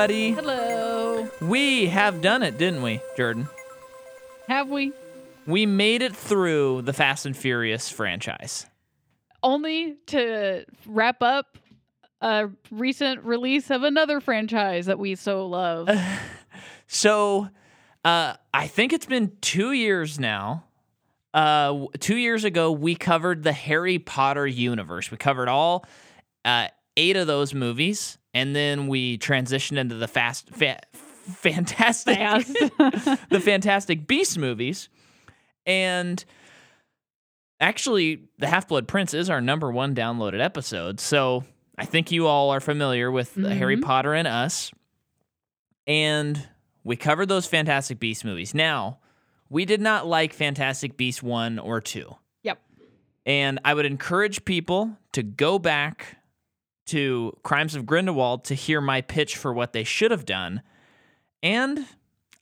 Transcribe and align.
Hello, 0.00 0.08
everybody. 0.08 0.32
Hello. 0.32 1.28
We 1.42 1.86
have 1.88 2.22
done 2.22 2.42
it, 2.42 2.56
didn't 2.56 2.80
we, 2.80 3.02
Jordan? 3.18 3.48
Have 4.48 4.70
we? 4.70 4.92
We 5.46 5.66
made 5.66 6.00
it 6.00 6.16
through 6.16 6.82
the 6.82 6.94
Fast 6.94 7.26
and 7.26 7.36
Furious 7.36 7.90
franchise. 7.90 8.64
Only 9.42 9.96
to 10.06 10.64
wrap 10.86 11.22
up 11.22 11.58
a 12.22 12.48
recent 12.70 13.24
release 13.24 13.68
of 13.70 13.82
another 13.82 14.22
franchise 14.22 14.86
that 14.86 14.98
we 14.98 15.16
so 15.16 15.46
love. 15.46 15.90
So, 16.92 17.48
uh, 18.04 18.34
I 18.52 18.66
think 18.66 18.92
it's 18.92 19.06
been 19.06 19.30
two 19.40 19.70
years 19.70 20.18
now. 20.18 20.64
Uh, 21.32 21.86
two 22.00 22.16
years 22.16 22.42
ago, 22.42 22.72
we 22.72 22.96
covered 22.96 23.44
the 23.44 23.52
Harry 23.52 24.00
Potter 24.00 24.44
universe. 24.44 25.08
We 25.08 25.16
covered 25.16 25.48
all 25.48 25.84
uh, 26.44 26.66
eight 26.96 27.14
of 27.14 27.28
those 27.28 27.54
movies, 27.54 28.18
and 28.34 28.54
then 28.54 28.88
we 28.88 29.18
transitioned 29.18 29.78
into 29.78 29.96
the 29.96 30.08
fast, 30.08 30.50
fa- 30.50 30.80
fantastic, 30.94 32.16
Fast. 32.16 32.52
the 33.28 33.40
Fantastic 33.40 34.06
Beast 34.06 34.38
movies. 34.38 34.88
And 35.66 36.24
actually, 37.60 38.28
The 38.38 38.46
Half 38.46 38.68
Blood 38.68 38.88
Prince 38.88 39.14
is 39.14 39.30
our 39.30 39.40
number 39.40 39.70
one 39.70 39.94
downloaded 39.94 40.42
episode. 40.42 41.00
So 41.00 41.44
I 41.76 41.84
think 41.84 42.10
you 42.12 42.26
all 42.26 42.50
are 42.50 42.60
familiar 42.60 43.10
with 43.10 43.34
the 43.34 43.54
Harry. 43.54 43.76
Mm-hmm. 43.76 43.84
Potter 43.84 44.14
and 44.14 44.28
Us. 44.28 44.72
And 45.86 46.48
we 46.84 46.96
covered 46.96 47.26
those 47.28 47.46
Fantastic 47.46 47.98
Beast 47.98 48.24
movies. 48.24 48.54
Now, 48.54 48.98
we 49.48 49.64
did 49.64 49.80
not 49.80 50.06
like 50.06 50.32
Fantastic 50.32 50.96
Beast 50.96 51.22
1 51.22 51.58
or 51.58 51.80
2. 51.80 52.14
Yep. 52.44 52.62
And 53.26 53.58
I 53.64 53.74
would 53.74 53.86
encourage 53.86 54.44
people 54.44 54.96
to 55.12 55.22
go 55.22 55.58
back 55.58 56.18
to 56.90 57.36
Crimes 57.42 57.74
of 57.74 57.86
Grindelwald 57.86 58.44
to 58.44 58.54
hear 58.54 58.80
my 58.80 59.00
pitch 59.00 59.36
for 59.36 59.52
what 59.52 59.72
they 59.72 59.84
should 59.84 60.10
have 60.10 60.24
done. 60.24 60.62
And 61.42 61.86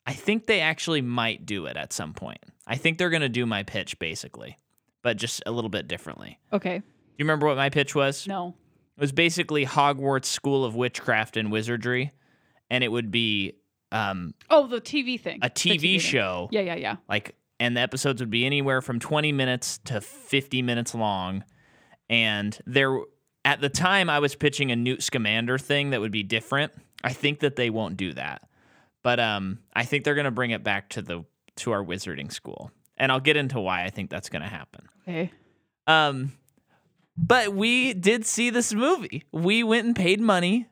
I 0.06 0.12
think 0.12 0.46
they 0.46 0.60
actually 0.60 1.02
might 1.02 1.46
do 1.46 1.66
it 1.66 1.76
at 1.76 1.92
some 1.92 2.12
point. 2.14 2.38
I 2.66 2.76
think 2.76 2.98
they're 2.98 3.10
going 3.10 3.22
to 3.22 3.28
do 3.28 3.46
my 3.46 3.62
pitch 3.62 3.98
basically, 3.98 4.58
but 5.02 5.16
just 5.16 5.42
a 5.46 5.50
little 5.50 5.70
bit 5.70 5.88
differently. 5.88 6.38
okay. 6.52 6.78
Do 6.78 6.84
you 7.22 7.24
remember 7.24 7.46
what 7.48 7.56
my 7.56 7.68
pitch 7.70 7.94
was? 7.96 8.26
No. 8.28 8.54
It 8.96 9.00
was 9.00 9.10
basically 9.12 9.66
Hogwarts 9.66 10.26
School 10.26 10.64
of 10.64 10.76
Witchcraft 10.76 11.36
and 11.36 11.50
Wizardry, 11.50 12.12
and 12.70 12.84
it 12.84 12.88
would 12.92 13.10
be 13.10 13.54
um, 13.90 14.34
Oh, 14.50 14.66
the 14.68 14.80
TV 14.80 15.18
thing. 15.20 15.40
a 15.42 15.48
TV, 15.50 15.80
thing. 15.80 15.98
show 16.00 16.48
Yeah, 16.52 16.60
yeah, 16.60 16.74
yeah. 16.76 16.96
like 17.08 17.34
and 17.58 17.76
the 17.76 17.80
episodes 17.80 18.20
would 18.22 18.30
be 18.30 18.46
anywhere 18.46 18.80
from 18.80 19.00
20 19.00 19.32
minutes 19.32 19.78
to 19.86 20.00
50 20.00 20.62
minutes 20.62 20.94
long 20.94 21.42
and 22.08 22.56
there 22.66 23.00
at 23.48 23.60
the 23.62 23.68
time 23.70 24.10
i 24.10 24.18
was 24.18 24.34
pitching 24.34 24.70
a 24.70 24.76
newt 24.76 25.02
scamander 25.02 25.56
thing 25.58 25.90
that 25.90 26.00
would 26.02 26.12
be 26.12 26.22
different. 26.22 26.70
I 27.02 27.12
think 27.12 27.40
that 27.40 27.54
they 27.56 27.70
won't 27.70 27.96
do 27.96 28.12
that. 28.14 28.42
But 29.02 29.18
um 29.20 29.58
i 29.72 29.84
think 29.84 30.04
they're 30.04 30.14
going 30.14 30.32
to 30.32 30.38
bring 30.40 30.50
it 30.50 30.62
back 30.62 30.90
to 30.90 31.02
the 31.02 31.24
to 31.56 31.70
our 31.72 31.82
wizarding 31.82 32.30
school. 32.30 32.70
And 32.98 33.10
i'll 33.10 33.20
get 33.20 33.36
into 33.36 33.58
why 33.60 33.84
i 33.84 33.90
think 33.90 34.10
that's 34.10 34.28
going 34.28 34.42
to 34.42 34.48
happen. 34.48 34.82
Okay. 35.08 35.32
um 35.86 36.32
but 37.16 37.52
we 37.52 37.94
did 37.94 38.24
see 38.24 38.50
this 38.50 38.72
movie. 38.72 39.24
We 39.32 39.64
went 39.64 39.86
and 39.86 39.96
paid 39.96 40.20
money. 40.20 40.66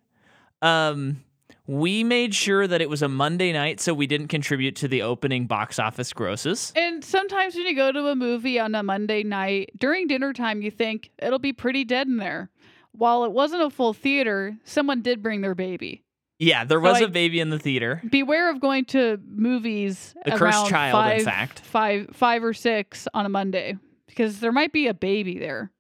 Um 0.63 1.23
we 1.69 2.05
made 2.05 2.33
sure 2.33 2.65
that 2.69 2.81
it 2.81 2.89
was 2.89 3.03
a 3.03 3.09
monday 3.09 3.53
night 3.53 3.81
so 3.81 3.93
we 3.93 4.07
didn't 4.07 4.29
contribute 4.29 4.77
to 4.77 4.87
the 4.87 5.03
opening 5.03 5.47
box 5.47 5.79
office 5.81 6.13
grosses. 6.13 6.73
And 6.77 7.05
sometimes 7.05 7.57
when 7.57 7.67
you 7.67 7.75
go 7.75 7.91
to 7.91 8.07
a 8.09 8.15
movie 8.15 8.61
on 8.61 8.75
a 8.77 8.83
Monday 8.85 9.25
night 9.25 9.71
during 9.77 10.07
dinner 10.07 10.33
time, 10.33 10.63
you 10.63 10.71
think 10.71 11.11
it'll 11.19 11.41
be 11.41 11.53
pretty 11.53 11.85
dead 11.85 12.07
in 12.07 12.19
there. 12.19 12.51
While 12.97 13.25
it 13.25 13.33
wasn't 13.33 13.63
a 13.63 13.71
full 13.71 13.93
theater, 13.93 14.57
someone 14.65 15.03
did 15.03 15.23
bring 15.23 15.41
their 15.41 15.55
baby. 15.55 16.03
Yeah, 16.39 16.65
there 16.65 16.79
So 16.79 16.83
was 16.83 17.01
I- 17.03 17.07
a 17.07 17.09
baby 17.09 17.41
in 17.41 17.51
the 17.51 17.59
theater. 17.59 18.03
Beware 18.11 18.51
of 18.51 18.61
going 18.61 18.85
to 18.87 19.19
movies 19.27 20.15
The 20.25 20.33
cursed 20.33 20.43
around 20.43 20.69
child, 20.69 21.13
in 21.13 21.19
five, 21.19 21.23
fact. 21.25 21.61
five, 21.61 22.09
five 22.13 22.45
or 22.45 22.53
six 22.53 23.09
on 23.15 23.25
a 23.27 23.29
Monday 23.29 23.77
because 24.07 24.41
there 24.41 24.53
might 24.53 24.73
be 24.73 24.87
a 24.87 24.95
baby 24.95 25.39
there. 25.39 25.71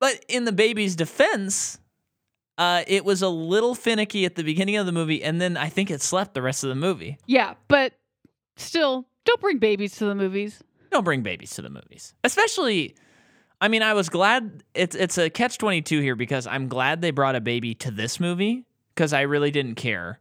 But 0.00 0.24
in 0.28 0.44
the 0.44 0.52
baby's 0.52 0.96
defense, 0.96 1.78
uh, 2.58 2.84
it 2.86 3.04
was 3.04 3.20
a 3.22 3.28
little 3.28 3.74
finicky 3.74 4.24
at 4.24 4.36
the 4.36 4.42
beginning 4.44 4.76
of 4.76 4.86
the 4.86 4.92
movie, 4.92 5.22
and 5.22 5.40
then 5.40 5.56
I 5.56 5.68
think 5.68 5.90
it 5.90 6.00
slept 6.02 6.34
the 6.34 6.42
rest 6.42 6.62
of 6.62 6.68
the 6.68 6.74
movie. 6.74 7.18
Yeah, 7.26 7.54
but 7.68 7.94
still, 8.56 9.06
don't 9.24 9.40
bring 9.40 9.58
babies 9.58 9.96
to 9.96 10.04
the 10.06 10.14
movies. 10.14 10.62
Don't 10.90 11.04
bring 11.04 11.22
babies 11.22 11.50
to 11.56 11.62
the 11.62 11.70
movies, 11.70 12.14
especially. 12.22 12.94
I 13.64 13.68
mean, 13.68 13.82
I 13.82 13.94
was 13.94 14.10
glad 14.10 14.62
it's 14.74 14.94
it's 14.94 15.16
a 15.16 15.30
catch 15.30 15.56
twenty 15.56 15.80
two 15.80 16.00
here 16.00 16.16
because 16.16 16.46
I'm 16.46 16.68
glad 16.68 17.00
they 17.00 17.10
brought 17.12 17.34
a 17.34 17.40
baby 17.40 17.74
to 17.76 17.90
this 17.90 18.20
movie 18.20 18.66
because 18.94 19.14
I 19.14 19.22
really 19.22 19.50
didn't 19.50 19.76
care. 19.76 20.18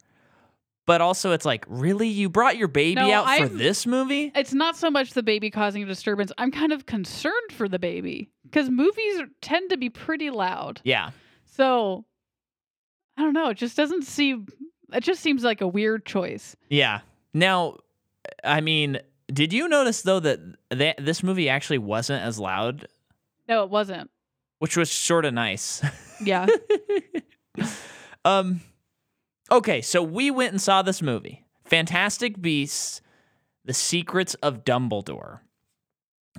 But 0.86 1.02
also, 1.02 1.32
it's 1.34 1.44
like, 1.46 1.66
really, 1.68 2.08
you 2.08 2.30
brought 2.30 2.56
your 2.58 2.68
baby 2.70 2.96
No, 3.02 3.12
out 3.12 3.26
for 3.26 3.44
I'm- 3.44 3.58
this 3.58 3.86
movie? 3.86 4.32
It's 4.34 4.54
not 4.54 4.78
so 4.78 4.90
much 4.90 5.12
the 5.12 5.24
baby 5.24 5.50
causing 5.50 5.84
a 5.84 5.86
disturbance. 5.86 6.32
I'm 6.38 6.52
kind 6.52 6.72
of 6.72 6.86
concerned 6.86 7.52
for 7.52 7.68
the 7.68 7.80
baby 7.80 8.30
because 8.44 8.70
movies 8.70 9.20
are- 9.20 9.28
tend 9.42 9.70
to 9.72 9.78
be 9.78 9.90
pretty 9.90 10.30
loud. 10.30 10.80
Yeah, 10.86 11.12
So 11.46 12.06
I 13.18 13.24
don't 13.24 13.34
know. 13.34 13.50
It 13.50 13.58
just 13.58 13.76
doesn't 13.76 14.04
seem. 14.06 14.48
It 14.94 15.04
just 15.04 15.22
seems 15.22 15.44
like 15.44 15.60
a 15.60 15.68
weird 15.68 16.06
choice. 16.06 16.56
Yeah. 16.70 17.02
Now, 17.34 17.78
I 18.44 18.62
mean, 18.62 19.00
did 19.32 19.52
you 19.54 19.68
notice 19.68 20.02
though 20.02 20.20
that 20.22 20.40
that 20.70 20.96
this 21.04 21.24
movie 21.24 21.48
actually 21.50 21.78
wasn't 21.80 22.24
as 22.24 22.40
loud, 22.40 22.88
No, 23.48 23.64
it 23.64 23.70
wasn't. 23.70 24.10
which 24.60 24.78
was 24.78 24.92
sort 24.92 25.26
of 25.26 25.34
nice. 25.34 25.82
Yeah. 26.24 26.48
um 28.26 28.62
okay, 29.52 29.82
so 29.82 30.02
we 30.02 30.32
went 30.32 30.52
and 30.52 30.62
saw 30.62 30.82
this 30.82 31.02
movie. 31.02 31.46
Fantastic 31.66 32.42
Beasts: 32.42 33.02
The 33.66 33.74
Secrets 33.74 34.34
of 34.36 34.64
Dumbledore. 34.64 35.40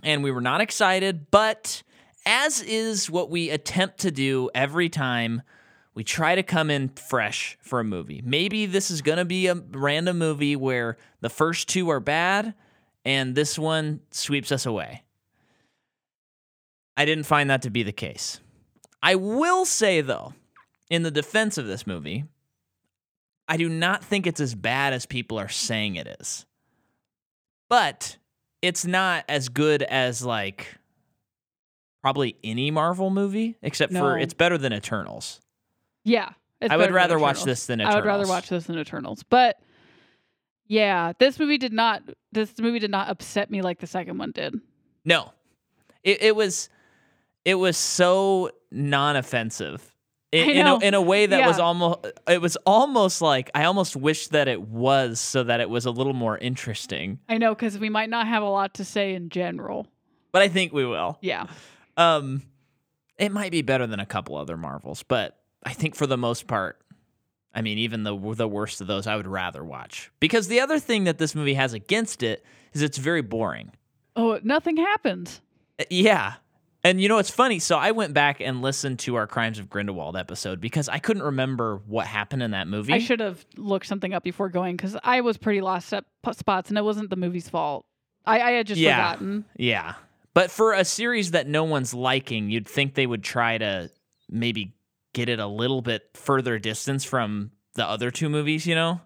And 0.03 0.23
we 0.25 0.31
were 0.31 0.41
not 0.41 0.61
excited, 0.61 1.31
but 1.31 1.83
as 2.27 2.61
is 2.63 3.11
what 3.11 3.31
we 3.31 3.51
attempt 3.51 3.99
to 4.01 4.11
do 4.11 4.51
every 4.55 4.89
time 4.89 5.43
we 5.95 6.03
try 6.03 6.35
to 6.35 6.43
come 6.43 6.69
in 6.71 6.89
fresh 6.89 7.57
for 7.61 7.79
a 7.79 7.85
movie. 7.85 8.21
Maybe 8.25 8.67
this 8.67 8.91
is 8.91 9.01
going 9.03 9.19
to 9.19 9.25
be 9.25 9.47
a 9.47 9.55
random 9.55 10.19
movie 10.19 10.57
where 10.57 10.97
the 11.21 11.29
first 11.31 11.69
two 11.69 11.89
are 11.91 12.01
bad 12.01 12.55
and 13.05 13.35
this 13.37 13.57
one 13.59 14.01
sweeps 14.11 14.51
us 14.51 14.67
away. 14.67 15.04
I 16.97 17.05
didn't 17.05 17.25
find 17.25 17.51
that 17.51 17.63
to 17.63 17.71
be 17.71 17.83
the 17.83 17.93
case. 17.93 18.41
I 19.03 19.17
will 19.17 19.65
say, 19.65 20.01
though, 20.01 20.33
in 20.91 21.03
the 21.03 21.11
defense 21.11 21.59
of 21.59 21.67
this 21.67 21.87
movie, 21.87 22.25
I 23.49 23.57
do 23.57 23.69
not 23.69 24.05
think 24.05 24.27
it's 24.27 24.41
as 24.41 24.55
bad 24.55 24.93
as 24.93 25.05
people 25.07 25.39
are 25.39 25.49
saying 25.49 25.97
it 25.97 26.17
is. 26.21 26.47
But 27.69 28.17
it's 28.63 28.85
not 28.87 29.25
as 29.29 29.49
good 29.49 29.83
as, 29.83 30.25
like, 30.25 30.79
probably 32.01 32.37
any 32.45 32.71
Marvel 32.71 33.11
movie, 33.11 33.57
except 33.63 33.93
No. 33.93 34.01
for 34.01 34.19
it's 34.19 34.35
better 34.35 34.57
than 34.59 34.73
Eternals. 34.73 35.41
yeah. 36.05 36.31
I 36.67 36.79
would 36.79 36.93
rather 36.93 37.19
watch 37.19 37.45
this 37.45 37.67
than 37.67 37.81
Eternals. 37.81 37.95
I 37.95 37.99
would 37.99 38.07
rather 38.07 38.27
watch 38.27 38.49
this 38.49 38.65
than 38.65 38.79
Eternals. 38.79 39.23
But 39.23 39.61
yeah, 40.67 41.13
this 41.19 41.39
movie 41.39 41.59
did 41.59 41.75
not. 41.75 42.03
This 42.33 42.55
movie 42.59 42.79
did 42.79 42.91
not 42.91 43.11
upset 43.11 43.51
me 43.51 43.61
like 43.61 43.81
the 43.81 43.87
second 43.87 44.17
one 44.17 44.31
did. 44.31 44.55
No, 45.05 45.33
it, 46.03 46.23
it 46.23 46.37
was 46.37 46.71
it 47.45 47.55
was 47.57 47.77
so 47.77 48.51
non-offensive 48.71 49.95
in, 50.33 50.51
in, 50.51 50.67
a, 50.67 50.79
in 50.79 50.95
a 50.95 51.01
way 51.01 51.27
that 51.27 51.47
was 51.47 51.61
almost 51.61 51.99
it 52.27 52.41
was 52.41 52.57
almost 52.67 53.23
like 53.23 53.51
I 53.55 53.65
almost 53.65 53.95
wish 53.95 54.29
that 54.29 54.49
it 54.49 54.61
was 54.63 55.21
so 55.21 55.45
that 55.45 55.61
it 55.61 55.71
was 55.71 55.87
a 55.87 55.91
little 55.91 56.13
more 56.13 56.37
interesting. 56.37 57.21
I 57.29 57.39
know 57.39 57.55
because 57.55 57.79
we 57.79 57.89
might 57.89 58.11
not 58.11 58.27
have 58.27 58.43
a 58.43 58.49
lot 58.49 58.75
to 58.75 58.85
say 58.85 59.15
in 59.15 59.29
general. 59.29 59.87
But 60.33 60.43
I 60.43 60.49
think 60.49 60.73
we 60.73 60.85
will. 60.85 61.19
Yeah. 61.21 61.47
Um, 61.97 62.43
it 63.17 63.31
might 63.31 63.53
be 63.53 63.63
better 63.63 63.87
than 63.87 64.01
a 64.01 64.07
couple 64.07 64.37
other 64.37 64.57
Marvels, 64.57 65.05
but 65.05 65.39
I 65.63 65.73
think 65.73 65.95
for 65.95 66.09
the 66.09 66.17
most 66.17 66.49
part, 66.49 66.81
I 67.55 67.63
mean, 67.63 67.79
even 67.79 68.03
the 68.03 68.17
the 68.35 68.49
worst 68.49 68.81
of 68.81 68.89
those, 68.89 69.07
I 69.07 69.15
would 69.15 69.29
rather 69.29 69.63
watch 69.65 70.11
because 70.19 70.49
the 70.49 70.59
other 70.61 70.81
thing 70.81 71.05
that 71.05 71.19
this 71.19 71.37
movie 71.37 71.55
has 71.55 71.73
against 71.75 72.25
it 72.25 72.45
is 72.73 72.83
it's 72.83 72.99
very 72.99 73.23
boring. 73.23 73.71
Oh, 74.17 74.41
nothing 74.43 74.77
happens. 74.77 75.41
Uh, 75.79 75.85
Yeah. 75.91 76.35
And 76.85 77.01
you 77.01 77.09
know 77.09 77.17
it's 77.19 77.31
funny? 77.31 77.59
So 77.61 77.79
I 77.79 77.93
went 77.93 78.13
back 78.13 78.41
and 78.41 78.61
listened 78.61 78.99
to 79.01 79.15
our 79.15 79.27
Crimes 79.27 79.59
of 79.59 79.71
Grindelwald 79.71 80.17
episode 80.17 80.61
because 80.61 80.89
I 80.91 80.99
couldn't 80.99 81.23
remember 81.23 81.81
what 81.87 82.07
happened 82.07 82.43
in 82.43 82.51
that 82.51 82.69
movie. 82.69 82.93
I 82.93 82.99
should 82.99 83.21
have 83.21 83.45
looked 83.57 83.87
something 83.87 84.13
up 84.13 84.23
before 84.23 84.51
going 84.51 84.77
because 84.77 84.95
I 85.03 85.23
was 85.23 85.39
pretty 85.39 85.63
lost 85.63 85.93
at 85.95 86.05
spots, 86.33 86.69
and 86.69 86.77
it 86.77 86.83
wasn't 86.85 87.09
the 87.09 87.17
movie's 87.17 87.49
fault. 87.49 87.87
I, 88.27 88.39
I 88.41 88.51
had 88.53 88.67
just 88.67 88.79
Yeah. 88.81 89.13
forgotten. 89.13 89.45
Yeah. 89.57 89.95
But 90.35 90.51
for 90.51 90.75
a 90.75 90.85
series 90.85 91.31
that 91.31 91.47
no 91.47 91.65
one's 91.65 91.95
liking, 91.95 92.51
you'd 92.51 92.69
think 92.69 92.95
they 92.95 93.07
would 93.07 93.25
try 93.25 93.57
to 93.57 93.91
maybe 94.29 94.75
get 95.15 95.29
it 95.31 95.39
a 95.39 95.47
little 95.47 95.81
bit 95.81 96.11
further 96.15 96.59
distance 96.59 97.05
from 97.05 97.53
the 97.77 97.87
other 97.87 98.11
two 98.11 98.29
movies, 98.29 98.67
you 98.67 98.75
know? 98.75 99.01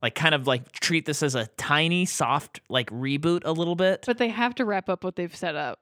Like 0.00 0.14
kind 0.14 0.34
of 0.34 0.46
like 0.46 0.72
treat 0.72 1.04
this 1.04 1.22
as 1.22 1.34
a 1.34 1.48
tiny 1.58 2.06
soft 2.06 2.60
like 2.70 2.88
reboot 2.90 3.42
a 3.44 3.52
little 3.52 3.74
bit. 3.76 4.04
But 4.06 4.16
they 4.16 4.28
have 4.28 4.54
to 4.54 4.64
wrap 4.64 4.88
up 4.88 5.04
what 5.04 5.16
they've 5.16 5.34
set 5.34 5.54
up. 5.56 5.80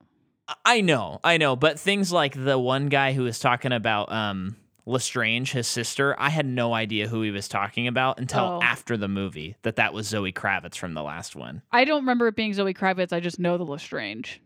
I 0.64 0.80
know, 0.80 1.20
I 1.24 1.36
know, 1.36 1.56
but 1.56 1.78
things 1.78 2.10
like 2.12 2.32
the 2.42 2.58
one 2.58 2.88
guy 2.88 3.12
who 3.12 3.24
was 3.24 3.38
talking 3.38 3.72
about 3.72 4.10
um 4.12 4.56
Lestrange, 4.86 5.52
his 5.52 5.66
sister, 5.66 6.16
I 6.18 6.30
had 6.30 6.46
no 6.46 6.72
idea 6.72 7.08
who 7.08 7.20
he 7.20 7.30
was 7.30 7.46
talking 7.46 7.86
about 7.86 8.18
until 8.18 8.40
Oh. 8.44 8.60
after 8.62 8.96
the 8.96 9.08
movie 9.08 9.54
that 9.62 9.76
that 9.76 9.92
was 9.92 10.08
Zoe 10.08 10.32
Kravitz 10.32 10.76
from 10.76 10.94
the 10.94 11.02
last 11.02 11.36
one. 11.36 11.60
I 11.70 11.84
don't 11.84 12.00
remember 12.00 12.26
it 12.28 12.36
being 12.36 12.54
Zoe 12.54 12.72
Kravitz. 12.72 13.12
I 13.12 13.20
just 13.20 13.38
know 13.38 13.58
the 13.58 13.66
Lestrange. 13.66 14.40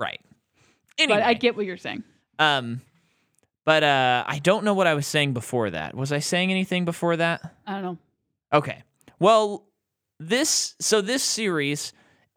Right. 0.00 0.20
Anyway, 0.98 1.18
But 1.20 1.24
I 1.26 1.34
get 1.34 1.54
what 1.56 1.64
you're 1.66 1.76
saying. 1.76 2.02
um, 2.40 2.80
but 3.64 3.84
uh, 3.84 4.24
I 4.26 4.40
don't 4.40 4.64
know 4.64 4.74
what 4.74 4.88
I 4.88 4.94
was 4.94 5.06
saying 5.06 5.32
before 5.32 5.70
that. 5.70 5.94
Was 5.94 6.10
I 6.12 6.18
saying 6.18 6.50
anything 6.50 6.84
before 6.84 7.16
that? 7.16 7.54
I 7.66 7.74
don't 7.74 7.82
know. 7.82 7.98
Okay. 8.52 8.82
Well, 9.20 9.64
this 10.18 10.74
so 10.80 11.00
this 11.00 11.22
series 11.22 11.92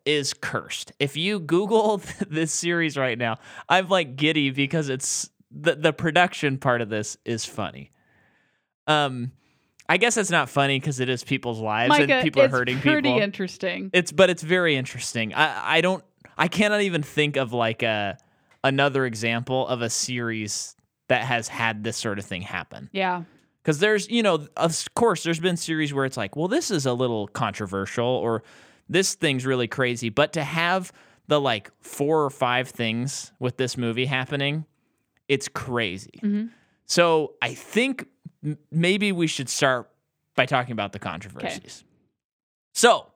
is 0.08 0.34
cursed. 0.34 0.94
If 1.00 1.18
you 1.18 1.40
Google 1.40 1.98
this 2.30 2.52
series 2.52 2.98
right 2.98 3.18
now, 3.18 3.38
I'm 3.70 3.90
like 3.90 4.16
giddy 4.16 4.50
because 4.50 4.90
it's 4.90 5.30
the 5.52 5.76
the 5.76 5.94
production 5.94 6.58
part 6.58 6.82
of 6.82 6.90
this 6.90 7.18
is 7.26 7.46
funny. 7.46 7.92
Um, 8.88 9.34
I 9.90 9.98
guess 9.98 10.18
it's 10.18 10.32
not 10.32 10.50
funny 10.50 10.80
because 10.80 11.00
it 11.00 11.10
is 11.10 11.24
people's 11.24 11.60
lives 11.60 11.90
Micah, 11.90 12.14
and 12.14 12.24
people 12.24 12.42
are 12.42 12.50
hurting 12.50 12.80
pretty 12.80 12.98
people. 12.98 13.12
Pretty 13.12 13.24
interesting. 13.24 13.90
It's 13.94 14.12
but 14.12 14.30
it's 14.30 14.42
very 14.42 14.76
interesting. 14.76 15.34
I 15.34 15.78
I 15.78 15.82
don't 15.82 16.04
I 16.38 16.48
cannot 16.48 16.82
even 16.82 17.04
think 17.04 17.36
of 17.36 17.54
like 17.54 17.84
a 17.84 18.18
another 18.64 19.06
example 19.06 19.68
of 19.68 19.82
a 19.82 19.90
series 19.90 20.76
that 21.10 21.24
has 21.24 21.48
had 21.48 21.84
this 21.84 21.98
sort 21.98 22.20
of 22.20 22.26
thing 22.26 22.42
happen. 22.42 22.90
Yeah. 22.92 23.24
Because 23.62 23.80
there's, 23.80 24.10
you 24.10 24.24
know, 24.24 24.48
of 24.56 24.86
course, 24.94 25.24
there's 25.24 25.40
been 25.40 25.58
series 25.58 25.94
where 25.94 26.06
it's 26.06 26.16
like, 26.18 26.36
well, 26.36 26.48
this 26.48 26.72
is 26.72 26.86
a 26.86 26.94
little 26.94 27.28
controversial 27.28 28.06
or 28.06 28.44
this 28.90 29.16
thing's 29.16 29.46
really 29.46 29.68
crazy. 29.68 30.10
But 30.10 30.34
to 30.34 30.44
have 30.44 30.92
the 31.28 31.40
like 31.42 31.72
four 31.82 32.24
or 32.24 32.30
five 32.30 32.70
things 32.70 33.32
with 33.40 33.58
this 33.58 33.78
movie 33.78 34.06
happening, 34.06 34.66
it's 35.28 35.48
crazy. 35.48 36.20
Mhm. 36.24 36.52
So 36.86 37.34
I 37.42 37.54
think 37.54 38.08
m- 38.44 38.58
maybe 38.72 39.12
we 39.12 39.28
should 39.28 39.50
start 39.50 39.90
by 40.36 40.46
talking 40.46 40.72
about 40.72 40.94
the 40.94 41.00
controversies. 41.00 41.84
So 42.74 43.12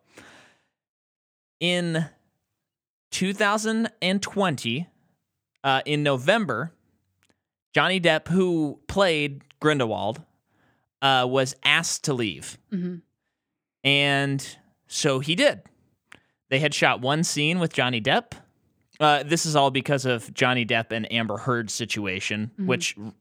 in 1.59 2.09
2020, 3.11 4.87
uh, 5.63 5.81
in 5.85 6.03
November, 6.03 6.73
Johnny 7.73 7.99
Depp, 8.01 8.27
who 8.27 8.79
played 8.87 9.43
Grindelwald, 9.59 10.21
uh, 11.01 11.25
was 11.29 11.55
asked 11.63 12.03
to 12.05 12.13
leave. 12.13 12.57
hmm 12.69 12.95
And 13.83 14.57
so 14.91 15.19
he 15.19 15.35
did. 15.35 15.61
They 16.49 16.59
had 16.59 16.73
shot 16.73 16.99
one 17.01 17.23
scene 17.23 17.59
with 17.59 17.73
Johnny 17.73 18.01
Depp. 18.01 18.33
Uh, 18.99 19.23
this 19.23 19.45
is 19.45 19.55
all 19.55 19.71
because 19.71 20.05
of 20.05 20.33
Johnny 20.33 20.65
Depp 20.65 20.91
and 20.91 21.11
Amber 21.11 21.37
Heard's 21.37 21.73
situation, 21.73 22.51
Mhm. 22.59 22.65
which 22.67 22.95
r- 23.01 23.13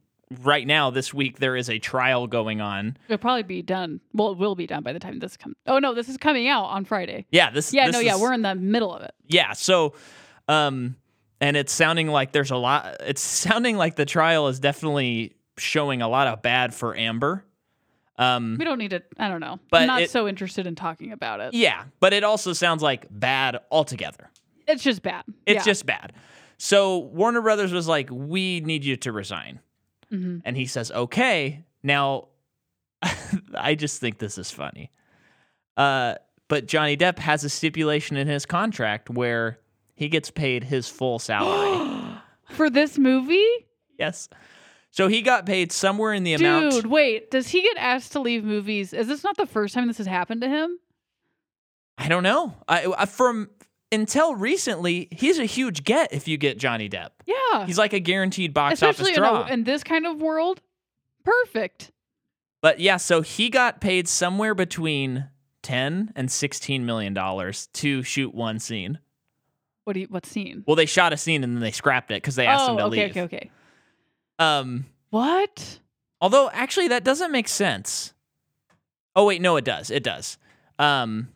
right 0.43 0.67
now, 0.67 0.90
this 0.90 1.14
week, 1.14 1.38
there 1.38 1.56
is 1.56 1.70
a 1.70 1.78
trial 1.78 2.26
going 2.26 2.61
on. 2.61 2.96
It'll 3.08 3.19
probably 3.19 3.44
be 3.44 3.62
done. 3.62 4.00
Well, 4.12 4.32
it 4.32 4.38
will 4.38 4.55
be 4.56 4.67
done 4.67 4.82
by 4.82 4.93
the 4.93 4.99
time 4.99 5.20
this 5.20 5.37
comes. 5.37 5.55
Oh 5.67 5.78
no, 5.78 5.94
this 5.94 6.08
is 6.08 6.17
coming 6.17 6.49
out 6.49 6.64
on 6.64 6.84
Friday. 6.84 7.25
Yeah, 7.31 7.50
this. 7.50 7.73
Yeah, 7.73 7.87
this 7.87 7.94
no, 7.94 8.00
yeah, 8.00 8.16
we're 8.20 8.32
in 8.34 8.43
the 8.43 8.55
middle 8.56 8.93
of 8.94 9.02
it. 9.02 9.12
Yeah, 9.26 9.52
so 9.52 9.94
um 10.49 10.96
and 11.40 11.56
it's 11.56 11.73
sounding 11.73 12.08
like 12.08 12.32
there's 12.32 12.50
a 12.50 12.56
lot 12.56 12.96
it's 13.00 13.20
sounding 13.23 13.76
like 13.76 13.94
the 13.96 14.05
trial 14.05 14.49
is 14.49 14.58
definitely 14.61 15.37
showing 15.56 16.02
a 16.02 16.08
lot 16.08 16.26
of 16.26 16.43
bad 16.43 16.75
for 16.75 16.96
Amber. 16.96 17.44
Um 18.20 18.56
We 18.58 18.64
don't 18.64 18.78
need 18.78 18.90
to. 18.90 19.02
I 19.19 19.28
don't 19.28 19.40
know. 19.40 19.58
But 19.70 19.81
I'm 19.82 19.87
not 19.88 20.02
it- 20.02 20.11
so 20.11 20.28
interested 20.28 20.67
in 20.67 20.75
talking 20.76 21.11
about 21.12 21.40
it. 21.40 21.55
yeah, 21.55 21.84
but 21.99 22.12
it 22.12 22.22
also 22.22 22.52
sounds 22.52 22.82
like 22.82 23.06
bad 23.11 23.58
altogether. 23.72 24.31
It's 24.69 24.82
just 24.84 25.02
bad. 25.02 25.25
It's 25.46 25.56
yeah. 25.67 25.70
just 25.72 25.87
bad. 25.87 26.12
So 26.58 26.99
Warner 26.99 27.40
Brothers 27.40 27.72
was 27.72 27.88
like, 27.88 28.08
"We 28.12 28.61
need 28.61 28.84
you 28.84 28.96
to 28.99 29.11
resign." 29.12 29.58
hmm 30.11 30.38
And 30.44 30.56
he 30.56 30.67
says, 30.67 30.93
"Okay." 30.93 31.64
Now 31.82 32.28
I 33.55 33.75
just 33.75 34.00
think 34.00 34.19
this 34.19 34.37
is 34.38 34.50
funny. 34.50 34.90
Uh 35.76 36.14
but 36.49 36.66
Johnny 36.66 36.96
Depp 36.96 37.19
has 37.20 37.44
a 37.44 37.49
stipulation 37.49 38.16
in 38.16 38.26
his 38.26 38.44
contract 38.44 39.08
where 39.08 39.58
he 39.94 40.08
gets 40.08 40.31
paid 40.31 40.64
his 40.64 40.88
full 40.88 41.19
salary. 41.19 42.19
For 42.50 42.69
this 42.69 42.99
movie, 42.99 43.46
Yes. 43.99 44.28
So 44.90 45.06
he 45.08 45.22
got 45.22 45.46
paid 45.46 45.70
somewhere 45.72 46.12
in 46.12 46.25
the 46.25 46.37
dude. 46.37 46.46
amount. 46.46 46.72
Dude, 46.72 46.87
wait, 46.87 47.31
does 47.31 47.48
he 47.48 47.62
get 47.62 47.76
asked 47.76 48.12
to 48.12 48.20
leave 48.20 48.44
movies? 48.44 48.92
Is 48.92 49.06
this 49.06 49.22
not 49.22 49.37
the 49.37 49.46
first 49.46 49.75
time 49.75 49.87
this 49.87 49.98
has 49.98 50.06
happened 50.06 50.40
to 50.40 50.48
him? 50.48 50.78
I 51.96 52.08
don't 52.08 52.22
know. 52.22 52.54
I, 52.66 52.92
I 52.98 53.06
from 53.06 53.50
until 53.92 54.34
recently, 54.34 55.08
he's 55.10 55.38
a 55.38 55.44
huge 55.44 55.84
get 55.84 56.12
if 56.12 56.26
you 56.26 56.37
get 56.38 56.58
Johnny 56.58 56.88
Depp. 56.88 57.10
Yeah, 57.26 57.66
He's 57.66 57.78
like 57.78 57.92
a 57.92 58.00
guaranteed 58.00 58.54
box 58.54 58.75
especially 58.75 59.12
office 59.12 59.16
in, 59.16 59.22
draw. 59.22 59.42
a, 59.44 59.52
in 59.52 59.64
this 59.64 59.84
kind 59.84 60.06
of 60.06 60.20
world. 60.20 60.60
Perfect. 61.25 61.92
but 62.62 62.81
yeah, 62.81 62.96
so 62.96 63.20
he 63.20 63.50
got 63.50 63.81
paid 63.81 64.08
somewhere 64.08 64.54
between 64.54 65.28
ten 65.62 66.12
and 66.16 66.31
sixteen 66.31 66.87
million 66.87 67.12
dollars 67.14 67.69
to 67.75 68.02
shoot 68.02 68.34
one 68.34 68.58
scene. 68.58 68.98
What 69.84 69.92
do 69.94 70.00
you? 70.00 70.06
What 70.08 70.26
scene? 70.26 70.64
Well, 70.66 70.76
they 70.76 70.87
shot 70.87 71.12
a 71.12 71.16
scene 71.16 71.44
and 71.44 71.54
then 71.54 71.60
they 71.60 71.72
scrapped 71.72 72.10
it 72.10 72.14
because 72.22 72.37
they 72.37 72.46
asked 72.46 72.64
oh, 72.69 72.72
him 72.72 72.78
to 72.78 72.82
oh, 72.84 72.87
okay, 72.87 73.02
leave. 73.02 73.10
okay, 73.10 73.22
okay. 73.22 73.50
Um, 74.40 74.87
What? 75.10 75.78
although 76.20 76.50
actually 76.52 76.88
that 76.88 77.04
doesn't 77.04 77.31
make 77.32 77.48
sense. 77.48 78.12
Oh 79.14 79.26
wait, 79.26 79.40
no, 79.40 79.56
it 79.56 79.64
does. 79.64 79.90
It 79.90 80.02
does. 80.02 80.38
Um, 80.78 81.28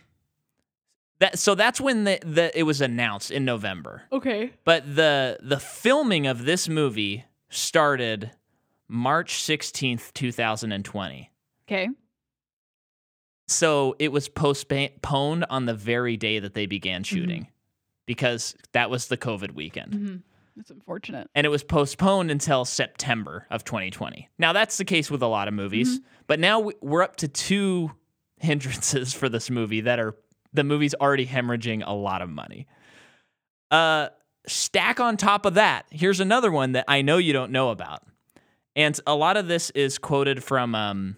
that 1.21 1.39
so 1.39 1.55
that's 1.55 1.81
when 1.81 2.05
the, 2.05 2.19
the 2.25 2.59
it 2.59 2.63
was 2.65 2.81
announced 2.81 3.31
in 3.31 3.45
November. 3.45 4.03
Okay. 4.11 4.53
But 4.65 4.97
the 4.97 5.39
the 5.43 5.61
filming 5.61 6.27
of 6.27 6.45
this 6.45 6.69
movie 6.69 7.25
started 7.51 8.31
March 8.89 9.35
16th, 9.43 10.13
2020. 10.13 11.31
Okay. 11.69 11.89
So 13.47 13.95
it 13.99 14.11
was 14.13 14.29
postponed 14.29 15.45
on 15.51 15.67
the 15.67 15.75
very 15.75 16.17
day 16.17 16.39
that 16.39 16.55
they 16.55 16.67
began 16.67 17.03
shooting 17.05 17.49
because 18.07 18.55
that 18.73 18.89
was 18.91 19.09
the 19.09 19.17
COVID 19.17 19.53
weekend. 19.53 19.95
hmm 19.95 20.17
That's 20.57 20.71
unfortunate. 20.71 21.29
And 21.35 21.45
it 21.45 21.51
was 21.51 21.65
postponed 21.65 22.31
until 22.31 22.65
September 22.65 23.47
of 23.51 23.65
2020. 23.65 24.29
Now, 24.39 24.53
that's 24.53 24.77
the 24.77 24.85
case 24.85 25.11
with 25.11 25.23
a 25.23 25.27
lot 25.27 25.49
of 25.49 25.55
movies, 25.55 26.01
but 26.27 26.39
now 26.39 26.61
we- 26.61 26.75
we're 26.81 27.03
up 27.03 27.17
to 27.17 27.29
two 27.29 27.91
hindrances 28.39 29.13
for 29.13 29.29
this 29.29 29.51
movie 29.51 29.81
that 29.83 29.99
are 29.99 30.15
the 30.53 30.63
movie's 30.65 30.95
already 30.95 31.27
hemorrhaging 31.27 31.83
a 31.85 31.93
lot 31.93 32.23
of 32.23 32.31
money. 32.31 32.67
Uh, 33.71 34.09
stack 34.47 35.01
on 35.01 35.17
top 35.17 35.47
of 35.47 35.55
that, 35.55 35.87
here's 35.91 36.21
another 36.21 36.53
one 36.53 36.73
that 36.73 36.85
I 36.87 37.03
know 37.03 37.19
you 37.19 37.33
don't 37.33 37.51
know 37.51 37.71
about. 37.71 38.03
And 38.77 38.99
a 39.07 39.15
lot 39.15 39.37
of 39.37 39.49
this 39.49 39.71
is 39.71 39.99
quoted 39.99 40.45
from, 40.45 40.75
um, 40.75 41.17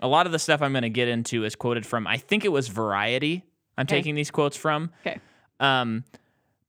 a 0.00 0.08
lot 0.08 0.26
of 0.26 0.32
the 0.32 0.38
stuff 0.38 0.60
I'm 0.62 0.72
going 0.72 0.82
to 0.82 0.90
get 0.90 1.08
into 1.08 1.44
is 1.44 1.54
quoted 1.56 1.86
from, 1.86 2.06
I 2.06 2.18
think 2.18 2.44
it 2.44 2.52
was 2.52 2.68
Variety. 2.68 3.44
I'm 3.76 3.84
Okay. 3.84 3.96
taking 3.96 4.14
these 4.14 4.30
quotes 4.30 4.56
from. 4.56 4.90
Okay. 5.06 5.18
Um, 5.60 6.04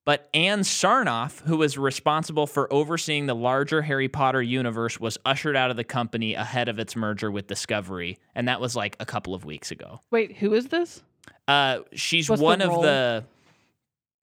but 0.09 0.27
Ann 0.33 0.61
Sarnoff, 0.61 1.41
who 1.41 1.57
was 1.57 1.77
responsible 1.77 2.47
for 2.47 2.73
overseeing 2.73 3.27
the 3.27 3.35
larger 3.35 3.83
Harry 3.83 4.07
Potter 4.07 4.41
universe, 4.41 4.99
was 4.99 5.19
ushered 5.23 5.55
out 5.55 5.69
of 5.69 5.77
the 5.77 5.83
company 5.83 6.33
ahead 6.33 6.67
of 6.67 6.79
its 6.79 6.95
merger 6.95 7.29
with 7.29 7.45
Discovery, 7.45 8.17
and 8.33 8.47
that 8.47 8.59
was 8.59 8.75
like 8.75 8.95
a 8.99 9.05
couple 9.05 9.35
of 9.35 9.45
weeks 9.45 9.69
ago. 9.69 10.01
Wait, 10.09 10.37
who 10.37 10.55
is 10.55 10.69
this? 10.69 11.03
Uh, 11.47 11.81
she's 11.93 12.27
What's 12.27 12.39
the 12.39 12.43
one 12.43 12.61
of 12.63 12.81
the 12.81 13.23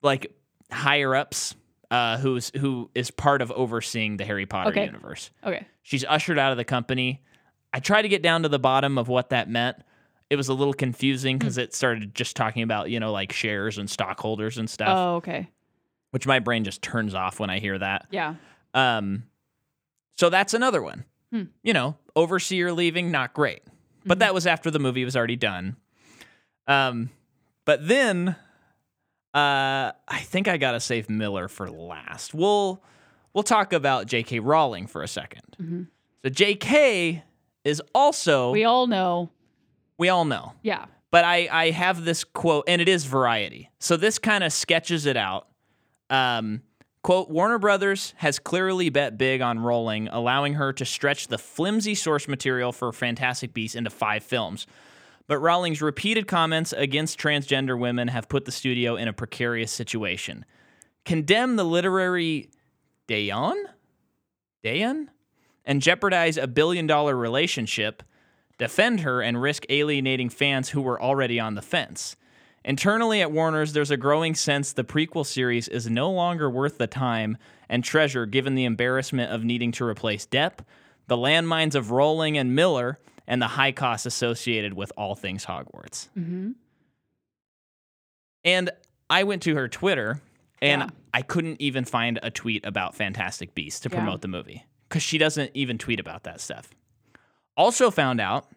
like 0.01 0.29
higher 0.69 1.15
ups 1.15 1.55
uh, 1.89 2.17
who's 2.17 2.51
who 2.57 2.89
is 2.93 3.09
part 3.09 3.41
of 3.41 3.49
overseeing 3.53 4.17
the 4.17 4.25
Harry 4.25 4.45
Potter 4.45 4.71
Okay. 4.71 4.83
universe. 4.83 5.31
Okay. 5.41 5.65
She's 5.83 6.03
ushered 6.03 6.37
out 6.37 6.51
of 6.51 6.57
the 6.57 6.65
company. 6.65 7.23
I 7.71 7.79
tried 7.79 8.01
to 8.01 8.09
get 8.09 8.21
down 8.21 8.43
to 8.43 8.49
the 8.49 8.59
bottom 8.59 8.97
of 8.97 9.07
what 9.07 9.29
that 9.29 9.49
meant. 9.49 9.77
It 10.29 10.35
was 10.35 10.49
a 10.49 10.53
little 10.53 10.73
confusing 10.73 11.37
because 11.37 11.57
it 11.57 11.73
started 11.73 12.13
just 12.13 12.35
talking 12.35 12.63
about 12.63 12.89
you 12.89 12.99
know 12.99 13.13
like 13.13 13.31
shares 13.31 13.77
and 13.77 13.89
stockholders 13.89 14.57
and 14.57 14.69
stuff 14.69 14.97
Oh, 14.97 15.15
okay. 15.15 15.47
Which 16.11 16.25
my 16.27 16.39
brain 16.39 16.63
just 16.63 16.81
turns 16.81 17.13
off 17.13 17.39
when 17.39 17.49
I 17.49 17.59
hear 17.59 17.77
that. 17.77 18.07
Yeah. 18.11 18.35
Um, 18.73 19.23
so 20.17 20.29
that's 20.29 20.53
another 20.53 20.81
one. 20.81 21.05
Hmm. 21.31 21.43
You 21.63 21.73
know, 21.73 21.97
overseer 22.15 22.71
leaving, 22.71 23.11
not 23.11 23.33
great. 23.33 23.61
But 24.05 24.17
Mhm. 24.17 24.19
that 24.21 24.33
was 24.33 24.47
after 24.47 24.71
the 24.71 24.79
movie 24.79 25.03
was 25.05 25.15
already 25.17 25.35
done. 25.35 25.75
Um, 26.67 27.09
but 27.65 27.87
then, 27.87 28.29
uh, 29.33 29.91
I 30.07 30.19
think 30.21 30.47
I 30.47 30.57
gotta 30.57 30.79
save 30.79 31.09
Miller 31.09 31.47
for 31.47 31.69
last. 31.69 32.33
We'll 32.33 32.81
we'll 33.33 33.43
talk 33.43 33.71
about 33.73 34.07
J.K. 34.07 34.39
Rowling 34.39 34.87
for 34.87 35.03
a 35.03 35.07
2nd 35.07 35.57
Mhm. 35.61 35.87
So 36.23 36.29
J.K. 36.29 37.23
is 37.63 37.81
also 37.93 38.51
We 38.51 38.63
all 38.63 38.87
know. 38.87 39.29
we 39.97 40.09
all 40.09 40.25
know 40.25 40.53
Yeah. 40.63 40.85
but 41.11 41.23
I, 41.23 41.47
I 41.51 41.69
have 41.71 42.03
this 42.05 42.23
quote, 42.23 42.63
and 42.67 42.81
it 42.81 42.89
is 42.89 43.05
variety. 43.05 43.69
So 43.79 43.95
this 43.97 44.17
kind 44.17 44.43
of 44.43 44.51
sketches 44.53 45.05
it 45.05 45.17
out. 45.17 45.47
Um, 46.09 46.61
quote 47.01 47.29
Warner 47.29 47.59
Brothers 47.59 48.13
has 48.17 48.39
clearly 48.39 48.89
bet 48.89 49.17
big 49.17 49.41
on 49.41 49.59
Rowling, 49.59 50.07
allowing 50.09 50.53
her 50.55 50.73
to 50.73 50.85
stretch 50.85 51.27
the 51.27 51.37
flimsy 51.37 51.95
source 51.95 52.27
material 52.27 52.71
for 52.71 52.91
Fantastic 52.91 53.53
Beasts 53.53 53.75
into 53.75 53.89
five 53.89 54.23
films. 54.23 54.67
But 55.27 55.39
Rowling's 55.39 55.81
repeated 55.81 56.27
comments 56.27 56.73
against 56.73 57.19
transgender 57.19 57.77
women 57.77 58.07
have 58.07 58.29
put 58.29 58.45
the 58.45 58.51
studio 58.51 58.95
in 58.95 59.07
a 59.07 59.13
precarious 59.13 59.71
situation. 59.71 60.45
Condemn 61.03 61.57
the 61.57 61.65
literary 61.65 62.49
Dayon? 63.07 63.55
Dayon? 64.63 65.07
and 65.67 65.81
jeopardize 65.81 66.37
a 66.37 66.47
billion 66.47 66.87
dollar 66.87 67.15
relationship, 67.15 68.01
defend 68.57 69.01
her, 69.01 69.21
and 69.21 69.39
risk 69.39 69.65
alienating 69.69 70.29
fans 70.29 70.69
who 70.69 70.81
were 70.81 70.99
already 70.99 71.39
on 71.39 71.53
the 71.53 71.61
fence. 71.61 72.15
Internally 72.67 73.21
at 73.21 73.31
Warner's, 73.31 73.71
there's 73.71 73.91
a 73.91 73.97
growing 73.97 74.35
sense 74.35 74.73
the 74.73 74.83
prequel 74.83 75.25
series 75.25 75.69
is 75.69 75.89
no 75.89 76.11
longer 76.11 76.49
worth 76.49 76.77
the 76.77 76.85
time 76.85 77.37
and 77.69 77.81
treasure 77.81 78.25
given 78.25 78.55
the 78.55 78.65
embarrassment 78.65 79.31
of 79.31 79.45
needing 79.45 79.71
to 79.71 79.85
replace 79.85 80.27
Depp, 80.27 80.59
the 81.07 81.15
landmines 81.15 81.75
of 81.75 81.91
Rowling 81.91 82.37
and 82.37 82.53
Miller, 82.53 82.99
and 83.25 83.41
the 83.41 83.47
high 83.47 83.71
costs 83.71 84.05
associated 84.05 84.73
with 84.73 84.91
all 84.97 85.15
things 85.15 85.45
Hogwarts. 85.45 86.09
Mm-hmm. 86.17 86.51
And 88.43 88.69
I 89.09 89.23
went 89.23 89.43
to 89.43 89.55
her 89.55 89.69
Twitter 89.69 90.21
and 90.61 90.81
Yeah. 90.81 90.89
I 91.13 91.21
couldn't 91.21 91.61
even 91.61 91.85
find 91.85 92.19
a 92.21 92.29
tweet 92.29 92.65
about 92.65 92.95
Fantastic 92.95 93.55
Beasts 93.55 93.79
to 93.81 93.89
Yeah. 93.89 93.95
promote 93.95 94.21
the 94.21 94.27
movie 94.27 94.65
because 94.89 95.03
she 95.03 95.17
doesn't 95.17 95.51
even 95.53 95.77
tweet 95.77 96.01
about 96.01 96.23
that 96.23 96.41
stuff. 96.41 96.69
Also 97.55 97.89
found 97.89 98.19
out 98.19 98.49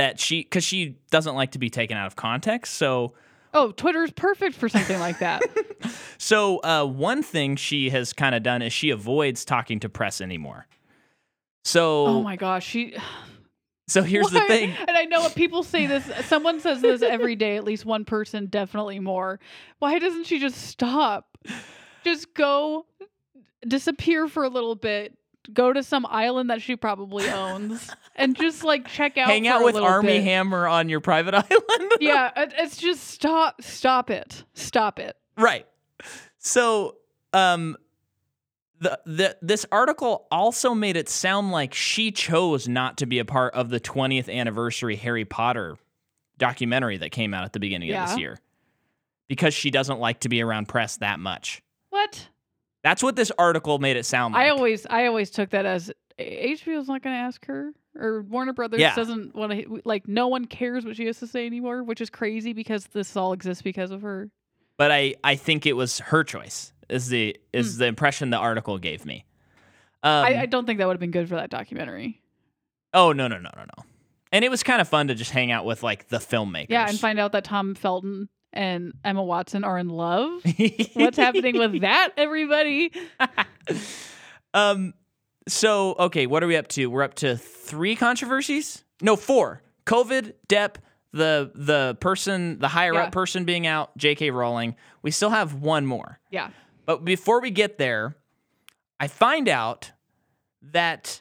that 0.00 0.18
she, 0.18 0.40
because 0.40 0.64
she 0.64 0.96
doesn't 1.10 1.34
like 1.34 1.50
to 1.50 1.58
be 1.58 1.68
taken 1.68 1.94
out 1.98 2.06
of 2.06 2.16
context. 2.16 2.72
So, 2.74 3.12
Oh, 3.52 3.70
Twitter's 3.72 4.12
perfect 4.12 4.56
for 4.56 4.66
something 4.66 4.98
like 4.98 5.18
that. 5.18 5.42
so 6.18 6.58
uh, 6.62 6.86
one 6.86 7.22
thing 7.22 7.56
she 7.56 7.90
has 7.90 8.14
kind 8.14 8.34
of 8.34 8.42
done 8.42 8.62
is 8.62 8.72
she 8.72 8.88
avoids 8.88 9.44
talking 9.44 9.78
to 9.80 9.90
press 9.90 10.22
anymore. 10.22 10.66
So, 11.64 12.06
oh 12.06 12.22
my 12.22 12.36
gosh, 12.36 12.66
she. 12.66 12.96
so 13.88 14.02
here's 14.02 14.30
the 14.30 14.40
thing. 14.46 14.72
and 14.88 14.96
I 14.96 15.04
know 15.04 15.20
what 15.20 15.34
people 15.34 15.62
say 15.62 15.84
this. 15.84 16.10
Someone 16.26 16.60
says 16.60 16.80
this 16.80 17.02
every 17.02 17.36
day. 17.36 17.58
At 17.58 17.64
least 17.64 17.84
one 17.84 18.06
person, 18.06 18.46
definitely 18.46 19.00
more. 19.00 19.38
Why 19.80 19.98
doesn't 19.98 20.24
she 20.24 20.38
just 20.38 20.56
stop? 20.56 21.36
Just 22.04 22.32
go, 22.32 22.86
disappear 23.68 24.28
for 24.28 24.44
a 24.44 24.48
little 24.48 24.76
bit. 24.76 25.18
Go 25.52 25.72
to 25.72 25.82
some 25.82 26.06
island 26.06 26.50
that 26.50 26.62
she 26.62 26.76
probably 26.76 27.28
owns, 27.28 27.90
and 28.16 28.36
just 28.36 28.64
like 28.64 28.86
check 28.86 29.18
out. 29.18 29.28
Hang 29.28 29.48
out 29.48 29.64
with 29.64 29.76
Armie 29.76 30.08
bit. 30.18 30.24
Hammer 30.24 30.66
on 30.66 30.88
your 30.88 31.00
private 31.00 31.34
island. 31.50 31.92
yeah, 32.00 32.30
it's 32.36 32.76
just 32.76 33.08
stop, 33.08 33.62
stop 33.62 34.10
it, 34.10 34.44
stop 34.54 34.98
it. 34.98 35.16
Right. 35.36 35.66
So, 36.38 36.96
um, 37.32 37.76
the 38.80 38.98
the 39.04 39.36
this 39.42 39.66
article 39.70 40.26
also 40.30 40.74
made 40.74 40.96
it 40.96 41.08
sound 41.08 41.50
like 41.50 41.74
she 41.74 42.10
chose 42.12 42.66
not 42.66 42.98
to 42.98 43.06
be 43.06 43.18
a 43.18 43.24
part 43.24 43.54
of 43.54 43.68
the 43.68 43.80
20th 43.80 44.32
anniversary 44.34 44.96
Harry 44.96 45.24
Potter 45.24 45.76
documentary 46.38 46.96
that 46.96 47.10
came 47.10 47.34
out 47.34 47.44
at 47.44 47.52
the 47.52 47.60
beginning 47.60 47.92
of 47.92 48.08
this 48.08 48.18
year 48.18 48.38
because 49.28 49.52
she 49.54 49.70
doesn't 49.70 50.00
like 50.00 50.20
to 50.20 50.28
be 50.28 50.42
around 50.42 50.66
press 50.66 50.96
that 50.96 51.20
much. 51.20 51.62
What? 51.90 52.28
That's 52.82 53.02
what 53.02 53.16
this 53.16 53.30
article 53.38 53.78
made 53.78 53.96
it 53.96 54.06
sound 54.06 54.34
like. 54.34 54.44
I 54.46 54.48
always, 54.50 54.86
I 54.88 55.06
always 55.06 55.30
took 55.30 55.50
that 55.50 55.66
as 55.66 55.92
HBO's 56.18 56.88
not 56.88 57.02
going 57.02 57.14
to 57.14 57.20
ask 57.20 57.44
her, 57.46 57.72
or 57.94 58.22
Warner 58.22 58.52
Brothers 58.52 58.80
Yeah. 58.80 58.94
doesn't 58.94 59.34
want 59.34 59.52
to. 59.52 59.80
Like, 59.84 60.08
no 60.08 60.28
one 60.28 60.44
cares 60.46 60.84
what 60.84 60.96
she 60.96 61.06
has 61.06 61.18
to 61.20 61.26
say 61.26 61.46
anymore, 61.46 61.82
which 61.82 62.00
is 62.00 62.08
crazy 62.10 62.52
because 62.52 62.86
this 62.86 63.16
all 63.16 63.32
exists 63.32 63.62
because 63.62 63.90
of 63.90 64.02
her. 64.02 64.30
but 64.78 64.90
I 64.90 65.14
I 65.24 65.36
think 65.36 65.66
it 65.66 65.74
was 65.74 65.98
her 65.98 66.24
choice. 66.24 66.72
Is 66.88 67.08
the 67.08 67.36
is 67.52 67.76
the 67.76 67.86
impression 67.86 68.30
the 68.30 68.36
article 68.38 68.78
gave 68.78 69.04
me. 69.04 69.24
Um. 70.02 70.24
I, 70.24 70.40
I 70.42 70.46
don't 70.46 70.64
think 70.66 70.78
that 70.78 70.86
would 70.86 70.94
have 70.94 71.00
been 71.00 71.10
good 71.10 71.28
for 71.28 71.36
that 71.36 71.50
documentary. 71.50 72.20
oh 72.94 73.12
no 73.12 73.28
no 73.28 73.36
no 73.36 73.50
no 73.56 73.62
no. 73.62 73.84
And 74.32 74.44
it 74.44 74.50
was 74.50 74.62
kind 74.62 74.80
of 74.80 74.88
fun 74.88 75.08
to 75.08 75.14
just 75.14 75.30
hang 75.32 75.50
out 75.52 75.64
with 75.64 75.82
like 75.82 76.08
the 76.08 76.16
filmmakers. 76.18 76.66
Yeah, 76.70 76.88
and 76.88 76.98
find 76.98 77.18
out 77.20 77.32
that 77.32 77.44
Tom 77.44 77.74
Felton 77.74 78.28
and 78.52 78.92
Emma 79.04 79.22
Watson 79.22 79.64
are 79.64 79.78
in 79.78 79.88
love. 79.88 80.42
What's 80.94 81.16
happening 81.16 81.58
with 81.58 81.80
that, 81.82 82.10
everybody? 82.16 82.92
Um. 84.52 84.94
So 85.48 85.94
okay, 85.98 86.26
what 86.26 86.42
are 86.42 86.46
we 86.46 86.56
up 86.56 86.68
to? 86.68 86.86
We're 86.90 87.02
up 87.04 87.14
to 87.16 87.36
three 87.36 87.94
controversies. 87.96 88.84
No, 89.00 89.14
four. 89.16 89.62
COVID, 89.86 90.34
Depp, 90.48 90.74
the 91.12 91.50
the 91.54 91.96
person, 92.00 92.58
the 92.58 92.68
higher 92.68 92.92
Yeah. 92.94 93.04
up 93.04 93.12
person 93.12 93.44
being 93.44 93.66
out, 93.66 93.96
J.K. 93.96 94.30
Rowling. 94.30 94.74
We 95.02 95.10
still 95.12 95.30
have 95.30 95.54
one 95.54 95.86
more. 95.86 96.18
Yeah. 96.30 96.50
But 96.84 97.04
before 97.04 97.40
we 97.40 97.50
get 97.52 97.78
there, 97.78 98.16
I 98.98 99.06
find 99.06 99.48
out 99.48 99.92
that 100.62 101.20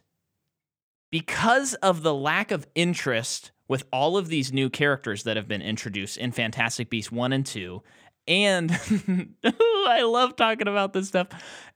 because 1.12 1.76
of 1.76 2.02
the 2.04 2.14
lack 2.14 2.52
of 2.52 2.68
interest 2.76 3.52
with 3.70 3.86
all 3.94 4.18
of 4.18 4.28
these 4.28 4.52
new 4.52 4.70
characters 4.70 5.24
that 5.24 5.38
have 5.38 5.48
been 5.48 5.62
introduced 5.62 6.18
in 6.18 6.34
Fantastic 6.34 6.90
Beasts 6.90 7.12
1 7.12 7.32
and 7.32 7.46
2, 7.46 7.82
and 8.28 8.72
I 9.46 10.02
love 10.02 10.36
talking 10.36 10.68
about 10.68 10.92
this 10.92 11.08
stuff, 11.08 11.28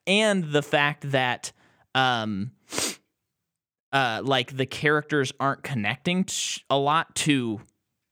and 0.05 0.43
the 0.51 0.61
fact 0.61 1.11
that 1.11 1.53
um 1.95 2.51
uh 3.91 4.21
like 4.23 4.55
the 4.57 4.65
characters 4.65 5.31
aren't 5.39 5.63
connecting 5.63 6.23
t- 6.25 6.61
a 6.69 6.77
lot 6.77 7.13
to 7.15 7.61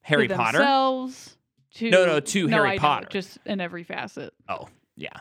Harry 0.01 0.27
to 0.27 0.35
Potter. 0.35 0.59
Themselves, 0.59 1.37
to, 1.75 1.89
No, 1.89 2.05
no, 2.05 2.19
to 2.19 2.47
Harry 2.47 2.71
I 2.71 2.77
Potter. 2.77 3.07
just 3.09 3.37
in 3.45 3.59
every 3.61 3.83
facet. 3.83 4.33
Oh, 4.47 4.67
yeah. 4.95 5.17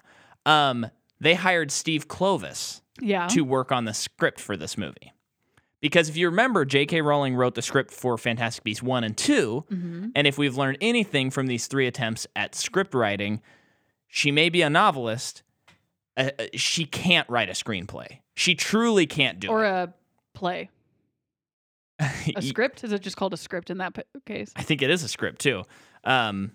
Um 0.47 0.87
they 1.21 1.35
hired 1.35 1.71
Steve 1.71 2.09
Kloves 2.09 2.81
Yeah. 3.01 3.29
to 3.29 3.43
work 3.43 3.73
on 3.73 3.85
the 3.85 3.95
script 3.95 4.41
for 4.41 4.57
this 4.57 4.77
movie. 4.79 5.13
Because 5.81 6.09
if 6.11 6.17
you 6.17 6.27
remember, 6.29 6.65
J.K. 6.65 7.01
Rowling 7.01 7.35
wrote 7.37 7.55
the 7.55 7.63
script 7.63 7.91
for 7.91 8.19
Fantastic 8.19 8.63
Beasts 8.65 8.83
1 8.83 9.03
and 9.05 9.17
2. 9.17 9.65
hmm 9.69 10.07
And 10.15 10.27
if 10.27 10.37
we've 10.37 10.57
learned 10.57 10.79
anything 10.81 11.31
from 11.31 11.47
these 11.47 11.67
three 11.69 11.87
attempts 11.87 12.27
at 12.37 12.55
script 12.55 12.93
writing, 12.95 13.41
she 14.07 14.31
may 14.31 14.49
be 14.51 14.61
a 14.63 14.69
novelist. 14.71 15.43
Uh, 16.17 16.31
uh, 16.39 16.45
she 16.55 16.85
can't 16.85 17.29
write 17.31 17.49
a 17.49 17.53
screenplay. 17.53 18.19
She 18.35 18.55
truly 18.55 19.07
can't 19.07 19.41
do 19.41 19.49
Or 19.49 19.65
it. 19.65 19.69
Or 19.69 19.73
a 19.73 19.95
play. 20.35 20.69
A 22.37 22.41
script? 22.43 22.83
Is 22.83 22.93
it 22.93 23.03
just 23.03 23.17
called 23.19 23.35
a 23.35 23.37
script 23.37 23.69
in 23.69 23.77
that 23.79 23.93
p- 23.93 24.03
case? 24.25 24.53
I 24.57 24.63
think 24.63 24.81
it 24.81 24.89
is 24.89 25.03
a 25.03 25.09
script 25.09 25.39
too. 25.43 25.65
Um, 26.05 26.53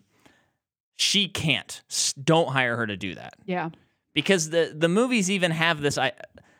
she 0.96 1.28
can't. 1.28 1.84
Don't 2.24 2.50
hire 2.50 2.76
her 2.78 2.88
to 2.88 2.98
do 2.98 3.14
that. 3.16 3.36
Yeah. 3.46 3.70
because 4.14 4.50
the 4.50 4.74
the 4.76 4.90
movies 4.90 5.30
even 5.30 5.52
have 5.52 5.82
this 5.82 5.98
I 6.00 6.14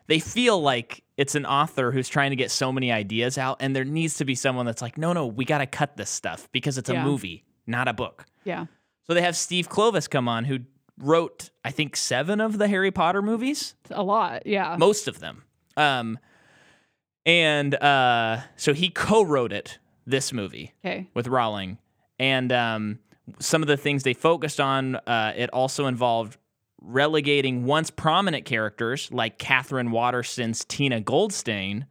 they 0.08 0.20
feel 0.20 0.62
like 0.62 1.04
it's 1.18 1.36
an 1.36 1.46
author 1.46 1.92
who's 1.92 2.08
trying 2.10 2.30
to 2.32 2.36
get 2.36 2.52
so 2.52 2.72
many 2.72 2.92
ideas 2.92 3.38
out 3.38 3.58
and 3.60 3.76
there 3.76 3.86
needs 3.86 4.16
to 4.18 4.26
be 4.26 4.36
someone 4.36 4.66
that's 4.66 4.82
like 4.82 4.98
no 4.98 5.14
no 5.14 5.26
we 5.28 5.46
got 5.46 5.60
to 5.60 5.66
cut 5.66 5.98
this 5.98 6.10
stuff 6.10 6.48
because 6.52 6.78
it's 6.78 6.90
a 6.90 6.94
Yeah. 6.94 7.04
movie 7.04 7.44
not 7.68 7.88
a 7.88 7.94
book 7.94 8.26
Yeah. 8.44 8.66
so 9.08 9.14
they 9.14 9.22
have 9.22 9.36
Steve 9.36 9.70
Kloves 9.70 10.10
come 10.10 10.28
on 10.28 10.46
who 10.46 10.60
wrote 10.98 11.50
I 11.64 11.72
think 11.72 11.96
7 11.96 12.40
of 12.42 12.58
the 12.58 12.68
Harry 12.68 12.92
Potter 12.92 13.22
movies 13.22 13.76
a 13.92 14.04
lot. 14.04 14.46
Yeah. 14.46 14.76
most 14.78 15.08
of 15.08 15.20
them 15.20 15.44
um 15.78 16.20
and 17.26 17.76
uh 17.76 18.42
so 18.56 18.74
he 18.74 18.90
co-wrote 18.90 19.52
it 19.54 19.80
this 20.06 20.32
movie 20.32 20.74
Okay. 20.86 21.10
with 21.16 21.28
Rowling. 21.28 21.80
And 22.20 22.52
um, 22.52 23.00
some 23.40 23.62
of 23.64 23.68
the 23.68 23.76
things 23.76 24.04
they 24.04 24.14
focused 24.14 24.60
on, 24.62 24.96
uh, 24.96 25.34
it 25.36 25.50
also 25.50 25.88
involved 25.88 26.38
relegating 26.86 27.66
once 27.66 27.90
prominent 27.90 28.46
characters 28.46 29.10
like 29.12 29.38
Katherine 29.38 29.92
Waterston's 29.92 30.64
Tina 30.66 31.02
Goldstein 31.02 31.86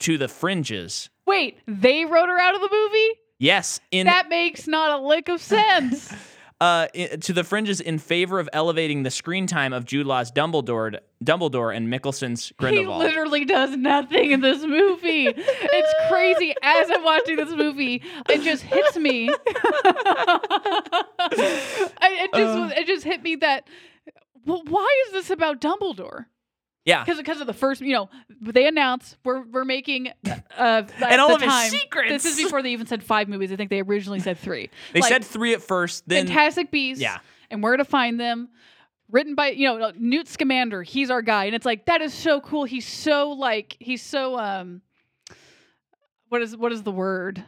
to 0.00 0.18
the 0.18 0.28
fringes. 0.28 1.10
Wait, 1.26 1.58
they 1.66 2.04
wrote 2.04 2.28
her 2.28 2.38
out 2.38 2.54
of 2.54 2.60
the 2.60 2.68
movie? 2.70 3.20
Yes, 3.38 3.80
in 3.90 4.06
That 4.06 4.28
makes 4.28 4.66
not 4.66 5.00
a 5.00 5.02
lick 5.04 5.28
of 5.28 5.40
sense. 5.40 6.12
uh, 6.60 6.86
to 6.86 7.32
the 7.32 7.42
fringes 7.42 7.80
in 7.80 7.98
favor 7.98 8.38
of 8.38 8.48
elevating 8.52 9.02
the 9.02 9.10
screen 9.10 9.46
time 9.48 9.72
of 9.72 9.84
Jude 9.84 10.06
Law's 10.06 10.30
Dumbledore, 10.30 10.98
Dumbledore 11.24 11.76
and 11.76 11.92
Mikkelsen's 11.92 12.52
Grindelwald. 12.56 13.02
he 13.02 13.08
literally 13.08 13.44
does 13.44 13.76
nothing 13.76 14.30
in 14.30 14.40
this 14.40 14.62
movie. 14.64 15.26
It's 15.36 15.94
crazy. 16.08 16.54
As 16.62 16.88
I'm 16.90 17.02
watching 17.02 17.36
this 17.36 17.50
movie, 17.52 18.02
it 18.28 18.42
just 18.42 18.62
hits 18.62 18.96
me. 18.96 19.28
I, 21.18 22.28
it 22.30 22.32
just 22.34 22.58
Uh. 22.58 22.70
it 22.80 22.86
just 22.86 23.04
hit 23.04 23.22
me 23.22 23.36
that 23.36 23.66
well, 24.46 24.62
why 24.66 25.04
is 25.06 25.12
this 25.12 25.30
about 25.30 25.60
Dumbledore? 25.60 26.26
yeah, 26.84 27.04
Because 27.04 27.18
because 27.18 27.40
of 27.40 27.46
the 27.46 27.52
first, 27.52 27.80
you 27.80 27.92
know, 27.92 28.10
they 28.40 28.66
announced 28.66 29.16
we're 29.24 29.42
we're 29.42 29.64
making 29.64 30.08
uh, 30.08 30.12
at 30.58 30.90
and 31.00 31.20
all 31.20 31.28
the 31.28 31.34
of 31.36 31.42
his 31.42 31.70
secrets. 31.70 32.10
This 32.10 32.24
is 32.26 32.44
before 32.44 32.62
they 32.62 32.72
even 32.72 32.86
said 32.86 33.04
five 33.04 33.28
movies. 33.28 33.52
I 33.52 33.56
think 33.56 33.70
they 33.70 33.80
originally 33.80 34.18
said 34.20 34.38
three. 34.38 34.68
they 34.92 35.00
like, 35.00 35.08
said 35.08 35.24
three 35.24 35.54
at 35.54 35.62
first, 35.62 36.08
then 36.08 36.26
Fantastic 36.26 36.70
Beasts. 36.70 37.00
yeah. 37.00 37.18
And 37.50 37.62
where 37.62 37.76
to 37.76 37.84
find 37.84 38.18
them. 38.18 38.48
Written 39.10 39.34
by 39.34 39.48
you 39.50 39.66
know 39.66 39.92
Newt 39.98 40.26
Scamander. 40.26 40.82
He's 40.82 41.10
our 41.10 41.20
guy, 41.20 41.44
and 41.44 41.54
it's 41.54 41.66
like 41.66 41.84
that 41.84 42.00
is 42.00 42.14
so 42.14 42.40
cool. 42.40 42.64
He's 42.64 42.86
so 42.86 43.30
like 43.30 43.76
he's 43.78 44.02
so 44.02 44.38
um. 44.38 44.80
What 46.30 46.40
is 46.40 46.56
what 46.56 46.72
is 46.72 46.82
the 46.82 46.92
word? 46.92 47.44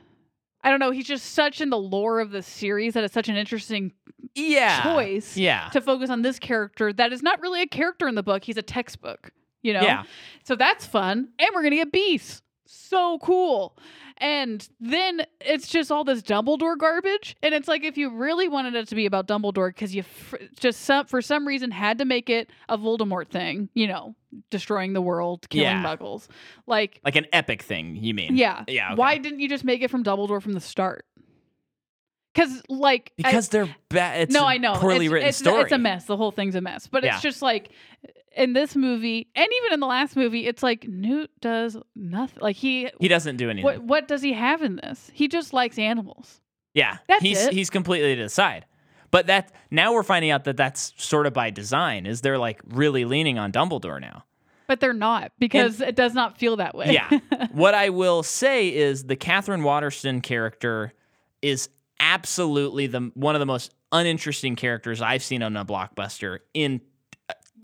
I 0.64 0.71
don't 0.71 0.80
know. 0.80 0.90
He's 0.90 1.06
just 1.06 1.33
such 1.33 1.61
in 1.61 1.68
the 1.68 1.78
lore 1.78 2.21
of 2.21 2.30
the 2.30 2.42
series 2.42 2.94
that 2.94 3.04
it's 3.04 3.12
such 3.12 3.28
an 3.28 3.37
interesting 3.37 3.92
yeah, 4.35 4.83
choice 4.83 5.37
yeah, 5.37 5.68
to 5.73 5.80
focus 5.80 6.09
on 6.09 6.23
this 6.23 6.38
character 6.38 6.92
that 6.94 7.12
is 7.12 7.23
not 7.23 7.40
really 7.42 7.61
a 7.61 7.66
character 7.66 8.09
in 8.09 8.14
the 8.14 8.23
book. 8.23 8.42
He's 8.42 8.56
a 8.56 8.62
textbook. 8.62 9.30
You 9.62 9.75
know. 9.75 9.83
yeah. 9.83 10.04
So 10.42 10.56
that's 10.56 10.87
fun, 10.87 11.28
and 11.38 11.49
we're 11.54 11.62
gonna 11.62 11.76
get 11.76 11.92
beasts. 11.92 12.42
So 12.75 13.19
cool. 13.19 13.76
And 14.19 14.66
then 14.81 15.23
it's 15.40 15.69
just 15.69 15.90
all 15.90 16.04
this 16.04 16.23
Dumbledore 16.23 16.78
garbage. 16.78 17.37
And 17.43 17.52
it's 17.54 17.66
like 17.66 17.83
if 17.85 17.97
you 17.99 18.11
really 18.11 18.47
wanted 18.49 18.75
it 18.75 18.87
to 18.88 18.95
be 18.95 19.07
about 19.07 19.26
Dumbledore, 19.26 19.69
because 19.71 19.95
you 19.95 20.00
f- 20.02 20.35
just 20.59 20.83
some, 20.83 21.07
for 21.07 21.21
some 21.21 21.47
reason 21.49 21.71
had 21.73 21.99
to 21.99 22.04
make 22.04 22.31
it 22.31 22.49
a 22.69 22.78
Voldemort 22.78 23.28
thing, 23.28 23.69
you 23.75 23.87
know, 23.88 24.14
destroying 24.50 24.93
the 24.93 25.00
world, 25.02 25.49
killing 25.49 25.66
Yeah. 25.66 25.83
muggles. 25.85 26.28
Like, 26.66 27.00
Like 27.04 27.16
an 27.16 27.26
epic 27.33 27.62
thing, 27.62 27.97
you 27.97 28.14
mean? 28.14 28.37
yeah. 28.37 28.64
Yeah. 28.69 28.88
okay. 28.93 28.95
Why 29.00 29.19
didn't 29.19 29.40
you 29.40 29.49
just 29.49 29.64
make 29.64 29.83
it 29.83 29.90
from 29.90 30.04
Dumbledore 30.04 30.40
from 30.40 30.52
the 30.52 30.61
start? 30.61 31.04
Because, 32.35 32.62
like, 32.69 33.12
I- 33.19 33.23
Because 33.28 33.49
they're 33.49 33.75
bad. 33.90 34.23
It's 34.23 34.33
no, 34.35 34.45
I 34.45 34.59
know. 34.59 34.75
Poorly 34.75 35.07
it's, 35.07 35.12
written 35.12 35.28
it's, 35.28 35.38
story. 35.38 35.62
It's 35.62 35.73
a 35.73 35.78
mess. 35.78 36.04
The 36.07 36.16
whole 36.16 36.33
thing's 36.33 36.54
a 36.57 36.61
mess. 36.61 36.87
But 36.88 37.04
Yeah. 37.04 37.14
it's 37.14 37.23
just 37.23 37.43
like 37.43 37.71
in 38.37 38.53
this 38.53 38.75
movie, 38.76 39.29
and 39.35 39.49
even 39.62 39.73
in 39.75 39.81
the 39.81 39.87
last 39.87 40.17
movie, 40.17 40.47
it's 40.47 40.62
like 40.62 40.87
Newt 40.88 41.31
does 41.41 41.76
nothing. 41.95 42.38
Like 42.41 42.57
he, 42.57 42.91
He 43.00 43.09
doesn't 43.09 43.37
do 43.37 43.50
anything. 43.50 43.64
what 43.64 43.83
what 43.83 44.09
does 44.09 44.23
he 44.23 44.33
have 44.33 44.62
in 44.62 44.76
this? 44.76 45.11
He 45.14 45.29
just 45.29 45.53
likes 45.53 45.79
animals. 45.79 46.41
Yeah, 46.75 46.99
That's 47.09 47.23
he's 47.23 47.41
it. 47.47 47.53
he's 47.53 47.71
completely 47.71 48.17
to 48.17 48.23
the 48.25 48.29
side. 48.29 48.67
But 49.11 49.29
that 49.29 49.53
now 49.71 49.93
we're 49.93 50.03
finding 50.03 50.33
out 50.33 50.43
that 50.45 50.57
that's 50.57 50.93
sort 50.97 51.26
of 51.26 51.33
by 51.33 51.50
design. 51.50 52.05
Is 52.05 52.21
they're 52.21 52.38
like 52.38 52.61
really 52.67 53.05
leaning 53.05 53.38
on 53.38 53.53
Dumbledore 53.53 54.00
now? 54.00 54.25
But 54.67 54.81
they're 54.81 54.93
not 54.93 55.31
because 55.38 55.81
it 55.81 55.95
does 55.95 56.14
not 56.14 56.37
feel 56.38 56.57
that 56.57 56.75
way. 56.75 56.93
Yeah. 56.93 57.21
what 57.53 57.75
I 57.75 57.91
will 57.91 58.23
say 58.23 58.75
is 58.75 59.05
the 59.05 59.14
Katherine 59.14 59.62
Waterston 59.62 60.21
character 60.21 60.93
is 61.43 61.69
absolutely 62.00 62.87
the 62.87 63.11
one 63.14 63.37
of 63.37 63.41
the 63.41 63.47
most 63.47 63.73
uninteresting 63.93 64.57
characters 64.57 65.00
I've 65.00 65.23
seen 65.23 65.43
on 65.43 65.57
a 65.57 65.64
blockbuster 65.64 66.41
in 66.53 66.81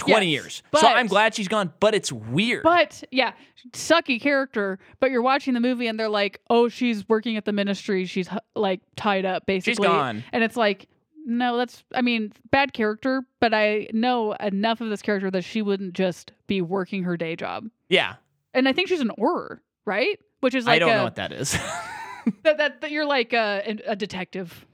20 0.01 0.27
Yes, 0.27 0.43
years. 0.43 0.63
but- 0.71 0.81
so 0.81 0.89
I'm 0.89 1.07
glad 1.07 1.35
she's 1.35 1.49
gone, 1.49 1.73
but 1.81 1.95
it's 1.95 2.11
weird. 2.13 2.63
But 2.65 3.03
yeah, 3.11 3.33
sucky 3.73 4.21
character. 4.21 4.79
But 4.99 5.11
you're 5.11 5.23
watching 5.23 5.55
the 5.55 5.61
movie 5.61 5.87
and 5.87 5.99
they're 5.99 6.09
like, 6.09 6.41
"Oh, 6.51 6.69
she's 6.69 7.09
working 7.09 7.37
at 7.37 7.45
the 7.45 7.53
ministry. 7.53 8.05
She's 8.07 8.29
like 8.55 8.81
tied 8.97 9.25
up, 9.25 9.47
basically." 9.47 9.73
She's 9.73 9.79
gone. 9.79 10.25
And 10.33 10.43
it's 10.45 10.57
like, 10.57 10.89
no, 11.27 11.57
that's. 11.59 11.85
I 11.95 12.01
mean, 12.03 12.33
bad 12.51 12.73
character. 12.73 13.23
But 13.41 13.53
I 13.55 13.89
know 13.93 14.33
enough 14.33 14.81
of 14.81 14.89
this 14.91 15.03
character 15.03 15.31
that 15.31 15.45
she 15.45 15.63
wouldn't 15.63 15.93
just 15.95 16.33
be 16.47 16.61
working 16.63 17.05
her 17.05 17.17
day 17.17 17.37
job. 17.37 17.69
yeah, 17.89 18.15
And 18.55 18.69
I 18.69 18.73
think 18.73 18.89
she's 18.89 19.01
an 19.01 19.13
Auror, 19.19 19.59
right? 19.85 20.19
Which 20.41 20.55
is 20.55 20.67
like 20.67 20.77
I 20.77 20.79
don't 20.79 20.91
a, 20.91 20.97
know 20.97 21.05
what 21.05 21.17
that 21.17 21.33
is. 21.33 21.53
that, 22.43 22.57
that 22.59 22.81
that 22.81 22.91
you're 22.91 23.05
like 23.07 23.33
a, 23.33 23.79
a 23.87 23.95
detective. 23.97 24.67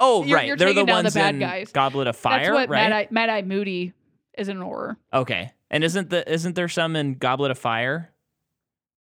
oh, 0.00 0.22
You're- 0.22 0.34
right. 0.34 0.46
you're 0.46 0.56
They're 0.56 0.74
the 0.74 0.84
down 0.84 1.04
the 1.04 1.10
bad 1.10 1.34
in 1.34 1.40
guys. 1.40 1.72
Goblet 1.72 2.06
of 2.06 2.16
Fire, 2.16 2.40
That's 2.44 2.54
what 2.54 2.68
right? 2.68 3.10
Mad 3.10 3.28
Eye 3.30 3.42
Moody 3.42 3.94
is 4.38 4.48
an 4.48 4.58
Auror. 4.58 4.96
Okay. 5.12 5.52
And 5.70 5.84
isn't 5.84 6.10
the 6.10 6.30
isn't 6.32 6.54
there 6.54 6.68
some 6.68 6.96
in 6.96 7.14
Goblet 7.14 7.50
of 7.50 7.58
Fire 7.58 8.10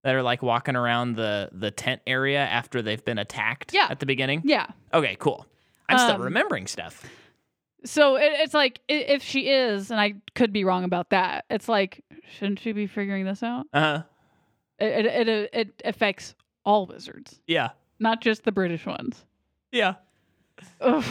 that 0.03 0.13
are 0.15 0.23
like 0.23 0.41
walking 0.41 0.75
around 0.75 1.15
the 1.15 1.49
the 1.51 1.71
tent 1.71 2.01
area 2.07 2.39
after 2.39 2.81
they've 2.81 3.03
been 3.03 3.17
attacked 3.17 3.73
Yeah. 3.73 3.87
at 3.89 3.99
the 3.99 4.05
beginning? 4.05 4.41
Yeah. 4.45 4.67
Okay, 4.93 5.15
cool. 5.19 5.45
I'm 5.89 5.97
still 5.99 6.15
Um, 6.15 6.21
remembering 6.21 6.67
stuff. 6.67 7.03
So 7.85 8.15
it, 8.17 8.31
it's 8.39 8.53
like 8.53 8.81
if 8.89 9.23
she 9.23 9.49
is, 9.49 9.91
and 9.91 9.99
I 9.99 10.15
could 10.35 10.51
be 10.51 10.63
wrong 10.63 10.83
about 10.83 11.11
that. 11.11 11.45
It's 11.49 11.69
like 11.69 12.03
shouldn't 12.37 12.59
she 12.59 12.73
be 12.73 12.87
figuring 12.87 13.23
this 13.25 13.41
out? 13.43 13.67
Uh-huh. 13.73 14.03
It 14.79 15.05
it 15.05 15.27
it, 15.29 15.49
it 15.53 15.81
affects 15.85 16.35
all 16.65 16.85
wizards, 16.85 17.39
Yeah. 17.47 17.69
not 17.99 18.19
just 18.21 18.43
the 18.43 18.51
British 18.51 18.85
ones. 18.85 19.23
Yeah. 19.71 19.95
Ugh. 20.81 21.03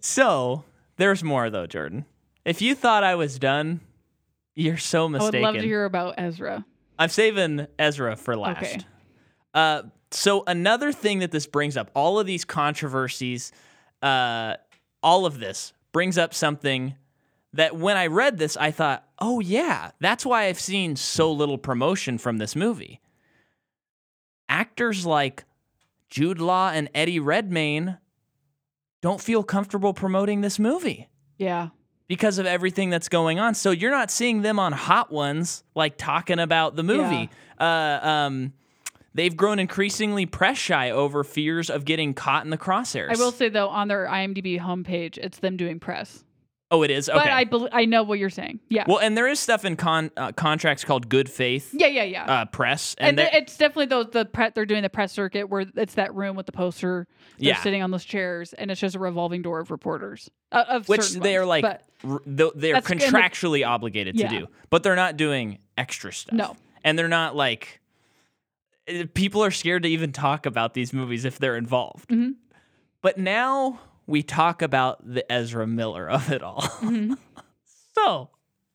So, 0.00 0.62
there's 0.96 1.24
more 1.24 1.50
though, 1.50 1.66
Jordan. 1.66 2.04
If 2.44 2.60
you 2.60 2.74
thought 2.74 3.04
I 3.04 3.14
was 3.14 3.38
done, 3.38 3.80
you're 4.54 4.76
so 4.76 5.08
mistaken. 5.08 5.36
I 5.36 5.38
would 5.38 5.54
love 5.54 5.62
to 5.62 5.66
hear 5.66 5.84
about 5.84 6.14
Ezra. 6.18 6.64
I'm 6.98 7.08
saving 7.08 7.66
Ezra 7.78 8.16
for 8.16 8.36
last. 8.36 8.62
Okay. 8.62 8.78
Uh, 9.52 9.82
so 10.10 10.44
another 10.46 10.92
thing 10.92 11.20
that 11.20 11.30
this 11.32 11.46
brings 11.46 11.76
up, 11.76 11.90
all 11.94 12.18
of 12.20 12.26
these 12.26 12.44
controversies, 12.44 13.52
uh, 14.02 14.54
all 15.02 15.26
of 15.26 15.40
this 15.40 15.72
brings 15.92 16.18
up 16.18 16.34
something 16.34 16.94
that 17.52 17.76
when 17.76 17.96
I 17.96 18.08
read 18.08 18.38
this, 18.38 18.56
I 18.56 18.70
thought, 18.70 19.08
oh 19.18 19.40
yeah, 19.40 19.92
that's 20.00 20.26
why 20.26 20.44
I've 20.44 20.60
seen 20.60 20.96
so 20.96 21.32
little 21.32 21.58
promotion 21.58 22.18
from 22.18 22.38
this 22.38 22.54
movie. 22.54 23.00
Actors 24.48 25.06
like 25.06 25.44
Jude 26.08 26.40
Law 26.40 26.70
and 26.70 26.88
Eddie 26.94 27.20
Redmayne 27.20 27.98
don't 29.02 29.20
feel 29.20 29.42
comfortable 29.42 29.92
promoting 29.94 30.40
this 30.40 30.58
movie 30.58 31.08
Yeah. 31.38 31.68
Because 32.06 32.38
of 32.38 32.46
everything 32.46 32.90
that's 32.90 33.08
going 33.08 33.38
on. 33.38 33.54
So 33.54 33.70
you're 33.70 33.90
not 33.90 34.10
seeing 34.10 34.42
them 34.42 34.58
on 34.58 34.72
Hot 34.72 35.10
Ones 35.10 35.64
like 35.74 35.96
talking 35.96 36.38
about 36.38 36.76
the 36.76 36.82
movie. 36.82 37.30
Uh, 37.58 37.98
um, 38.02 38.52
they've 39.14 39.36
grown 39.36 39.58
increasingly 39.58 40.26
press 40.26 40.58
shy 40.58 40.90
over 40.90 41.24
fears 41.24 41.70
of 41.70 41.84
getting 41.84 42.14
caught 42.14 42.44
in 42.44 42.50
the 42.50 42.58
crosshairs. 42.58 43.10
I 43.10 43.18
will 43.18 43.32
say 43.32 43.48
though, 43.48 43.68
on 43.68 43.88
their 43.88 44.06
IMDb 44.06 44.60
homepage, 44.60 45.18
it's 45.18 45.38
them 45.38 45.56
doing 45.56 45.80
press. 45.80 46.24
Oh, 46.70 46.82
it 46.82 46.90
is 46.90 47.08
okay. 47.08 47.18
But 47.18 47.28
I 47.28 47.44
bel 47.44 47.68
I 47.70 47.84
know 47.84 48.02
what 48.02 48.18
you're 48.18 48.30
saying. 48.30 48.58
Yeah. 48.68 48.84
well, 48.88 48.98
and 48.98 49.16
there 49.16 49.28
is 49.28 49.38
stuff 49.38 49.64
in 49.64 49.76
con- 49.76 50.10
uh, 50.16 50.32
contracts 50.32 50.82
called 50.82 51.08
good 51.08 51.30
faith 51.30 51.72
yeah, 51.72 51.86
yeah, 51.86 52.02
yeah. 52.02 52.24
uh, 52.24 52.44
press, 52.46 52.96
and 52.98 53.20
and, 53.20 53.30
it's 53.32 53.56
definitely 53.56 53.86
those 53.86 54.10
the 54.10 54.24
pre- 54.24 54.50
they're 54.52 54.66
doing 54.66 54.82
the 54.82 54.88
press 54.88 55.12
circuit 55.12 55.48
where 55.48 55.66
it's 55.76 55.94
that 55.94 56.12
room 56.14 56.34
with 56.34 56.46
the 56.46 56.52
poster. 56.52 57.06
They're 57.38 57.50
Yeah. 57.50 57.62
sitting 57.62 57.82
on 57.82 57.90
those 57.92 58.04
chairs, 58.04 58.54
and 58.54 58.72
it's 58.72 58.80
just 58.80 58.96
a 58.96 58.98
revolving 58.98 59.42
door 59.42 59.60
of 59.60 59.70
reporters. 59.70 60.30
Uh, 60.50 60.64
of 60.68 60.88
which 60.88 61.12
they 61.12 61.36
are 61.36 61.46
like 61.46 61.62
but 61.62 61.84
they're 62.26 62.50
That's- 62.54 62.84
contractually 62.86 63.66
obligated 63.66 64.16
Yeah. 64.18 64.28
to 64.28 64.38
do, 64.40 64.46
but 64.70 64.82
they're 64.82 64.96
not 64.96 65.16
doing 65.16 65.58
extra 65.76 66.12
stuff. 66.12 66.34
No. 66.34 66.56
and 66.86 66.98
they're 66.98 67.08
not 67.08 67.34
like 67.34 67.80
eh, 68.86 69.06
people 69.14 69.42
are 69.42 69.50
scared 69.50 69.82
to 69.84 69.88
even 69.88 70.12
talk 70.12 70.44
about 70.46 70.74
these 70.74 70.92
movies 70.92 71.24
if 71.24 71.38
they're 71.38 71.56
involved. 71.56 72.10
Mhm. 72.10 72.34
But 73.00 73.16
now 73.18 73.80
we 74.06 74.22
talk 74.22 74.60
about 74.60 74.98
the 75.04 75.30
Ezra 75.32 75.66
Miller 75.66 76.08
of 76.10 76.30
it 76.30 76.42
all. 76.42 76.60
Mhm. 76.60 77.16
so 77.94 78.28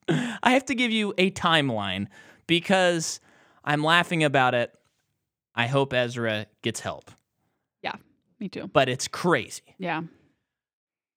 I 0.08 0.52
have 0.52 0.66
to 0.66 0.76
give 0.76 0.92
you 0.92 1.14
a 1.20 1.30
timeline 1.32 2.08
because 2.48 3.20
I'm 3.64 3.84
laughing 3.84 4.24
about 4.24 4.56
it. 4.56 4.74
I 5.54 5.68
hope 5.68 5.94
Ezra 5.94 6.48
gets 6.64 6.80
help, 6.80 7.12
Yeah, 7.84 7.96
me 8.40 8.50
too. 8.50 8.68
but 8.74 8.90
it's 8.90 9.08
crazy. 9.08 9.76
Yeah. 9.78 10.02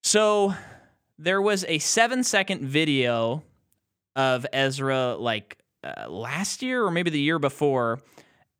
So 0.03 0.53
there 1.23 1.41
was 1.41 1.63
a 1.67 1.79
seven 1.79 2.23
second 2.23 2.61
video 2.61 3.43
of 4.15 4.45
Ezra 4.51 5.15
like 5.15 5.57
uh, 5.83 6.09
last 6.09 6.61
year 6.61 6.83
or 6.83 6.91
maybe 6.91 7.09
the 7.09 7.19
year 7.19 7.39
before. 7.39 7.99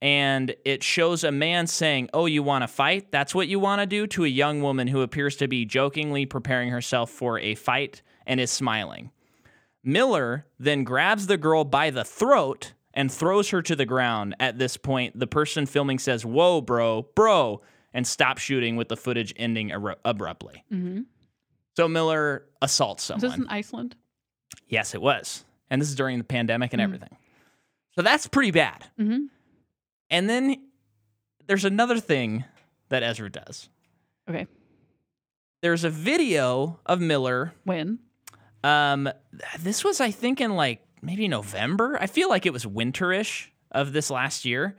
And 0.02 0.54
it 0.66 0.84
shows 0.84 1.24
a 1.24 1.32
man 1.32 1.68
saying, 1.68 2.10
Oh, 2.14 2.26
you 2.26 2.44
want 2.44 2.64
to 2.64 2.68
fight? 2.68 3.12
That's 3.12 3.34
what 3.34 3.48
you 3.48 3.60
want 3.60 3.82
to 3.82 3.86
do 3.86 4.06
to 4.08 4.26
a 4.26 4.30
young 4.30 4.62
woman 4.62 4.88
who 4.88 5.02
appears 5.02 5.38
to 5.38 5.48
be 5.48 5.66
jokingly 5.66 6.26
preparing 6.26 6.70
herself 6.70 7.10
for 7.10 7.40
a 7.40 7.56
fight 7.56 8.02
and 8.26 8.40
is 8.40 8.52
smiling. 8.52 9.12
Miller 9.84 10.46
then 10.60 10.84
grabs 10.84 11.28
the 11.28 11.38
girl 11.38 11.64
by 11.64 11.90
the 11.90 12.04
throat 12.04 12.74
and 12.94 13.12
throws 13.12 13.50
her 13.50 13.62
to 13.62 13.76
the 13.76 13.86
ground. 13.86 14.36
At 14.40 14.58
this 14.58 14.76
point, 14.78 15.18
the 15.18 15.28
person 15.28 15.66
filming 15.66 16.00
says, 16.00 16.26
Whoa, 16.26 16.60
bro, 16.62 17.08
bro, 17.16 17.62
and 17.94 18.06
stops 18.06 18.42
shooting 18.42 18.76
with 18.76 18.90
the 18.90 18.98
footage 18.98 19.34
ending 19.38 19.70
abru- 19.70 19.96
abruptly. 20.04 20.64
hmm 20.70 21.02
So 21.76 21.88
Miller 21.88 22.46
assaults 22.62 23.04
Is 23.04 23.08
someone. 23.08 23.22
this 23.22 23.34
is 23.34 23.40
in 23.40 23.48
Iceland? 23.50 23.96
yes, 24.68 24.94
it 24.94 25.02
was. 25.02 25.44
And 25.70 25.82
this 25.82 25.90
is 25.90 25.96
during 25.96 26.18
the 26.20 26.24
pandemic 26.24 26.74
and 26.74 26.80
Mm. 26.80 26.84
everything. 26.86 27.18
So 27.96 28.02
that's 28.02 28.28
pretty 28.28 28.52
bad. 28.52 28.86
Mm-hmm. 29.00 29.26
And 30.10 30.30
then 30.30 30.58
there's 31.48 31.66
another 31.66 32.00
thing 32.00 32.44
that 32.90 33.02
Ezra 33.04 33.30
does. 33.32 33.70
Okay. 34.30 34.48
There's 35.62 35.84
a 35.84 35.90
video 35.90 36.80
of 36.86 37.00
Miller. 37.02 37.54
When? 37.64 38.00
Um, 38.64 39.10
this 39.60 39.84
was, 39.84 40.00
I 40.02 40.12
think, 40.12 40.42
in 40.42 40.56
like 40.56 40.82
maybe 41.02 41.28
November. 41.28 41.98
I 42.00 42.08
feel 42.08 42.30
like 42.30 42.46
it 42.46 42.54
was 42.54 42.66
winterish 42.66 43.48
of 43.72 43.94
this 43.94 44.10
last 44.10 44.46
year. 44.46 44.76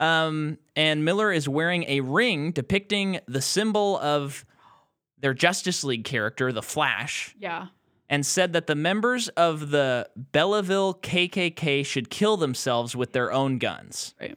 Um, 0.00 0.58
and 0.76 1.04
Miller 1.04 1.32
is 1.32 1.48
wearing 1.48 1.84
a 1.88 2.00
ring 2.00 2.52
depicting 2.52 3.20
the 3.26 3.42
symbol 3.42 3.98
of 3.98 4.44
their 5.20 5.34
Justice 5.34 5.84
League 5.84 6.04
character, 6.04 6.52
the 6.52 6.62
Flash, 6.62 7.34
Yeah. 7.38 7.66
and 8.08 8.24
said 8.26 8.52
that 8.54 8.66
the 8.66 8.74
members 8.74 9.28
of 9.30 9.70
the 9.70 10.08
Belleville 10.16 10.94
KKK 10.94 11.84
should 11.84 12.10
kill 12.10 12.36
themselves 12.36 12.96
with 12.96 13.12
their 13.12 13.32
own 13.32 13.58
guns. 13.58 14.14
Right. 14.20 14.36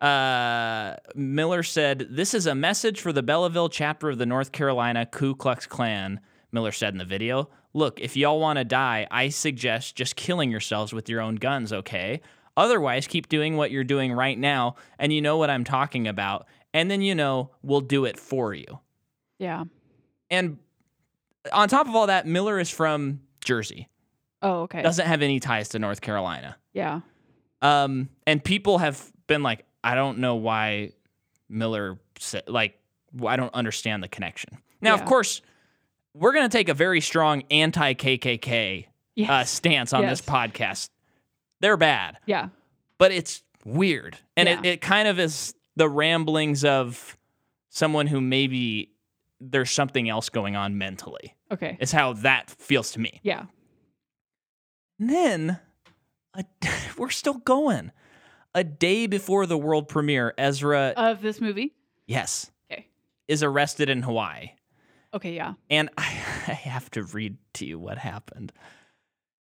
Uh, 0.00 0.96
Miller 1.14 1.62
said, 1.62 2.06
This 2.10 2.32
is 2.34 2.46
a 2.46 2.54
message 2.54 3.00
for 3.00 3.12
the 3.12 3.22
Belleville 3.22 3.68
chapter 3.68 4.10
of 4.10 4.18
the 4.18 4.26
North 4.26 4.52
Carolina 4.52 5.06
Ku 5.06 5.34
Klux 5.34 5.66
Klan. 5.66 6.20
Miller 6.52 6.72
said 6.72 6.94
in 6.94 6.98
the 6.98 7.04
video, 7.04 7.48
Look, 7.74 8.00
if 8.00 8.16
y'all 8.16 8.40
want 8.40 8.58
to 8.58 8.64
die, 8.64 9.06
I 9.10 9.28
suggest 9.28 9.96
just 9.96 10.16
killing 10.16 10.50
yourselves 10.50 10.92
with 10.92 11.08
your 11.08 11.20
own 11.20 11.34
guns, 11.36 11.72
okay? 11.72 12.20
Otherwise, 12.56 13.06
keep 13.06 13.28
doing 13.28 13.56
what 13.56 13.70
you're 13.70 13.84
doing 13.84 14.12
right 14.12 14.38
now, 14.38 14.76
and 14.98 15.12
you 15.12 15.20
know 15.20 15.36
what 15.36 15.50
I'm 15.50 15.64
talking 15.64 16.08
about. 16.08 16.46
And 16.72 16.90
then, 16.90 17.02
you 17.02 17.14
know, 17.14 17.50
we'll 17.62 17.80
do 17.82 18.04
it 18.04 18.18
for 18.18 18.54
you. 18.54 18.80
Yeah. 19.38 19.64
And 20.30 20.58
on 21.52 21.68
top 21.68 21.88
of 21.88 21.94
all 21.94 22.06
that, 22.08 22.26
Miller 22.26 22.58
is 22.58 22.70
from 22.70 23.20
Jersey, 23.44 23.88
Oh, 24.42 24.62
okay. 24.62 24.82
doesn't 24.82 25.06
have 25.06 25.22
any 25.22 25.40
ties 25.40 25.70
to 25.70 25.78
North 25.78 26.00
Carolina. 26.00 26.56
yeah. 26.72 27.00
Um, 27.60 28.08
and 28.26 28.42
people 28.44 28.78
have 28.78 29.10
been 29.26 29.42
like, 29.42 29.64
I 29.82 29.96
don't 29.96 30.18
know 30.18 30.36
why 30.36 30.92
Miller 31.48 31.98
said 32.20 32.44
like 32.46 32.78
I 33.26 33.34
don't 33.36 33.52
understand 33.54 34.02
the 34.02 34.08
connection. 34.08 34.58
Now, 34.80 34.94
of 34.94 35.04
course, 35.04 35.40
we're 36.14 36.32
gonna 36.32 36.48
take 36.48 36.68
a 36.68 36.74
very 36.74 37.00
strong 37.00 37.42
anti 37.50 37.94
KKK 37.94 38.86
Yes. 39.16 39.28
uh, 39.30 39.44
stance 39.44 39.92
on 39.92 40.06
this 40.06 40.20
podcast. 40.20 40.90
They're 41.60 41.76
bad, 41.76 42.18
yeah. 42.26 42.50
but 42.98 43.10
it's 43.10 43.42
weird, 43.64 44.16
and 44.36 44.48
it, 44.48 44.64
it 44.64 44.80
kind 44.80 45.08
of 45.08 45.18
is 45.18 45.52
the 45.74 45.88
ramblings 45.88 46.64
of 46.64 47.16
someone 47.70 48.06
who 48.06 48.20
maybe 48.20 48.92
there's 49.40 49.70
something 49.70 50.08
else 50.08 50.28
going 50.28 50.56
on 50.56 50.78
mentally. 50.78 51.34
Okay. 51.50 51.76
Is 51.80 51.92
how 51.92 52.12
that 52.14 52.50
feels 52.50 52.92
to 52.92 53.00
me. 53.00 53.20
Yeah. 53.22 53.44
And 54.98 55.10
then 55.10 55.60
a, 56.34 56.44
we're 56.98 57.10
still 57.10 57.34
going. 57.38 57.92
A 58.54 58.64
day 58.64 59.06
before 59.06 59.46
the 59.46 59.58
world 59.58 59.88
premiere, 59.88 60.34
Ezra, 60.38 60.92
Of 60.96 61.20
this 61.22 61.40
movie. 61.40 61.74
yes, 62.06 62.50
Okay. 62.72 62.88
is 63.28 63.42
arrested 63.42 63.88
in 63.88 64.02
Hawaii. 64.02 64.52
Okay. 65.14 65.34
Yeah. 65.36 65.54
And 65.70 65.90
I, 65.96 66.02
I 66.48 66.52
have 66.52 66.90
to 66.92 67.02
read 67.04 67.36
to 67.54 67.66
you 67.66 67.78
what 67.78 67.98
happened. 67.98 68.52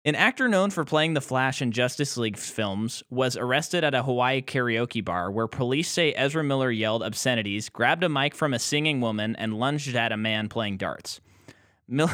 An 0.07 0.15
actor 0.15 0.47
known 0.47 0.71
for 0.71 0.85
playing 0.85 1.15
the 1.15 1.21
Flash 1.21 1.61
in 1.61 1.73
Justice 1.73 2.17
League 2.17 2.37
films 2.37 3.03
was 3.11 3.37
arrested 3.37 3.83
at 3.83 3.93
a 3.93 4.05
Hawaii 4.05 4.41
karaoke 4.41 5.05
bar 5.05 5.33
where 5.33 5.49
police 5.49 5.89
say 5.89 6.13
Ezra 6.13 6.45
Miller 6.45 6.71
yelled 6.71 7.03
obscenities, 7.03 7.69
grabbed 7.69 8.05
a 8.05 8.09
mic 8.09 8.33
from 8.33 8.55
a 8.55 8.61
singing 8.61 9.01
woman, 9.01 9.35
and 9.35 9.59
lunged 9.59 9.97
at 9.97 10.13
a 10.13 10.17
man 10.17 10.49
playing 10.49 10.77
darts. 10.77 11.21
Mil- 11.89 12.09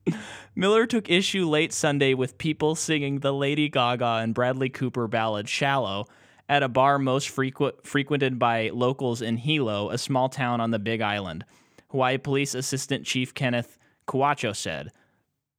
Miller 0.56 0.86
took 0.86 1.10
issue 1.10 1.46
late 1.46 1.74
Sunday 1.74 2.14
with 2.14 2.38
people 2.38 2.74
singing 2.74 3.18
the 3.18 3.34
Lady 3.34 3.68
Gaga 3.68 4.20
and 4.22 4.32
Bradley 4.32 4.70
Cooper 4.70 5.06
ballad 5.06 5.50
Shallow 5.50 6.06
at 6.48 6.62
a 6.62 6.70
bar 6.70 6.98
most 6.98 7.28
frequent, 7.28 7.86
frequented 7.86 8.38
by 8.38 8.70
locals 8.72 9.20
in 9.20 9.36
Hilo, 9.36 9.90
a 9.90 9.98
small 9.98 10.30
town 10.30 10.62
on 10.62 10.70
the 10.70 10.78
Big 10.78 11.02
Island. 11.02 11.44
Hawaii 11.90 12.16
Police 12.16 12.54
Assistant 12.54 13.04
Chief 13.04 13.34
Kenneth 13.34 13.76
Quiocho 14.08 14.56
said. 14.56 14.90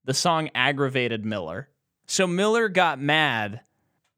The 0.08 0.14
song 0.16 0.50
aggravated 0.56 1.24
Miller. 1.26 1.70
So 2.08 2.26
Miller 2.26 2.70
got 2.70 3.00
mad 3.00 3.62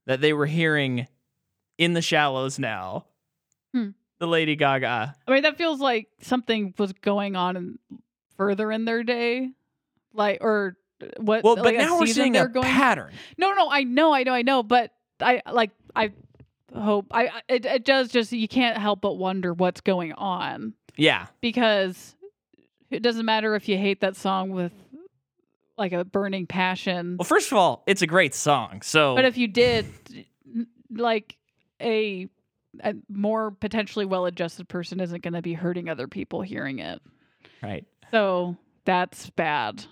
that 0.05 0.21
they 0.21 0.31
were 0.33 0.45
hearing 0.45 1.07
In 1.77 1.93
the 1.93 2.01
Shallows 2.01 2.57
now. 2.59 3.05
Hmm. 3.73 3.89
The 4.19 4.27
Lady 4.27 4.55
Gaga. 4.55 5.15
I 5.27 5.31
mean, 5.31 5.43
that 5.43 5.57
feels 5.57 5.79
like 5.81 6.07
something 6.21 6.73
was 6.77 6.93
going 6.93 7.35
on 7.35 7.57
in, 7.57 7.79
further 8.37 8.71
in 8.71 8.85
their 8.85 9.03
day, 9.03 9.49
like 10.13 10.37
or 10.41 10.77
what? 11.17 11.43
Well, 11.43 11.55
but 11.55 11.65
like 11.65 11.77
now 11.77 11.99
we're 11.99 12.05
seeing 12.07 12.35
a 12.37 12.47
going. 12.47 12.65
pattern. 12.65 13.11
No, 13.37 13.51
no, 13.53 13.69
I 13.69 13.83
know, 13.83 14.13
I 14.13 14.23
know, 14.23 14.33
I 14.33 14.41
know, 14.43 14.61
but 14.63 14.91
I 15.21 15.41
like 15.51 15.71
I 15.95 16.11
hope 16.75 17.07
I 17.11 17.27
I- 17.27 17.41
it, 17.47 17.65
it 17.65 17.83
does 17.85 18.09
just 18.09 18.31
you 18.31 18.47
can't 18.47 18.77
help 18.77 19.01
but 19.01 19.13
wonder 19.13 19.53
what's 19.53 19.81
going 19.81 20.13
on 20.13 20.73
Yeah. 20.97 21.27
because 21.41 22.15
it 22.91 23.01
doesn't 23.01 23.25
matter 23.25 23.55
if 23.55 23.67
you 23.69 23.77
hate 23.77 24.01
that 24.01 24.15
song 24.15 24.49
with 24.51 24.73
like 25.79 25.93
a 25.93 26.03
burning 26.05 26.45
passion, 26.45 27.15
Well, 27.17 27.25
first 27.25 27.51
of 27.51 27.57
all, 27.57 27.83
it's 27.87 28.01
a 28.01 28.07
great 28.07 28.35
song. 28.35 28.81
So 28.83 29.15
but 29.15 29.25
if 29.25 29.37
you 29.37 29.47
did 29.47 29.85
like 30.91 31.37
a 31.81 32.27
a 32.83 32.93
more 33.09 33.49
potentially 33.51 34.05
well-adjusted 34.05 34.67
person 34.69 34.99
isn't 34.99 35.23
going 35.23 35.33
to 35.33 35.41
be 35.41 35.53
hurting 35.53 35.89
other 35.89 36.07
people 36.07 36.41
hearing 36.41 36.79
it. 36.79 37.01
right. 37.63 37.85
So 38.11 38.57
that's 38.85 39.29
bad. 39.31 39.83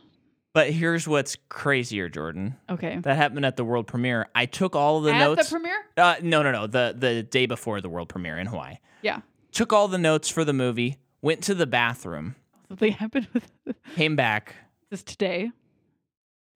But 0.53 0.71
here's 0.71 1.07
what's 1.07 1.37
crazier, 1.49 2.09
Jordan. 2.09 2.55
Okay. 2.69 2.97
That 3.01 3.15
happened 3.17 3.45
at 3.45 3.57
the 3.57 3.63
world 3.63 3.85
premiere. 3.87 4.27
I 4.33 4.45
took 4.47 4.75
all 4.75 5.01
the 5.01 5.13
At 5.13 5.19
notes. 5.19 5.49
the 5.49 5.53
premiere? 5.55 5.85
uh, 5.97 6.15
no, 6.21 6.41
no, 6.43 6.51
no. 6.51 6.67
The 6.67 6.95
the 6.97 7.23
day 7.23 7.45
before 7.45 7.79
the 7.81 7.89
world 7.89 8.09
premiere 8.09 8.37
in 8.37 8.47
Hawaii. 8.47 8.77
Yeah. 9.01 9.21
Took 9.51 9.71
all 9.73 9.87
the 9.87 9.97
notes 9.99 10.29
for 10.29 10.43
the 10.43 10.53
movie. 10.53 10.97
Went 11.21 11.43
to 11.43 11.55
the 11.55 11.67
bathroom. 11.67 12.35
Something 12.69 12.91
happened 13.03 13.27
with 13.33 13.49
Came 13.95 14.15
back. 14.15 14.55
this 14.89 15.03
today. 15.03 15.51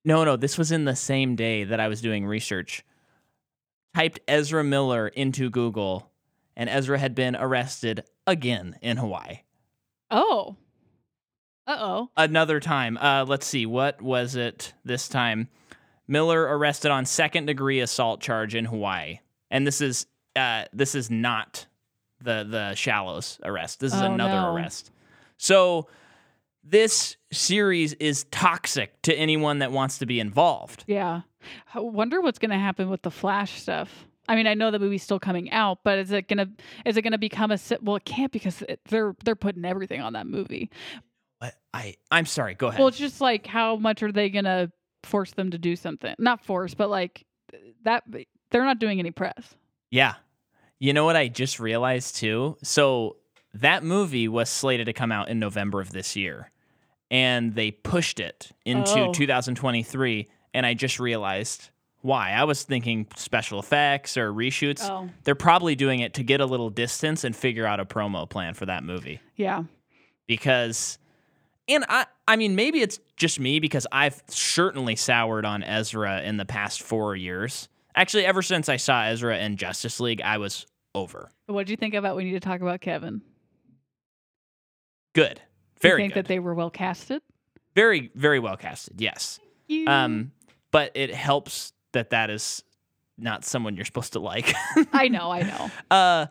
No, 0.04 0.24
no. 0.24 0.36
This 0.36 0.58
was 0.58 0.72
in 0.72 0.86
the 0.86 0.96
same 0.96 1.36
day 1.36 1.64
that 1.64 1.80
I 1.80 1.88
was 1.88 2.02
doing 2.02 2.26
research. 2.26 2.84
Typed 3.96 4.20
Ezra 4.28 4.64
Miller 4.64 5.08
into 5.10 5.50
Google, 5.50 6.10
and 6.56 6.70
Ezra 6.70 6.98
had 6.98 7.14
been 7.14 7.36
arrested 7.36 8.04
again 8.26 8.78
in 8.82 8.98
Hawaii. 8.98 9.42
Oh. 10.10 10.56
Uh 11.68 11.78
oh. 11.80 12.10
another 12.18 12.60
time. 12.60 12.98
Uh, 12.98 13.24
let's 13.28 13.46
see, 13.46 13.66
what 13.66 14.02
was 14.02 14.36
it 14.36 14.74
this 14.84 15.08
time? 15.08 15.48
Miller 16.08 16.42
arrested 16.42 16.90
on 16.92 17.06
second 17.06 17.46
degree 17.46 17.80
assault 17.80 18.20
charge 18.20 18.56
in 18.56 18.66
Hawaii, 18.66 19.20
and 19.52 19.66
this 19.66 19.80
is 19.80 20.08
uh, 20.36 20.66
this 20.74 20.96
is 20.96 21.12
not 21.12 21.68
the 22.20 22.46
the 22.50 22.74
Shallows 22.76 23.40
arrest. 23.44 23.80
This 23.80 23.94
is 23.94 24.02
Oh, 24.02 24.12
another 24.12 24.42
no. 24.42 24.54
arrest. 24.56 24.92
So 25.38 25.88
this 26.63 27.17
series 27.32 27.93
is 27.93 28.26
toxic 28.26 29.02
to 29.04 29.13
anyone 29.13 29.60
that 29.60 29.71
wants 29.71 29.97
to 30.00 30.06
be 30.06 30.19
involved. 30.19 30.84
Yeah. 30.88 31.21
I 31.74 31.80
wonder 31.80 32.21
what's 32.21 32.39
going 32.39 32.52
to 32.52 32.58
happen 32.58 32.89
with 32.89 33.02
the 33.02 33.12
Flash 33.12 33.62
stuff. 33.62 34.06
I 34.28 34.36
mean, 34.36 34.47
I 34.47 34.54
know 34.54 34.71
the 34.71 34.80
movie's 34.80 35.04
still 35.04 35.19
coming 35.19 35.52
out, 35.52 35.80
but 35.84 36.00
is 36.00 36.12
it 36.12 36.28
gonna 36.28 36.47
is 36.86 36.95
it 36.95 37.02
gonna 37.02 37.17
become 37.17 37.52
a 37.52 37.58
well? 37.82 37.95
It 37.97 38.06
can't 38.06 38.32
because 38.32 38.62
it, 38.62 38.80
they're 38.88 39.15
they're 39.26 39.36
putting 39.36 39.65
everything 39.65 40.00
on 40.00 40.13
that 40.13 40.28
movie. 40.28 40.69
But 41.39 41.56
I 41.74 41.95
I'm 42.12 42.26
sorry. 42.26 42.54
Go 42.54 42.67
ahead. 42.67 42.80
Well, 42.80 42.88
it's 42.88 43.00
just 43.00 43.19
like 43.19 43.47
how 43.47 43.76
much 43.76 44.04
are 44.04 44.12
they 44.12 44.30
gonna 44.30 44.71
force 45.04 45.32
them 45.32 45.52
to 45.52 45.58
do 45.58 45.76
something? 45.76 46.15
Not 46.19 46.45
force, 46.45 46.76
but 46.76 46.89
like 46.89 47.26
that. 47.84 48.04
They're 48.52 48.63
not 48.63 48.80
doing 48.80 49.00
any 49.00 49.12
press. 49.12 49.56
Yeah. 49.89 50.13
You 50.80 50.93
know 50.93 51.04
what 51.04 51.15
I 51.15 51.28
just 51.28 51.60
realized 51.60 52.15
too? 52.17 52.58
So 52.63 53.17
that 53.54 53.84
movie 53.84 54.28
was 54.28 54.50
slated 54.50 54.86
to 54.88 54.94
come 54.94 55.12
out 55.12 55.30
in 55.30 55.40
November 55.40 55.82
of 55.82 55.92
this 55.92 56.16
year. 56.16 56.52
And 57.10 57.56
they 57.56 57.72
pushed 57.72 58.20
it 58.20 58.52
into 58.66 59.00
Oh. 59.00 59.14
2023. 59.14 60.30
And 60.54 60.66
I 60.66 60.74
just 60.74 61.00
realized 61.00 61.70
why. 62.02 62.32
I 62.32 62.46
was 62.46 62.64
thinking 62.64 63.08
special 63.16 63.60
effects 63.60 64.16
or 64.18 64.32
reshoots. 64.34 64.90
Oh, 64.90 65.10
They're 65.24 65.36
probably 65.36 65.76
doing 65.76 66.00
it 66.00 66.14
to 66.16 66.24
get 66.24 66.40
a 66.42 66.46
little 66.46 66.70
distance 66.70 67.24
and 67.24 67.36
figure 67.36 67.66
out 67.66 67.80
a 67.80 67.86
promo 67.86 68.30
plan 68.30 68.54
for 68.54 68.66
that 68.66 68.84
movie. 68.84 69.20
yeah. 69.36 69.64
Because 70.28 70.98
and 71.68 71.84
I 71.90 72.06
I 72.28 72.38
mean 72.38 72.56
maybe 72.56 72.82
it's 72.82 73.00
just 73.18 73.40
me 73.40 73.60
because 73.60 73.86
I've 73.92 74.24
certainly 74.28 74.96
soured 74.96 75.46
on 75.46 75.62
Ezra 75.64 76.22
in 76.22 76.38
the 76.38 76.46
past 76.46 76.82
4 76.82 77.16
years. 77.18 77.68
Actually 77.96 78.26
ever 78.26 78.42
since 78.42 78.70
I 78.70 78.78
saw 78.78 79.04
Ezra 79.04 79.38
in 79.40 79.58
Justice 79.58 80.00
League, 80.00 80.22
I 80.22 80.38
was 80.38 80.66
over. 80.96 81.32
What 81.48 81.66
do 81.68 81.72
you 81.74 81.78
think 81.78 81.94
about? 81.94 82.16
We 82.16 82.24
need 82.24 82.32
to 82.32 82.40
talk 82.40 82.62
about 82.62 82.80
Kevin. 82.82 83.22
Good. 85.13 85.41
Very 85.82 86.04
you 86.04 86.06
think 86.06 86.13
good. 86.13 86.26
that 86.26 86.28
they 86.28 86.39
were 86.39 86.54
well 86.54 86.69
casted? 86.69 87.21
very 87.74 88.12
very 88.15 88.39
well 88.39 88.58
casted. 88.58 89.00
Yes. 89.00 89.39
Um 89.88 90.32
but 90.71 90.91
it 90.95 91.13
helps 91.13 91.74
that 91.93 92.10
that 92.12 92.30
is 92.30 92.63
not 93.17 93.45
someone 93.45 93.76
you're 93.76 93.86
supposed 93.86 94.13
to 94.13 94.19
like. 94.19 94.54
I 94.93 95.08
know, 95.08 95.32
I 95.32 95.41
know. 95.43 95.71
uh 95.91 96.26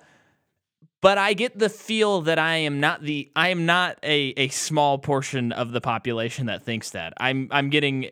but 1.02 1.16
I 1.16 1.32
get 1.32 1.58
the 1.58 1.70
feel 1.70 2.20
that 2.22 2.38
I 2.38 2.56
am 2.56 2.78
not 2.80 3.02
the 3.02 3.30
I 3.34 3.48
am 3.48 3.64
not 3.64 3.98
a 4.02 4.34
a 4.36 4.48
small 4.48 4.98
portion 4.98 5.52
of 5.52 5.72
the 5.72 5.80
population 5.80 6.46
that 6.46 6.62
thinks 6.64 6.90
that. 6.90 7.14
I'm 7.18 7.48
I'm 7.50 7.70
getting 7.70 8.10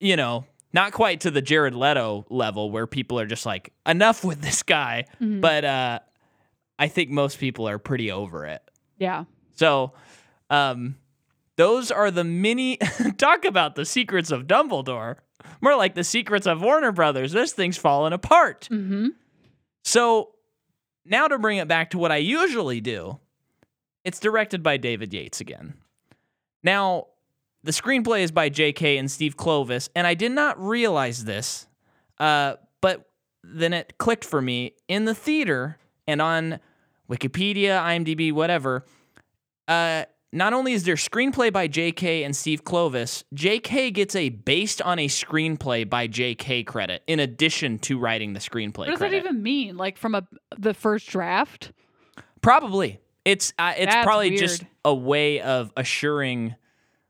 you 0.00 0.16
know, 0.16 0.44
not 0.74 0.92
quite 0.92 1.20
to 1.20 1.30
the 1.30 1.40
Jared 1.40 1.74
Leto 1.74 2.26
level 2.28 2.70
where 2.70 2.86
people 2.86 3.18
are 3.18 3.26
just 3.26 3.46
like 3.46 3.72
enough 3.86 4.22
with 4.22 4.42
this 4.42 4.62
guy, 4.62 5.06
Mhm. 5.20 5.40
but 5.40 5.64
uh 5.64 5.98
I 6.78 6.88
think 6.88 7.08
most 7.10 7.38
people 7.38 7.66
are 7.68 7.78
pretty 7.78 8.10
over 8.10 8.44
it. 8.44 8.60
yeah, 8.98 9.24
So, 9.54 9.92
um, 10.50 10.96
those 11.56 11.90
are 11.90 12.10
the 12.10 12.24
mini. 12.24 12.76
talk 13.16 13.44
about 13.44 13.74
the 13.74 13.84
secrets 13.84 14.30
of 14.30 14.46
Dumbledore. 14.46 15.16
More 15.60 15.76
like 15.76 15.94
the 15.94 16.04
secrets 16.04 16.46
of 16.46 16.62
Warner 16.62 16.92
Brothers. 16.92 17.32
This 17.32 17.52
thing's 17.52 17.76
falling 17.76 18.12
apart. 18.12 18.68
mm-hmm. 18.70 19.08
So, 19.84 20.30
now 21.04 21.28
to 21.28 21.38
bring 21.38 21.58
it 21.58 21.68
back 21.68 21.90
to 21.90 21.98
what 21.98 22.10
I 22.10 22.16
usually 22.16 22.80
do, 22.80 23.20
it's 24.04 24.18
directed 24.18 24.62
by 24.62 24.78
David 24.78 25.12
Yates 25.12 25.40
again. 25.40 25.74
Now, 26.62 27.08
the 27.62 27.72
screenplay 27.72 28.22
is 28.22 28.30
by 28.30 28.48
J.K. 28.48 28.98
and 28.98 29.10
Steve 29.10 29.36
Kloves, 29.36 29.88
and 29.94 30.06
I 30.06 30.14
did 30.14 30.32
not 30.32 30.60
realize 30.60 31.24
this, 31.24 31.66
uh, 32.18 32.54
but 32.80 33.10
then 33.42 33.72
it 33.72 33.98
clicked 33.98 34.24
for 34.24 34.40
me 34.40 34.74
in 34.88 35.04
the 35.04 35.14
theater 35.14 35.78
and 36.06 36.20
on 36.20 36.60
Wikipedia, 37.10 37.80
IMDb, 37.80 38.32
whatever. 38.32 38.84
Uh, 39.68 40.04
not 40.32 40.52
only 40.52 40.72
is 40.72 40.82
there 40.84 40.96
screenplay 40.96 41.52
by 41.52 41.68
J.K. 41.68 42.24
and 42.24 42.34
Steve 42.34 42.64
Kloves, 42.64 43.22
J.K. 43.32 43.92
gets 43.92 44.16
a 44.16 44.30
based 44.30 44.82
on 44.82 44.98
a 44.98 45.06
screenplay 45.06 45.88
by 45.88 46.06
J.K. 46.08 46.64
credit 46.64 47.02
in 47.06 47.20
addition 47.20 47.78
to 47.80 47.98
writing 47.98 48.32
the 48.32 48.40
screenplay. 48.40 48.78
What 48.78 48.86
does 48.88 48.98
credit. 48.98 49.22
that 49.22 49.28
even 49.28 49.42
mean? 49.42 49.76
Like 49.76 49.96
from 49.96 50.14
a 50.14 50.26
the 50.58 50.74
first 50.74 51.08
draft? 51.08 51.72
Probably. 52.40 53.00
It's 53.24 53.52
uh, 53.58 53.74
it's 53.76 53.94
That's 53.94 54.04
probably 54.04 54.36
just 54.36 54.64
a 54.84 54.94
way 54.94 55.40
of 55.40 55.72
assuring 55.76 56.56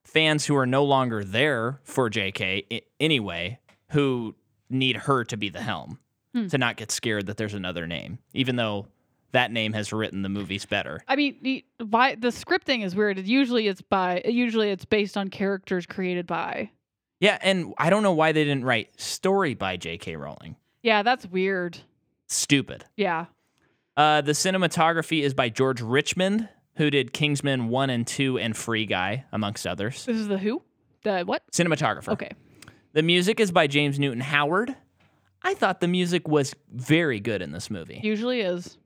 fans 0.04 0.44
who 0.44 0.54
are 0.56 0.66
no 0.66 0.84
longer 0.84 1.24
there 1.24 1.80
for 1.82 2.10
JK 2.10 2.66
I- 2.70 2.82
anyway, 3.00 3.58
who 3.90 4.34
need 4.68 4.96
her 4.96 5.24
to 5.24 5.36
be 5.36 5.48
the 5.48 5.62
helm. 5.62 5.98
Hmm. 6.34 6.48
to 6.48 6.58
not 6.58 6.76
get 6.76 6.90
scared 6.90 7.26
that 7.26 7.36
there's 7.36 7.54
another 7.54 7.86
name, 7.86 8.18
even 8.32 8.56
though 8.56 8.88
that 9.34 9.52
name 9.52 9.72
has 9.74 9.92
written 9.92 10.22
the 10.22 10.28
movies 10.28 10.64
better. 10.64 11.02
I 11.06 11.16
mean, 11.16 11.36
the, 11.42 11.64
why 11.84 12.14
the 12.14 12.28
scripting 12.28 12.84
is 12.84 12.96
weird. 12.96 13.18
Usually 13.18 13.68
it's 13.68 13.82
by 13.82 14.22
usually 14.24 14.70
it's 14.70 14.84
based 14.84 15.16
on 15.16 15.28
characters 15.28 15.86
created 15.86 16.26
by. 16.26 16.70
Yeah, 17.20 17.38
and 17.42 17.74
I 17.78 17.90
don't 17.90 18.02
know 18.02 18.12
why 18.12 18.32
they 18.32 18.44
didn't 18.44 18.64
write 18.64 19.00
story 19.00 19.54
by 19.54 19.76
J.K. 19.76 20.16
Rowling. 20.16 20.56
Yeah, 20.82 21.02
that's 21.02 21.26
weird. 21.26 21.78
Stupid. 22.26 22.84
Yeah. 22.96 23.26
Uh, 23.96 24.20
the 24.20 24.32
cinematography 24.32 25.22
is 25.22 25.32
by 25.32 25.48
George 25.48 25.80
Richmond, 25.80 26.48
who 26.76 26.90
did 26.90 27.12
Kingsman 27.12 27.68
1 27.68 27.90
and 27.90 28.06
2 28.06 28.38
and 28.38 28.56
Free 28.56 28.84
Guy, 28.84 29.24
amongst 29.32 29.66
others. 29.66 30.04
This 30.04 30.16
is 30.16 30.28
the 30.28 30.38
who? 30.38 30.62
The 31.04 31.22
what? 31.22 31.42
Cinematographer. 31.52 32.08
Okay. 32.08 32.32
The 32.92 33.02
music 33.02 33.40
is 33.40 33.52
by 33.52 33.66
James 33.68 33.98
Newton 33.98 34.20
Howard. 34.20 34.74
I 35.42 35.54
thought 35.54 35.80
the 35.80 35.88
music 35.88 36.26
was 36.26 36.54
very 36.72 37.20
good 37.20 37.42
in 37.42 37.52
this 37.52 37.70
movie. 37.70 38.00
Usually 38.02 38.40
is. 38.40 38.78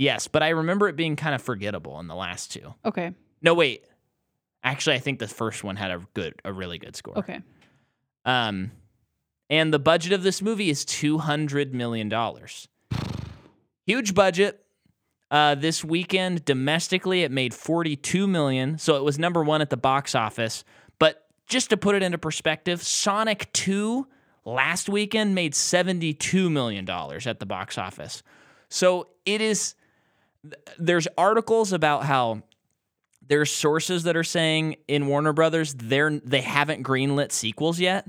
Yes, 0.00 0.28
but 0.28 0.42
I 0.42 0.48
remember 0.48 0.88
it 0.88 0.96
being 0.96 1.14
kind 1.14 1.34
of 1.34 1.42
forgettable 1.42 2.00
in 2.00 2.06
the 2.06 2.14
last 2.14 2.52
two. 2.52 2.72
Okay. 2.86 3.12
No, 3.42 3.52
wait. 3.52 3.84
Actually, 4.64 4.96
I 4.96 4.98
think 4.98 5.18
the 5.18 5.28
first 5.28 5.62
one 5.62 5.76
had 5.76 5.90
a 5.90 6.00
good, 6.14 6.32
a 6.42 6.54
really 6.54 6.78
good 6.78 6.96
score. 6.96 7.18
Okay. 7.18 7.40
Um, 8.24 8.70
and 9.50 9.74
the 9.74 9.78
budget 9.78 10.14
of 10.14 10.22
this 10.22 10.40
movie 10.40 10.70
is 10.70 10.86
two 10.86 11.18
hundred 11.18 11.74
million 11.74 12.08
dollars. 12.08 12.66
Huge 13.84 14.14
budget. 14.14 14.64
Uh, 15.30 15.54
this 15.54 15.84
weekend 15.84 16.46
domestically, 16.46 17.22
it 17.22 17.30
made 17.30 17.52
forty-two 17.52 18.26
million, 18.26 18.78
so 18.78 18.96
it 18.96 19.04
was 19.04 19.18
number 19.18 19.44
one 19.44 19.60
at 19.60 19.68
the 19.68 19.76
box 19.76 20.14
office. 20.14 20.64
But 20.98 21.26
just 21.46 21.68
to 21.70 21.76
put 21.76 21.94
it 21.94 22.02
into 22.02 22.16
perspective, 22.16 22.82
Sonic 22.82 23.52
Two 23.52 24.06
last 24.46 24.88
weekend 24.88 25.34
made 25.34 25.54
seventy-two 25.54 26.48
million 26.48 26.86
dollars 26.86 27.26
at 27.26 27.38
the 27.38 27.44
box 27.44 27.76
office. 27.76 28.22
So 28.70 29.08
it 29.26 29.42
is. 29.42 29.74
There's 30.78 31.06
articles 31.18 31.72
about 31.72 32.04
how 32.04 32.42
there's 33.26 33.50
sources 33.50 34.04
that 34.04 34.16
are 34.16 34.24
saying 34.24 34.76
in 34.88 35.06
Warner 35.06 35.32
Brothers 35.32 35.74
they're 35.74 36.10
they 36.10 36.40
haven't 36.40 36.82
greenlit 36.82 37.32
sequels 37.32 37.78
yet. 37.78 38.06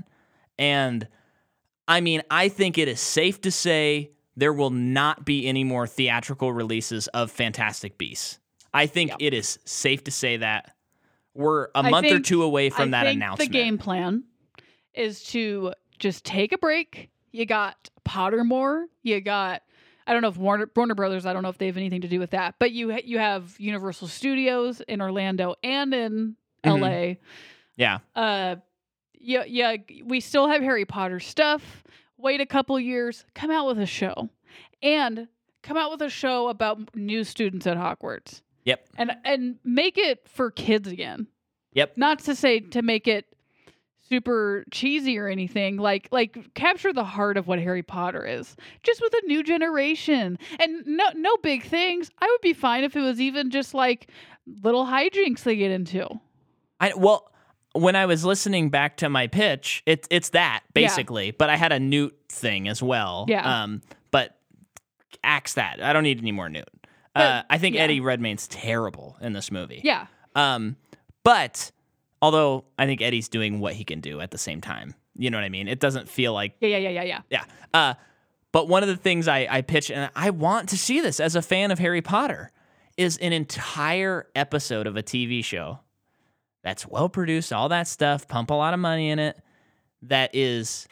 And 0.58 1.06
I 1.86 2.00
mean, 2.00 2.22
I 2.30 2.48
think 2.48 2.78
it 2.78 2.88
is 2.88 3.00
safe 3.00 3.40
to 3.42 3.50
say 3.50 4.12
there 4.36 4.52
will 4.52 4.70
not 4.70 5.24
be 5.24 5.46
any 5.46 5.62
more 5.64 5.86
theatrical 5.86 6.52
releases 6.52 7.06
of 7.08 7.30
Fantastic 7.30 7.98
Beasts. 7.98 8.38
I 8.72 8.86
think 8.86 9.10
Yep. 9.10 9.18
it 9.20 9.34
is 9.34 9.58
safe 9.64 10.04
to 10.04 10.10
say 10.10 10.38
that 10.38 10.74
we're 11.34 11.64
a 11.74 11.78
I 11.78 11.90
month 11.90 12.10
or 12.10 12.20
two 12.20 12.42
away 12.42 12.70
from 12.70 12.88
I 12.94 12.98
that 12.98 13.04
think 13.06 13.16
announcement. 13.16 13.52
The 13.52 13.58
game 13.58 13.78
plan 13.78 14.24
is 14.94 15.22
to 15.24 15.74
just 15.98 16.24
take 16.24 16.52
a 16.52 16.58
break. 16.58 17.10
You 17.30 17.44
got 17.46 17.90
Pottermore. 18.06 18.84
You 19.02 19.20
got 19.20 19.62
I 20.06 20.12
don't 20.12 20.22
know 20.22 20.28
if 20.28 20.36
Warner 20.36 20.68
Warner 20.74 20.94
Brothers. 20.94 21.26
I 21.26 21.32
don't 21.32 21.42
know 21.42 21.48
if 21.48 21.58
they 21.58 21.66
have 21.66 21.76
anything 21.76 22.00
to 22.02 22.08
do 22.08 22.18
with 22.18 22.30
that. 22.30 22.56
But 22.58 22.72
you 22.72 22.92
you 23.04 23.18
have 23.18 23.54
Universal 23.58 24.08
Studios 24.08 24.80
in 24.82 25.00
Orlando 25.00 25.54
and 25.62 25.94
in 25.94 26.36
Mhm. 26.64 26.78
L.A. 26.84 27.18
Yeah. 27.76 27.98
Uh, 28.14 28.56
yeah, 29.18 29.44
yeah. 29.46 29.76
We 30.04 30.20
still 30.20 30.48
have 30.48 30.62
Harry 30.62 30.84
Potter 30.84 31.20
stuff. 31.20 31.84
Wait 32.16 32.40
a 32.40 32.46
couple 32.46 32.78
years. 32.78 33.24
Come 33.34 33.50
out 33.50 33.66
with 33.66 33.78
a 33.80 33.86
show, 33.86 34.28
and 34.82 35.26
come 35.62 35.76
out 35.76 35.90
with 35.90 36.02
a 36.02 36.08
show 36.10 36.48
about 36.48 36.94
new 36.94 37.24
students 37.24 37.66
at 37.66 37.76
Hogwarts, 37.76 38.42
Yep. 38.64 38.88
and 38.96 39.12
and 39.24 39.58
make 39.64 39.96
it 39.98 40.28
for 40.28 40.50
kids 40.50 40.88
again 40.88 41.26
Yep. 41.72 41.96
not 41.96 42.18
to 42.20 42.34
say 42.36 42.60
to 42.60 42.82
make 42.82 43.08
it 43.08 43.31
super 44.12 44.64
cheesy 44.70 45.16
or 45.18 45.26
anything 45.26 45.78
like 45.78 46.06
like 46.10 46.52
capture 46.52 46.92
the 46.92 47.02
heart 47.04 47.38
of 47.38 47.46
what 47.46 47.58
harry 47.58 47.82
potter 47.82 48.26
is 48.26 48.56
just 48.82 49.00
with 49.00 49.14
a 49.14 49.26
new 49.26 49.42
generation 49.42 50.38
and 50.60 50.86
no 50.86 51.04
no 51.14 51.34
big 51.38 51.64
things 51.64 52.10
i 52.20 52.26
would 52.26 52.40
be 52.42 52.52
fine 52.52 52.84
if 52.84 52.94
it 52.94 53.00
was 53.00 53.18
even 53.22 53.50
just 53.50 53.72
like 53.72 54.10
little 54.62 54.84
hijinks 54.84 55.44
they 55.44 55.56
get 55.56 55.70
into 55.70 56.06
I 56.78 56.92
well, 56.96 57.30
when 57.74 57.94
I 57.94 58.06
was 58.06 58.24
listening 58.24 58.68
back 58.68 58.96
to 58.98 59.08
my 59.08 59.28
pitch, 59.28 59.84
it's 59.86 60.08
it's 60.10 60.30
that 60.30 60.62
Yeah. 60.64 60.70
basically, 60.74 61.30
but 61.30 61.48
I 61.48 61.56
had 61.56 61.70
a 61.70 61.78
Newt 61.78 62.12
thing 62.28 62.66
as 62.66 62.82
well. 62.82 63.24
Yeah. 63.28 63.62
Um, 63.62 63.82
but 64.10 64.36
axe 65.22 65.54
that. 65.54 65.80
I 65.80 65.92
don't 65.92 66.02
need 66.02 66.18
any 66.18 66.32
more 66.32 66.48
Newt. 66.48 66.68
uh, 67.14 67.42
I 67.48 67.58
think 67.58 67.76
yeah. 67.76 67.82
Eddie 67.82 68.00
Redmayne's 68.00 68.48
terrible 68.48 69.16
in 69.20 69.32
this 69.32 69.52
movie. 69.52 69.80
yeah 69.84 70.06
Um, 70.34 70.74
but 71.22 71.70
although 72.22 72.64
I 72.78 72.86
think 72.86 73.02
Eddie's 73.02 73.28
doing 73.28 73.60
what 73.60 73.74
he 73.74 73.84
can 73.84 74.00
do 74.00 74.20
at 74.20 74.30
the 74.30 74.38
same 74.38 74.62
time, 74.62 74.94
you 75.16 75.28
know 75.28 75.36
what 75.36 75.44
I 75.44 75.50
mean. 75.50 75.68
It 75.68 75.80
doesn't 75.80 76.08
feel 76.08 76.32
like 76.32 76.54
yeah 76.60 76.78
yeah 76.78 76.88
yeah 76.88 77.02
yeah 77.02 77.02
yeah 77.02 77.20
yeah. 77.28 77.44
Uh, 77.74 77.94
but 78.52 78.68
one 78.68 78.82
of 78.82 78.88
the 78.88 78.96
things 78.96 79.28
I, 79.28 79.46
I 79.50 79.62
pitch, 79.62 79.90
and 79.90 80.10
I 80.14 80.30
want 80.30 80.68
to 80.70 80.78
see 80.78 81.00
this 81.00 81.20
as 81.20 81.34
a 81.34 81.42
fan 81.42 81.70
of 81.70 81.78
Harry 81.78 82.02
Potter, 82.02 82.52
is 82.96 83.16
an 83.18 83.32
entire 83.32 84.26
episode 84.36 84.86
of 84.86 84.96
a 84.96 85.02
TV 85.02 85.42
show 85.42 85.80
that's 86.62 86.86
well 86.86 87.08
produced, 87.08 87.52
all 87.52 87.70
that 87.70 87.88
stuff, 87.88 88.28
pump 88.28 88.50
a 88.50 88.54
lot 88.54 88.74
of 88.74 88.80
money 88.80 89.08
in 89.08 89.18
it, 89.18 89.40
that 90.02 90.34
is 90.34 90.86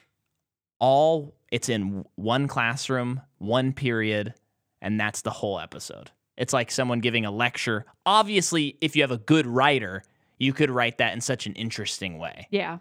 all, 0.78 1.34
it's 1.52 1.68
in 1.68 2.04
one 2.14 2.48
classroom, 2.48 3.20
one 3.38 3.74
period, 3.74 4.34
and 4.80 4.98
that's 4.98 5.20
the 5.20 5.30
whole 5.30 5.60
episode. 5.60 6.10
It's 6.38 6.54
like 6.54 6.70
someone 6.70 7.00
giving 7.00 7.26
a 7.26 7.30
lecture. 7.30 7.84
Obviously, 8.06 8.78
if 8.80 8.96
you 8.96 9.02
have 9.02 9.10
a 9.10 9.18
good 9.18 9.46
writer, 9.46 10.02
you 10.40 10.52
could 10.52 10.70
write 10.70 10.98
that 10.98 11.12
in 11.12 11.20
such 11.20 11.46
an 11.46 11.54
interesting 11.54 12.18
way. 12.18 12.48
yeah 12.50 12.78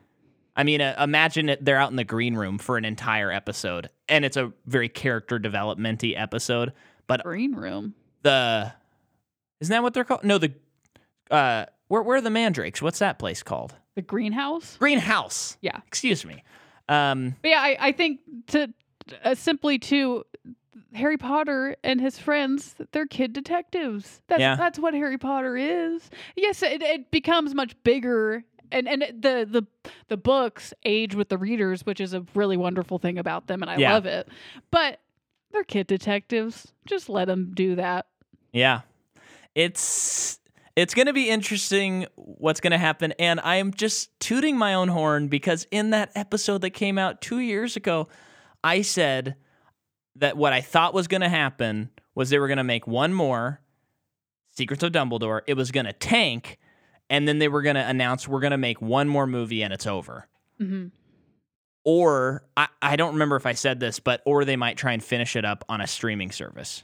I 0.55 0.63
mean, 0.63 0.81
uh, 0.81 0.95
imagine 0.99 1.47
it, 1.49 1.63
they're 1.63 1.77
out 1.77 1.91
in 1.91 1.95
the 1.95 2.03
green 2.03 2.35
room 2.35 2.57
for 2.57 2.75
an 2.75 2.83
entire 2.83 3.31
episode, 3.31 3.89
and 4.09 4.25
it's 4.25 4.35
a 4.35 4.51
very 4.65 4.89
character 4.89 5.39
developmenty 5.39 6.17
episode. 6.17 6.73
But 7.07 7.23
green 7.23 7.55
room 7.55 7.93
the 8.23 8.73
isn't 9.61 9.71
that 9.71 9.83
what 9.83 9.93
they're 9.93 10.03
called? 10.03 10.23
No, 10.23 10.37
the 10.37 10.51
uh, 11.31 11.65
where 11.87 12.01
where 12.01 12.17
are 12.17 12.21
the 12.21 12.29
mandrakes? 12.29 12.81
What's 12.81 12.99
that 12.99 13.19
place 13.19 13.43
called? 13.43 13.75
the 13.95 14.01
greenhouse 14.01 14.77
Greenhouse. 14.77 15.57
Yeah. 15.61 15.77
Excuse 15.87 16.25
me. 16.25 16.43
Um, 16.87 17.35
but 17.41 17.49
yeah 17.49 17.61
i, 17.61 17.77
I 17.79 17.91
think 17.91 18.21
to 18.47 18.73
uh, 19.23 19.35
simply 19.35 19.77
to 19.77 20.23
harry 20.93 21.17
potter 21.17 21.75
and 21.83 21.99
his 22.01 22.17
friends 22.19 22.75
they're 22.91 23.05
kid 23.07 23.33
detectives. 23.33 24.21
That's 24.27 24.39
Yeah. 24.41 24.55
that's 24.55 24.79
what 24.79 24.93
harry 24.93 25.17
potter 25.17 25.55
is. 25.57 26.09
Yes 26.35 26.61
it, 26.63 26.81
it 26.81 27.11
becomes 27.11 27.53
much 27.55 27.75
bigger 27.83 28.43
and 28.71 28.87
and 28.87 29.01
the 29.01 29.47
the 29.49 29.65
the 30.09 30.17
books 30.17 30.73
age 30.83 31.15
with 31.15 31.29
the 31.29 31.37
readers 31.37 31.85
which 31.85 31.99
is 31.99 32.13
a 32.13 32.23
really 32.35 32.57
wonderful 32.57 32.99
thing 32.99 33.17
about 33.17 33.47
them 33.47 33.61
and 33.61 33.69
i 33.71 33.77
Yeah. 33.77 33.93
love 33.93 34.05
it. 34.05 34.27
But 34.71 34.99
they're 35.51 35.63
kid 35.63 35.87
detectives. 35.87 36.71
Just 36.85 37.09
let 37.09 37.25
them 37.25 37.51
do 37.55 37.75
that. 37.75 38.05
Yeah, 38.53 38.81
it's 39.55 40.39
it's 40.75 40.93
gonna 40.93 41.13
be 41.13 41.29
interesting 41.29 42.05
what's 42.15 42.59
gonna 42.61 42.77
happen, 42.77 43.13
and 43.19 43.39
I 43.41 43.55
am 43.57 43.73
just 43.73 44.17
tooting 44.19 44.57
my 44.57 44.73
own 44.73 44.87
horn 44.89 45.27
because 45.27 45.67
in 45.71 45.89
that 45.89 46.11
episode 46.15 46.61
that 46.61 46.69
came 46.71 46.97
out 46.97 47.21
two 47.21 47.39
years 47.39 47.75
ago, 47.75 48.07
I 48.63 48.81
said 48.81 49.35
that 50.19 50.37
what 50.37 50.53
I 50.53 50.61
thought 50.61 50.93
was 50.93 51.07
gonna 51.07 51.29
happen 51.29 51.89
was 52.15 52.29
they 52.29 52.39
were 52.39 52.47
gonna 52.47 52.63
make 52.63 52.87
one 52.87 53.13
more 53.13 53.61
Secrets 54.51 54.83
of 54.83 54.91
Dumbledore. 54.91 55.41
It 55.47 55.55
was 55.55 55.71
gonna 55.71 55.93
tank, 55.93 56.57
and 57.09 57.27
then 57.27 57.39
they 57.39 57.47
were 57.47 57.61
gonna 57.61 57.85
announce 57.87 58.27
we're 58.27 58.41
gonna 58.41 58.57
make 58.57 58.81
one 58.81 59.07
more 59.07 59.27
movie 59.27 59.63
and 59.63 59.73
it's 59.73 59.87
over. 59.87 60.27
hmm 60.57 60.87
Or 61.83 62.43
I, 62.57 62.67
I 62.81 62.95
don't 62.95 63.13
remember 63.13 63.35
if 63.35 63.45
I 63.45 63.53
said 63.53 63.79
this, 63.79 63.99
but 63.99 64.21
or 64.25 64.45
they 64.45 64.55
might 64.57 64.77
try 64.77 64.91
and 64.93 65.03
finish 65.03 65.35
it 65.35 65.45
up 65.45 65.63
on 65.69 65.81
a 65.81 65.87
streaming 65.87 66.31
service. 66.31 66.83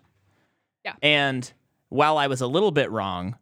Yeah. 0.83 0.95
And 1.01 1.51
while 1.89 2.17
I 2.17 2.27
was 2.27 2.41
a 2.41 2.47
little 2.47 2.71
bit 2.71 2.89
wrong, 2.91 3.37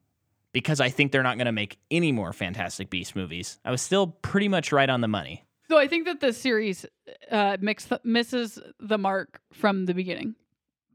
because 0.54 0.80
I 0.80 0.90
think 0.90 1.12
they're 1.12 1.24
not 1.24 1.38
going 1.38 1.46
to 1.48 1.52
make 1.52 1.78
any 1.92 2.12
more 2.12 2.32
Fantastic 2.32 2.90
Beast 2.90 3.16
movies, 3.16 3.60
I 3.66 3.72
was 3.72 3.82
still 3.82 4.08
pretty 4.08 4.48
much 4.48 4.72
right 4.72 4.90
on 4.90 5.02
the 5.02 5.08
money. 5.08 5.44
So 5.74 5.80
i 5.80 5.88
think 5.88 6.06
that 6.06 6.20
the 6.20 6.32
series 6.32 6.86
uh 7.32 7.58
mix 7.60 7.88
misses 8.04 8.60
the 8.80 8.98
mark 8.98 9.42
from 9.52 9.86
the 9.86 9.94
beginning 9.94 10.36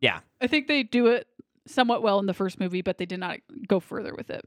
Yeah. 0.01 0.21
I 0.41 0.47
think 0.47 0.69
they 0.69 0.85
do 0.85 1.09
it 1.09 1.27
somewhat 1.67 2.01
well 2.03 2.21
in 2.21 2.27
the 2.27 2.33
first 2.35 2.61
movie, 2.61 2.81
but 2.83 2.97
they 2.99 3.05
did 3.07 3.19
not 3.19 3.38
go 3.67 3.81
further 3.81 4.14
with 4.14 4.31
it. 4.31 4.45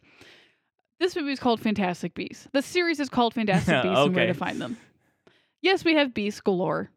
This 1.02 1.16
movie 1.18 1.34
is 1.34 1.40
called 1.40 1.60
Fantastic 1.60 2.14
Beasts. 2.16 2.48
The 2.54 2.62
series 2.62 3.00
is 3.02 3.10
called 3.10 3.34
Fantastic 3.34 3.84
Beasts 3.84 4.06
and 4.06 4.16
Where 4.16 4.28
to 4.28 4.34
Find 4.34 4.62
Them. 4.62 4.78
Yes, 5.62 5.84
we 5.84 5.94
have 5.96 6.14
beasts 6.14 6.40
galore. 6.40 6.90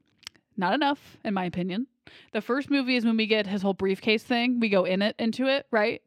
Not 0.56 0.72
enough, 0.74 1.18
in 1.24 1.34
my 1.34 1.44
opinion. 1.44 1.88
The 2.32 2.40
first 2.40 2.70
movie 2.70 2.94
is 2.96 3.04
when 3.04 3.16
we 3.16 3.26
get 3.26 3.46
his 3.48 3.60
whole 3.62 3.74
briefcase 3.74 4.22
thing. 4.22 4.60
We 4.60 4.68
go 4.68 4.84
in 4.84 5.02
it 5.02 5.16
into 5.18 5.46
it, 5.48 5.66
right? 5.72 6.00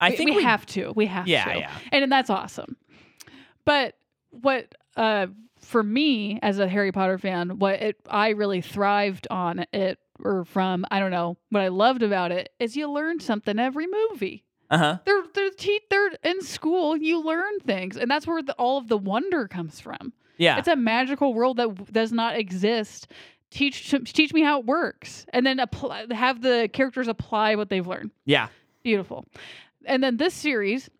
I 0.00 0.10
we, 0.10 0.16
think 0.16 0.36
we, 0.36 0.42
have 0.44 0.64
to. 0.66 0.92
We 0.94 1.06
have 1.06 1.26
Yeah, 1.26 1.44
to. 1.52 1.58
yeah. 1.58 1.70
And, 1.90 2.04
and 2.04 2.12
that's 2.12 2.30
awesome. 2.30 2.76
But 3.64 3.94
what 4.30 4.72
uh 4.96 5.26
for 5.66 5.82
me 5.82 6.38
as 6.42 6.58
a 6.58 6.68
Harry 6.68 6.92
Potter 6.92 7.18
fan, 7.18 7.58
what 7.58 7.82
it 7.82 7.96
I 8.08 8.30
really 8.30 8.60
thrived 8.60 9.26
on 9.30 9.66
it 9.72 9.98
or 10.20 10.44
from, 10.44 10.86
I 10.90 10.98
don't 11.00 11.10
know, 11.10 11.36
what 11.50 11.62
I 11.62 11.68
loved 11.68 12.02
about 12.02 12.32
it 12.32 12.50
is 12.58 12.76
you 12.76 12.90
learn 12.90 13.20
something 13.20 13.58
every 13.58 13.86
movie. 13.86 14.44
Uh 14.70 14.78
huh. 14.78 14.98
They're 15.04 15.22
they're 15.34 15.50
te- 15.50 15.80
they're 15.90 16.10
in 16.24 16.40
school, 16.42 16.96
you 16.96 17.22
learn 17.22 17.60
things, 17.60 17.96
and 17.96 18.10
that's 18.10 18.26
where 18.26 18.42
the, 18.42 18.54
all 18.54 18.78
of 18.78 18.88
the 18.88 18.98
wonder 18.98 19.46
comes 19.46 19.80
from. 19.80 20.12
Yeah. 20.38 20.58
It's 20.58 20.68
a 20.68 20.76
magical 20.76 21.34
world 21.34 21.56
that 21.58 21.68
w- 21.68 21.92
does 21.92 22.12
not 22.12 22.36
exist 22.36 23.08
teach 23.50 23.94
teach 24.12 24.32
me 24.32 24.42
how 24.42 24.60
it 24.60 24.66
works, 24.66 25.26
and 25.32 25.46
then 25.46 25.60
apply, 25.60 26.06
have 26.10 26.42
the 26.42 26.68
characters 26.72 27.08
apply 27.08 27.54
what 27.54 27.68
they've 27.68 27.86
learned. 27.86 28.10
Yeah. 28.24 28.48
Beautiful. 28.82 29.24
And 29.84 30.02
then 30.02 30.16
this 30.16 30.34
series, 30.34 30.90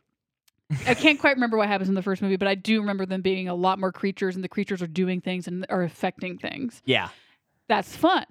I 0.86 0.94
can't 0.94 1.18
quite 1.18 1.36
remember 1.36 1.56
what 1.56 1.68
happens 1.68 1.88
in 1.88 1.94
the 1.94 2.02
first 2.02 2.22
movie, 2.22 2.36
but 2.36 2.48
I 2.48 2.54
do 2.54 2.80
remember 2.80 3.06
them 3.06 3.22
being 3.22 3.48
a 3.48 3.54
lot 3.54 3.78
more 3.78 3.92
creatures, 3.92 4.34
and 4.34 4.42
the 4.42 4.48
creatures 4.48 4.82
are 4.82 4.88
doing 4.88 5.20
things 5.20 5.46
and 5.46 5.64
are 5.68 5.82
affecting 5.82 6.38
things. 6.38 6.82
Yeah. 6.84 7.08
That's 7.68 7.94
fun. 7.94 8.24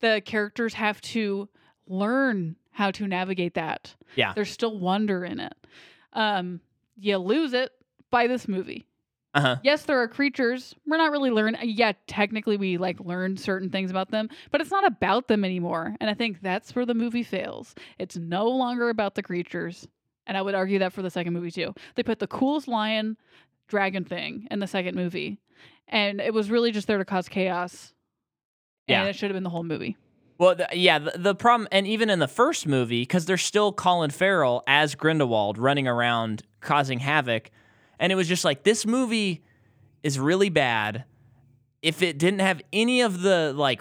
The 0.00 0.22
characters 0.24 0.74
have 0.74 1.00
to 1.02 1.48
learn 1.86 2.56
how 2.70 2.90
to 2.92 3.06
navigate 3.06 3.54
that. 3.54 3.94
Yeah. 4.14 4.32
There's 4.34 4.50
still 4.50 4.78
wonder 4.78 5.24
in 5.24 5.40
it. 5.40 5.54
Um, 6.12 6.60
you 6.96 7.18
lose 7.18 7.52
it 7.52 7.72
by 8.10 8.26
this 8.26 8.48
movie. 8.48 8.86
Uh 9.34 9.40
huh. 9.40 9.56
Yes, 9.62 9.82
there 9.82 10.00
are 10.00 10.08
creatures. 10.08 10.74
We're 10.86 10.96
not 10.96 11.12
really 11.12 11.30
learning. 11.30 11.60
Yeah, 11.62 11.92
technically 12.06 12.56
we 12.56 12.78
like 12.78 12.98
learn 13.00 13.36
certain 13.36 13.70
things 13.70 13.90
about 13.90 14.10
them, 14.10 14.30
but 14.50 14.60
it's 14.60 14.70
not 14.70 14.86
about 14.86 15.28
them 15.28 15.44
anymore. 15.44 15.94
And 16.00 16.08
I 16.08 16.14
think 16.14 16.40
that's 16.40 16.74
where 16.74 16.86
the 16.86 16.94
movie 16.94 17.22
fails. 17.22 17.74
It's 17.98 18.16
no 18.16 18.48
longer 18.48 18.88
about 18.88 19.14
the 19.14 19.22
creatures. 19.22 19.86
And 20.28 20.36
I 20.36 20.42
would 20.42 20.54
argue 20.54 20.78
that 20.80 20.92
for 20.92 21.02
the 21.02 21.10
second 21.10 21.32
movie 21.32 21.50
too. 21.50 21.74
They 21.96 22.04
put 22.04 22.20
the 22.20 22.26
coolest 22.28 22.68
lion 22.68 23.16
dragon 23.66 24.04
thing 24.04 24.46
in 24.50 24.60
the 24.60 24.66
second 24.68 24.94
movie. 24.94 25.40
And 25.88 26.20
it 26.20 26.32
was 26.32 26.50
really 26.50 26.70
just 26.70 26.86
there 26.86 26.98
to 26.98 27.04
cause 27.04 27.28
chaos. 27.28 27.92
And 28.86 29.04
Yeah. 29.04 29.08
it 29.10 29.16
should 29.16 29.30
have 29.30 29.34
been 29.36 29.42
the 29.42 29.50
whole 29.50 29.64
movie. 29.64 29.96
Well, 30.38 30.54
the, 30.54 30.68
yeah, 30.72 31.00
the, 31.00 31.12
the 31.16 31.34
problem, 31.34 31.66
and 31.72 31.84
even 31.86 32.10
in 32.10 32.20
the 32.20 32.28
first 32.28 32.64
movie, 32.66 33.02
because 33.02 33.24
there's 33.26 33.42
still 33.42 33.72
Colin 33.72 34.10
Farrell 34.10 34.62
as 34.68 34.94
Grindelwald 34.94 35.58
running 35.58 35.88
around 35.88 36.42
causing 36.60 37.00
havoc, 37.00 37.50
and 37.98 38.12
it 38.12 38.14
was 38.14 38.28
just 38.28 38.44
like 38.44 38.62
this 38.62 38.86
movie 38.86 39.42
is 40.04 40.16
really 40.18 40.48
bad. 40.48 41.04
If 41.82 42.02
it 42.02 42.18
didn't 42.18 42.38
have 42.38 42.62
any 42.72 43.00
of 43.00 43.22
the 43.22 43.52
like, 43.56 43.80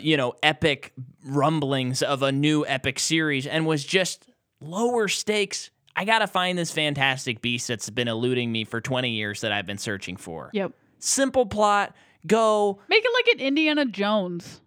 you 0.00 0.18
know, 0.18 0.34
epic 0.42 0.92
rumblings 1.24 2.02
of 2.02 2.22
a 2.22 2.30
new 2.32 2.66
epic 2.66 2.98
series, 2.98 3.46
and 3.46 3.64
was 3.66 3.82
just 3.84 4.28
lower 4.60 5.08
stakes, 5.08 5.70
I 5.94 6.04
gotta 6.04 6.26
find 6.26 6.58
this 6.58 6.70
fantastic 6.70 7.40
beast 7.40 7.68
that's 7.68 7.88
been 7.90 8.08
eluding 8.08 8.50
me 8.52 8.64
for 8.64 8.80
20 8.80 9.10
years 9.10 9.40
that 9.40 9.52
I've 9.52 9.66
been 9.66 9.78
searching 9.78 10.16
for. 10.16 10.50
Yep. 10.52 10.72
Simple 10.98 11.46
plot, 11.46 11.94
go. 12.26 12.80
Make 12.88 13.04
it 13.04 13.10
like 13.14 13.34
an 13.38 13.46
Indiana 13.46 13.84
Jones 13.86 14.60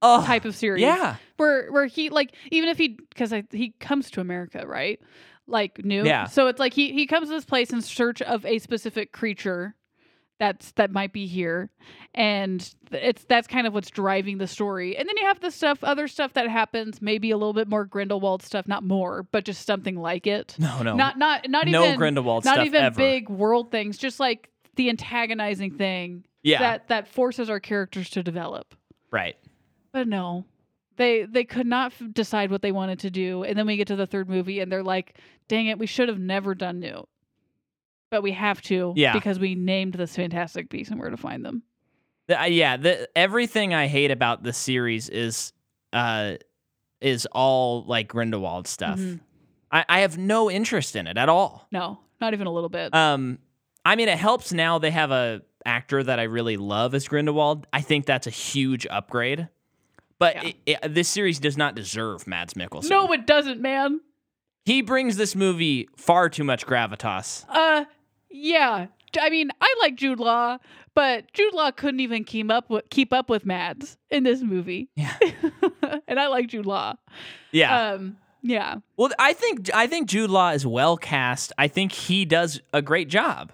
Oh, 0.00 0.24
type 0.24 0.44
of 0.44 0.54
series. 0.54 0.82
yeah. 0.82 1.16
where 1.38 1.70
where 1.72 1.86
he 1.86 2.08
like 2.10 2.32
even 2.52 2.68
if 2.68 2.78
he 2.78 2.88
because 3.10 3.32
he 3.50 3.70
comes 3.80 4.10
to 4.12 4.20
America 4.20 4.64
right 4.66 5.00
like 5.48 5.84
new 5.84 6.04
Yeah. 6.04 6.26
so 6.26 6.46
it's 6.46 6.60
like 6.60 6.72
he 6.72 6.92
he 6.92 7.06
comes 7.06 7.28
to 7.28 7.34
this 7.34 7.44
place 7.44 7.72
in 7.72 7.80
search 7.82 8.22
of 8.22 8.44
a 8.46 8.58
specific 8.60 9.12
creature 9.12 9.74
that's 10.38 10.72
that 10.72 10.90
might 10.92 11.12
be 11.12 11.26
here 11.26 11.70
and 12.14 12.74
it's 12.92 13.24
that's 13.24 13.46
kind 13.48 13.66
of 13.66 13.74
what's 13.74 13.90
driving 13.90 14.38
the 14.38 14.46
story 14.46 14.96
and 14.96 15.08
then 15.08 15.16
you 15.18 15.26
have 15.26 15.40
the 15.40 15.50
stuff 15.50 15.82
other 15.82 16.06
stuff 16.08 16.32
that 16.34 16.48
happens 16.48 17.02
maybe 17.02 17.30
a 17.30 17.36
little 17.36 17.52
bit 17.52 17.68
more 17.68 17.84
Grindelwald 17.84 18.42
stuff 18.42 18.66
not 18.68 18.84
more 18.84 19.24
but 19.32 19.44
just 19.44 19.66
something 19.66 19.96
like 19.96 20.26
it 20.26 20.54
No, 20.58 20.82
no. 20.82 20.94
not 20.96 21.18
not 21.18 21.48
not 21.48 21.66
no 21.66 21.84
even 21.84 21.98
Grindelwald 21.98 22.44
not 22.44 22.64
even 22.64 22.82
ever. 22.82 22.96
big 22.96 23.28
world 23.28 23.70
things 23.70 23.98
just 23.98 24.20
like 24.20 24.50
the 24.76 24.88
antagonizing 24.88 25.72
thing 25.76 26.24
Yeah. 26.42 26.60
that 26.60 26.88
that 26.88 27.08
forces 27.08 27.50
our 27.50 27.60
characters 27.60 28.08
to 28.10 28.22
develop 28.22 28.74
right. 29.10 29.36
but 29.92 30.06
no, 30.06 30.44
they 30.96 31.24
they 31.24 31.44
could 31.44 31.66
not 31.66 31.92
f- 31.92 32.02
decide 32.12 32.50
what 32.50 32.62
they 32.62 32.72
wanted 32.72 32.98
to 33.00 33.10
do, 33.10 33.42
and 33.44 33.56
then 33.58 33.66
we 33.66 33.76
get 33.76 33.86
to 33.88 33.96
the 33.96 34.06
third 34.06 34.28
movie, 34.28 34.58
and 34.60 34.70
they're 34.70 34.82
like, 34.82 35.16
"Dang 35.46 35.66
it, 35.68 35.78
we 35.78 35.86
should 35.86 36.08
have 36.08 36.18
never 36.18 36.54
done 36.56 36.80
Newt, 36.80 37.08
but 38.10 38.22
we 38.22 38.32
have 38.32 38.60
to, 38.62 38.92
Yeah. 38.96 39.12
because 39.12 39.38
we 39.38 39.54
named 39.54 39.94
this 39.94 40.14
fantastic 40.16 40.68
beast 40.70 40.90
and 40.90 40.98
where 41.00 41.10
to 41.10 41.16
find 41.16 41.44
them." 41.44 41.62
The- 42.26 42.40
uh, 42.42 42.44
yeah, 42.46 42.76
the, 42.76 43.08
everything 43.16 43.72
I 43.74 43.86
hate 43.86 44.10
about 44.10 44.42
the 44.42 44.52
series 44.52 45.08
is 45.08 45.52
uh 45.92 46.34
is 47.00 47.26
all 47.32 47.84
like 47.86 48.08
Grindelwald 48.08 48.66
stuff. 48.66 48.98
Mhm. 48.98 49.20
I, 49.70 49.84
I 49.88 50.00
have 50.00 50.18
no 50.18 50.50
interest 50.50 50.96
in 50.96 51.06
it 51.06 51.16
at 51.16 51.28
all. 51.28 51.66
No, 51.70 52.00
not 52.20 52.34
even 52.34 52.46
a 52.46 52.52
little 52.52 52.68
bit. 52.68 52.92
Um, 52.94 53.38
I 53.84 53.94
mean, 53.96 54.08
it 54.08 54.18
helps 54.18 54.52
now 54.52 54.78
they 54.78 54.90
have 54.90 55.10
a 55.10 55.42
actor 55.64 56.02
that 56.02 56.18
I 56.18 56.24
really 56.24 56.56
love 56.56 56.94
as 56.94 57.06
Grindelwald. 57.06 57.66
I 57.72 57.80
think 57.82 58.04
that's 58.06 58.26
a 58.26 58.30
huge 58.30 58.86
upgrade. 58.90 59.48
But 60.18 60.34
Yeah. 60.36 60.42
it, 60.48 60.56
it- 60.84 60.94
this 60.94 61.08
series 61.08 61.38
does 61.38 61.56
not 61.56 61.74
deserve 61.76 62.26
Mads 62.26 62.54
Mikkelsen. 62.54 62.90
no, 62.90 63.12
it 63.12 63.26
doesn't, 63.26 63.60
man. 63.60 64.00
he 64.64 64.82
brings 64.82 65.16
this 65.16 65.34
movie 65.36 65.88
far 65.96 66.28
too 66.28 66.44
much 66.44 66.66
gravitas. 66.66 67.44
Uh, 67.48 67.84
yeah. 68.30 68.86
I 69.18 69.30
mean, 69.30 69.50
I 69.60 69.74
like 69.80 69.96
Jude 69.96 70.20
Law, 70.20 70.58
but 70.94 71.32
Jude 71.32 71.54
Law 71.54 71.70
couldn't 71.70 72.00
even 72.00 72.24
keep 72.24 72.50
up 72.50 72.68
with 72.70 72.88
keep 72.90 73.12
up 73.12 73.30
with 73.30 73.46
Mads 73.46 73.96
in 74.10 74.24
this 74.24 74.42
movie. 74.42 74.90
Yeah. 74.96 75.16
and 76.08 76.20
I 76.20 76.26
like 76.28 76.48
Jude 76.48 76.66
Law. 76.66 76.94
Yeah. 77.50 77.92
Um, 77.92 78.18
yeah. 78.42 78.76
Well, 78.96 79.10
I 79.18 79.32
think 79.32 79.70
I 79.74 79.86
think 79.86 80.08
Jude 80.08 80.30
Law 80.30 80.50
is 80.50 80.66
well 80.66 80.96
cast. 80.96 81.52
I 81.58 81.68
think 81.68 81.92
he 81.92 82.24
does 82.24 82.60
a 82.72 82.82
great 82.82 83.08
job. 83.08 83.52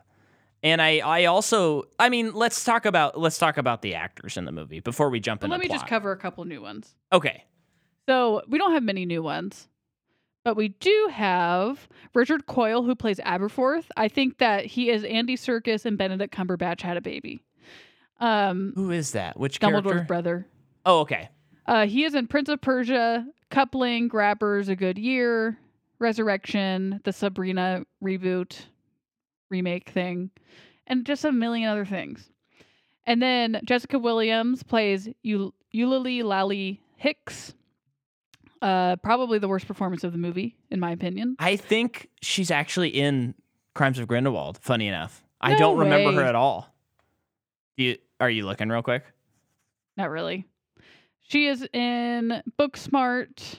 And 0.63 0.81
I, 0.81 0.99
I 0.99 1.27
also 1.27 1.85
I 1.99 2.09
mean, 2.09 2.33
let's 2.35 2.65
talk 2.65 2.85
about 2.87 3.19
let's 3.19 3.39
talk 3.39 3.57
about 3.59 3.83
the 3.83 3.95
actors 3.95 4.37
in 4.37 4.45
the 4.47 4.53
movie 4.53 4.81
before 4.81 5.09
we 5.11 5.21
jump 5.21 5.41
But 5.43 5.47
into 5.47 5.55
let 5.57 5.61
me 5.61 5.67
plot. 5.69 5.81
just 5.81 5.89
cover 5.89 6.11
a 6.11 6.17
couple 6.17 6.45
new 6.45 6.61
ones. 6.63 6.95
Okay. 7.13 7.45
So 8.09 8.43
we 8.49 8.59
don't 8.59 8.73
have 8.73 8.83
many 8.83 9.07
new 9.07 9.23
ones, 9.23 9.69
but 10.45 10.57
we 10.57 10.69
do 10.69 11.09
have 11.11 11.89
Richard 12.15 12.47
Coyle 12.47 12.83
who 12.85 12.95
plays 12.95 13.19
Aberforth. 13.21 13.87
I 13.97 14.09
think 14.09 14.39
that 14.39 14.67
he 14.67 14.91
is 14.91 15.03
Andy 15.05 15.37
Serkis 15.37 15.85
and 15.85 15.99
Benedict 15.99 16.35
Cumberbatch 16.35 16.83
had 16.83 16.97
a 16.97 17.01
baby. 17.01 17.43
Um, 18.21 18.73
Who 18.77 18.91
is 18.91 19.13
that? 19.13 19.39
Which 19.39 19.59
Dumbledore's 19.59 19.83
character? 19.85 20.05
brother. 20.05 20.47
Oh, 20.87 21.01
okay. 21.01 21.31
Uh, 21.67 21.87
he 21.87 22.05
is 22.05 22.15
in 22.15 22.27
Prince 22.27 22.49
of 22.51 22.61
Persia, 22.61 23.27
Coupling, 23.51 24.07
Grabbers, 24.09 24.69
A 24.69 24.77
Good 24.77 24.99
Year, 24.99 25.59
Resurrection, 25.99 27.01
the 27.05 27.13
Sabrina 27.13 27.85
reboot, 28.03 28.67
remake 29.51 29.89
thing, 29.89 30.31
and 30.87 31.07
just 31.07 31.25
a 31.25 31.33
million 31.33 31.69
other 31.71 31.87
things. 31.87 32.31
And 33.07 33.21
then 33.23 33.61
Jessica 33.65 33.99
Williams 33.99 34.63
plays 34.63 35.09
Eul- 35.25 35.55
Eulalie 35.73 36.23
Lally 36.23 36.81
Hicks. 36.97 37.55
Uh, 38.65 38.97
probably 38.97 39.39
the 39.39 39.47
worst 39.47 39.67
performance 39.67 40.05
of 40.05 40.13
the 40.13 40.19
movie, 40.19 40.57
in 40.71 40.81
my 40.81 40.91
opinion. 40.91 41.37
I 41.39 41.57
think 41.57 42.09
she's 42.23 42.51
actually 42.51 42.89
in 42.89 43.35
Crimes 43.75 43.99
of 43.99 44.09
Grindelwald, 44.09 44.57
funny 44.57 44.89
enough. 44.89 45.23
I 45.39 45.55
don't 45.55 45.77
remember 45.77 46.13
her 46.13 46.27
at 46.27 46.35
all. 46.35 46.75
Do 47.77 47.85
you 47.85 47.99
are 48.21 48.31
you 48.31 48.47
looking 48.47 48.71
real 48.71 48.81
quick? 48.81 49.05
Not 49.99 50.09
really. 50.09 50.47
She 51.21 51.47
is 51.47 51.69
in 51.75 52.43
Booksmart. 52.59 53.57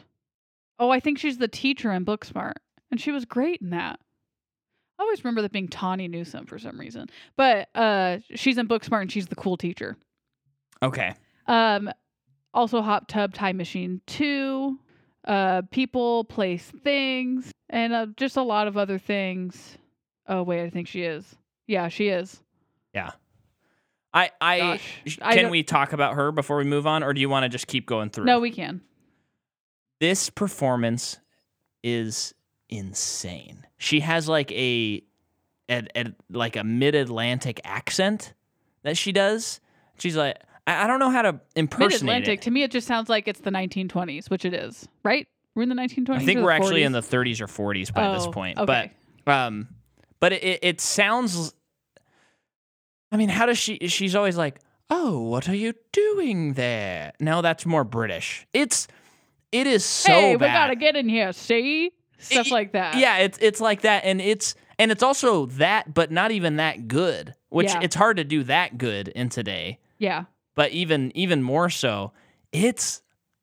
Oh, 0.80 0.90
I 0.90 1.00
think 1.00 1.20
she's 1.20 1.38
the 1.38 1.48
teacher 1.48 1.92
in 1.92 2.04
Booksmart, 2.04 2.56
and 2.90 3.00
she 3.00 3.12
was 3.12 3.26
great 3.26 3.62
in 3.62 3.70
that. 3.70 4.00
I 4.98 5.04
always 5.04 5.24
remember 5.24 5.44
that 5.44 5.52
being 5.52 5.68
Tawny 5.68 6.08
Newsome 6.08 6.48
for 6.48 6.58
some 6.58 6.80
reason, 6.80 7.10
but 7.38 7.68
uh, 7.76 8.18
she's 8.34 8.58
in 8.58 8.68
Booksmart 8.68 9.02
and 9.04 9.12
she's 9.12 9.28
the 9.28 9.36
cool 9.36 9.56
teacher. 9.56 9.98
Okay. 10.82 11.14
Um, 11.46 11.92
also 12.56 12.82
Hot 12.82 13.08
Tub 13.08 13.36
Time 13.36 13.58
Machine 13.58 14.02
Two, 14.08 14.80
uh, 15.26 15.64
People, 15.72 16.24
Place, 16.26 16.72
Things, 16.84 17.52
and 17.70 17.94
uh, 17.94 18.08
just 18.18 18.38
a 18.38 18.44
lot 18.44 18.68
of 18.68 18.78
other 18.78 18.98
things. 19.00 19.78
Oh 20.28 20.44
wait, 20.44 20.64
I 20.64 20.70
think 20.70 20.88
she 20.88 21.02
is. 21.04 21.36
Yeah, 21.68 21.88
she 21.90 22.08
is. 22.10 22.42
I 24.14 24.32
I 24.40 24.60
Gosh, 24.60 24.94
sh- 25.08 25.18
I 25.22 25.36
can 25.36 25.50
we 25.50 25.62
talk 25.62 25.92
about 25.92 26.14
her 26.16 26.32
before 26.32 26.56
we 26.56 26.64
move 26.64 26.88
on 26.88 27.04
or 27.04 27.14
do 27.14 27.20
you 27.20 27.28
want 27.28 27.44
to 27.44 27.50
just 27.50 27.68
keep 27.68 27.86
going 27.86 28.10
through? 28.10 28.24
No, 28.24 28.40
we 28.40 28.50
can. 28.50 28.80
this 30.00 30.30
performance 30.30 31.20
is 31.84 32.34
insane. 32.70 33.68
She 33.78 34.00
has 34.00 34.30
like 34.30 34.52
a, 34.54 35.04
a, 35.70 35.84
a 35.98 36.06
like 36.30 36.56
a 36.56 36.64
mid-Atlantic 36.64 37.60
accent 37.66 38.34
that 38.84 38.96
she 38.96 39.12
does. 39.12 39.60
She's 40.00 40.16
like 40.16 40.38
I, 40.68 40.84
I 40.84 40.88
don't 40.88 41.00
know 41.00 41.10
how 41.12 41.22
to 41.24 41.40
impersonate 41.56 41.92
Mid-Atlantic. 42.04 42.40
it. 42.40 42.42
To 42.44 42.52
me, 42.52 42.64
it 42.64 42.72
just 42.72 42.88
sounds 42.88 43.10
like 43.10 43.28
it's 43.28 43.42
the 43.42 43.52
1920s, 43.52 44.30
which 44.30 44.46
it 44.46 44.54
is, 44.54 44.88
right? 45.04 45.28
We're 45.56 45.64
in 45.64 45.70
the 45.70 45.76
1920s. 45.76 46.16
I 46.16 46.26
think 46.26 46.42
we're 46.42 46.52
actually 46.52 46.82
40s? 46.82 46.86
in 46.86 46.92
the 46.92 47.02
30s 47.02 47.42
or 47.42 47.48
40s 47.48 47.94
by 47.94 48.14
this 48.14 48.26
Oh, 48.26 48.32
point. 48.32 48.58
okay. 48.60 48.92
But 49.26 49.32
um 49.34 49.68
but 50.20 50.34
it, 50.34 50.60
it, 50.64 50.82
sounds 50.82 51.54
I 53.12 53.18
mean, 53.18 53.30
how 53.30 53.46
does 53.46 53.58
she 53.58 53.78
she's 53.88 54.16
always 54.16 54.38
like, 54.38 54.60
"Oh, 54.90 55.20
what 55.22 55.48
are 55.48 55.56
you 55.56 55.74
doing 55.92 56.54
there?" 56.54 57.14
No, 57.20 57.42
that's 57.42 57.66
more 57.66 57.84
British. 57.84 58.46
It's 58.54 58.88
it 59.52 59.68
is 59.68 59.86
so 59.86 60.12
hey, 60.12 60.36
we 60.36 60.40
gotta 60.40 60.76
get 60.76 60.96
in 60.96 61.08
here. 61.08 61.32
See 61.32 61.92
stuff 62.18 62.48
It- 62.48 62.52
like 62.52 62.72
that. 62.74 62.96
Yeah, 62.98 63.18
it's 63.20 63.38
it's 63.42 63.62
like 63.62 63.82
that, 63.82 64.04
and 64.06 64.20
it's 64.20 64.56
and 64.80 64.92
it's 64.92 65.04
also 65.04 65.46
that, 65.48 65.94
but 65.94 66.12
not 66.12 66.32
even 66.32 66.58
that 66.58 66.88
good. 66.88 67.36
Which 67.50 67.68
Yeah. 67.74 67.80
it's 67.84 67.96
hard 67.96 68.18
to 68.18 68.24
do 68.24 68.44
that 68.44 68.78
good 68.78 69.08
in 69.10 69.30
today. 69.30 69.80
yeah, 69.98 70.26
But 70.56 70.72
even 70.72 71.12
even 71.16 71.44
more 71.44 71.70
so, 71.70 72.12
it's 72.52 73.02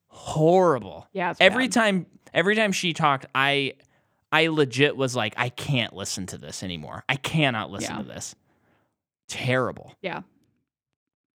horrible. 0.09 1.07
yeah. 1.13 1.31
It's 1.31 1.41
Every 1.41 1.65
bad. 1.69 1.73
time 1.73 2.07
every 2.35 2.57
time 2.57 2.73
she 2.73 2.93
talked, 2.93 3.27
I 3.35 3.75
I 4.31 4.49
legit 4.49 4.97
was 4.97 5.15
like, 5.15 5.35
I 5.37 5.51
can't 5.51 5.93
listen 5.95 6.27
to 6.29 6.39
this 6.39 6.63
anymore. 6.63 7.05
I 7.09 7.17
cannot 7.17 7.71
listen 7.71 7.97
Yeah. 7.97 8.03
to 8.03 8.09
this. 8.09 8.35
Terrible. 9.29 9.95
Yeah. 10.03 10.23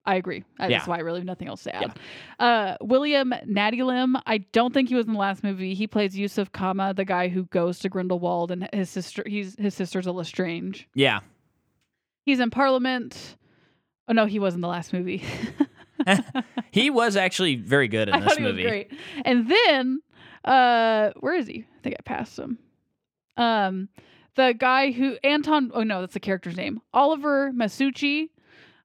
I 0.06 0.16
agree. 0.16 0.46
That's 0.58 0.72
Yeah. 0.72 0.86
why 0.86 0.98
I 0.98 1.00
really 1.02 1.20
have 1.20 1.26
nothing 1.26 1.48
else 1.50 1.64
to 1.64 1.76
add. 1.76 2.00
Uh, 2.40 2.78
William 2.82 3.34
Lim. 3.46 4.18
I 4.26 4.38
don't 4.54 4.74
think 4.74 4.88
he 4.90 4.96
was 4.96 5.06
in 5.06 5.14
the 5.14 5.20
last 5.20 5.44
movie. 5.44 5.74
He 5.74 5.86
plays 5.86 6.18
Yusuf 6.18 6.52
Kama, 6.54 6.94
the 6.94 7.04
guy 7.06 7.28
who 7.28 7.44
goes 7.46 7.80
to 7.80 7.90
Grindelwald, 7.90 8.50
and 8.52 8.70
his 8.74 8.90
sister. 8.90 9.24
He's 9.28 9.56
his 9.60 9.74
sister's 9.76 10.08
a 10.08 10.12
Lestrange. 10.14 10.88
Yeah. 10.96 11.20
He's 12.26 12.40
in 12.40 12.50
Parliament. 12.52 13.36
Oh 14.08 14.14
no, 14.14 14.26
he 14.26 14.40
was 14.40 14.56
in 14.56 14.62
the 14.62 14.68
last 14.70 14.94
movie. 14.94 15.24
He 16.72 16.90
was 16.90 17.16
actually 17.16 17.56
very 17.56 17.88
good 17.88 18.08
in 18.10 18.14
I 18.16 18.20
this 18.20 18.30
thought 18.30 18.38
he 18.38 18.44
movie. 18.44 18.64
was 18.64 18.70
great. 18.72 18.92
And 19.26 19.50
then, 19.50 20.02
uh, 20.46 21.12
where 21.20 21.36
is 21.36 21.48
he? 21.48 21.66
I 21.78 21.82
think 21.82 21.96
I 22.00 22.02
passed 22.04 22.38
him. 22.38 22.60
Um, 23.36 23.90
the 24.36 24.54
guy 24.58 24.92
who 24.92 25.18
Anton. 25.24 25.72
Oh 25.74 25.84
no, 25.84 26.02
that's 26.02 26.14
the 26.14 26.20
character's 26.20 26.56
name. 26.56 26.82
Oliver 26.94 27.52
Masucci. 27.52 28.30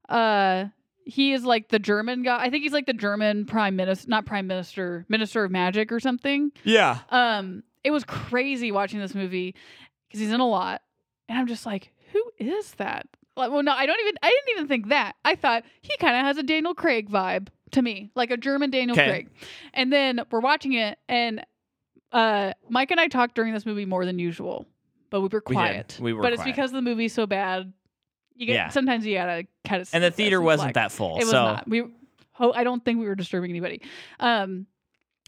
Uh, 0.08 0.66
he 1.04 1.32
is 1.32 1.44
like 1.44 1.68
the 1.68 1.78
German 1.78 2.22
guy. 2.22 2.42
I 2.42 2.50
think 2.50 2.62
he's 2.62 2.72
like 2.72 2.86
the 2.86 2.92
German 2.94 3.44
prime 3.44 3.76
minister, 3.76 4.08
not 4.08 4.24
prime 4.24 4.46
minister, 4.46 5.04
minister 5.08 5.44
of 5.44 5.50
magic 5.50 5.90
or 5.92 6.00
something. 6.00 6.52
Yeah. 6.64 6.98
Um, 7.10 7.62
it 7.84 7.90
was 7.90 8.04
crazy 8.04 8.70
watching 8.72 9.00
this 9.00 9.14
movie 9.14 9.54
because 10.08 10.20
he's 10.20 10.32
in 10.32 10.40
a 10.40 10.48
lot, 10.48 10.82
and 11.28 11.38
I'm 11.38 11.46
just 11.46 11.66
like, 11.66 11.92
who 12.12 12.22
is 12.38 12.72
that? 12.74 13.06
Like, 13.36 13.50
well, 13.50 13.62
no, 13.62 13.72
I 13.72 13.86
don't 13.86 13.98
even. 14.00 14.14
I 14.22 14.28
didn't 14.28 14.56
even 14.58 14.68
think 14.68 14.88
that. 14.88 15.14
I 15.24 15.34
thought 15.34 15.64
he 15.80 15.96
kind 15.98 16.16
of 16.16 16.22
has 16.26 16.36
a 16.38 16.42
Daniel 16.42 16.74
Craig 16.74 17.10
vibe 17.10 17.48
to 17.72 17.80
me, 17.82 18.10
like 18.14 18.30
a 18.30 18.36
German 18.36 18.70
Daniel. 18.70 18.94
Craig. 18.94 19.28
And 19.72 19.92
then 19.92 20.20
we're 20.30 20.40
watching 20.40 20.74
it, 20.74 20.98
and 21.08 21.44
uh, 22.12 22.52
Mike 22.68 22.90
and 22.90 23.00
I 23.00 23.08
talked 23.08 23.34
during 23.34 23.54
this 23.54 23.64
movie 23.64 23.86
more 23.86 24.04
than 24.04 24.18
usual, 24.18 24.66
but 25.10 25.22
we 25.22 25.28
were 25.28 25.40
quiet. 25.40 25.96
We 26.00 26.12
were 26.12 26.20
but 26.22 26.34
it's 26.34 26.42
because 26.44 26.72
the 26.72 26.82
movie's 26.82 27.14
so 27.14 27.26
bad. 27.26 27.72
You 28.34 28.46
get 28.46 28.54
Yeah. 28.54 28.68
sometimes 28.68 29.06
you 29.06 29.14
gotta 29.14 29.46
kind 29.64 29.80
of. 29.82 29.88
And 29.94 30.04
the 30.04 30.10
theater 30.10 30.40
wasn't 30.40 30.74
that 30.74 30.92
full. 30.92 31.16
It 31.16 31.20
was 31.20 31.30
so 31.30 31.44
not. 31.44 31.68
We. 31.68 31.84
Ho- 32.32 32.52
I 32.54 32.64
don't 32.64 32.84
think 32.84 32.98
we 32.98 33.06
were 33.06 33.14
disturbing 33.14 33.50
anybody. 33.50 33.82
Um, 34.20 34.66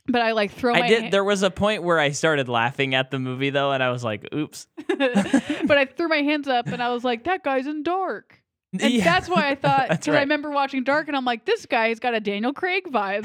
but 0.07 0.21
I 0.21 0.33
like 0.33 0.53
throw 0.53 0.73
my. 0.73 0.81
I 0.83 0.89
did 0.89 1.01
hand- 1.03 1.13
there 1.13 1.25
was 1.25 1.43
a 1.43 1.51
point 1.51 1.83
where 1.83 1.99
I 1.99 2.11
started 2.11 2.49
laughing 2.49 2.95
at 2.95 3.11
the 3.11 3.19
movie 3.19 3.51
though, 3.51 3.73
and 3.73 3.83
I 3.83 3.91
was 3.91 4.05
like, 4.05 4.27
oops. 4.35 4.67
but 4.89 5.79
I 5.79 5.87
threw 5.87 6.09
my 6.09 6.23
hands 6.23 6.49
up 6.49 6.67
and 6.67 6.83
I 6.83 6.93
was 6.93 7.05
like, 7.05 7.25
that 7.25 7.43
guy's 7.45 7.67
in 7.67 7.83
dark. 7.83 8.41
And 8.81 8.93
Yeah. 8.93 9.05
that's 9.05 9.29
why 9.29 9.51
I 9.51 9.55
thought, 9.55 9.89
because 9.91 10.09
I 10.09 10.21
remember 10.23 10.51
watching 10.51 10.83
Dark 10.83 11.07
and 11.07 11.17
I'm 11.17 11.25
like, 11.25 11.45
this 11.45 11.65
guy's 11.65 12.01
got 12.01 12.13
a 12.15 12.19
Daniel 12.21 12.53
Craig 12.53 12.89
vibe. 12.91 13.25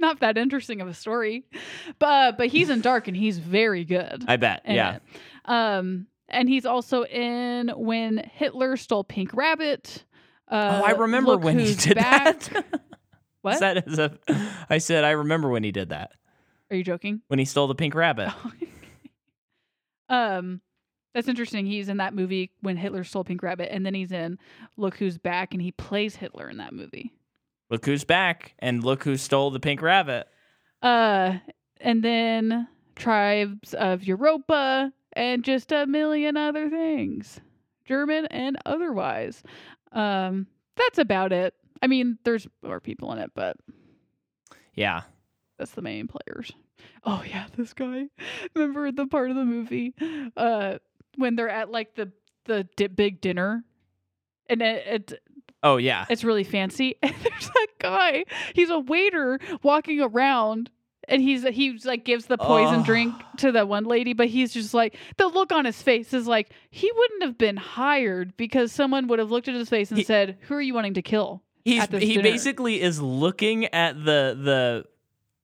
Not 0.00 0.18
that 0.20 0.36
interesting 0.36 0.80
of 0.80 0.88
a 0.88 0.94
story, 0.94 1.44
but 2.00 2.36
but 2.36 2.48
he's 2.48 2.68
in 2.70 2.80
Dark 2.80 3.06
and 3.08 3.16
he's 3.16 3.38
very 3.38 3.84
good. 3.84 4.24
I 4.28 4.36
bet. 4.36 4.62
Yeah. 4.66 4.96
it. 4.96 5.02
Um, 5.44 6.06
and 6.28 6.48
he's 6.48 6.66
also 6.66 7.04
in 7.04 7.68
When 7.76 8.18
Hitler 8.34 8.76
Stole 8.76 9.04
Pink 9.04 9.34
Rabbit. 9.34 10.04
Uh, 10.48 10.80
oh, 10.82 10.86
I 10.86 10.90
remember 10.92 11.36
when 11.36 11.58
he 11.60 11.74
did 11.74 11.94
back. 11.96 12.40
that. 12.40 12.80
What? 13.48 13.54
Is 13.54 13.60
that 13.60 13.88
is 13.88 13.98
a, 13.98 14.18
I 14.70 14.78
said 14.78 15.04
I 15.04 15.10
remember 15.10 15.48
when 15.48 15.64
he 15.64 15.72
did 15.72 15.90
that. 15.90 16.12
Are 16.70 16.76
you 16.76 16.84
joking? 16.84 17.22
When 17.28 17.38
he 17.38 17.44
stole 17.44 17.66
the 17.66 17.74
pink 17.74 17.94
rabbit. 17.94 18.30
um, 20.08 20.60
that's 21.14 21.28
interesting. 21.28 21.66
He's 21.66 21.88
in 21.88 21.96
that 21.96 22.14
movie 22.14 22.52
when 22.60 22.76
Hitler 22.76 23.02
stole 23.04 23.24
Pink 23.24 23.42
Rabbit, 23.42 23.72
and 23.72 23.84
then 23.84 23.94
he's 23.94 24.12
in 24.12 24.38
Look 24.76 24.96
Who's 24.96 25.18
Back, 25.18 25.52
and 25.52 25.62
he 25.62 25.72
plays 25.72 26.14
Hitler 26.14 26.48
in 26.48 26.58
that 26.58 26.72
movie. 26.72 27.12
Look 27.70 27.84
who's 27.84 28.04
back 28.04 28.54
and 28.60 28.82
look 28.82 29.04
who 29.04 29.16
stole 29.16 29.50
the 29.50 29.60
pink 29.60 29.82
rabbit. 29.82 30.26
Uh, 30.80 31.38
and 31.80 32.02
then 32.02 32.68
Tribes 32.96 33.74
of 33.74 34.04
Europa, 34.04 34.92
and 35.12 35.44
just 35.44 35.72
a 35.72 35.86
million 35.86 36.36
other 36.36 36.70
things, 36.70 37.40
German 37.84 38.26
and 38.26 38.56
otherwise. 38.64 39.42
Um, 39.92 40.46
that's 40.76 40.98
about 40.98 41.32
it. 41.32 41.54
I 41.82 41.86
mean, 41.86 42.18
there's 42.24 42.46
more 42.62 42.80
people 42.80 43.12
in 43.12 43.18
it, 43.18 43.30
but 43.34 43.56
Yeah. 44.74 45.02
that's 45.58 45.72
the 45.72 45.82
main 45.82 46.08
players. 46.08 46.52
Oh 47.04 47.22
yeah, 47.28 47.46
this 47.56 47.72
guy. 47.74 48.06
Remember 48.54 48.90
the 48.92 49.06
part 49.06 49.30
of 49.30 49.36
the 49.36 49.44
movie 49.44 49.94
uh 50.36 50.78
when 51.16 51.34
they're 51.36 51.48
at 51.48 51.70
like 51.70 51.94
the 51.94 52.12
the 52.44 52.64
di- 52.76 52.86
big 52.86 53.20
dinner 53.20 53.64
and 54.48 54.62
it, 54.62 54.86
it 54.86 55.22
Oh 55.62 55.76
yeah. 55.76 56.06
it's 56.08 56.22
really 56.24 56.44
fancy 56.44 56.94
and 57.02 57.14
there's 57.22 57.46
that 57.48 57.66
guy. 57.80 58.24
He's 58.54 58.70
a 58.70 58.78
waiter 58.78 59.40
walking 59.62 60.00
around 60.00 60.70
and 61.08 61.20
he's 61.20 61.42
he's 61.48 61.84
like 61.84 62.04
gives 62.04 62.26
the 62.26 62.38
poison 62.38 62.80
Oh. 62.80 62.84
drink 62.84 63.14
to 63.38 63.50
the 63.50 63.66
one 63.66 63.84
lady 63.84 64.12
but 64.12 64.28
he's 64.28 64.52
just 64.52 64.72
like 64.74 64.96
the 65.16 65.26
look 65.26 65.50
on 65.50 65.64
his 65.64 65.80
face 65.82 66.14
is 66.14 66.28
like 66.28 66.50
he 66.70 66.90
wouldn't 66.94 67.22
have 67.24 67.38
been 67.38 67.56
hired 67.56 68.36
because 68.36 68.70
someone 68.70 69.08
would 69.08 69.18
have 69.18 69.30
looked 69.32 69.48
at 69.48 69.54
his 69.54 69.68
face 69.68 69.90
and 69.90 69.98
He- 69.98 70.04
said, 70.04 70.38
"Who 70.42 70.54
are 70.54 70.60
you 70.62 70.74
wanting 70.74 70.94
to 70.94 71.02
kill?" 71.02 71.42
He's 71.68 71.86
he 71.86 72.14
dinner. 72.14 72.22
basically 72.22 72.80
is 72.80 73.00
looking 73.00 73.66
at 73.66 73.96
the 73.96 74.84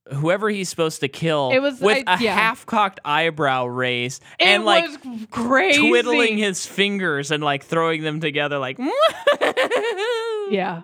the 0.08 0.14
whoever 0.16 0.50
he's 0.50 0.68
supposed 0.68 1.00
to 1.00 1.08
kill 1.08 1.50
It 1.52 1.60
was- 1.60 1.80
with 1.80 2.04
I- 2.06 2.16
a 2.16 2.22
yeah. 2.22 2.34
half 2.34 2.66
cocked 2.66 3.00
eyebrow 3.06 3.64
raised 3.66 4.22
It 4.38 4.44
and 4.44 4.64
like 4.64 4.84
crazy. 5.30 5.88
twiddling 5.88 6.36
his 6.36 6.66
fingers 6.66 7.30
and 7.30 7.42
like 7.42 7.64
throwing 7.64 8.02
them 8.02 8.20
together 8.20 8.58
like 8.58 8.78
Yeah. 10.50 10.82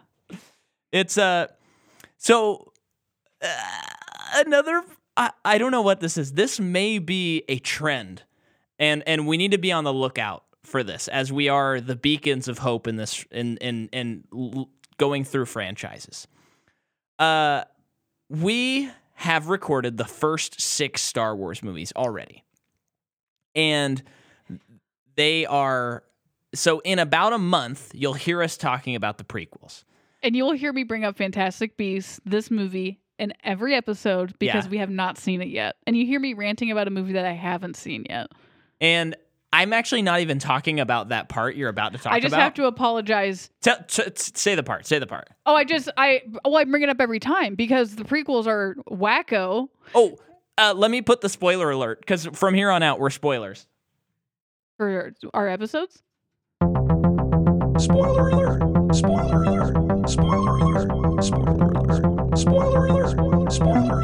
It's 0.93 1.19
uh 1.19 1.47
so 2.19 2.73
uh, 3.43 3.49
another 4.37 4.83
I, 5.17 5.31
I 5.45 5.59
don't 5.59 5.71
know 5.73 5.83
what 5.83 6.01
this 6.01 6.17
is. 6.17 6.33
This 6.33 6.59
may 6.59 6.99
be 6.99 7.45
a 7.49 7.59
trend. 7.59 8.23
And 8.79 9.03
and 9.07 9.27
we 9.27 9.37
need 9.37 9.51
to 9.51 9.59
be 9.59 9.71
on 9.73 9.85
the 9.85 9.93
lookout 9.93 10.45
for 10.65 10.83
this 10.83 11.09
as 11.09 11.33
we 11.33 11.49
are 11.49 11.81
the 11.81 11.97
beacons 11.97 12.49
of 12.49 12.59
hope 12.59 12.87
in 12.87 12.97
this 12.97 13.25
in 13.31 13.57
in 13.59 13.89
in 13.93 14.25
going 15.01 15.25
through 15.25 15.47
franchises. 15.47 16.29
Uh 17.19 17.65
we 18.29 18.89
have 19.15 19.49
recorded 19.49 19.97
the 19.97 20.05
first 20.05 20.61
6 20.61 21.03
Star 21.03 21.35
Wars 21.35 21.63
movies 21.63 21.93
already. 21.97 22.45
And 23.57 24.03
they 25.17 25.47
are 25.47 26.05
so 26.55 26.81
in 26.81 26.99
about 26.99 27.33
a 27.33 27.39
month 27.39 27.91
you'll 27.95 28.15
hear 28.15 28.43
us 28.43 28.57
talking 28.57 28.95
about 28.95 29.19
the 29.19 29.25
prequels. 29.25 29.85
And 30.23 30.37
you'll 30.37 30.53
hear 30.53 30.73
me 30.73 30.85
bring 30.85 31.05
up 31.05 31.17
Fantastic 31.17 31.77
Beasts, 31.79 32.21
this 32.27 32.51
movie, 32.51 33.01
in 33.19 33.33
every 33.43 33.75
episode 33.75 34.39
because 34.39 34.67
Yeah. 34.67 34.71
we 34.71 34.79
have 34.79 34.91
not 34.91 35.17
seen 35.19 35.41
it 35.41 35.49
yet. 35.49 35.77
And 35.87 35.97
you 35.97 36.05
hear 36.07 36.21
me 36.21 36.35
ranting 36.35 36.71
about 36.71 36.87
a 36.89 36.91
movie 36.91 37.15
that 37.15 37.25
I 37.25 37.33
haven't 37.33 37.77
seen 37.77 38.05
yet. 38.09 38.29
And 38.81 39.17
I'm 39.53 39.73
actually 39.73 40.03
not 40.03 40.21
even 40.21 40.39
talking 40.39 40.79
about 40.79 41.09
that 41.09 41.29
part 41.29 41.57
you're 41.57 41.69
about 41.69 41.93
to 41.93 41.99
talk 41.99 42.07
about. 42.07 42.17
I 42.17 42.21
just 42.21 42.35
have 42.35 42.55
to 42.55 42.67
apologize. 42.67 43.51
T- 43.63 43.73
t- 43.89 44.05
t- 44.05 44.13
say 44.15 44.55
the 44.55 44.63
part. 44.63 44.87
Say 44.87 44.99
the 45.01 45.07
part. 45.09 45.29
Oh, 45.45 45.55
I 45.57 45.65
just 45.65 45.89
I 45.97 46.23
oh 46.45 46.55
I 46.55 46.65
bring 46.65 46.83
it 46.83 46.89
up 46.89 47.01
every 47.01 47.19
time 47.19 47.57
because 47.57 47.97
the 47.97 48.05
prequels 48.05 48.47
are 48.47 48.77
wacko. 48.89 49.69
Oh, 49.95 50.19
uh, 50.57 50.73
let 50.77 50.91
me 50.91 51.03
put 51.03 51.21
the 51.21 51.29
spoiler 51.29 51.71
alert 51.71 52.01
because 52.01 52.27
from 52.27 52.55
here 52.55 52.71
on 52.71 52.83
out 52.83 53.01
we're 53.01 53.11
spoilers. 53.11 53.67
for 54.77 55.13
our 55.35 55.49
episodes. 55.49 56.03
Spoiler 57.81 58.29
alert! 58.29 58.95
Spoiler 58.95 59.43
alert! 59.43 60.09
Spoiler 60.09 60.57
alert! 60.59 61.25
Spoiler 61.25 61.73
alert! 61.73 62.39
Spoiler 62.39 62.87
alert! 62.87 63.09
Spoiler 63.09 63.21
alert! 63.21 63.53
Spoiler 63.53 64.01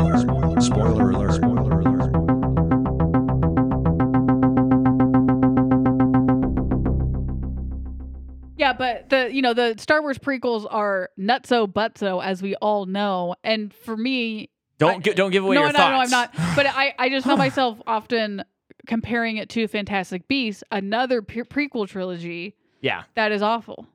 Yeah, 8.66 8.72
but 8.72 9.08
the 9.10 9.32
you 9.32 9.42
know 9.42 9.54
the 9.54 9.74
Star 9.78 10.02
Wars 10.02 10.18
prequels 10.18 10.66
are 10.68 11.10
nutso 11.18 11.66
butso 11.72 12.22
as 12.24 12.42
we 12.42 12.54
all 12.56 12.86
know, 12.86 13.36
and 13.44 13.72
for 13.72 13.96
me, 13.96 14.50
Don't 14.78 14.96
I- 14.96 14.98
gi- 15.00 15.14
don't 15.14 15.30
give 15.30 15.44
away 15.44 15.54
no, 15.54 15.60
your 15.62 15.72
no, 15.72 15.78
thoughts. 15.78 16.10
no, 16.10 16.18
I'm 16.18 16.28
not. 16.34 16.56
But 16.56 16.66
I 16.66 16.94
I 16.98 17.08
just 17.08 17.26
found 17.26 17.38
myself 17.46 17.80
often 17.86 18.42
comparing 18.88 19.36
it 19.36 19.48
to 19.50 19.66
Fantastic 19.68 20.26
Beasts, 20.28 20.62
another 20.72 21.22
pre- 21.22 21.42
prequel 21.42 21.88
trilogy 21.88 22.56
Yeah, 22.80 23.04
that 23.14 23.30
is 23.32 23.40
awful. 23.42 23.86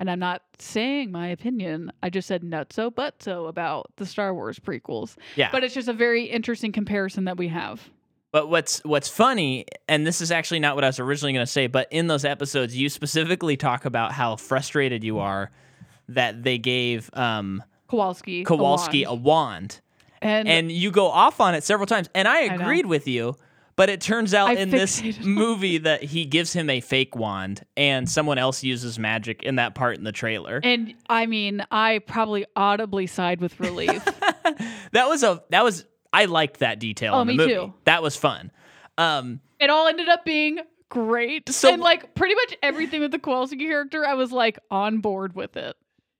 And 0.00 0.08
I'm 0.08 0.20
not 0.20 0.42
saying 0.60 1.10
my 1.10 1.26
opinion. 1.28 1.90
I 2.04 2.10
just 2.10 2.28
said 2.28 2.42
nutso 2.42 2.90
butso 2.90 3.48
about 3.48 3.90
the 3.96 4.06
Star 4.06 4.32
Wars 4.34 4.58
prequels. 4.60 5.16
yeah. 5.36 5.50
But 5.50 5.64
it's 5.64 5.74
just 5.74 5.88
a 5.88 5.92
very 5.92 6.24
interesting 6.24 6.70
comparison 6.72 7.24
that 7.24 7.36
we 7.36 7.48
have. 7.48 7.90
But 8.30 8.50
what's 8.50 8.84
what's 8.84 9.08
funny, 9.08 9.64
and 9.88 10.06
this 10.06 10.20
is 10.20 10.30
actually 10.30 10.60
not 10.60 10.74
what 10.74 10.84
I 10.84 10.88
was 10.88 11.00
originally 11.00 11.32
going 11.32 11.46
to 11.46 11.50
say, 11.50 11.66
but 11.66 11.88
in 11.90 12.08
those 12.08 12.24
episodes, 12.24 12.76
you 12.76 12.90
specifically 12.90 13.56
talk 13.56 13.86
about 13.86 14.12
how 14.12 14.36
frustrated 14.36 15.02
you 15.02 15.18
are 15.18 15.50
that 16.10 16.42
they 16.42 16.58
gave 16.58 17.10
um, 17.14 17.62
Kowalski. 17.88 18.42
a 18.42 18.44
Kowalski 18.44 19.04
a 19.04 19.14
wand. 19.14 19.24
wand, 19.24 19.80
and, 20.20 20.48
and 20.48 20.72
you 20.72 20.90
go 20.90 21.06
off 21.06 21.40
on 21.40 21.54
it 21.54 21.64
several 21.64 21.86
times, 21.86 22.10
and 22.14 22.28
I 22.28 22.40
agreed 22.40 22.86
with 22.86 23.08
you. 23.08 23.36
But 23.76 23.90
it 23.90 24.00
turns 24.00 24.34
out 24.34 24.48
I 24.48 24.54
in 24.54 24.70
this 24.70 25.00
movie 25.20 25.78
that 25.78 26.02
he 26.02 26.24
gives 26.24 26.52
him 26.52 26.68
a 26.68 26.80
fake 26.80 27.14
wand, 27.14 27.64
and 27.76 28.10
someone 28.10 28.36
else 28.36 28.64
uses 28.64 28.98
magic 28.98 29.44
in 29.44 29.54
that 29.54 29.76
part 29.76 29.96
in 29.96 30.02
the 30.02 30.10
trailer. 30.10 30.60
and 30.64 30.94
I 31.08 31.26
mean, 31.26 31.64
I 31.70 32.00
probably 32.00 32.44
audibly 32.56 33.06
sighed 33.06 33.40
with 33.40 33.60
relief. 33.60 34.04
that 34.92 35.06
was 35.06 35.22
a 35.22 35.44
that 35.50 35.62
was 35.62 35.84
I 36.12 36.24
liked 36.26 36.60
that 36.60 36.78
detail 36.78 37.14
Oh, 37.14 37.20
in 37.22 37.26
the 37.28 37.32
me 37.34 37.36
movie. 37.36 37.54
too. 37.54 37.74
That 37.84 38.02
was 38.02 38.16
fun. 38.16 38.50
Um, 38.96 39.40
it 39.60 39.70
all 39.70 39.86
ended 39.86 40.08
up 40.08 40.24
being 40.24 40.58
great. 40.88 41.48
So- 41.50 41.72
and 41.72 41.82
like 41.82 42.14
pretty 42.14 42.34
much 42.34 42.56
everything 42.62 43.00
with 43.00 43.10
the 43.10 43.18
Kowalski 43.18 43.56
character, 43.58 44.06
I 44.06 44.14
was 44.14 44.32
like 44.32 44.58
on 44.70 44.98
board 44.98 45.34
with 45.34 45.56
it. 45.56 45.76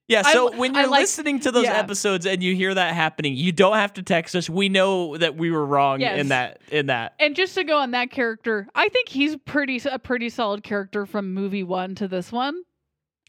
Yeah, 0.08 0.22
I- 0.24 0.32
so 0.32 0.56
when 0.56 0.74
you're 0.74 0.86
like- 0.86 1.00
listening 1.00 1.40
to 1.40 1.50
those 1.52 1.64
yeah. 1.64 1.74
episodes 1.78 2.24
and 2.26 2.42
you 2.42 2.54
hear 2.54 2.72
that 2.74 2.94
happening, 2.94 3.34
you 3.36 3.52
don't 3.52 3.76
have 3.76 3.92
to 3.94 4.02
text 4.02 4.34
us. 4.36 4.48
We 4.48 4.68
know 4.70 5.16
that 5.18 5.36
we 5.36 5.50
were 5.50 5.64
wrong 5.66 6.00
Yes. 6.00 6.18
in 6.18 6.28
that 6.28 6.60
in 6.70 6.86
that. 6.86 7.14
And 7.18 7.34
just 7.36 7.54
to 7.56 7.64
go 7.64 7.78
on 7.78 7.90
that 7.90 8.10
character, 8.10 8.66
I 8.74 8.88
think 8.88 9.08
he's 9.08 9.36
pretty 9.36 9.80
a 9.90 9.98
pretty 9.98 10.28
solid 10.30 10.62
character 10.62 11.04
from 11.06 11.34
movie 11.34 11.62
one 11.62 11.94
to 11.96 12.08
this 12.08 12.32
one. 12.32 12.62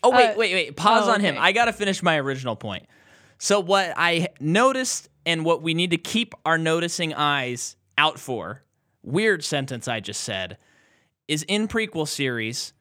Oh 0.03 0.11
wait, 0.11 0.29
Uh, 0.31 0.33
wait, 0.37 0.53
wait. 0.53 0.75
Pause 0.77 1.09
oh, 1.09 1.11
on 1.13 1.19
him. 1.21 1.35
I 1.37 1.51
got 1.51 1.65
to 1.65 1.73
finish 1.73 2.01
my 2.01 2.17
original 2.17 2.55
point. 2.55 2.85
So 3.39 3.59
what 3.59 3.93
I 3.97 4.29
noticed 4.39 5.09
and 5.29 5.45
what 5.45 5.61
we 5.61 5.75
need 5.75 5.91
to 5.91 5.97
keep 5.97 6.33
our 6.43 6.57
noticing 6.57 7.13
eyes 7.13 7.75
out 7.99 8.19
for, 8.19 8.63
weird 9.03 9.43
sentence 9.43 9.87
I 9.87 9.99
just 9.99 10.21
said, 10.21 10.57
is 11.27 11.43
in 11.43 11.67
prequel 11.67 12.07
series, 12.07 12.73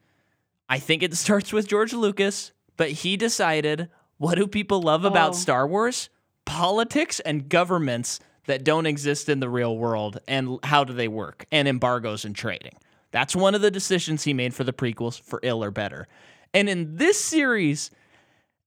I 0.67 0.79
think 0.79 1.03
it 1.03 1.13
starts 1.25 1.53
with 1.53 1.67
George 1.67 1.93
Lucas, 1.93 2.51
but 2.75 2.89
he 2.89 3.17
decided 3.17 3.87
what 4.17 4.33
do 4.35 4.47
people 4.47 4.81
love 4.81 5.05
about 5.05 5.29
Oh. 5.29 5.33
Star 5.33 5.67
Wars? 5.67 6.09
Politics 6.45 7.19
and 7.19 7.47
governments 7.47 8.19
that 8.47 8.63
don't 8.63 8.87
exist 8.87 9.29
in 9.29 9.41
the 9.41 9.49
real 9.49 9.77
world 9.77 10.19
and 10.27 10.57
how 10.63 10.83
do 10.83 10.93
they 10.93 11.07
work 11.07 11.45
and 11.51 11.67
embargoes 11.67 12.25
and 12.25 12.35
trading. 12.35 12.73
That's 13.11 13.35
one 13.35 13.53
of 13.53 13.61
the 13.61 13.69
decisions 13.69 14.23
he 14.23 14.33
made 14.33 14.55
for 14.55 14.63
the 14.63 14.73
prequels 14.73 15.21
for 15.21 15.39
ill 15.43 15.63
or 15.63 15.69
better. 15.69 16.07
And 16.51 16.67
in 16.67 16.95
this 16.95 17.19
series, 17.19 17.91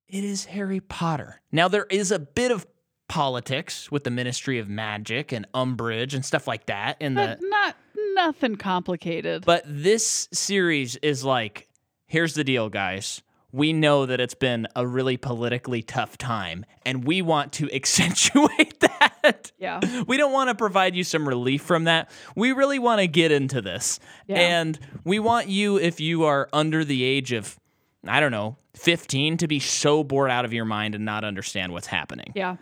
it 0.06 0.22
is 0.22 0.44
Harry 0.44 0.78
Potter. 0.78 1.40
Now, 1.50 1.66
there 1.66 1.86
is 1.90 2.12
a 2.12 2.20
bit 2.20 2.52
of 2.52 2.64
politics 3.12 3.92
with 3.92 4.04
the 4.04 4.10
Ministry 4.10 4.58
of 4.58 4.70
Magic 4.70 5.32
and 5.32 5.46
Umbridge 5.52 6.14
and 6.14 6.24
stuff 6.24 6.48
like 6.48 6.64
that 6.64 6.96
in 6.98 7.12
the 7.12 7.36
not 7.42 7.76
nothing 8.14 8.56
complicated. 8.56 9.44
but 9.44 9.62
this 9.66 10.30
series 10.32 10.96
is 10.96 11.22
like, 11.22 11.68
here's 12.06 12.32
the 12.32 12.42
deal, 12.42 12.70
guys. 12.70 13.20
We 13.52 13.74
know 13.74 14.06
that 14.06 14.18
it's 14.18 14.32
been 14.32 14.66
a 14.74 14.86
really 14.86 15.18
politically 15.18 15.82
tough 15.82 16.16
time, 16.16 16.64
and 16.86 17.04
we 17.04 17.20
want 17.20 17.52
to 17.54 17.70
accentuate 17.74 18.80
that. 18.80 19.52
yeah. 19.58 19.80
We 20.06 20.16
don't 20.16 20.32
want 20.32 20.48
to 20.48 20.54
provide 20.54 20.96
you 20.96 21.04
some 21.04 21.28
relief 21.28 21.60
from 21.60 21.84
that. 21.84 22.10
We 22.34 22.52
really 22.52 22.78
want 22.78 23.02
to 23.02 23.06
get 23.06 23.30
into 23.30 23.60
this. 23.60 24.00
Yeah. 24.26 24.38
And 24.38 24.78
we 25.04 25.18
want 25.18 25.48
you, 25.48 25.76
if 25.76 26.00
you 26.00 26.24
are 26.24 26.48
under 26.50 26.82
the 26.82 27.04
age 27.04 27.32
of, 27.32 27.60
I 28.08 28.20
don't 28.20 28.32
know, 28.32 28.56
15, 28.76 29.36
to 29.36 29.46
be 29.46 29.60
so 29.60 30.02
bored 30.02 30.30
out 30.30 30.46
of 30.46 30.54
your 30.54 30.64
mind 30.64 30.94
and 30.94 31.04
not 31.04 31.24
understand 31.24 31.74
what's 31.74 31.88
happening. 31.88 32.32
Yeah. 32.34 32.56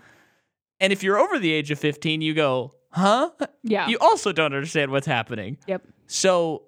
And 0.81 0.93
if 0.93 1.03
you're 1.03 1.19
over 1.19 1.39
the 1.39 1.53
age 1.53 1.71
of 1.71 1.79
15, 1.79 2.21
you 2.23 2.35
go, 2.35 2.73
huh? 2.91 3.31
Yeah. 3.63 3.89
You 3.89 3.99
also 4.01 4.33
don't 4.33 4.55
understand 4.55 4.91
what's 4.91 5.07
happening. 5.07 5.59
yep. 5.67 5.83
So 6.07 6.63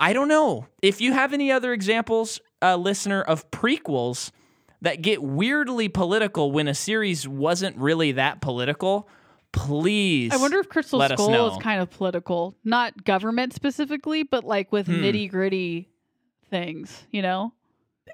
I 0.00 0.12
don't 0.12 0.28
know. 0.28 0.66
If 0.82 1.00
you 1.00 1.12
have 1.12 1.32
any 1.32 1.52
other 1.52 1.72
examples, 1.72 2.40
uh, 2.62 2.76
listener, 2.76 3.22
of 3.22 3.50
prequels 3.50 4.30
that 4.80 5.02
get 5.02 5.22
weirdly 5.22 5.88
political 5.88 6.50
when 6.50 6.66
a 6.68 6.74
series 6.74 7.28
wasn't 7.28 7.76
really 7.76 8.12
that 8.12 8.40
political, 8.40 9.08
please. 9.52 10.32
I 10.32 10.36
wonder 10.38 10.58
if 10.58 10.68
Crystal 10.68 11.00
Skull 11.00 11.52
is 11.56 11.62
kind 11.62 11.80
of 11.80 11.90
political, 11.90 12.56
not 12.64 13.04
government 13.04 13.52
specifically, 13.54 14.22
but 14.24 14.44
like 14.44 14.72
with 14.72 14.86
Hmm. 14.86 14.94
nitty 15.02 15.30
gritty 15.30 15.88
things, 16.50 17.06
you 17.10 17.22
know? 17.22 17.52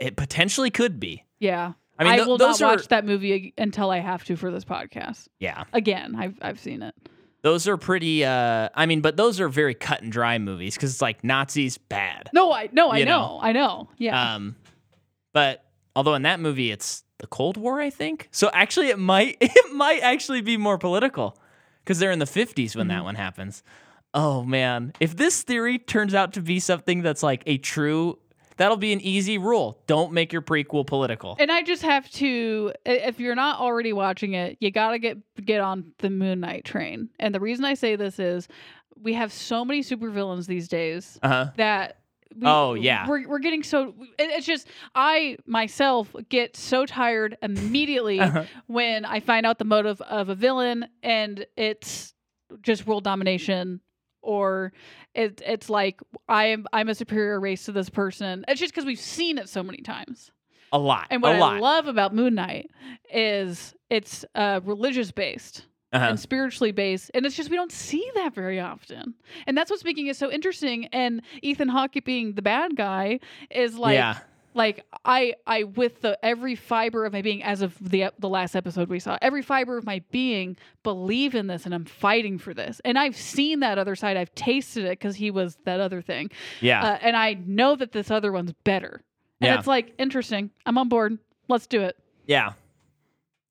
it 0.00 0.16
potentially 0.16 0.70
could 0.70 0.98
be. 1.00 1.24
Yeah. 1.40 1.72
I 2.00 2.04
mean, 2.04 2.14
th- 2.16 2.26
will 2.26 2.38
not 2.38 2.60
are 2.62 2.68
watch 2.76 2.88
that 2.88 3.04
movie 3.04 3.52
until 3.58 3.90
I 3.90 3.98
have 3.98 4.24
to 4.24 4.36
for 4.36 4.50
this 4.50 4.64
podcast. 4.64 5.28
yeah, 5.38 5.64
Again, 5.72 6.14
I've 6.16 6.38
I've 6.42 6.58
seen 6.60 6.82
it. 6.82 6.94
those 7.42 7.68
are 7.68 7.76
pretty. 7.76 8.24
Uh, 8.24 8.68
I 8.74 8.86
mean, 8.86 9.00
but 9.00 9.16
those 9.16 9.38
are 9.40 9.48
very 9.48 9.74
cut 9.74 10.02
and 10.02 10.10
dry 10.10 10.38
movies 10.38 10.74
because 10.74 10.90
it's 10.92 11.02
like 11.02 11.22
Nazis 11.24 11.78
bad. 11.78 12.30
No, 12.32 12.52
I 12.52 12.68
no, 12.72 12.90
I 12.90 13.00
know. 13.00 13.04
know. 13.04 13.38
I 13.42 13.52
know. 13.52 13.88
Yeah. 13.98 14.34
Um, 14.34 14.56
but 15.32 15.64
although 15.94 16.14
in 16.14 16.22
that 16.22 16.40
movie 16.40 16.70
it's 16.70 17.04
the 17.18 17.26
Cold 17.26 17.56
War, 17.56 17.80
I 17.80 17.90
think. 17.90 18.28
So 18.32 18.50
actually, 18.52 18.88
it 18.88 18.98
might 18.98 19.36
it 19.40 19.72
might 19.74 20.00
actually 20.02 20.40
be 20.40 20.56
more 20.56 20.78
political 20.78 21.36
because 21.84 21.98
they're 21.98 22.10
in 22.12 22.18
the 22.18 22.24
50s 22.24 22.74
when 22.76 22.86
Mm-hmm. 22.86 22.96
that 22.96 23.04
one 23.04 23.14
happens. 23.14 23.62
Oh 24.12 24.42
man, 24.42 24.92
if 25.00 25.16
this 25.16 25.42
theory 25.42 25.78
turns 25.78 26.14
out 26.14 26.32
to 26.32 26.40
be 26.40 26.58
something 26.60 27.02
that's 27.02 27.22
like 27.22 27.42
a 27.46 27.58
true, 27.58 28.18
that'll 28.60 28.76
be 28.76 28.92
an 28.92 29.00
easy 29.00 29.38
rule. 29.38 29.82
Don't 29.86 30.12
make 30.12 30.32
your 30.32 30.42
prequel 30.42 30.86
political. 30.86 31.36
and 31.40 31.50
I 31.50 31.62
just 31.62 31.82
have 31.82 32.08
to 32.12 32.72
if 32.84 33.18
you're 33.18 33.34
not 33.34 33.58
already 33.58 33.92
watching 33.92 34.34
it, 34.34 34.58
you 34.60 34.70
got 34.70 34.90
to 34.92 34.98
get 34.98 35.18
get 35.44 35.60
on 35.60 35.92
the 35.98 36.10
Moon 36.10 36.40
Knight 36.40 36.64
train. 36.64 37.08
And 37.18 37.34
the 37.34 37.40
reason 37.40 37.64
I 37.64 37.74
say 37.74 37.96
this 37.96 38.18
is 38.18 38.46
we 39.02 39.14
have 39.14 39.32
so 39.32 39.64
many 39.64 39.82
supervillains 39.82 40.46
these 40.46 40.68
days 40.68 41.18
Uh 41.22 41.28
huh. 41.28 41.50
that 41.56 41.96
we, 42.36 42.42
Oh, 42.46 42.74
yeah. 42.74 43.08
we're, 43.08 43.26
we're 43.26 43.38
getting 43.40 43.62
so 43.64 43.92
it's 44.18 44.46
just 44.46 44.68
i 44.94 45.36
myself 45.46 46.14
get 46.28 46.54
so 46.56 46.86
tired 46.86 47.36
immediately 47.42 48.20
Uh-huh. 48.26 48.44
when 48.68 49.04
i 49.04 49.18
find 49.18 49.44
out 49.46 49.58
the 49.58 49.64
motive 49.64 50.00
of 50.02 50.28
a 50.28 50.34
villain 50.36 50.86
and 51.02 51.44
it's 51.56 52.14
just 52.62 52.86
world 52.86 53.02
domination 53.04 53.80
or 54.22 54.72
it, 55.14 55.42
it's 55.46 55.70
like 55.70 56.00
i'm 56.28 56.66
i'm 56.72 56.88
a 56.88 56.94
superior 56.94 57.40
race 57.40 57.64
to 57.64 57.72
this 57.72 57.90
person 57.90 58.44
it's 58.48 58.60
just 58.60 58.72
because 58.72 58.84
we've 58.84 59.00
seen 59.00 59.38
it 59.38 59.48
so 59.48 59.62
many 59.62 59.78
times 59.78 60.30
A 60.72 60.78
lot. 60.78 61.06
and 61.10 61.22
what 61.22 61.32
a 61.32 61.34
i 61.36 61.38
lot. 61.38 61.60
love 61.60 61.86
about 61.86 62.14
moon 62.14 62.34
knight 62.34 62.70
is 63.12 63.74
it's 63.88 64.24
uh 64.34 64.60
religious 64.64 65.10
based 65.10 65.66
uh-huh. 65.92 66.06
and 66.10 66.20
spiritually 66.20 66.72
based. 66.72 67.10
And 67.14 67.26
it's 67.26 67.36
just 67.36 67.50
we 67.50 67.56
don't 67.56 67.72
see 67.72 68.08
that 68.14 68.34
very 68.34 68.60
often. 68.60 69.14
And 69.46 69.56
that's 69.56 69.70
what's 69.70 69.84
making 69.84 70.06
it 70.06 70.16
so 70.16 70.30
interesting. 70.30 70.86
And 70.86 71.22
Ethan 71.42 71.68
Hawke 71.68 72.04
being 72.04 72.34
the 72.34 72.42
bad 72.42 72.76
guy 72.76 73.20
is 73.50 73.76
like 73.76 73.94
yeah. 73.94 74.18
Like 74.54 74.84
I 75.04 75.34
I 75.46 75.64
with 75.64 76.00
the 76.02 76.18
every 76.24 76.54
fiber 76.56 77.04
of 77.06 77.12
my 77.12 77.22
being 77.22 77.42
as 77.42 77.62
of 77.62 77.76
the 77.80 78.06
the 78.18 78.28
last 78.28 78.54
episode 78.56 78.88
we 78.88 78.98
saw, 78.98 79.16
every 79.22 79.42
fiber 79.42 79.76
of 79.78 79.84
my 79.84 80.02
being 80.10 80.56
believe 80.82 81.34
in 81.34 81.46
this 81.46 81.64
and 81.66 81.74
I'm 81.74 81.84
fighting 81.84 82.38
for 82.38 82.52
this. 82.54 82.80
And 82.84 82.98
I've 82.98 83.16
seen 83.16 83.60
that 83.60 83.78
other 83.78 83.94
side. 83.96 84.16
I've 84.16 84.34
tasted 84.34 84.84
it 84.84 84.96
cuz 85.00 85.16
he 85.16 85.30
was 85.30 85.56
that 85.64 85.80
other 85.80 86.02
thing. 86.02 86.30
Yeah. 86.60 86.82
Uh, 86.82 86.98
and 87.02 87.16
I 87.16 87.34
know 87.34 87.76
that 87.76 87.92
this 87.92 88.10
other 88.10 88.32
one's 88.32 88.52
better. 88.64 89.02
And 89.40 89.48
Yeah. 89.48 89.58
it's 89.58 89.66
like 89.66 89.94
interesting. 89.98 90.50
I'm 90.66 90.78
on 90.78 90.88
board. 90.88 91.18
Let's 91.48 91.66
do 91.66 91.82
it. 91.82 91.96
Yeah. 92.26 92.52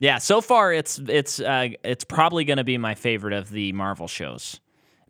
Yeah, 0.02 0.18
so 0.20 0.39
far 0.39 0.72
it's 0.72 0.97
it's 1.10 1.39
uh, 1.41 1.70
it's 1.84 2.06
probably 2.06 2.45
going 2.45 2.58
to 2.58 2.64
be 2.64 2.78
my 2.78 2.95
favorite 2.95 3.34
of 3.34 3.50
the 3.50 3.74
Marvel 3.74 4.08
shows. 4.08 4.62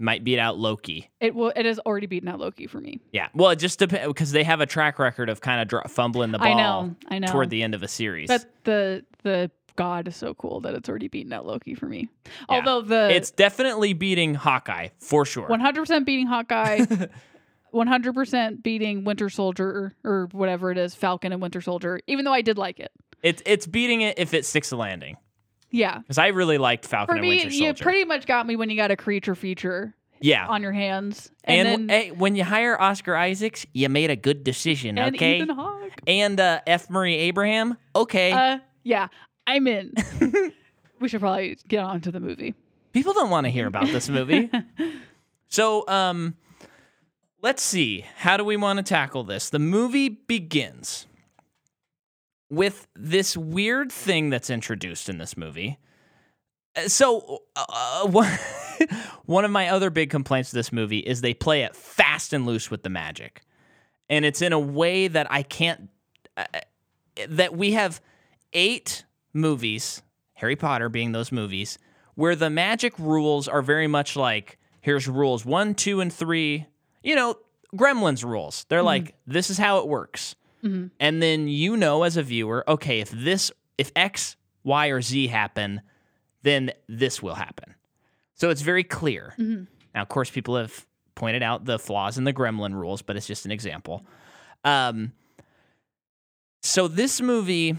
Might 0.02 0.24
beat 0.24 0.40
out 0.40 0.58
Loki. 0.58 1.10
It 1.20 1.36
will 1.36 1.52
it 1.56 1.66
has 1.66 1.78
already 1.80 2.08
beaten 2.08 2.30
out 2.30 2.40
Loki 2.40 2.68
for 2.68 2.80
me. 2.80 3.02
Yeah, 3.12 3.28
well, 3.36 3.50
it 3.50 3.58
just 3.58 3.80
depends 3.80 4.08
because 4.08 4.32
they 4.32 4.44
have 4.46 4.62
a 4.62 4.66
track 4.66 4.98
record 4.98 5.30
of 5.30 5.42
kind 5.42 5.62
of 5.62 5.68
dr- 5.68 5.92
fumbling 5.92 6.32
the 6.32 6.40
ball 6.40 6.48
I 6.48 6.54
know. 6.54 6.96
I 7.10 7.20
know. 7.20 7.28
toward 7.28 7.50
the 7.50 7.62
end 7.64 7.76
of 7.76 7.84
a 7.84 7.88
series. 7.90 8.30
But 8.30 8.46
the 8.64 9.06
the 9.24 9.52
god 9.76 10.08
is 10.08 10.16
so 10.16 10.34
cool 10.34 10.62
that 10.62 10.74
it's 10.74 10.88
already 10.90 11.10
beaten 11.10 11.34
out 11.34 11.46
Loki 11.46 11.76
for 11.76 11.86
me. 11.86 12.08
Yeah. 12.50 12.56
Although 12.58 12.82
the 12.82 13.10
it's 13.14 13.32
definitely 13.32 13.92
beating 13.94 14.36
Hawkeye 14.36 14.90
for 15.00 15.26
sure. 15.26 15.48
100% 15.50 16.06
beating 16.06 16.28
Hawkeye, 16.28 16.86
100% 17.74 18.64
beating 18.64 19.04
Winter 19.04 19.30
Soldier 19.30 19.96
or, 20.04 20.28
whatever 20.32 20.72
it 20.72 20.78
is, 20.78 20.96
Falcon 20.96 21.32
and 21.32 21.42
Winter 21.42 21.62
Soldier. 21.62 22.00
Even 22.08 22.26
though 22.26 22.34
I 22.34 22.42
did 22.42 22.58
like 22.58 22.80
it. 22.80 22.92
It's 23.22 23.44
it's 23.46 23.68
beating 23.68 24.00
it 24.02 24.18
if 24.18 24.34
it 24.34 24.46
sticks 24.46 24.70
the 24.70 24.78
landing 24.78 25.18
Yeah. 25.72 26.00
because 26.00 26.18
I 26.18 26.28
really 26.28 26.58
liked 26.58 26.86
Falcon 26.86 27.14
For 27.14 27.18
and 27.18 27.22
me, 27.22 27.30
Winter 27.30 27.50
you 27.50 27.66
Soldier. 27.66 27.84
pretty 27.84 28.06
much 28.06 28.26
got 28.26 28.48
me 28.48 28.56
when 28.56 28.70
you 28.70 28.76
got 28.76 28.92
a 28.92 28.96
creature 28.96 29.36
feature 29.36 29.94
yeah, 30.22 30.48
on 30.48 30.62
your 30.62 30.74
hands, 30.74 31.32
and, 31.46 31.68
and, 31.68 31.90
then 31.90 32.02
hey, 32.02 32.12
when 32.12 32.36
you 32.36 32.44
hire 32.44 32.80
Oscar 32.80 33.16
Isaacs, 33.16 33.66
you 33.74 33.88
made 33.88 34.10
a 34.10 34.16
good 34.16 34.44
decision. 34.44 34.98
and 34.98 35.16
okay, 35.16 35.38
Ethan 35.38 35.56
Hawke. 35.56 35.92
and 36.08 36.40
uh, 36.40 36.60
F. 36.68 36.90
Murray 36.90 37.16
Abraham. 37.16 37.78
Okay, 37.96 38.32
Uh, 38.32 38.60
yeah, 38.84 39.08
I'm 39.48 39.66
in. 39.68 39.94
we 41.00 41.08
should 41.08 41.22
probably 41.22 41.58
get 41.68 41.84
on 41.84 42.02
to 42.02 42.12
the 42.12 42.20
movie. 42.20 42.54
People 42.92 43.14
don't 43.14 43.30
want 43.30 43.46
to 43.46 43.50
hear 43.52 43.68
about 43.68 43.88
this 43.88 44.10
movie. 44.10 44.50
so, 45.48 45.88
um, 45.88 46.36
let's 47.42 47.62
see. 47.64 48.06
How 48.18 48.36
do 48.36 48.44
we 48.44 48.58
want 48.58 48.78
to 48.78 48.84
tackle 48.84 49.24
this? 49.24 49.50
The 49.50 49.60
movie 49.60 50.10
begins 50.10 51.06
with 52.50 52.88
this 52.96 53.38
weird 53.38 53.92
thing 53.92 54.30
that's 54.30 54.50
introduced 54.50 55.10
in 55.10 55.18
this 55.18 55.38
movie. 55.38 55.78
Uh, 56.76 56.88
So, 56.88 57.44
uh, 57.56 58.08
one, 58.08 58.32
one 59.26 59.46
of 59.46 59.52
my 59.52 59.70
other 59.70 59.90
big 59.90 60.10
complaints 60.10 60.52
with 60.52 60.60
this 60.60 60.72
movie 60.72 61.00
is 61.00 61.22
they 61.22 61.34
play 61.34 61.64
it 61.64 61.76
fast 61.76 62.34
and 62.34 62.46
loose 62.46 62.72
with 62.72 62.84
the 62.84 62.90
magic. 62.90 63.42
And 64.10 64.26
it's 64.26 64.42
in 64.42 64.54
a 64.54 64.60
way 64.60 65.08
that 65.08 65.32
I 65.32 65.44
can't, 65.44 65.90
uh, 66.36 66.46
that 67.28 67.56
we 67.56 67.74
have 67.74 68.02
eight 68.54 69.06
movies, 69.34 70.02
Harry 70.34 70.56
Potter 70.56 70.90
being 70.90 71.12
those 71.12 71.32
movies, 71.32 71.78
where 72.16 72.36
the 72.36 72.50
magic 72.50 72.98
rules 72.98 73.48
are 73.48 73.62
very 73.62 73.88
much 73.88 74.16
like 74.16 74.58
here's 74.82 75.08
rules 75.08 75.46
one, 75.46 75.76
two, 75.76 76.02
and 76.02 76.12
three. 76.12 76.66
You 77.04 77.16
know, 77.16 77.36
Gremlins 77.76 78.24
rules. 78.24 78.66
They're 78.70 78.82
like, 78.84 79.16
this 79.28 79.50
is 79.50 79.58
how 79.58 79.78
it 79.80 79.88
works. 79.88 80.36
And 80.64 81.22
then 81.22 81.48
you 81.48 81.78
know 81.78 82.04
as 82.04 82.18
a 82.18 82.24
viewer, 82.24 82.64
okay, 82.70 83.00
if 83.00 83.10
this, 83.12 83.52
if 83.78 83.92
X, 83.96 84.36
Y, 84.64 84.88
or 84.88 85.02
Z 85.02 85.28
happen, 85.28 85.82
then 86.44 86.72
this 86.88 87.22
will 87.24 87.36
happen. 87.36 87.76
So 88.36 88.50
it's 88.50 88.62
very 88.62 88.84
clear. 88.84 89.34
Now, 89.38 90.02
of 90.02 90.10
course, 90.10 90.30
people 90.30 90.56
have 90.58 90.86
pointed 91.16 91.44
out 91.44 91.66
the 91.66 91.78
flaws 91.80 92.18
in 92.18 92.24
the 92.24 92.34
Gremlin 92.34 92.74
rules, 92.74 93.02
but 93.02 93.16
it's 93.18 93.28
just 93.28 93.46
an 93.46 93.52
example. 93.52 94.06
Um, 94.64 95.12
so 96.62 96.88
this 96.88 97.22
movie 97.22 97.76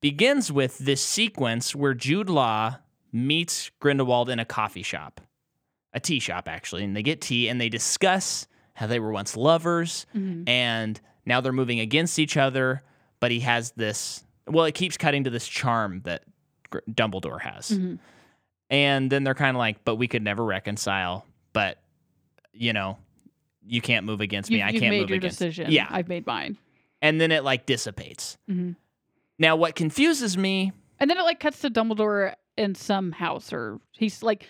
begins 0.00 0.50
with 0.52 0.78
this 0.78 1.02
sequence 1.02 1.74
where 1.74 1.94
Jude 1.94 2.30
Law 2.30 2.76
meets 3.12 3.70
Grindelwald 3.80 4.28
in 4.28 4.38
a 4.38 4.44
coffee 4.44 4.82
shop, 4.82 5.20
a 5.92 6.00
tea 6.00 6.18
shop 6.20 6.48
actually, 6.48 6.84
and 6.84 6.96
they 6.96 7.02
get 7.02 7.20
tea 7.20 7.48
and 7.48 7.60
they 7.60 7.68
discuss 7.68 8.46
how 8.74 8.86
they 8.86 8.98
were 8.98 9.12
once 9.12 9.36
lovers 9.36 10.06
Mhm. 10.14 10.48
and 10.48 11.00
now 11.26 11.40
they're 11.40 11.52
moving 11.52 11.80
against 11.80 12.18
each 12.18 12.36
other. 12.36 12.82
But 13.20 13.30
he 13.30 13.40
has 13.40 13.70
this. 13.72 14.22
Well, 14.46 14.64
it 14.66 14.74
keeps 14.74 14.96
cutting 14.98 15.24
to 15.24 15.30
this 15.30 15.46
charm 15.48 16.02
that 16.04 16.24
Gr- 16.70 16.78
Dumbledore 16.90 17.40
has, 17.40 17.70
Mhm. 17.70 17.98
and 18.70 19.10
then 19.10 19.24
they're 19.24 19.34
kind 19.34 19.56
of 19.56 19.58
like, 19.58 19.84
"But 19.84 19.96
we 19.96 20.08
could 20.08 20.22
never 20.22 20.44
reconcile." 20.44 21.24
But 21.52 21.78
you 22.52 22.72
know, 22.72 22.98
you 23.66 23.80
can't 23.80 24.04
move 24.06 24.20
against 24.20 24.50
me. 24.50 24.58
You, 24.58 24.64
I 24.64 24.70
can't 24.72 24.82
made 24.90 25.00
move 25.00 25.10
your 25.10 25.16
against. 25.18 25.38
decision. 25.38 25.70
Yeah, 25.72 25.86
I've 25.90 26.08
made 26.08 26.26
mine. 26.26 26.58
and 27.02 27.20
then 27.20 27.32
it 27.32 27.44
like 27.44 27.66
dissipates. 27.66 28.36
Mhm. 28.48 28.76
Now, 29.38 29.56
what 29.56 29.74
confuses 29.74 30.36
me 30.38 30.72
And 31.00 31.10
then 31.10 31.18
it 31.18 31.22
like 31.22 31.40
cuts 31.40 31.60
to 31.60 31.70
Dumbledore 31.70 32.34
in 32.56 32.74
some 32.76 33.10
house, 33.12 33.52
or 33.52 33.80
he's 33.92 34.22
like, 34.22 34.46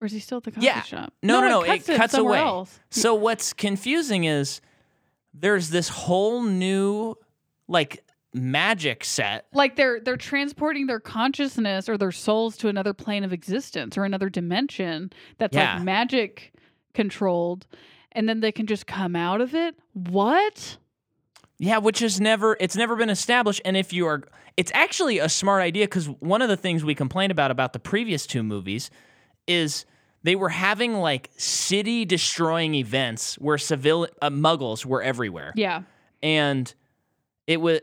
or 0.00 0.06
is 0.06 0.12
he 0.12 0.20
still 0.20 0.38
at 0.38 0.44
the 0.44 0.50
coffee 0.52 0.66
Yeah. 0.66 0.82
shop? 0.82 1.12
No, 1.22 1.40
no, 1.40 1.48
no, 1.48 1.62
it 1.62 1.68
cuts 1.68 1.86
to 1.86 1.96
cuts 1.96 2.14
away. 2.14 2.38
Else. 2.38 2.78
So 2.90 3.14
what's 3.14 3.52
confusing 3.54 4.24
is 4.24 4.60
there's 5.40 5.70
this 5.70 5.88
whole 5.88 6.42
new 6.42 7.14
like 7.66 8.04
magic 8.34 9.04
set. 9.04 9.46
Like 9.52 9.76
they're 9.76 10.00
they're 10.00 10.16
transporting 10.16 10.86
their 10.86 11.00
consciousness 11.00 11.88
or 11.88 11.96
their 11.96 12.12
souls 12.12 12.56
to 12.58 12.68
another 12.68 12.92
plane 12.94 13.24
of 13.24 13.32
existence 13.32 13.96
or 13.96 14.04
another 14.04 14.28
dimension 14.28 15.10
that's 15.38 15.56
Yeah. 15.56 15.74
like 15.76 15.82
magic 15.84 16.52
controlled, 16.94 17.66
and 18.12 18.28
then 18.28 18.40
they 18.40 18.52
can 18.52 18.66
just 18.66 18.86
come 18.86 19.14
out 19.16 19.40
of 19.40 19.54
it. 19.54 19.74
What? 19.92 20.78
Yeah, 21.58 21.78
which 21.78 22.02
is 22.02 22.20
never 22.20 22.56
it's 22.60 22.76
never 22.76 22.96
been 22.96 23.10
established 23.10 23.60
and 23.64 23.76
if 23.76 23.92
you 23.92 24.06
are 24.06 24.22
it's 24.56 24.70
actually 24.74 25.18
a 25.18 25.28
smart 25.28 25.62
idea 25.62 25.86
cuz 25.88 26.08
one 26.20 26.42
of 26.42 26.48
the 26.48 26.56
things 26.56 26.84
we 26.84 26.94
complained 26.94 27.32
about 27.32 27.50
about 27.50 27.72
the 27.72 27.78
previous 27.78 28.26
two 28.26 28.42
movies 28.42 28.90
is 29.46 29.84
they 30.28 30.36
were 30.36 30.50
having 30.50 30.92
like 30.92 31.30
city 31.38 32.04
destroying 32.04 32.74
events 32.74 33.36
where 33.36 33.56
civil 33.56 34.06
uh, 34.20 34.28
muggles 34.28 34.84
were 34.84 35.02
everywhere. 35.02 35.54
Yeah. 35.56 35.84
and 36.22 36.74
it 37.46 37.62
was 37.62 37.80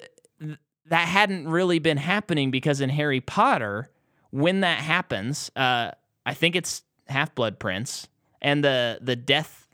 that 0.85 1.07
hadn't 1.07 1.47
really 1.47 1.79
been 1.79 1.97
happening 1.97 2.51
because 2.51 2.81
in 2.81 2.91
Harry 2.91 3.19
Potter, 3.19 3.89
when 4.29 4.59
that 4.59 4.77
happens, 4.77 5.49
uh, 5.55 5.89
I 6.23 6.35
think 6.35 6.55
it's 6.55 6.83
Half 7.07 7.33
Blood 7.33 7.57
Prince 7.57 8.07
and 8.43 8.63
the 8.63 8.99
the 9.01 9.15
Death 9.15 9.67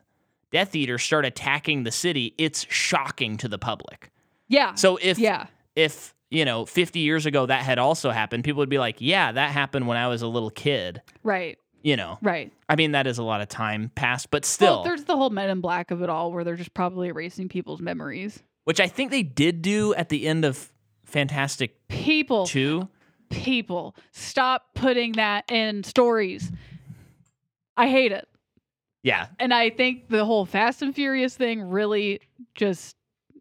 Death 0.49 0.73
Eaters 0.73 1.03
start 1.03 1.25
attacking 1.25 1.83
the 1.83 1.91
city. 1.91 2.33
It's 2.37 2.65
shocking 2.69 3.35
to 3.35 3.49
the 3.49 3.57
public. 3.57 4.11
Yeah. 4.47 4.75
So 4.75 4.97
if 5.01 5.19
yeah. 5.19 5.47
if 5.75 6.15
you 6.29 6.45
know 6.45 6.65
50 6.65 6.99
years 6.99 7.25
ago 7.25 7.45
that 7.47 7.63
had 7.63 7.79
also 7.79 8.11
happened, 8.11 8.45
people 8.45 8.59
would 8.59 8.69
be 8.69 8.79
like, 8.79 8.95
"Yeah, 8.99 9.33
that 9.33 9.51
happened 9.51 9.87
when 9.87 9.97
I 9.97 10.07
was 10.07 10.21
a 10.21 10.27
little 10.27 10.51
kid." 10.51 11.01
Right. 11.21 11.57
You 11.83 11.95
know, 11.97 12.19
Right. 12.21 12.51
I 12.69 12.75
mean 12.75 12.91
that 12.91 13.07
is 13.07 13.17
a 13.17 13.23
lot 13.23 13.41
of 13.41 13.49
time 13.49 13.91
passed, 13.95 14.29
but 14.29 14.45
still, 14.45 14.75
Well, 14.75 14.83
there's 14.83 15.05
the 15.05 15.15
whole 15.15 15.31
Men 15.31 15.49
in 15.49 15.61
Black 15.61 15.89
of 15.91 16.01
it 16.03 16.09
all, 16.09 16.31
where 16.31 16.43
they're 16.43 16.55
just 16.55 16.73
probably 16.75 17.07
erasing 17.07 17.49
people's 17.49 17.81
memories. 17.81 18.43
which 18.65 18.79
I 18.79 18.87
think 18.87 19.09
they 19.09 19.23
did 19.23 19.61
do 19.63 19.93
at 19.95 20.09
the 20.09 20.27
end 20.27 20.45
of 20.45 20.71
Fantastic 21.05 21.87
People, 21.87 22.45
Two. 22.45 22.87
people, 23.31 23.95
stop 24.11 24.75
putting 24.75 25.13
that 25.13 25.49
in 25.51 25.83
stories. 25.83 26.51
I 27.75 27.87
hate 27.89 28.11
it. 28.11 28.27
Yeah. 29.03 29.27
And 29.39 29.51
I 29.53 29.71
think 29.71 30.09
the 30.09 30.23
whole 30.25 30.45
Fast 30.45 30.81
and 30.83 30.93
Furious 30.93 31.35
thing 31.35 31.61
really 31.63 32.21
just 32.53 32.95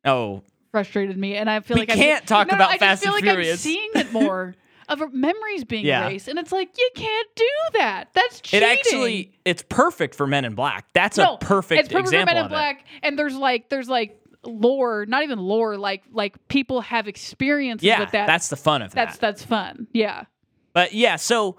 Oh, 0.06 0.42
frustrated 0.70 1.18
me. 1.18 1.36
And 1.36 1.50
I 1.50 1.60
feel 1.60 1.74
We 1.74 1.80
like 1.82 1.90
I'm- 1.90 1.98
can't 1.98 2.26
talk 2.26 2.46
No, 2.46 2.52
no, 2.52 2.64
about 2.64 2.70
I 2.74 2.78
Fast 2.78 3.04
and 3.04 3.12
like 3.12 3.24
Furious. 3.24 3.52
I'm 3.66 3.70
seeing 3.70 3.90
it 3.96 4.12
more 4.12 4.54
of 4.90 5.12
memories 5.14 5.64
being 5.64 5.84
Yeah. 5.86 6.06
erased, 6.06 6.28
and 6.28 6.38
it's 6.38 6.52
like 6.52 6.70
you 6.76 6.90
can't 6.94 7.28
do 7.36 7.48
that. 7.74 8.08
That's 8.14 8.40
cheating. 8.40 8.68
it 8.68 8.72
actually 8.78 9.32
it's 9.44 9.62
perfect 9.68 10.14
for 10.14 10.26
Men 10.26 10.44
in 10.44 10.54
Black. 10.54 10.86
That's 10.92 11.16
no, 11.18 11.34
a 11.34 11.38
perfect 11.38 11.80
example. 11.86 12.00
it's 12.00 12.10
perfect 12.10 12.20
for 12.20 12.26
Men 12.26 12.36
in 12.36 12.44
of 12.44 12.50
it. 12.50 12.54
Black, 12.54 12.84
and 13.02 13.18
there's 13.18 13.36
like 13.36 13.68
there's 13.68 13.88
like 13.88 14.16
lore, 14.44 15.04
not 15.06 15.22
even 15.22 15.38
lore, 15.38 15.76
like 15.76 16.02
like 16.10 16.36
people 16.48 16.80
have 16.80 17.06
experiences 17.08 17.84
Yeah, 17.84 18.00
with 18.00 18.10
that. 18.12 18.26
that's 18.26 18.48
the 18.48 18.56
fun 18.56 18.82
of 18.82 18.92
that's 18.92 19.18
that. 19.18 19.20
that's 19.20 19.40
that's 19.42 19.48
fun. 19.48 19.86
Yeah. 19.92 20.24
But 20.72 20.92
yeah, 20.94 21.16
so 21.16 21.56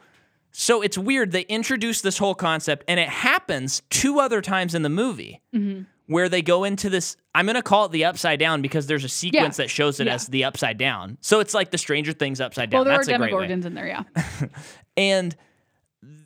so 0.51 0.81
it's 0.81 0.97
weird 0.97 1.31
they 1.31 1.41
introduce 1.43 2.01
this 2.01 2.17
whole 2.17 2.35
concept 2.35 2.83
and 2.87 2.99
it 2.99 3.07
happens 3.09 3.81
two 3.89 4.19
other 4.19 4.41
times 4.41 4.75
in 4.75 4.81
the 4.81 4.89
movie 4.89 5.41
Mhm. 5.55 5.85
Where 6.11 6.29
they 6.29 6.41
go 6.41 6.63
into 6.63 6.89
this 6.89 7.17
I'm 7.33 7.45
going 7.45 7.55
to 7.55 7.61
call 7.61 7.85
it 7.85 7.91
the 7.91 8.05
upside 8.05 8.39
down 8.39 8.61
because 8.61 8.87
there's 8.87 9.03
a 9.05 9.09
sequence 9.09 9.57
that 9.57 9.69
shows 9.69 9.99
it 9.99 10.07
Yeah. 10.07 10.13
as 10.15 10.27
the 10.27 10.43
upside 10.43 10.77
down. 10.77 11.17
So 11.21 11.39
it's 11.39 11.53
like 11.53 11.71
the 11.71 11.77
Stranger 11.77 12.11
Things 12.13 12.41
upside 12.41 12.69
down. 12.69 12.79
Well, 12.79 12.85
there 12.85 12.97
That's 12.97 13.07
are 13.09 13.15
a 13.15 13.17
great 13.17 13.33
way. 13.33 13.47
Demogorgons 13.47 13.65
in 13.65 13.73
there. 13.73 13.87
Yeah. 13.87 14.03
And 14.97 15.35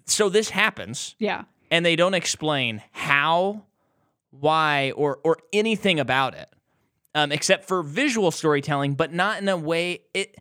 so 0.06 0.30
this 0.30 0.50
happens 0.50 1.16
Yeah. 1.20 1.44
and 1.70 1.86
they 1.86 1.96
don't 1.96 2.14
explain 2.16 2.82
how, 2.92 3.64
why, 4.32 4.92
or 4.96 5.20
or 5.24 5.38
anything 5.54 6.00
about 6.00 6.34
it, 6.36 6.50
um, 7.14 7.32
except 7.32 7.66
for 7.66 7.84
visual 7.84 8.32
storytelling, 8.32 8.96
but 8.96 9.14
not 9.14 9.42
in 9.42 9.48
a 9.50 9.58
way 9.58 10.02
it 10.14 10.36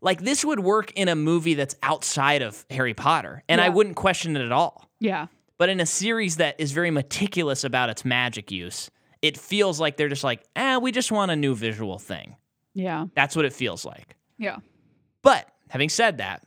like 0.00 0.20
this 0.22 0.44
would 0.44 0.60
work 0.60 0.92
in 0.92 1.08
a 1.08 1.14
movie 1.16 1.54
that's 1.54 1.74
outside 1.82 2.42
of 2.42 2.64
Harry 2.70 2.94
Potter, 2.94 3.42
and 3.48 3.60
I 3.60 3.68
wouldn't 3.68 3.96
question 3.96 4.36
it 4.36 4.42
at 4.44 4.52
all. 4.52 4.88
Yeah. 5.00 5.26
But 5.58 5.68
in 5.68 5.80
a 5.80 5.86
series 5.86 6.36
that 6.36 6.56
is 6.58 6.72
very 6.72 6.90
meticulous 6.90 7.64
about 7.64 7.90
its 7.90 8.04
magic 8.04 8.50
use, 8.50 8.90
it 9.20 9.36
feels 9.36 9.80
like 9.80 9.96
they're 9.96 10.08
just 10.08 10.24
like, 10.24 10.44
ah, 10.56 10.78
we 10.78 10.92
just 10.92 11.10
want 11.10 11.30
a 11.30 11.36
new 11.36 11.54
visual 11.54 11.98
thing. 11.98 12.36
Yeah. 12.74 13.06
That's 13.14 13.34
what 13.34 13.44
it 13.44 13.52
feels 13.52 13.84
like. 13.84 14.16
Yeah. 14.38 14.58
But 15.22 15.48
having 15.68 15.88
said 15.88 16.18
that, 16.18 16.46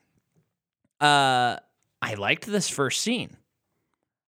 uh, 1.01 1.57
I 2.01 2.13
liked 2.15 2.45
this 2.45 2.69
first 2.69 3.01
scene. 3.01 3.35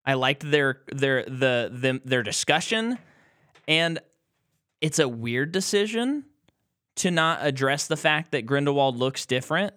I 0.05 0.15
liked 0.15 0.49
their 0.49 0.81
their 0.91 1.23
the 1.23 1.69
them 1.71 2.01
their 2.03 2.23
discussion, 2.23 2.97
and 3.69 3.99
it's 4.81 4.99
a 4.99 5.07
weird 5.07 5.53
decision 5.53 6.25
to 6.97 7.09
not 7.09 7.39
address 7.41 7.87
the 7.87 7.95
fact 7.95 8.31
that 8.31 8.45
Grindelwald 8.45 8.97
looks 8.97 9.25
different. 9.25 9.73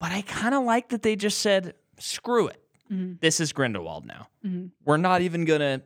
But 0.00 0.12
I 0.12 0.22
kind 0.22 0.54
of 0.54 0.64
like 0.64 0.88
that 0.88 1.02
they 1.02 1.16
just 1.16 1.38
said, 1.40 1.74
"Screw 1.98 2.46
it, 2.46 2.62
Mhm. 2.90 3.20
this 3.20 3.40
is 3.40 3.52
Grindelwald 3.52 4.06
now. 4.06 4.28
Mhm. 4.44 4.70
We're 4.84 4.96
not 4.96 5.20
even 5.22 5.44
gonna 5.44 5.82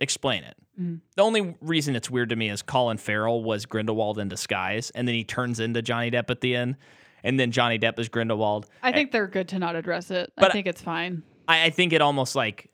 explain 0.00 0.44
it." 0.44 0.56
Mhm. 0.80 1.00
The 1.16 1.22
only 1.22 1.56
reason 1.60 1.96
it's 1.96 2.10
weird 2.10 2.28
to 2.30 2.36
me 2.36 2.50
is 2.50 2.62
Colin 2.62 2.98
Farrell 2.98 3.42
was 3.42 3.66
Grindelwald 3.66 4.18
in 4.18 4.28
disguise, 4.28 4.90
and 4.90 5.06
then 5.08 5.14
he 5.14 5.24
turns 5.24 5.60
into 5.60 5.82
Johnny 5.82 6.10
Depp 6.10 6.30
at 6.30 6.40
the 6.40 6.54
end, 6.56 6.76
and 7.24 7.38
then 7.40 7.50
Johnny 7.50 7.78
Depp 7.78 7.98
is 7.98 8.08
Grindelwald. 8.08 8.66
I 8.82 8.92
think 8.92 9.10
they're 9.12 9.26
good 9.26 9.48
to 9.48 9.58
not 9.58 9.74
address 9.76 10.10
it. 10.10 10.32
But- 10.36 10.50
I 10.50 10.52
think 10.52 10.66
it's 10.66 10.82
fine. 10.82 11.22
I, 11.48 11.64
I 11.66 11.70
think 11.70 11.92
it 11.92 12.00
almost 12.00 12.34
like 12.34 12.70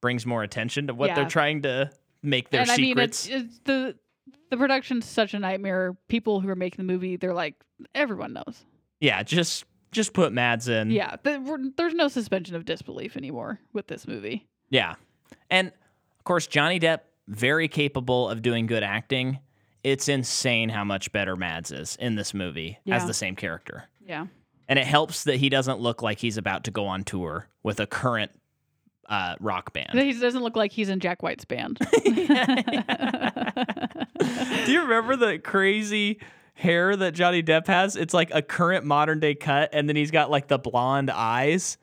brings 0.00 0.26
more 0.26 0.42
attention 0.42 0.86
to 0.88 0.94
what 0.94 1.08
Yeah. 1.10 1.14
they're 1.16 1.28
trying 1.28 1.62
to 1.62 1.90
make 2.22 2.50
their 2.50 2.62
and 2.62 2.70
I 2.70 2.76
mean, 2.76 2.86
secrets. 2.92 3.26
it's, 3.26 3.34
it's 3.44 3.58
the 3.64 3.96
the 4.50 4.56
production's 4.56 5.04
such 5.06 5.34
a 5.34 5.38
nightmare. 5.38 5.96
People 6.08 6.40
who 6.40 6.48
are 6.48 6.54
making 6.56 6.86
the 6.86 6.92
movie, 6.92 7.16
they're 7.16 7.34
like, 7.34 7.54
everyone 7.94 8.32
knows. 8.34 8.64
yeah, 9.00 9.22
just 9.22 9.64
just 9.94 10.12
put 10.12 10.32
Mads 10.32 10.68
in. 10.68 10.90
Yeah, 10.90 11.16
the, 11.22 11.72
there's 11.76 11.94
no 11.94 12.08
suspension 12.08 12.54
of 12.56 12.64
disbelief 12.64 13.16
anymore 13.16 13.60
with 13.72 13.86
this 13.86 14.06
movie. 14.06 14.46
Yeah. 14.68 14.96
And 15.50 15.68
of 15.68 16.24
course, 16.24 16.46
Johnny 16.46 16.78
Depp, 16.78 17.00
very 17.28 17.68
capable 17.68 18.28
of 18.28 18.42
doing 18.42 18.66
good 18.66 18.82
acting. 18.82 19.38
It's 19.82 20.08
insane 20.08 20.68
how 20.68 20.84
much 20.84 21.12
better 21.12 21.36
Mads 21.36 21.70
is 21.72 21.96
in 21.96 22.16
this 22.16 22.34
movie 22.34 22.78
as 22.90 23.06
the 23.06 23.14
same 23.14 23.36
character. 23.36 23.84
Yeah, 24.06 24.26
And 24.68 24.78
it 24.78 24.86
helps 24.86 25.24
that 25.24 25.36
he 25.36 25.48
doesn't 25.48 25.80
look 25.80 26.02
like 26.02 26.18
he's 26.18 26.36
about 26.36 26.64
to 26.64 26.70
go 26.70 26.86
on 26.86 27.04
tour 27.04 27.48
with 27.62 27.80
a 27.80 27.86
current 27.86 28.30
uh, 29.08 29.36
rock 29.40 29.72
band. 29.72 29.98
he 29.98 30.12
doesn't 30.12 30.42
look 30.42 30.56
like 30.56 30.72
he's 30.72 30.88
in 30.88 31.00
Jack 31.00 31.22
White's 31.22 31.44
band. 31.44 31.78
Do 34.64 34.72
you 34.72 34.82
remember 34.82 35.16
the 35.16 35.38
crazy 35.42 36.20
hair 36.54 36.96
that 36.96 37.12
Johnny 37.12 37.42
Depp 37.42 37.66
has? 37.66 37.96
It's 37.96 38.14
like 38.14 38.30
a 38.32 38.42
current 38.42 38.84
modern 38.84 39.20
day 39.20 39.34
cut, 39.34 39.70
and 39.72 39.88
then 39.88 39.96
he's 39.96 40.10
got 40.10 40.30
like 40.30 40.48
the 40.48 40.58
blonde 40.58 41.10
eyes. 41.10 41.78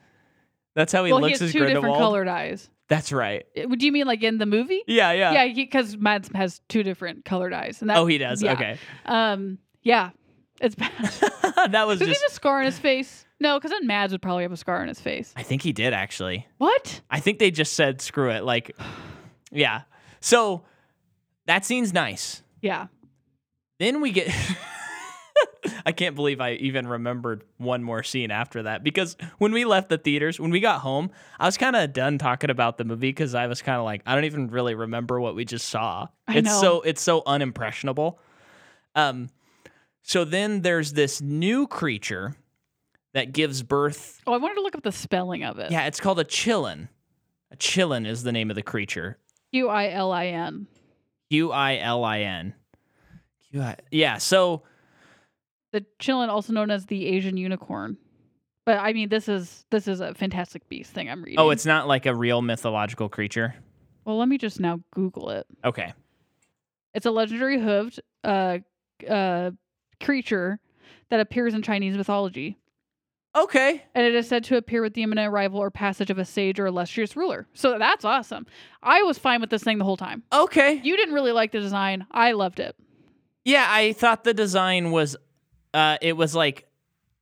That's 0.74 0.92
how 0.92 1.04
he 1.04 1.12
well, 1.12 1.20
he 1.20 1.30
looks 1.30 1.40
has 1.40 1.50
as 1.50 1.54
two 1.54 1.66
different 1.66 1.98
colored 1.98 2.28
eyes. 2.28 2.70
That's 2.88 3.12
right. 3.12 3.46
Uh, 3.58 3.68
Do 3.68 3.86
you 3.86 3.92
mean 3.92 4.06
like 4.06 4.22
in 4.24 4.38
the 4.38 4.46
movie? 4.46 4.82
Yeah, 4.88 5.12
yeah. 5.14 5.44
Yeah, 5.44 5.54
because 5.54 5.96
Mads 5.98 6.30
has 6.36 6.60
two 6.68 6.84
different 6.84 7.24
colored 7.24 7.54
eyes, 7.54 7.82
and 7.82 7.90
that, 7.90 7.98
oh, 7.98 8.06
he 8.06 8.18
does. 8.18 8.42
yeah. 8.44 8.54
Okay. 8.54 8.78
Um, 9.06 9.60
yeah, 9.82 10.10
it's 10.60 10.76
bad. 10.76 10.92
that 11.72 11.88
was 11.88 12.00
Does 12.00 12.08
he 12.08 12.14
just. 12.14 12.24
have 12.24 12.32
a 12.32 12.36
scar 12.36 12.60
on 12.60 12.66
his 12.66 12.78
face? 12.80 13.26
No, 13.40 13.58
because 13.58 13.72
then 13.72 13.88
Mads 13.88 14.12
would 14.12 14.22
probably 14.22 14.44
have 14.44 14.52
a 14.52 14.58
scar 14.58 14.82
on 14.82 14.88
his 14.88 15.00
face. 15.02 15.34
I 15.36 15.44
think 15.44 15.62
he 15.64 15.74
did 15.74 15.94
actually. 15.94 16.48
What? 16.58 17.02
I 17.10 17.20
think 17.20 17.40
they 17.40 17.50
just 17.50 17.74
said 17.74 18.02
screw 18.02 18.30
it. 18.30 18.44
Like, 18.44 18.76
yeah. 19.52 19.82
So 20.20 20.64
that 21.48 21.66
scene's 21.66 21.94
nice. 21.94 22.44
Yeah. 22.62 22.88
Then 23.82 24.00
we 24.00 24.12
get. 24.12 24.32
I 25.86 25.92
can't 25.92 26.16
believe 26.16 26.40
I 26.40 26.52
even 26.54 26.88
remembered 26.88 27.44
one 27.58 27.82
more 27.82 28.04
scene 28.04 28.30
after 28.30 28.62
that 28.64 28.84
because 28.84 29.18
when 29.40 29.52
we 29.54 29.66
left 29.66 29.90
the 29.90 29.98
theaters, 29.98 30.40
when 30.40 30.52
we 30.52 30.60
got 30.60 30.82
home, 30.82 31.10
I 31.40 31.48
was 31.48 31.58
kind 31.58 31.76
of 31.76 31.92
done 31.92 32.20
talking 32.20 32.52
about 32.52 32.78
the 32.78 32.84
movie 32.84 33.10
because 33.10 33.34
I 33.34 33.48
was 33.48 33.64
kind 33.64 33.80
of 33.80 33.84
like, 33.86 34.04
I 34.06 34.14
don't 34.14 34.26
even 34.26 34.50
really 34.50 34.76
remember 34.76 35.20
what 35.20 35.34
we 35.34 35.46
just 35.46 35.68
saw. 35.68 36.08
I 36.28 36.38
it's 36.38 36.46
know. 36.46 36.62
so 36.62 36.82
it's 36.82 37.02
so 37.02 37.22
unimpressionable. 37.22 38.18
Um, 38.94 39.30
So 40.04 40.26
then 40.26 40.62
there's 40.62 40.94
this 40.94 41.20
new 41.20 41.66
creature 41.66 42.36
that 43.16 43.32
gives 43.32 43.64
birth. 43.64 44.22
Oh, 44.28 44.34
I 44.34 44.38
wanted 44.38 44.56
to 44.56 44.62
look 44.62 44.76
up 44.76 44.84
the 44.84 44.92
spelling 44.92 45.44
of 45.44 45.58
it. 45.58 45.72
Yeah, 45.72 45.88
it's 45.88 46.00
called 46.00 46.20
a 46.20 46.26
qilin. 46.26 46.90
A 47.52 47.56
qilin 47.58 48.06
is 48.06 48.22
the 48.22 48.32
name 48.32 48.52
of 48.52 48.56
the 48.56 48.64
creature. 48.64 49.18
Q 49.52 49.70
I 49.70 49.90
L 49.90 50.12
I 50.12 50.28
N. 50.28 50.68
Q 51.32 51.52
I 51.52 51.78
L 51.78 52.04
I 52.04 52.20
N. 52.20 52.54
Q 53.52 53.62
I. 53.62 53.76
Yeah. 53.92 54.18
So 54.18 54.64
The 55.72 55.86
qilin, 56.00 56.30
also 56.30 56.54
known 56.54 56.72
as 56.72 56.86
the 56.86 57.06
Asian 57.08 57.38
unicorn. 57.38 57.98
But 58.66 58.78
I 58.80 58.94
mean, 58.94 59.10
this 59.10 59.28
is 59.28 59.66
this 59.72 59.88
is 59.88 60.00
a 60.02 60.14
Fantastic 60.14 60.68
Beast 60.70 60.92
thing 60.94 61.10
I'm 61.10 61.24
reading. 61.24 61.40
oh, 61.40 61.50
it's 61.50 61.66
not 61.66 61.88
like 61.88 62.06
a 62.06 62.14
real 62.16 62.42
mythological 62.42 63.10
creature. 63.10 63.56
well. 64.06 64.18
Let 64.18 64.28
me 64.28 64.38
just 64.38 64.60
now 64.60 64.80
Google 64.94 65.30
it. 65.32 65.46
Okay. 65.66 65.94
It's 66.94 67.06
a 67.06 67.12
legendary 67.12 67.58
hooved 67.58 68.00
uh, 68.24 68.60
uh, 69.10 69.52
creature 70.04 70.60
that 71.10 71.20
appears 71.22 71.54
in 71.54 71.62
Chinese 71.62 71.96
mythology, 71.98 72.58
Okay. 73.36 73.82
and 73.96 74.06
it 74.06 74.14
is 74.14 74.28
said 74.28 74.44
to 74.46 74.58
appear 74.58 74.82
with 74.82 74.94
the 74.94 75.04
imminent 75.04 75.32
arrival 75.34 75.60
or 75.60 75.72
passage 75.72 76.10
of 76.10 76.18
a 76.20 76.26
sage 76.26 76.60
or 76.60 76.66
illustrious 76.68 77.16
ruler. 77.16 77.48
So 77.54 77.80
that's 77.80 78.04
awesome. 78.06 78.46
I 78.84 79.04
was 79.04 79.18
fine 79.18 79.40
with 79.42 79.50
this 79.50 79.64
thing 79.64 79.78
the 79.78 79.86
whole 79.86 79.96
time. 79.98 80.24
Okay. 80.34 80.82
You 80.84 80.98
didn't 80.98 81.14
really 81.16 81.32
like 81.32 81.52
the 81.54 81.60
design. 81.62 82.06
I 82.12 82.34
loved 82.34 82.60
it. 82.60 82.76
Yeah, 83.46 83.66
I 83.70 83.94
thought 83.94 84.24
the 84.24 84.34
design 84.34 84.92
was, 84.92 85.16
uh, 85.74 85.98
it 86.02 86.16
was 86.18 86.36
like 86.36 86.68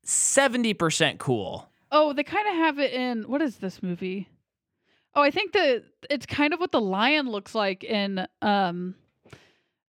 seventy 0.03 0.73
percent 0.73 1.19
cool. 1.19 1.69
Oh, 1.91 2.13
they 2.13 2.23
kind 2.23 2.47
of 2.47 2.53
have 2.55 2.79
it 2.79 2.93
in 2.93 3.23
what 3.23 3.41
is 3.41 3.57
this 3.57 3.81
movie? 3.81 4.27
Oh, 5.15 5.21
I 5.21 5.31
think 5.31 5.53
that 5.53 5.83
it's 6.09 6.25
kind 6.25 6.53
of 6.53 6.59
what 6.59 6.71
the 6.71 6.81
lion 6.81 7.29
looks 7.29 7.55
like 7.55 7.83
in 7.83 8.27
um 8.41 8.95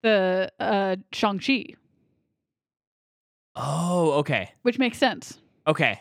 the 0.02 0.50
uh 0.58 0.96
Shang-Chi, 1.12 1.74
Oh, 3.54 4.12
okay. 4.20 4.52
which 4.62 4.78
makes 4.78 4.98
sense. 4.98 5.38
Okay. 5.66 6.00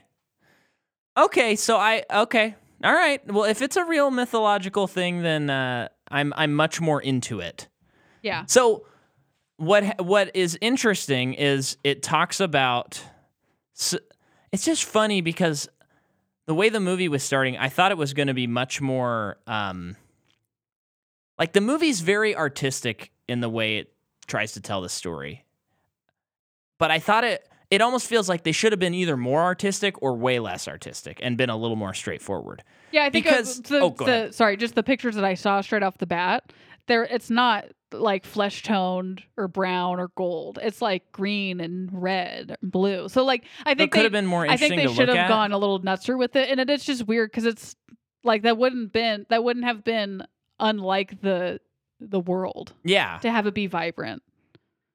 Okay, 1.17 1.55
so 1.55 1.77
I 1.77 2.03
okay. 2.11 2.55
All 2.83 2.93
right. 2.93 3.21
Well, 3.31 3.43
if 3.43 3.61
it's 3.61 3.75
a 3.75 3.83
real 3.83 4.09
mythological 4.11 4.87
thing, 4.87 5.21
then 5.23 5.49
uh, 5.49 5.89
I'm 6.09 6.33
I'm 6.35 6.53
much 6.53 6.79
more 6.79 7.01
into 7.01 7.39
it. 7.41 7.67
Yeah. 8.23 8.45
So 8.45 8.85
what 9.61 10.03
what 10.03 10.35
is 10.35 10.57
interesting 10.59 11.35
is 11.35 11.77
it 11.83 12.01
talks 12.01 12.39
about 12.39 13.03
it's 14.51 14.65
just 14.65 14.85
funny 14.85 15.21
because 15.21 15.69
the 16.47 16.55
way 16.55 16.69
the 16.69 16.79
movie 16.79 17.07
was 17.07 17.21
starting, 17.23 17.57
I 17.57 17.69
thought 17.69 17.91
it 17.91 17.97
was 17.97 18.13
going 18.13 18.27
to 18.27 18.33
be 18.33 18.47
much 18.47 18.81
more 18.81 19.37
um 19.45 19.95
like 21.37 21.53
the 21.53 21.61
movie's 21.61 22.01
very 22.01 22.35
artistic 22.35 23.11
in 23.27 23.39
the 23.41 23.49
way 23.49 23.77
it 23.77 23.93
tries 24.27 24.53
to 24.53 24.61
tell 24.61 24.81
the 24.81 24.89
story. 24.89 25.45
But 26.79 26.89
I 26.89 26.97
thought 26.97 27.23
it 27.23 27.47
it 27.69 27.81
almost 27.81 28.07
feels 28.07 28.27
like 28.27 28.43
they 28.43 28.51
should 28.51 28.71
have 28.71 28.79
been 28.79 28.95
either 28.95 29.15
more 29.15 29.43
artistic 29.43 30.01
or 30.01 30.17
way 30.17 30.39
less 30.39 30.67
artistic 30.67 31.19
and 31.21 31.37
been 31.37 31.51
a 31.51 31.55
little 31.55 31.77
more 31.77 31.93
straightforward. 31.93 32.63
Yeah, 32.91 33.03
I 33.05 33.09
think 33.11 33.25
Because- 33.25 33.61
the, 33.61 33.79
oh, 33.79 33.89
the 33.97 34.31
sorry, 34.31 34.57
just 34.57 34.73
the 34.73 34.83
pictures 34.83 35.15
that 35.15 35.23
I 35.23 35.35
saw 35.35 35.61
straight 35.61 35.83
off 35.83 35.99
the 35.99 36.07
bat. 36.07 36.51
There, 36.91 37.05
it's 37.05 37.29
not 37.29 37.67
like 37.93 38.25
flesh 38.25 38.63
toned 38.63 39.23
or 39.37 39.47
brown 39.47 39.97
or 39.97 40.09
gold. 40.15 40.59
It's 40.61 40.81
like 40.81 41.09
green 41.13 41.61
and 41.61 41.89
red, 41.93 42.57
and 42.61 42.69
blue. 42.69 43.07
So 43.07 43.23
like, 43.23 43.45
I 43.65 43.71
It 43.71 43.77
think 43.77 43.91
could 43.93 43.99
they, 43.99 44.03
have 44.03 44.11
been 44.11 44.25
more 44.25 44.45
I 44.45 44.57
think 44.57 44.75
they 44.75 44.93
should 44.93 45.07
have 45.07 45.17
at. 45.17 45.29
gone 45.29 45.53
a 45.53 45.57
little 45.57 45.79
nutser 45.79 46.19
with 46.19 46.35
it, 46.35 46.49
and 46.49 46.59
it 46.59 46.69
is 46.69 46.83
just 46.83 47.07
weird 47.07 47.31
because 47.31 47.45
it's 47.45 47.77
like 48.25 48.41
that 48.41 48.57
wouldn't 48.57 48.91
been 48.91 49.25
that 49.29 49.41
wouldn't 49.41 49.65
have 49.65 49.85
been 49.85 50.27
unlike 50.59 51.21
the 51.21 51.61
the 52.01 52.19
world 52.19 52.73
yeah. 52.83 53.19
to 53.19 53.31
have 53.31 53.47
it 53.47 53.53
be 53.53 53.67
vibrant. 53.67 54.21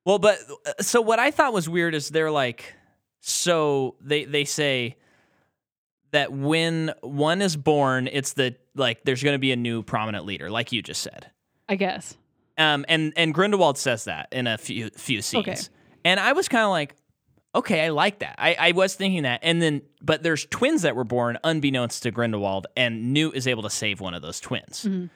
Well, 0.05 0.19
but 0.19 0.39
uh, 0.67 0.83
so 0.83 1.01
what 1.01 1.19
I 1.19 1.31
thought 1.31 1.55
was 1.55 1.71
weird 1.71 1.95
is 1.95 2.11
they're 2.11 2.31
like, 2.31 2.75
so 3.21 3.97
they 4.03 4.27
they 4.27 4.45
say 4.45 4.99
that 6.11 6.31
when 6.31 6.93
one 7.01 7.41
is 7.41 7.57
born, 7.57 8.07
it's 8.13 8.35
the 8.35 8.55
like 8.75 9.03
there's 9.05 9.23
going 9.23 9.35
to 9.35 9.39
be 9.39 9.53
a 9.53 9.57
new 9.57 9.83
prominent 9.83 10.27
leader, 10.27 10.51
like 10.51 10.73
you 10.73 10.83
just 10.83 11.01
said. 11.01 11.31
I 11.69 11.77
guess. 11.77 12.17
Um, 12.59 12.85
and 12.89 13.13
and 13.17 13.35
Grindelwald 13.35 13.77
says 13.79 14.05
that 14.05 14.29
in 14.33 14.47
a 14.47 14.57
few 14.59 14.91
few 14.91 15.21
scenes, 15.23 15.47
Okay. 15.49 15.61
and 16.05 16.19
I 16.19 16.33
was 16.33 16.49
kind 16.49 16.65
of 16.65 16.71
like, 16.71 16.95
okay, 17.55 17.85
I 17.85 17.89
like 17.91 18.21
that. 18.21 18.37
I, 18.39 18.57
I 18.59 18.73
was 18.73 18.95
thinking 18.95 19.25
that, 19.25 19.41
and 19.43 19.61
then 19.61 19.83
but 20.01 20.23
there's 20.23 20.47
twins 20.47 20.83
that 20.83 20.97
were 20.97 21.05
born 21.05 21.39
unbeknownst 21.45 22.03
to 22.05 22.11
Grindelwald, 22.11 22.67
and 22.77 23.13
Newt 23.13 23.35
is 23.37 23.47
able 23.47 23.63
to 23.65 23.71
save 23.71 24.01
one 24.01 24.15
of 24.15 24.23
those 24.23 24.41
twins. 24.41 24.85
Mhm. 24.89 25.11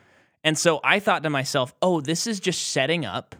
And 0.45 0.59
so 0.59 0.81
I 0.85 1.01
thought 1.01 1.23
to 1.25 1.31
myself, 1.31 1.75
oh, 1.83 2.01
this 2.01 2.27
is 2.27 2.41
just 2.41 2.69
setting 2.69 3.05
up 3.07 3.35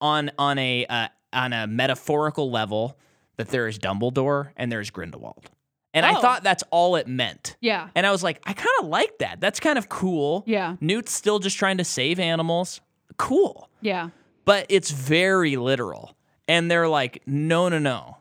on 0.00 0.30
on 0.38 0.58
a 0.58 0.86
uh, 0.86 1.08
on 1.32 1.52
a 1.52 1.66
metaphorical 1.66 2.50
level 2.50 2.98
that 3.36 3.48
there 3.48 3.68
is 3.68 3.78
Dumbledore 3.78 4.50
and 4.56 4.70
there's 4.72 4.90
Grindelwald. 4.90 5.48
And 5.94 6.04
I 6.04 6.14
Oh. 6.16 6.20
thought 6.20 6.42
that's 6.42 6.62
all 6.70 6.96
it 6.96 7.06
meant. 7.08 7.56
Yeah. 7.60 7.88
And 7.94 8.06
I 8.06 8.10
was 8.10 8.22
like, 8.22 8.40
I 8.44 8.52
kind 8.52 8.68
of 8.80 8.86
like 8.88 9.18
that. 9.18 9.40
That's 9.40 9.58
kind 9.58 9.78
of 9.78 9.88
cool. 9.88 10.44
Yeah. 10.46 10.76
Newt's 10.80 11.12
still 11.12 11.38
just 11.38 11.56
trying 11.56 11.78
to 11.78 11.84
save 11.84 12.20
animals. 12.20 12.80
Cool. 13.16 13.68
Yeah. 13.80 14.10
But 14.44 14.66
it's 14.68 14.90
very 14.90 15.56
literal. 15.56 16.14
And 16.46 16.70
they're 16.70 16.88
like, 16.88 17.22
no, 17.26 17.68
no, 17.68 17.78
no. 17.78 18.18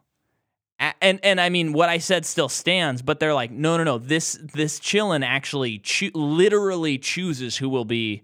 And 1.01 1.19
and 1.23 1.41
I 1.41 1.49
mean, 1.49 1.73
what 1.73 1.89
I 1.89 1.97
said 1.97 2.23
still 2.25 2.49
stands, 2.49 3.01
but 3.01 3.19
they're 3.19 3.33
like, 3.33 3.49
no, 3.51 3.77
no, 3.77 3.83
no. 3.83 3.97
This 3.97 4.37
this 4.53 4.79
qilin 4.79 5.25
actually 5.25 5.79
choo- 5.79 6.11
literally 6.13 6.97
chooses 6.99 7.57
who 7.57 7.67
will 7.67 7.85
be 7.85 8.21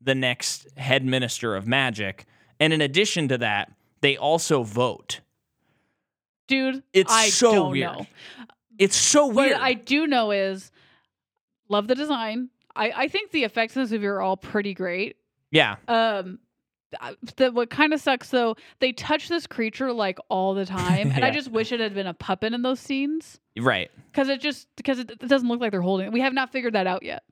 the 0.00 0.14
next 0.14 0.66
head 0.78 1.04
minister 1.04 1.54
of 1.54 1.66
magic. 1.66 2.24
And 2.58 2.72
in 2.72 2.80
addition 2.80 3.28
to 3.28 3.38
that, 3.38 3.70
they 4.00 4.16
also 4.16 4.62
vote. 4.62 5.20
Dude, 6.48 6.82
It's 6.92 7.12
I 7.12 7.28
so 7.28 7.52
don't 7.52 7.70
weird. 7.72 7.92
know. 7.92 8.06
It's 8.78 8.96
so 8.96 9.26
weird. 9.26 9.52
What. 9.52 9.62
I 9.62 9.74
do 9.74 10.06
know 10.06 10.30
is 10.30 10.70
love 11.68 11.88
the 11.88 11.94
design. 11.94 12.50
I, 12.74 12.92
I 12.94 13.08
think 13.08 13.30
the 13.30 13.44
effects 13.44 13.76
in 13.76 13.82
this 13.82 13.90
movie 13.90 14.06
are 14.06 14.20
all 14.20 14.36
pretty 14.36 14.74
great. 14.74 15.16
yeah, 15.50 15.76
Um, 15.88 16.38
the, 17.36 17.50
what 17.50 17.70
kind 17.70 17.92
of 17.92 18.00
sucks 18.00 18.30
though, 18.30 18.56
they 18.80 18.92
touch 18.92 19.28
this 19.28 19.46
creature 19.46 19.92
like 19.92 20.18
all 20.28 20.54
the 20.54 20.64
time, 20.64 21.10
and 21.10 21.24
I 21.24 21.30
just 21.32 21.50
wish 21.50 21.72
it 21.72 21.80
had 21.80 21.94
been 21.94 22.06
a 22.06 22.14
puppet 22.14 22.52
in 22.52 22.62
those 22.62 22.80
scenes 22.80 23.40
right. 23.58 23.90
because 24.12 24.28
it 24.28 24.40
just 24.40 24.68
because 24.76 24.98
it, 24.98 25.10
it 25.10 25.28
doesn't 25.28 25.48
look 25.48 25.60
like 25.60 25.72
they're 25.72 25.80
holding 25.80 26.06
it. 26.06 26.12
We 26.12 26.20
have 26.20 26.32
not 26.32 26.52
figured 26.52 26.74
that 26.74 26.86
out 26.86 27.02
yet. 27.02 27.22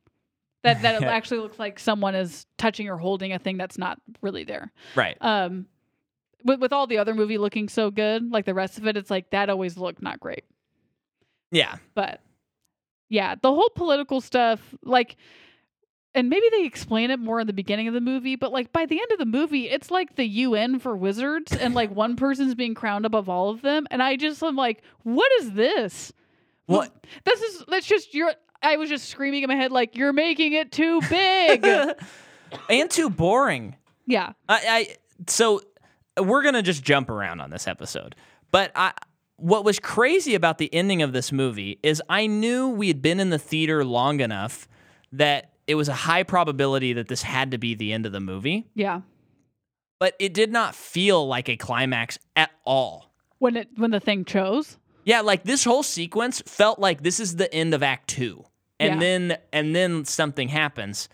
That 0.62 0.82
that 0.82 1.02
it 1.02 1.04
actually 1.06 1.40
looks 1.40 1.58
like 1.58 1.78
someone 1.78 2.14
is 2.14 2.46
touching 2.58 2.88
or 2.88 2.96
holding 2.96 3.32
a 3.32 3.38
thing 3.38 3.56
that's 3.56 3.78
not 3.78 4.00
really 4.22 4.44
there. 4.44 4.72
Right. 4.94 5.16
Um, 5.20 5.66
with 6.44 6.60
with 6.60 6.72
all 6.72 6.86
the 6.86 6.98
other 6.98 7.14
movie 7.14 7.38
looking 7.38 7.68
so 7.68 7.90
good, 7.90 8.30
like 8.30 8.46
the 8.46 8.54
rest 8.54 8.78
of 8.78 8.86
it, 8.86 8.96
it's 8.96 9.10
like 9.10 9.30
that 9.30 9.50
always 9.50 9.76
looked 9.76 10.02
not 10.02 10.20
great. 10.20 10.44
Yeah. 11.54 11.76
But 11.94 12.20
yeah, 13.08 13.36
the 13.40 13.52
whole 13.52 13.70
political 13.76 14.20
stuff, 14.20 14.60
like, 14.82 15.16
and 16.16 16.28
maybe 16.28 16.46
they 16.50 16.64
explain 16.64 17.12
it 17.12 17.20
more 17.20 17.38
in 17.38 17.46
the 17.46 17.52
beginning 17.52 17.86
of 17.86 17.94
the 17.94 18.00
movie, 18.00 18.34
but 18.34 18.50
like 18.52 18.72
by 18.72 18.86
the 18.86 19.00
end 19.00 19.12
of 19.12 19.18
the 19.18 19.24
movie, 19.24 19.70
it's 19.70 19.88
like 19.90 20.16
the 20.16 20.24
UN 20.24 20.80
for 20.80 20.96
wizards, 20.96 21.52
and 21.54 21.74
like 21.74 21.94
one 21.94 22.16
person's 22.16 22.56
being 22.56 22.74
crowned 22.74 23.06
above 23.06 23.28
all 23.28 23.50
of 23.50 23.62
them, 23.62 23.86
and 23.92 24.02
I 24.02 24.16
just 24.16 24.42
am 24.42 24.56
like, 24.56 24.82
what 25.04 25.30
is 25.40 25.52
this? 25.52 26.12
What? 26.66 26.92
This 27.24 27.40
is 27.40 27.64
that's 27.68 27.86
just 27.86 28.14
you're. 28.14 28.32
I 28.62 28.76
was 28.76 28.88
just 28.88 29.08
screaming 29.08 29.42
in 29.42 29.48
my 29.48 29.56
head 29.56 29.70
like, 29.70 29.96
you're 29.96 30.12
making 30.12 30.54
it 30.54 30.72
too 30.72 31.00
big. 31.08 31.64
and 32.68 32.90
too 32.90 33.10
boring. 33.10 33.76
yeah, 34.06 34.32
I, 34.48 34.60
I 34.66 34.96
so 35.28 35.60
we're 36.18 36.42
gonna 36.42 36.62
just 36.62 36.82
jump 36.82 37.10
around 37.10 37.40
on 37.40 37.50
this 37.50 37.68
episode, 37.68 38.16
but 38.50 38.72
I. 38.74 38.92
What 39.36 39.64
was 39.64 39.78
crazy 39.80 40.34
about 40.34 40.58
the 40.58 40.72
ending 40.72 41.02
of 41.02 41.12
this 41.12 41.32
movie 41.32 41.78
is 41.82 42.00
I 42.08 42.26
knew 42.26 42.68
we 42.68 42.88
had 42.88 43.02
been 43.02 43.18
in 43.20 43.30
the 43.30 43.38
theater 43.38 43.84
long 43.84 44.20
enough 44.20 44.68
that 45.12 45.50
it 45.66 45.74
was 45.74 45.88
a 45.88 45.92
high 45.94 46.22
probability 46.22 46.92
that 46.94 47.08
this 47.08 47.22
had 47.22 47.50
to 47.50 47.58
be 47.58 47.74
the 47.74 47.92
end 47.92 48.06
of 48.06 48.12
the 48.12 48.20
movie, 48.20 48.66
yeah. 48.74 49.00
but 49.98 50.14
it 50.18 50.34
did 50.34 50.52
not 50.52 50.74
feel 50.74 51.26
like 51.26 51.48
a 51.48 51.56
climax 51.56 52.18
at 52.36 52.50
all. 52.64 53.12
When 53.38 53.56
it 53.56 53.68
when 53.76 53.90
the 53.90 54.00
thing 54.00 54.24
chose, 54.24 54.78
Yeah, 55.04 55.20
like 55.20 55.42
this 55.44 55.64
whole 55.64 55.82
sequence 55.82 56.40
felt 56.46 56.78
like 56.78 57.02
this 57.02 57.18
is 57.20 57.36
the 57.36 57.52
end 57.52 57.74
of 57.74 57.82
act 57.82 58.08
2. 58.10 58.44
And 58.80 58.94
Yeah. 58.94 59.00
then 59.00 59.38
and 59.52 59.74
then 59.74 60.04
something 60.04 60.48
happens. 60.48 61.08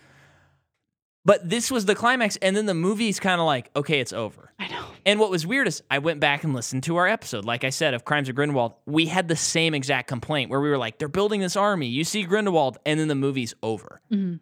But 1.24 1.48
this 1.50 1.70
was 1.70 1.84
the 1.84 1.94
climax 1.94 2.36
and 2.36 2.56
then 2.56 2.64
the 2.66 2.74
movie's 2.74 3.20
kind 3.20 3.40
of 3.40 3.46
like, 3.46 3.70
okay, 3.76 4.00
it's 4.00 4.12
over. 4.12 4.52
I 4.58 4.68
know. 4.68 4.84
And 5.04 5.20
what 5.20 5.30
was 5.30 5.46
weird 5.46 5.68
is 5.68 5.82
I 5.90 5.98
went 5.98 6.18
back 6.18 6.44
and 6.44 6.54
listened 6.54 6.82
to 6.84 6.96
our 6.96 7.06
episode. 7.06 7.44
Like 7.44 7.62
I 7.62 7.70
said, 7.70 7.92
of 7.92 8.04
Crimes 8.06 8.28
of 8.30 8.34
Grindelwald, 8.34 8.72
we 8.86 9.06
had 9.06 9.28
the 9.28 9.36
same 9.36 9.74
exact 9.74 10.08
complaint 10.08 10.50
where 10.50 10.60
we 10.60 10.70
were 10.70 10.78
like, 10.78 10.98
they're 10.98 11.08
building 11.08 11.40
this 11.40 11.56
army. 11.56 11.88
You 11.88 12.04
see 12.04 12.22
Grindelwald, 12.22 12.78
and 12.86 12.98
then 12.98 13.08
the 13.08 13.14
movie's 13.14 13.54
over. 13.62 14.00
Mhm. 14.10 14.40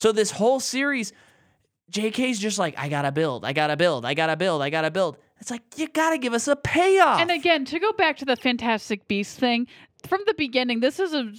So 0.00 0.12
this 0.12 0.30
whole 0.30 0.60
series, 0.60 1.12
JK's 1.90 2.38
just 2.38 2.58
like, 2.58 2.74
I 2.78 2.88
gotta 2.88 3.12
build, 3.12 3.44
I 3.44 3.52
gotta 3.52 3.76
build, 3.76 4.04
I 4.06 4.14
gotta 4.14 4.36
build, 4.36 4.62
I 4.62 4.70
gotta 4.70 4.90
build. 4.90 5.18
It's 5.44 5.50
like, 5.50 5.60
you 5.76 5.88
gotta 5.88 6.16
give 6.16 6.32
us 6.32 6.48
a 6.48 6.56
payoff. 6.56 7.20
And 7.20 7.30
again, 7.30 7.66
to 7.66 7.78
go 7.78 7.92
back 7.92 8.16
to 8.16 8.24
the 8.24 8.34
Fantastic 8.34 9.06
Beast 9.08 9.38
thing, 9.38 9.66
from 10.06 10.22
the 10.26 10.32
beginning, 10.32 10.80
this 10.80 10.98
is 10.98 11.12
a 11.12 11.30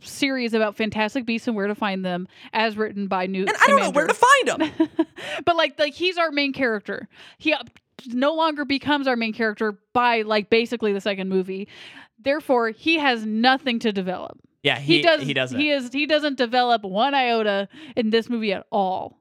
series 0.00 0.54
about 0.54 0.74
Fantastic 0.74 1.24
Beasts 1.24 1.46
and 1.46 1.54
where 1.54 1.68
to 1.68 1.74
find 1.76 2.04
them, 2.04 2.26
as 2.52 2.76
written 2.76 3.06
by 3.06 3.28
Newt. 3.28 3.46
And 3.48 3.56
I 3.56 3.66
don't 3.68 3.78
know 3.78 3.90
where 3.90 4.08
to 4.08 4.12
find 4.12 4.48
them. 4.48 4.88
but 5.44 5.54
like, 5.54 5.78
like 5.78 5.94
he's 5.94 6.18
our 6.18 6.32
main 6.32 6.52
character. 6.52 7.08
He 7.38 7.52
uh, 7.52 7.62
no 8.08 8.34
longer 8.34 8.64
becomes 8.64 9.06
our 9.06 9.14
main 9.14 9.32
character 9.32 9.78
by 9.92 10.22
like 10.22 10.50
basically 10.50 10.92
the 10.92 11.00
second 11.00 11.28
movie. 11.28 11.68
Therefore, 12.18 12.70
he 12.70 12.98
has 12.98 13.24
nothing 13.24 13.78
to 13.78 13.92
develop. 13.92 14.36
Yeah, 14.64 14.80
he, 14.80 14.96
He, 14.96 15.02
does. 15.02 15.22
He 15.22 15.32
doesn't. 15.32 15.60
He 15.60 15.70
is. 15.70 15.92
He 15.92 16.06
doesn't 16.06 16.38
develop 16.38 16.82
one 16.82 17.14
iota 17.14 17.68
in 17.94 18.10
this 18.10 18.28
movie 18.28 18.52
at 18.52 18.66
all. 18.72 19.20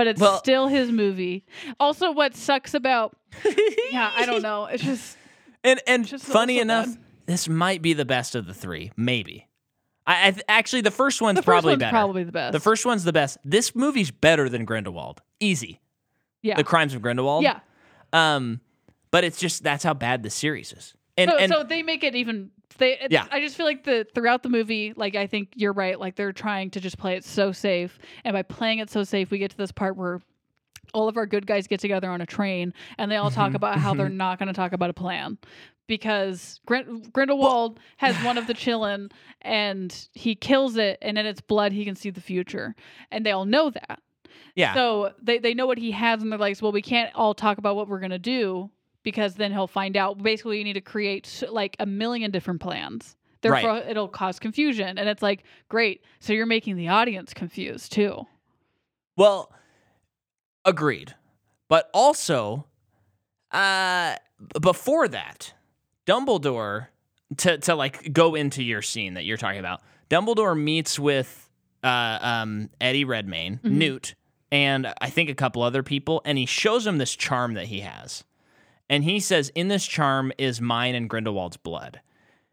But 0.00 0.06
it's 0.06 0.18
Well- 0.20 0.38
still 0.38 0.66
his 0.68 0.90
movie. 0.90 1.44
Also, 1.78 2.10
what 2.10 2.34
sucks 2.34 2.72
about 2.72 3.14
yeah, 3.92 4.10
I 4.16 4.24
don't 4.24 4.40
know. 4.40 4.64
It's 4.64 4.82
just 4.82 5.18
And 5.62 5.78
and 5.86 6.06
Just 6.06 6.24
funny 6.24 6.58
enough, 6.58 6.86
bad. 6.86 6.98
this 7.26 7.50
might 7.50 7.82
be 7.82 7.92
the 7.92 8.06
best 8.06 8.34
of 8.34 8.46
the 8.46 8.54
three. 8.54 8.92
Maybe. 8.96 9.46
I, 10.06 10.28
I 10.28 10.30
th- 10.30 10.42
actually 10.48 10.80
the 10.80 10.90
first 10.90 11.20
one's 11.20 11.36
the 11.36 11.42
first 11.42 11.46
probably 11.52 11.72
one's 11.72 11.80
better. 11.80 11.90
probably 11.92 12.24
the 12.24 12.32
best. 12.32 12.52
the 12.54 12.60
first 12.60 12.86
one's 12.86 13.04
the 13.04 13.12
best. 13.12 13.36
This 13.44 13.74
movie's 13.74 14.10
better 14.10 14.48
than 14.48 14.64
Grindelwald. 14.64 15.20
Easy. 15.38 15.82
yeah, 16.40 16.56
The 16.56 16.64
Crimes 16.64 16.94
of 16.94 17.02
Grindelwald. 17.02 17.44
yeah. 17.44 17.60
Um, 18.14 18.60
but 19.10 19.24
it's 19.24 19.38
just 19.38 19.62
that's 19.62 19.84
how 19.84 19.92
bad 19.92 20.22
the 20.22 20.30
series 20.30 20.72
is. 20.72 20.94
And 21.18 21.30
so, 21.30 21.36
and 21.36 21.52
so 21.52 21.62
they 21.62 21.82
make 21.82 22.02
it 22.04 22.14
even. 22.14 22.52
They, 22.78 22.92
it's- 22.92 23.10
Yeah. 23.10 23.26
I 23.30 23.40
just 23.40 23.56
feel 23.56 23.66
like 23.66 23.84
the 23.84 24.06
throughout 24.14 24.42
the 24.42 24.48
movie, 24.48 24.92
like 24.96 25.14
I 25.16 25.26
think 25.26 25.50
you're 25.56 25.72
right. 25.72 25.98
Like 25.98 26.16
they're 26.16 26.32
trying 26.32 26.70
to 26.70 26.80
just 26.80 26.98
play 26.98 27.16
it 27.16 27.24
so 27.24 27.52
safe, 27.52 27.98
and 28.24 28.32
by 28.34 28.42
playing 28.42 28.78
it 28.78 28.90
so 28.90 29.04
safe, 29.04 29.30
we 29.30 29.38
get 29.38 29.50
to 29.50 29.56
this 29.56 29.72
part 29.72 29.96
where 29.96 30.20
all 30.94 31.08
of 31.08 31.16
our 31.16 31.26
good 31.26 31.46
guys 31.46 31.66
get 31.68 31.78
together 31.80 32.10
on 32.10 32.20
a 32.20 32.26
train, 32.26 32.72
and 32.98 33.10
they 33.10 33.16
all 33.16 33.30
talk 33.30 33.52
Mhm, 33.52 33.56
about 33.56 33.78
how 33.78 33.94
they're 33.94 34.08
not 34.08 34.38
going 34.38 34.48
to 34.48 34.52
talk 34.52 34.72
about 34.72 34.90
a 34.90 34.94
plan 34.94 35.38
because 35.86 36.60
Grind- 36.66 37.12
Grindelwald 37.12 37.78
has 37.98 38.16
one 38.24 38.38
of 38.38 38.46
the 38.46 38.54
qilin, 38.54 39.10
and 39.42 40.08
he 40.14 40.34
kills 40.34 40.76
it, 40.76 40.98
and 41.02 41.18
in 41.18 41.26
its 41.26 41.40
blood, 41.40 41.72
he 41.72 41.84
can 41.84 41.94
see 41.96 42.10
the 42.10 42.20
future, 42.20 42.74
and 43.10 43.24
they 43.26 43.32
all 43.32 43.44
know 43.44 43.70
that. 43.70 44.00
yeah. 44.54 44.74
So 44.74 45.12
they, 45.22 45.38
they 45.38 45.54
know 45.54 45.66
what 45.66 45.78
he 45.78 45.90
has, 45.92 46.22
and 46.22 46.30
they're 46.32 46.38
like, 46.38 46.60
well, 46.62 46.72
we 46.72 46.82
can't 46.82 47.14
all 47.14 47.34
talk 47.34 47.58
about 47.58 47.76
what 47.76 47.88
we're 47.88 48.00
gonna 48.00 48.18
do 48.18 48.70
because 49.02 49.34
then 49.34 49.52
he'll 49.52 49.66
find 49.66 49.96
out. 49.96 50.22
Basically, 50.22 50.58
you 50.58 50.64
need 50.64 50.74
to 50.74 50.80
create 50.80 51.42
like 51.50 51.76
a 51.78 51.86
million 51.86 52.30
different 52.30 52.60
plans. 52.60 53.16
Therefore, 53.42 53.78
it'll 53.78 54.08
cause 54.08 54.38
confusion, 54.38 54.98
and 54.98 55.08
it's 55.08 55.22
like, 55.22 55.44
great. 55.70 56.02
So 56.18 56.32
you're 56.34 56.44
making 56.46 56.76
the 56.76 56.88
audience 56.88 57.32
confused 57.32 57.90
too. 57.92 58.26
Well, 59.16 59.50
agreed. 60.64 61.14
But 61.68 61.88
also, 61.94 62.66
uh, 63.50 64.16
before 64.60 65.08
that, 65.08 65.54
Dumbledore 66.06 66.88
to 67.38 67.58
to 67.58 67.74
like 67.74 68.12
go 68.12 68.34
into 68.34 68.62
your 68.62 68.82
scene 68.82 69.14
that 69.14 69.24
you're 69.24 69.36
talking 69.36 69.60
about. 69.60 69.80
Dumbledore 70.10 70.58
meets 70.60 70.98
with 70.98 71.48
uh, 71.82 72.18
um, 72.20 72.68
Eddie 72.80 73.04
Redmayne, 73.04 73.60
Mhm. 73.64 73.70
Newt, 73.70 74.14
and 74.52 74.92
I 75.00 75.08
think 75.08 75.30
a 75.30 75.34
couple 75.34 75.62
other 75.62 75.82
people, 75.82 76.20
and 76.24 76.36
he 76.36 76.44
shows 76.44 76.86
him 76.86 76.98
this 76.98 77.14
charm 77.16 77.54
that 77.54 77.66
he 77.66 77.80
has, 77.80 78.24
and 78.90 79.04
he 79.04 79.18
says, 79.20 79.50
"In 79.54 79.68
this 79.68 79.86
charm 79.86 80.32
is 80.36 80.60
mine 80.60 80.94
and 80.94 81.08
Grindelwald's 81.08 81.56
blood." 81.56 82.00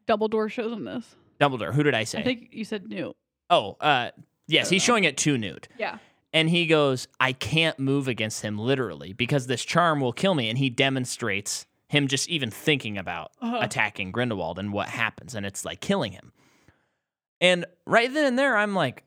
Dumbledore 0.07 0.49
shows 0.49 0.71
him 0.71 0.85
this. 0.85 1.15
Dumbledore, 1.41 1.73
who 1.73 1.83
did 1.83 1.93
I 1.93 2.05
say? 2.05 2.19
I 2.19 2.23
think 2.23 2.47
you 2.53 2.63
said 2.63 2.87
Newt. 2.87 3.17
oh, 3.49 3.75
uh, 3.81 4.11
yes, 4.47 4.69
he's 4.69 4.81
know. 4.83 4.85
showing 4.85 5.03
it 5.03 5.17
to 5.17 5.37
Newt. 5.37 5.67
Yeah. 5.77 5.97
And 6.33 6.49
he 6.49 6.65
goes, 6.67 7.07
I 7.19 7.31
can't 7.33 7.79
move 7.79 8.07
against 8.07 8.41
him 8.41 8.57
literally 8.59 9.11
because 9.13 9.47
this 9.47 9.63
charm 9.63 9.99
will 10.01 10.11
kill 10.13 10.35
me. 10.35 10.49
And 10.49 10.57
he 10.57 10.69
demonstrates 10.69 11.65
him 11.87 12.07
just 12.07 12.27
even 12.29 12.51
thinking 12.51 12.97
about 12.97 13.31
Uh-huh. 13.41 13.59
attacking 13.61 14.11
Grindelwald 14.11 14.59
and 14.59 14.71
what 14.73 14.89
happens. 14.89 15.35
And 15.35 15.45
it's 15.45 15.63
like 15.65 15.79
killing 15.79 16.11
him. 16.11 16.33
And 17.39 17.65
right 17.85 18.13
then 18.13 18.25
and 18.25 18.37
there, 18.37 18.57
I'm 18.57 18.75
like, 18.75 19.03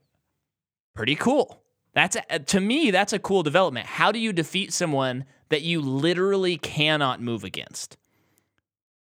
pretty 0.95 1.15
cool. 1.15 1.63
That's 1.95 2.17
a, 2.31 2.39
to 2.39 2.61
me, 2.61 2.91
that's 2.91 3.13
a 3.13 3.19
cool 3.19 3.43
development. 3.43 3.87
How 3.87 4.13
do 4.13 4.19
you 4.19 4.33
defeat 4.33 4.73
someone 4.73 5.25
that 5.51 5.63
you 5.63 5.81
literally 5.81 6.57
cannot 6.57 7.21
move 7.21 7.45
against? 7.45 7.97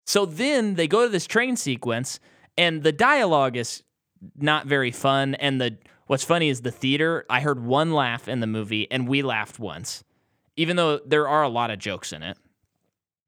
So 0.04 0.26
then 0.26 0.74
they 0.74 0.86
go 0.86 1.04
to 1.04 1.08
this 1.08 1.26
train 1.26 1.56
sequence, 1.56 2.20
and 2.58 2.82
the 2.82 2.92
dialogue 2.92 3.56
is 3.56 3.82
not 4.36 4.66
very 4.66 4.90
fun. 4.90 5.34
And 5.36 5.60
the 5.60 5.78
what's 6.06 6.24
funny 6.24 6.48
is 6.48 6.60
the 6.62 6.70
theater. 6.70 7.24
I 7.30 7.40
heard 7.40 7.64
one 7.64 7.92
laugh 7.92 8.28
in 8.28 8.40
the 8.40 8.46
movie, 8.46 8.90
and 8.90 9.08
we 9.08 9.22
laughed 9.22 9.58
once, 9.58 10.04
even 10.56 10.76
though 10.76 10.98
there 11.06 11.28
are 11.28 11.42
a 11.42 11.48
lot 11.48 11.70
of 11.70 11.78
jokes 11.78 12.12
in 12.12 12.22
it. 12.22 12.36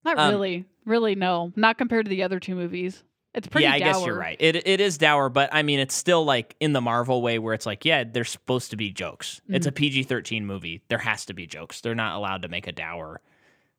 Not 0.04 0.18
Um, 0.18 0.30
really. 0.30 0.66
Really, 0.84 1.14
no. 1.14 1.50
Not 1.56 1.78
compared 1.78 2.04
to 2.04 2.10
the 2.10 2.22
other 2.22 2.38
two 2.38 2.54
movies. 2.54 3.02
It's 3.34 3.48
pretty 3.48 3.64
yeah, 3.64 3.72
I 3.72 3.78
guess 3.80 4.04
you're 4.06 4.16
right. 4.16 4.36
It 4.38 4.66
it 4.66 4.80
is 4.80 4.96
dour, 4.96 5.28
but 5.28 5.50
I 5.52 5.62
mean, 5.62 5.80
it's 5.80 5.94
still 5.94 6.24
like 6.24 6.54
in 6.60 6.72
the 6.72 6.80
Marvel 6.80 7.20
way 7.20 7.38
where 7.40 7.52
it's 7.52 7.66
like, 7.66 7.84
yeah, 7.84 8.04
there's 8.04 8.30
supposed 8.30 8.70
to 8.70 8.76
be 8.76 8.90
jokes. 8.92 9.40
It's 9.48 9.66
a 9.66 9.70
Mm-hmm. 9.70 9.76
PG-13 9.76 10.42
movie. 10.44 10.82
There 10.88 10.98
has 10.98 11.26
to 11.26 11.34
be 11.34 11.46
jokes. 11.46 11.80
They're 11.80 11.96
not 11.96 12.16
allowed 12.16 12.42
to 12.42 12.48
make 12.48 12.68
a 12.68 12.72
dour, 12.72 13.20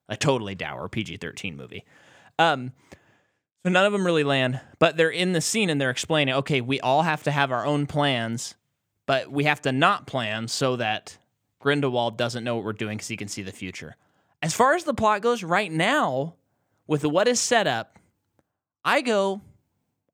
a 0.09 0.17
totally 0.17 0.55
dour 0.55 0.89
PG-13 0.89 1.55
movie. 1.55 1.85
Um, 2.37 2.73
so 3.63 3.69
none 3.71 3.85
of 3.85 3.93
them 3.93 4.05
really 4.05 4.25
land, 4.25 4.59
but 4.77 4.97
they're 4.97 5.09
in 5.09 5.31
the 5.31 5.39
scene 5.41 5.69
and 5.69 5.79
they're 5.79 5.89
explaining, 5.89 6.35
okay, 6.35 6.59
we 6.59 6.81
all 6.81 7.03
have 7.03 7.23
to 7.23 7.31
have 7.31 7.51
our 7.51 7.65
own 7.65 7.87
plans, 7.87 8.55
but 9.05 9.31
we 9.31 9.45
have 9.45 9.61
to 9.61 9.71
not 9.71 10.05
plan 10.05 10.49
so 10.49 10.75
that 10.75 11.17
Grindelwald 11.59 12.17
doesn't 12.17 12.43
know 12.43 12.55
what 12.55 12.65
we're 12.65 12.73
doing 12.73 12.97
because 12.97 13.07
he 13.07 13.17
can 13.17 13.29
see 13.29 13.41
the 13.41 13.51
future. 13.53 13.95
As 14.43 14.53
far 14.53 14.75
as 14.75 14.83
the 14.83 14.93
plot 14.93 15.21
goes, 15.21 15.43
right 15.43 15.71
now, 15.71 16.35
with 16.85 17.05
what 17.05 17.27
is 17.27 17.39
set 17.39 17.65
up, 17.65 17.97
I 18.85 19.01
go, 19.01 19.41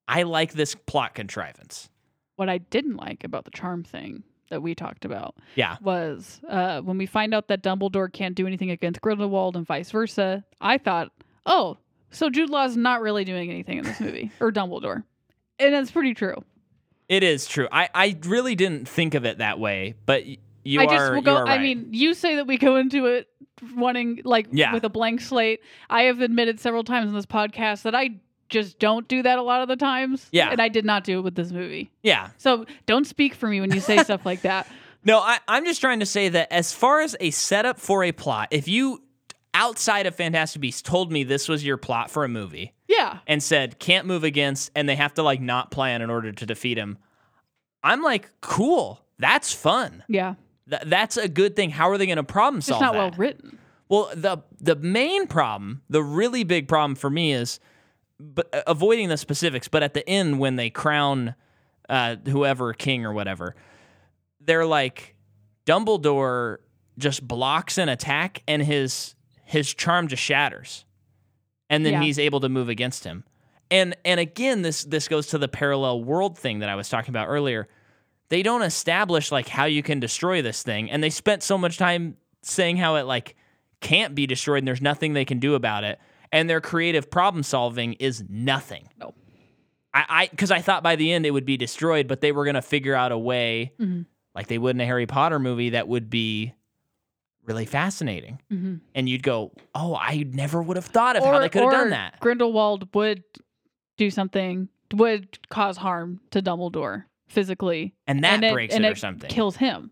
I 0.07 0.23
like 0.23 0.53
this 0.53 0.73
plot 0.75 1.13
contrivance. 1.13 1.89
What 2.37 2.49
I 2.49 2.57
didn't 2.57 2.95
like 2.95 3.23
about 3.23 3.45
the 3.45 3.51
charm 3.51 3.83
thing 3.83 4.23
that 4.49 4.61
we 4.61 4.73
talked 4.75 5.05
about 5.05 5.35
Yeah. 5.55 5.77
was 5.81 6.41
uh, 6.49 6.81
when 6.81 6.97
we 6.97 7.05
find 7.05 7.33
out 7.33 7.47
that 7.49 7.61
Dumbledore 7.63 8.11
can't 8.11 8.35
do 8.35 8.47
anything 8.47 8.71
against 8.71 9.01
Grindelwald 9.01 9.55
and 9.55 9.65
vice 9.65 9.91
versa. 9.91 10.43
I 10.59 10.77
thought, 10.77 11.11
oh, 11.45 11.77
so 12.09 12.29
Jude 12.29 12.49
Law's 12.49 12.75
not 12.75 13.01
really 13.01 13.23
doing 13.23 13.49
anything 13.49 13.77
in 13.77 13.83
this 13.85 13.99
movie, 14.01 14.31
or 14.39 14.51
Dumbledore, 14.51 15.03
and 15.59 15.73
that's 15.73 15.91
pretty 15.91 16.13
true. 16.13 16.35
It 17.07 17.23
is 17.23 17.45
true. 17.47 17.67
I, 17.71 17.89
I 17.93 18.17
really 18.25 18.55
didn't 18.55 18.87
think 18.87 19.13
of 19.15 19.25
it 19.25 19.37
that 19.39 19.59
way, 19.59 19.95
but 20.05 20.25
you 20.63 20.79
I 20.81 20.85
are. 20.85 20.89
just 20.89 21.11
will 21.13 21.21
go. 21.21 21.35
are 21.37 21.47
I 21.47 21.57
mean, 21.59 21.89
you 21.91 22.13
say 22.13 22.35
that 22.37 22.47
we 22.47 22.57
go 22.57 22.75
into 22.77 23.05
it 23.05 23.27
wanting 23.75 24.21
like 24.25 24.47
Yeah. 24.51 24.73
with 24.73 24.83
a 24.83 24.89
blank 24.89 25.21
slate. 25.21 25.61
I 25.89 26.03
have 26.03 26.19
admitted 26.21 26.59
several 26.59 26.83
times 26.83 27.09
in 27.09 27.15
this 27.15 27.25
podcast 27.25 27.83
that 27.83 27.95
I 27.95 28.11
just 28.51 28.77
don't 28.77 29.07
do 29.07 29.23
that 29.23 29.39
a 29.39 29.41
lot 29.41 29.61
of 29.63 29.67
the 29.67 29.75
times. 29.75 30.27
Yeah. 30.31 30.49
and 30.51 30.61
I 30.61 30.67
did 30.69 30.85
not 30.85 31.03
do 31.03 31.17
it 31.17 31.21
with 31.21 31.33
this 31.35 31.51
movie. 31.51 31.89
yeah. 32.03 32.29
So 32.37 32.65
don't 32.85 33.05
speak 33.07 33.33
for 33.33 33.47
me 33.47 33.59
when 33.59 33.71
you 33.71 33.79
say 33.79 33.97
stuff 34.03 34.25
like 34.25 34.41
that. 34.43 34.67
No, 35.03 35.17
I, 35.19 35.39
I'm 35.47 35.65
just 35.65 35.81
trying 35.81 36.01
to 36.01 36.05
say 36.05 36.29
that 36.29 36.51
as 36.53 36.71
far 36.73 37.01
as 37.01 37.15
a 37.19 37.31
setup 37.31 37.79
for 37.79 38.03
a 38.03 38.11
plot, 38.11 38.49
if 38.51 38.67
you 38.67 39.01
outside 39.55 40.05
of 40.05 40.15
Fantastic 40.15 40.61
Beasts 40.61 40.81
told 40.83 41.11
me 41.11 41.23
this 41.23 41.49
was 41.49 41.65
your 41.65 41.75
plot 41.77 42.09
for 42.11 42.23
a 42.23 42.29
movie 42.29 42.73
Yeah, 42.87 43.17
and 43.27 43.41
said 43.41 43.79
can't 43.79 44.05
move 44.05 44.23
against 44.23 44.71
and 44.75 44.87
they 44.87 44.95
have 44.95 45.13
to 45.15 45.23
like 45.23 45.41
not 45.41 45.71
plan 45.71 46.01
in 46.03 46.09
order 46.11 46.31
to 46.31 46.45
defeat 46.45 46.77
him, 46.77 46.97
I'm 47.83 48.01
like, 48.03 48.29
cool. 48.41 49.01
That's 49.17 49.51
fun. 49.53 50.03
yeah. 50.07 50.35
Th- 50.69 50.83
that's 50.85 51.17
a 51.17 51.27
good 51.27 51.55
thing. 51.55 51.71
How 51.71 51.89
are 51.89 51.97
they 51.97 52.05
going 52.05 52.15
to 52.17 52.23
problem 52.23 52.61
solve 52.61 52.77
It's 52.77 52.85
not 52.85 52.93
that? 52.93 52.97
well 52.99 53.11
written. 53.17 53.57
Well, 53.89 54.09
the 54.15 54.37
the 54.61 54.75
main 54.77 55.27
problem, 55.27 55.81
the 55.89 56.01
really 56.03 56.43
big 56.45 56.67
problem 56.69 56.95
for 56.95 57.09
me 57.09 57.33
is, 57.33 57.59
but 58.21 58.53
uh, 58.53 58.61
avoiding 58.67 59.09
the 59.09 59.17
specifics. 59.17 59.67
But 59.67 59.83
at 59.83 59.93
the 59.93 60.07
end, 60.07 60.39
when 60.39 60.55
they 60.55 60.69
crown 60.69 61.35
uh, 61.89 62.15
whoever 62.27 62.73
king 62.73 63.05
or 63.05 63.13
whatever, 63.13 63.55
they're 64.39 64.65
like 64.65 65.15
Dumbledore 65.65 66.57
just 66.97 67.27
blocks 67.27 67.77
an 67.77 67.89
attack, 67.89 68.43
and 68.47 68.61
his 68.61 69.15
his 69.43 69.73
charm 69.73 70.07
just 70.07 70.23
shatters, 70.23 70.85
and 71.69 71.85
then 71.85 71.93
Yeah. 71.93 72.01
he's 72.03 72.19
able 72.19 72.39
to 72.41 72.49
move 72.49 72.69
against 72.69 73.03
him. 73.03 73.23
And 73.69 73.95
and 74.05 74.19
again, 74.19 74.61
this 74.61 74.83
this 74.83 75.07
goes 75.07 75.27
to 75.27 75.37
the 75.37 75.47
parallel 75.47 76.03
world 76.03 76.37
thing 76.37 76.59
that 76.59 76.69
I 76.69 76.75
was 76.75 76.89
talking 76.89 77.09
about 77.09 77.27
earlier. 77.27 77.67
They 78.29 78.43
don't 78.43 78.61
establish 78.61 79.31
like 79.31 79.47
how 79.49 79.65
you 79.65 79.83
can 79.83 79.99
destroy 79.99 80.41
this 80.41 80.63
thing, 80.63 80.89
and 80.91 81.03
they 81.03 81.09
spent 81.09 81.43
so 81.43 81.57
much 81.57 81.77
time 81.77 82.17
saying 82.43 82.77
how 82.77 82.95
it 82.95 83.03
like 83.05 83.35
can't 83.81 84.13
be 84.15 84.27
destroyed 84.27 84.59
and 84.59 84.67
there's 84.67 84.81
nothing 84.81 85.13
they 85.13 85.25
can 85.25 85.39
do 85.39 85.55
about 85.55 85.83
it. 85.83 85.99
And 86.31 86.49
their 86.49 86.61
creative 86.61 87.09
problem 87.11 87.43
solving 87.43 87.93
is 87.93 88.23
nothing. 88.29 88.87
No. 88.99 89.13
I, 89.93 90.05
I, 90.07 90.27
because 90.31 90.51
I 90.51 90.59
thought 90.61 90.83
by 90.83 90.95
the 90.95 91.11
end 91.11 91.25
it 91.25 91.31
would 91.31 91.45
be 91.45 91.57
destroyed, 91.57 92.07
but 92.07 92.21
they 92.21 92.31
were 92.31 92.45
gonna 92.45 92.61
figure 92.61 92.95
out 92.95 93.11
a 93.11 93.17
way, 93.17 93.73
Mhm. 93.79 94.05
like 94.33 94.47
they 94.47 94.57
would 94.57 94.75
in 94.75 94.81
a 94.81 94.85
Harry 94.85 95.05
Potter 95.05 95.39
movie, 95.39 95.71
that 95.71 95.87
would 95.89 96.09
be 96.09 96.53
really 97.43 97.65
fascinating. 97.65 98.39
hmm 98.49 98.75
And 98.95 99.09
you'd 99.09 99.23
go, 99.23 99.51
"Oh, 99.75 99.95
I 99.99 100.23
never 100.31 100.61
would 100.61 100.77
have 100.77 100.85
thought 100.85 101.17
of 101.17 101.25
how 101.25 101.39
they 101.39 101.49
could 101.49 101.63
have 101.63 101.71
done 101.71 101.89
that." 101.89 102.19
Grindelwald 102.21 102.93
would 102.95 103.23
do 103.97 104.09
something 104.09 104.69
would 104.93 105.39
cause 105.49 105.77
harm 105.77 106.19
to 106.31 106.41
Dumbledore 106.41 107.05
physically, 107.27 107.93
And 108.07 108.23
that 108.23 108.33
and 108.35 108.43
it, 108.45 108.53
breaks 108.53 108.73
and 108.75 108.85
it 108.85 108.91
or 108.91 108.95
something. 108.95 109.29
kills 109.29 109.57
him. 109.57 109.91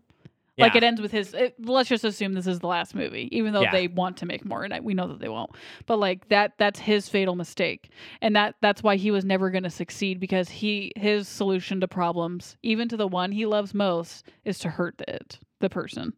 Like 0.58 0.74
it 0.76 0.82
ends 0.82 1.00
with 1.00 1.10
his. 1.10 1.32
It, 1.32 1.54
let's 1.64 1.88
just 1.88 2.04
assume 2.04 2.34
this 2.34 2.46
is 2.46 2.58
the 2.58 2.66
last 2.66 2.94
movie, 2.94 3.28
even 3.32 3.52
though 3.54 3.62
Yeah. 3.62 3.70
they 3.72 3.88
want 3.88 4.18
to 4.18 4.26
make 4.26 4.44
more, 4.44 4.62
and 4.62 4.74
I, 4.74 4.80
we 4.80 4.92
know 4.92 5.08
that 5.08 5.18
they 5.18 5.28
won't. 5.28 5.50
But 5.86 5.98
like 5.98 6.28
that, 6.28 6.52
that's 6.58 6.78
his 6.78 7.08
fatal 7.08 7.34
mistake, 7.34 7.88
and 8.20 8.36
that 8.36 8.56
that's 8.60 8.82
why 8.82 8.96
he 8.96 9.10
was 9.10 9.24
never 9.24 9.50
going 9.50 9.62
to 9.62 9.70
succeed 9.70 10.20
because 10.20 10.50
he 10.50 10.92
his 10.96 11.28
solution 11.28 11.80
to 11.80 11.88
problems, 11.88 12.56
even 12.62 12.88
to 12.90 12.96
the 12.98 13.08
one 13.08 13.32
he 13.32 13.46
loves 13.46 13.72
most, 13.72 14.26
is 14.44 14.58
to 14.58 14.68
hurt 14.68 15.00
it 15.08 15.38
the 15.60 15.70
person. 15.70 16.12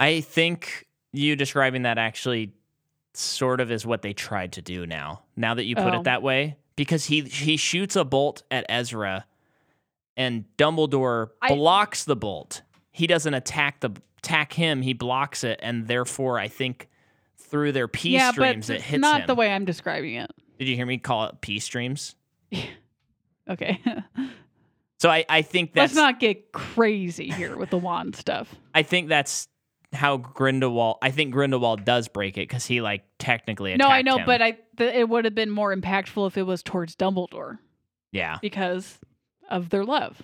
I 0.00 0.20
think 0.20 0.86
you 1.12 1.36
describing 1.36 1.82
that 1.82 1.96
actually 1.96 2.52
sort 3.14 3.60
of 3.60 3.70
is 3.70 3.86
what 3.86 4.02
they 4.02 4.12
tried 4.12 4.52
to 4.52 4.62
do 4.62 4.84
now. 4.84 5.22
Now 5.36 5.54
that 5.54 5.64
you 5.64 5.76
put 5.76 5.94
Oh. 5.94 6.00
it 6.00 6.04
that 6.04 6.22
way, 6.22 6.56
because 6.74 7.04
he 7.06 7.20
he 7.22 7.56
shoots 7.56 7.94
a 7.94 8.04
bolt 8.04 8.42
at 8.50 8.66
Ezra, 8.68 9.26
and 10.16 10.44
Dumbledore 10.58 11.28
I- 11.40 11.54
blocks 11.54 12.04
the 12.04 12.16
bolt. 12.16 12.62
He 12.96 13.06
doesn't 13.06 13.34
attack 13.34 13.80
the 13.80 13.90
attack 14.18 14.52
him. 14.52 14.82
He 14.82 14.92
blocks 14.92 15.44
it, 15.44 15.60
and 15.62 15.86
therefore, 15.86 16.38
I 16.38 16.48
think 16.48 16.88
through 17.36 17.72
their 17.72 17.88
pea 17.88 18.14
yeah, 18.14 18.32
streams, 18.32 18.68
but 18.68 18.76
it 18.76 18.82
hits 18.82 19.00
not 19.00 19.22
him. 19.22 19.26
the 19.28 19.34
way 19.34 19.52
I'm 19.52 19.64
describing 19.64 20.14
it. 20.14 20.30
Did 20.58 20.68
you 20.68 20.76
hear 20.76 20.86
me 20.86 20.98
call 20.98 21.26
it 21.26 21.40
pea 21.40 21.60
streams? 21.60 22.14
Okay, 23.48 23.80
So 24.98 25.10
I 25.10 25.24
I 25.28 25.42
think 25.42 25.72
that's 25.72 25.92
let's 25.92 25.94
not 25.94 26.20
get 26.20 26.52
crazy 26.52 27.30
here 27.30 27.56
with 27.56 27.70
the 27.70 27.78
wand 27.78 28.16
stuff. 28.16 28.54
I 28.74 28.82
think 28.82 29.08
that's 29.08 29.48
how 29.92 30.16
Grindelwald. 30.16 30.98
I 31.02 31.10
think 31.10 31.32
Grindelwald 31.32 31.84
does 31.84 32.08
break 32.08 32.38
it 32.38 32.48
because 32.48 32.66
he 32.66 32.80
like 32.80 33.04
technically. 33.18 33.76
No, 33.76 33.88
I 33.88 34.02
know, 34.02 34.18
him. 34.18 34.26
but 34.26 34.42
I 34.42 34.58
th- 34.78 34.94
it 34.94 35.08
would 35.08 35.24
have 35.26 35.34
been 35.34 35.50
more 35.50 35.74
impactful 35.74 36.26
if 36.26 36.36
it 36.36 36.42
was 36.44 36.62
towards 36.62 36.96
Dumbledore 36.96 37.58
yeah, 38.10 38.38
because 38.40 38.98
of 39.50 39.68
their 39.68 39.84
love. 39.84 40.22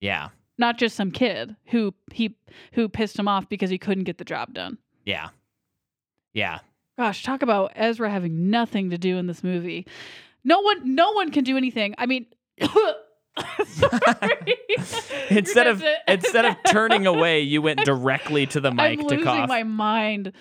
yeah, 0.00 0.28
not 0.60 0.78
just 0.78 0.94
some 0.94 1.10
kid 1.10 1.56
who 1.66 1.92
he 2.12 2.36
who 2.74 2.88
pissed 2.88 3.18
him 3.18 3.26
off 3.26 3.48
because 3.48 3.70
he 3.70 3.78
couldn't 3.78 4.04
get 4.04 4.18
the 4.18 4.24
job 4.24 4.54
done. 4.54 4.78
yeah, 5.04 5.30
yeah. 6.32 6.60
Gosh, 6.98 7.22
talk 7.24 7.42
about 7.42 7.72
Ezra 7.74 8.10
having 8.10 8.50
nothing 8.50 8.90
to 8.90 8.98
do 8.98 9.16
in 9.16 9.26
this 9.26 9.42
movie. 9.42 9.86
No 10.44 10.60
one 10.60 10.94
no 10.94 11.12
one 11.12 11.30
can 11.32 11.42
do 11.44 11.56
anything. 11.56 11.94
I 11.98 12.06
mean 12.06 12.26
sorry. 13.66 14.56
instead 15.30 15.66
of 15.66 15.78
gonna 15.80 15.90
have 15.90 16.04
to- 16.06 16.12
instead 16.12 16.44
of 16.44 16.56
turning 16.66 17.06
away, 17.06 17.40
you 17.40 17.62
went 17.62 17.80
directly 17.84 18.46
to 18.46 18.60
the 18.60 18.70
mic 18.70 18.98
I'm 19.00 19.08
to 19.08 19.14
losing 19.14 19.24
cough. 19.24 19.48
my 19.48 19.62
mind. 19.62 20.32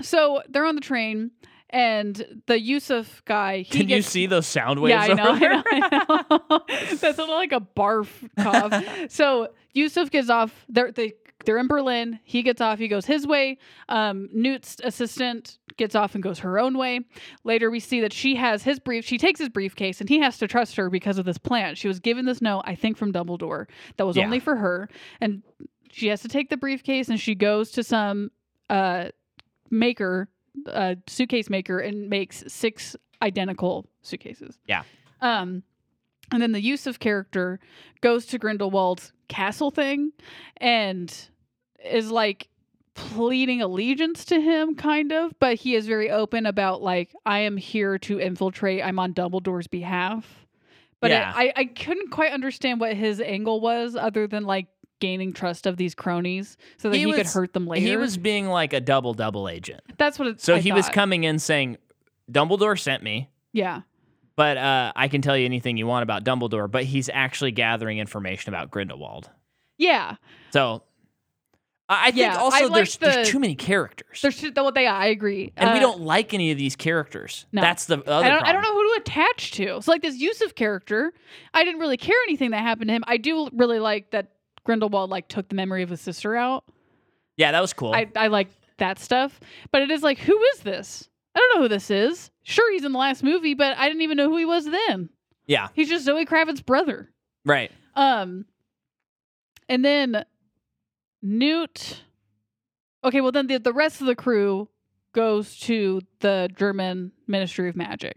So 0.00 0.42
they're 0.48 0.64
on 0.64 0.74
the 0.74 0.80
train 0.80 1.32
and 1.70 2.42
the 2.46 2.60
Yusuf 2.60 3.22
guy 3.24 3.58
he 3.58 3.78
Can 3.78 3.88
you 3.88 4.02
see 4.02 4.26
those 4.26 4.46
sound 4.46 4.80
waves? 4.80 4.92
Yeah, 4.92 5.00
I 5.02 5.14
know. 5.14 5.32
I 5.32 5.38
know, 5.38 5.62
I 5.66 6.40
know. 6.50 6.60
That's 6.96 7.18
not 7.18 7.28
like 7.28 7.52
a 7.52 7.60
barf 7.60 8.08
cough. 8.38 8.84
so 9.10 9.48
Yusuf 9.74 10.10
gets 10.10 10.30
off. 10.30 10.64
They're 10.68 10.92
they 10.92 11.12
they're 11.44 11.58
in 11.58 11.68
Berlin. 11.68 12.18
He 12.24 12.42
gets 12.42 12.60
off. 12.60 12.78
He 12.78 12.88
goes 12.88 13.06
his 13.06 13.26
way. 13.26 13.58
Um, 13.88 14.28
Newt's 14.32 14.78
assistant 14.82 15.58
gets 15.76 15.94
off 15.94 16.14
and 16.14 16.22
goes 16.22 16.40
her 16.40 16.58
own 16.58 16.76
way. 16.76 17.00
Later, 17.44 17.70
we 17.70 17.78
see 17.80 18.00
that 18.00 18.12
she 18.12 18.34
has 18.34 18.64
his 18.64 18.80
brief. 18.80 19.04
She 19.04 19.18
takes 19.18 19.38
his 19.38 19.48
briefcase, 19.48 20.00
and 20.00 20.08
he 20.08 20.18
has 20.20 20.38
to 20.38 20.48
trust 20.48 20.74
her 20.76 20.90
because 20.90 21.16
of 21.16 21.24
this 21.24 21.38
plan. 21.38 21.76
She 21.76 21.86
was 21.86 22.00
given 22.00 22.24
this 22.26 22.42
note, 22.42 22.62
I 22.64 22.74
think, 22.74 22.96
from 22.96 23.12
Dumbledore 23.12 23.66
that 23.98 24.04
was 24.06 24.16
Yeah. 24.16 24.24
only 24.24 24.40
for 24.40 24.56
her, 24.56 24.88
and 25.20 25.42
she 25.92 26.08
has 26.08 26.22
to 26.22 26.28
take 26.28 26.50
the 26.50 26.56
briefcase, 26.56 27.08
and 27.08 27.20
she 27.20 27.34
goes 27.36 27.70
to 27.72 27.84
some 27.84 28.30
uh 28.68 29.10
maker, 29.70 30.28
uh, 30.66 30.96
suitcase 31.06 31.48
maker, 31.50 31.78
and 31.78 32.08
makes 32.08 32.44
six 32.48 32.96
identical 33.22 33.86
suitcases. 34.02 34.58
Yeah. 34.66 34.82
Um, 35.20 35.62
and 36.30 36.42
then 36.42 36.52
the 36.52 36.60
Yusuf 36.60 36.98
character 36.98 37.58
goes 38.00 38.26
to 38.26 38.38
Grindelwald's 38.38 39.12
castle 39.28 39.70
thing 39.70 40.12
and 40.58 41.14
is 41.84 42.10
like 42.10 42.48
pleading 42.94 43.62
allegiance 43.62 44.24
to 44.26 44.40
him, 44.40 44.74
kind 44.74 45.12
of, 45.12 45.32
but 45.38 45.56
he 45.56 45.74
is 45.74 45.86
very 45.86 46.10
open 46.10 46.46
about 46.46 46.82
like, 46.82 47.14
I 47.24 47.40
am 47.40 47.56
here 47.56 47.98
to 47.98 48.20
infiltrate. 48.20 48.84
I'm 48.84 48.98
on 48.98 49.14
Dumbledore's 49.14 49.68
behalf. 49.68 50.46
But 51.00 51.10
Yeah. 51.10 51.32
I, 51.34 51.52
I 51.54 51.64
couldn't 51.66 52.10
quite 52.10 52.32
understand 52.32 52.80
what 52.80 52.94
his 52.94 53.20
angle 53.20 53.60
was 53.60 53.94
other 53.94 54.26
than 54.26 54.44
like 54.44 54.66
gaining 55.00 55.32
trust 55.32 55.66
of 55.66 55.76
these 55.76 55.94
cronies 55.94 56.56
so 56.76 56.90
that 56.90 56.96
He 56.96 57.04
he, 57.04 57.12
could 57.12 57.26
hurt 57.26 57.52
them 57.52 57.66
later. 57.66 57.86
He 57.86 57.96
was 57.96 58.16
being 58.16 58.48
like 58.48 58.72
a 58.72 58.80
double 58.80 59.14
double 59.14 59.48
agent. 59.48 59.80
That's 59.96 60.18
what 60.18 60.28
it 60.28 60.40
So 60.40 60.54
I 60.56 60.60
he 60.60 60.72
was 60.72 60.88
coming 60.88 61.24
in 61.24 61.38
saying, 61.38 61.76
Dumbledore 62.30 62.78
sent 62.78 63.02
me, 63.02 63.30
Yeah. 63.52 63.82
but 64.36 64.56
uh, 64.58 64.92
I 64.96 65.08
can 65.08 65.22
tell 65.22 65.36
you 65.36 65.44
anything 65.46 65.76
you 65.76 65.86
want 65.86 66.02
about 66.02 66.24
Dumbledore. 66.24 66.70
But 66.70 66.84
he's 66.84 67.08
actually 67.12 67.52
gathering 67.52 67.98
information 67.98 68.52
about 68.52 68.70
Grindelwald. 68.70 69.30
Yeah. 69.78 70.16
So 70.50 70.82
I 71.88 72.08
I 72.08 72.10
think 72.10 72.16
Yeah, 72.18 72.34
I 72.36 72.38
also 72.40 72.64
like 72.64 72.74
there's 72.74 72.96
there's 72.98 73.30
too 73.30 73.38
many 73.38 73.54
characters, 73.54 74.20
There's 74.20 74.44
though 74.54 74.70
they 74.70 74.86
I 74.86 75.06
agree. 75.06 75.52
and 75.56 75.70
we 75.72 75.78
Uh, 75.78 75.80
don't 75.80 76.00
like 76.02 76.34
any 76.34 76.50
of 76.50 76.58
these 76.58 76.76
characters. 76.76 77.46
no. 77.50 77.62
That's 77.62 77.86
the 77.86 78.02
other. 78.04 78.26
I 78.26 78.28
don't, 78.28 78.42
I 78.44 78.52
don't 78.52 78.60
know 78.60 78.74
who 78.74 78.94
to 78.96 79.00
attach 79.00 79.52
to. 79.52 79.80
So 79.80 79.90
like 79.90 80.02
this 80.02 80.16
Yusuf 80.16 80.54
character, 80.54 81.14
I 81.54 81.64
didn't 81.64 81.80
really 81.80 81.96
care 81.96 82.16
anything 82.28 82.50
that 82.50 82.60
happened 82.60 82.88
to 82.88 82.94
him. 82.94 83.04
I 83.06 83.16
do 83.16 83.48
really 83.54 83.78
like 83.78 84.10
that 84.10 84.32
Grindelwald 84.68 85.08
like 85.08 85.28
took 85.28 85.48
the 85.48 85.54
memory 85.54 85.82
of 85.82 85.88
his 85.88 86.00
sister 86.02 86.36
out. 86.36 86.62
Yeah, 87.38 87.52
that 87.52 87.60
was 87.62 87.72
cool. 87.72 87.94
I 87.94 88.06
I 88.14 88.26
like 88.26 88.48
that 88.76 88.98
stuff. 88.98 89.40
But 89.72 89.80
it 89.80 89.90
is 89.90 90.02
like, 90.02 90.18
who 90.18 90.38
is 90.54 90.60
this? 90.60 91.08
I 91.34 91.38
don't 91.38 91.56
know 91.56 91.62
who 91.62 91.68
this 91.68 91.90
is. 91.90 92.30
Sure, 92.42 92.70
he's 92.72 92.84
in 92.84 92.92
the 92.92 92.98
last 92.98 93.22
movie, 93.24 93.54
but 93.54 93.78
I 93.78 93.88
didn't 93.88 94.02
even 94.02 94.18
know 94.18 94.28
who 94.28 94.36
he 94.36 94.44
was 94.44 94.66
then. 94.66 95.08
yeah, 95.46 95.68
He's 95.72 95.88
just 95.88 96.04
Zoe 96.04 96.26
Kravitz's 96.26 96.60
brother. 96.60 97.08
right. 97.46 97.72
Um, 97.96 98.44
and 99.70 99.82
then 99.84 100.24
Newt. 101.22 102.02
Okay, 103.02 103.22
well 103.22 103.32
then 103.32 103.46
the 103.46 103.58
the 103.58 103.72
rest 103.72 104.02
of 104.02 104.06
the 104.06 104.14
crew 104.16 104.68
goes 105.14 105.58
to 105.60 106.02
the 106.20 106.50
German 106.56 107.12
Ministry 107.26 107.70
of 107.70 107.76
Magic. 107.76 108.16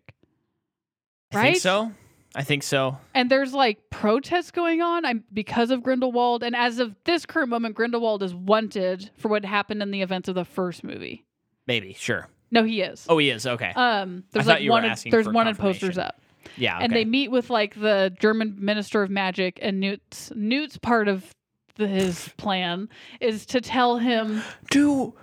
I 1.32 1.36
Right? 1.38 1.44
think 1.54 1.62
so. 1.62 1.94
I 2.36 2.44
think 2.44 2.64
so. 2.64 2.98
and 3.14 3.30
there's 3.30 3.54
like 3.54 3.90
protests 3.90 4.52
going 4.52 4.82
on 4.82 5.06
I'm, 5.06 5.24
because 5.34 5.70
of 5.70 5.84
Grindelwald. 5.84 6.44
And 6.44 6.56
as 6.56 6.80
of 6.80 6.96
this 7.04 7.26
current 7.26 7.50
moment, 7.50 7.76
Grindelwald 7.76 8.24
is 8.24 8.34
wanted 8.34 9.10
for 9.18 9.28
what 9.28 9.44
happened 9.44 9.82
in 9.82 9.92
the 9.92 10.02
events 10.02 10.30
of 10.30 10.36
the 10.36 10.46
first 10.46 10.84
movie. 10.84 11.26
Maybe. 11.68 11.94
Sure. 11.94 12.30
No, 12.50 12.64
he 12.64 12.82
is. 12.82 13.06
Oh, 13.10 13.18
he 13.18 13.30
is. 13.30 13.46
Okay. 13.46 13.74
um, 13.76 14.24
there's 14.32 14.48
like 14.48 14.62
you 14.62 14.70
were 14.70 14.76
wanted, 14.76 14.92
asking 14.92 15.12
there's 15.12 15.28
wanted 15.28 15.58
posters 15.58 15.98
up, 15.98 16.22
yeah. 16.58 16.76
Okay. 16.76 16.86
and 16.86 16.94
they 16.94 17.06
meet 17.06 17.32
with 17.32 17.50
like 17.50 17.80
the 17.80 18.14
German 18.20 18.58
Minister 18.60 19.04
of 19.04 19.10
Magic, 19.10 19.58
and 19.62 19.80
Newt's 19.80 20.32
Newt's 20.36 20.78
part 20.78 21.08
of 21.08 21.34
the, 21.76 21.88
his 21.88 22.30
plan 22.36 22.90
is 23.22 23.46
to 23.48 23.62
tell 23.62 23.98
him 23.98 24.42
do. 24.70 25.14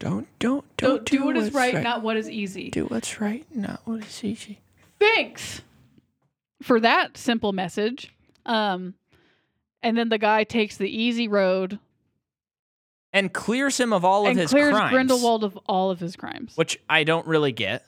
Don't 0.00 0.26
don't 0.40 0.64
don't 0.76 1.04
do 1.06 1.24
what 1.24 1.36
is 1.36 1.54
right, 1.54 1.80
not 1.80 2.02
what 2.02 2.16
is 2.16 2.28
easy. 2.28 2.68
do 2.70 2.86
what's 2.86 3.20
right, 3.20 3.46
not 3.54 3.80
what 3.84 4.04
is 4.04 4.24
easy. 4.24 4.60
Thanks 4.98 5.62
for 6.64 6.80
that 6.80 7.16
simple 7.16 7.52
message. 7.52 8.14
Um, 8.46 8.94
and 9.82 9.96
then 9.96 10.08
the 10.08 10.18
guy 10.18 10.44
takes 10.44 10.76
the 10.76 10.88
easy 10.88 11.28
road 11.28 11.78
And 13.12 13.32
clears 13.32 13.78
him 13.78 13.92
of 13.92 14.04
all 14.04 14.24
of 14.24 14.30
and 14.30 14.38
his 14.38 14.50
clears 14.50 14.72
crimes, 14.74 14.90
Grindelwald 14.92 15.44
of 15.44 15.56
all 15.66 15.90
of 15.90 16.00
his 16.00 16.16
crimes. 16.16 16.56
which 16.56 16.78
I 16.88 17.04
don't 17.04 17.26
really 17.26 17.52
get. 17.52 17.86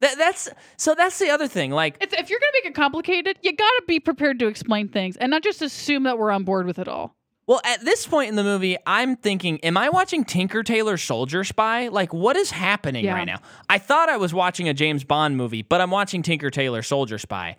That 0.00 0.16
that's 0.16 0.48
so 0.76 0.94
that's 0.94 1.18
the 1.18 1.30
other 1.30 1.48
thing. 1.48 1.72
Like 1.72 1.96
It's, 2.00 2.14
if 2.14 2.30
you're 2.30 2.38
gonna 2.38 2.52
make 2.54 2.66
it 2.66 2.74
complicated, 2.74 3.36
you 3.42 3.52
gotta 3.52 3.82
be 3.88 3.98
prepared 3.98 4.38
to 4.38 4.46
explain 4.46 4.88
things 4.88 5.16
and 5.16 5.30
not 5.30 5.42
just 5.42 5.60
assume 5.60 6.04
that 6.04 6.18
we're 6.18 6.30
on 6.30 6.44
board 6.44 6.66
with 6.66 6.78
it 6.78 6.86
all. 6.86 7.16
Well, 7.48 7.60
at 7.64 7.80
this 7.84 8.06
point 8.06 8.28
in 8.28 8.36
the 8.36 8.44
movie, 8.44 8.76
I'm 8.86 9.16
thinking, 9.16 9.58
am 9.64 9.76
I 9.78 9.88
watching 9.88 10.24
Tinker 10.24 10.62
Tailor 10.62 10.98
Soldier 10.98 11.44
Spy? 11.44 11.88
Like, 11.88 12.12
what 12.12 12.36
is 12.36 12.50
happening 12.50 13.06
Yeah. 13.06 13.14
right 13.14 13.24
now? 13.24 13.38
I 13.70 13.78
thought 13.78 14.08
I 14.10 14.18
was 14.18 14.34
watching 14.34 14.68
a 14.68 14.74
James 14.74 15.02
Bond 15.02 15.36
movie, 15.38 15.62
but 15.62 15.80
I'm 15.80 15.90
watching 15.90 16.22
Tinker 16.22 16.50
Tailor 16.50 16.82
Soldier 16.82 17.16
Spy. 17.18 17.56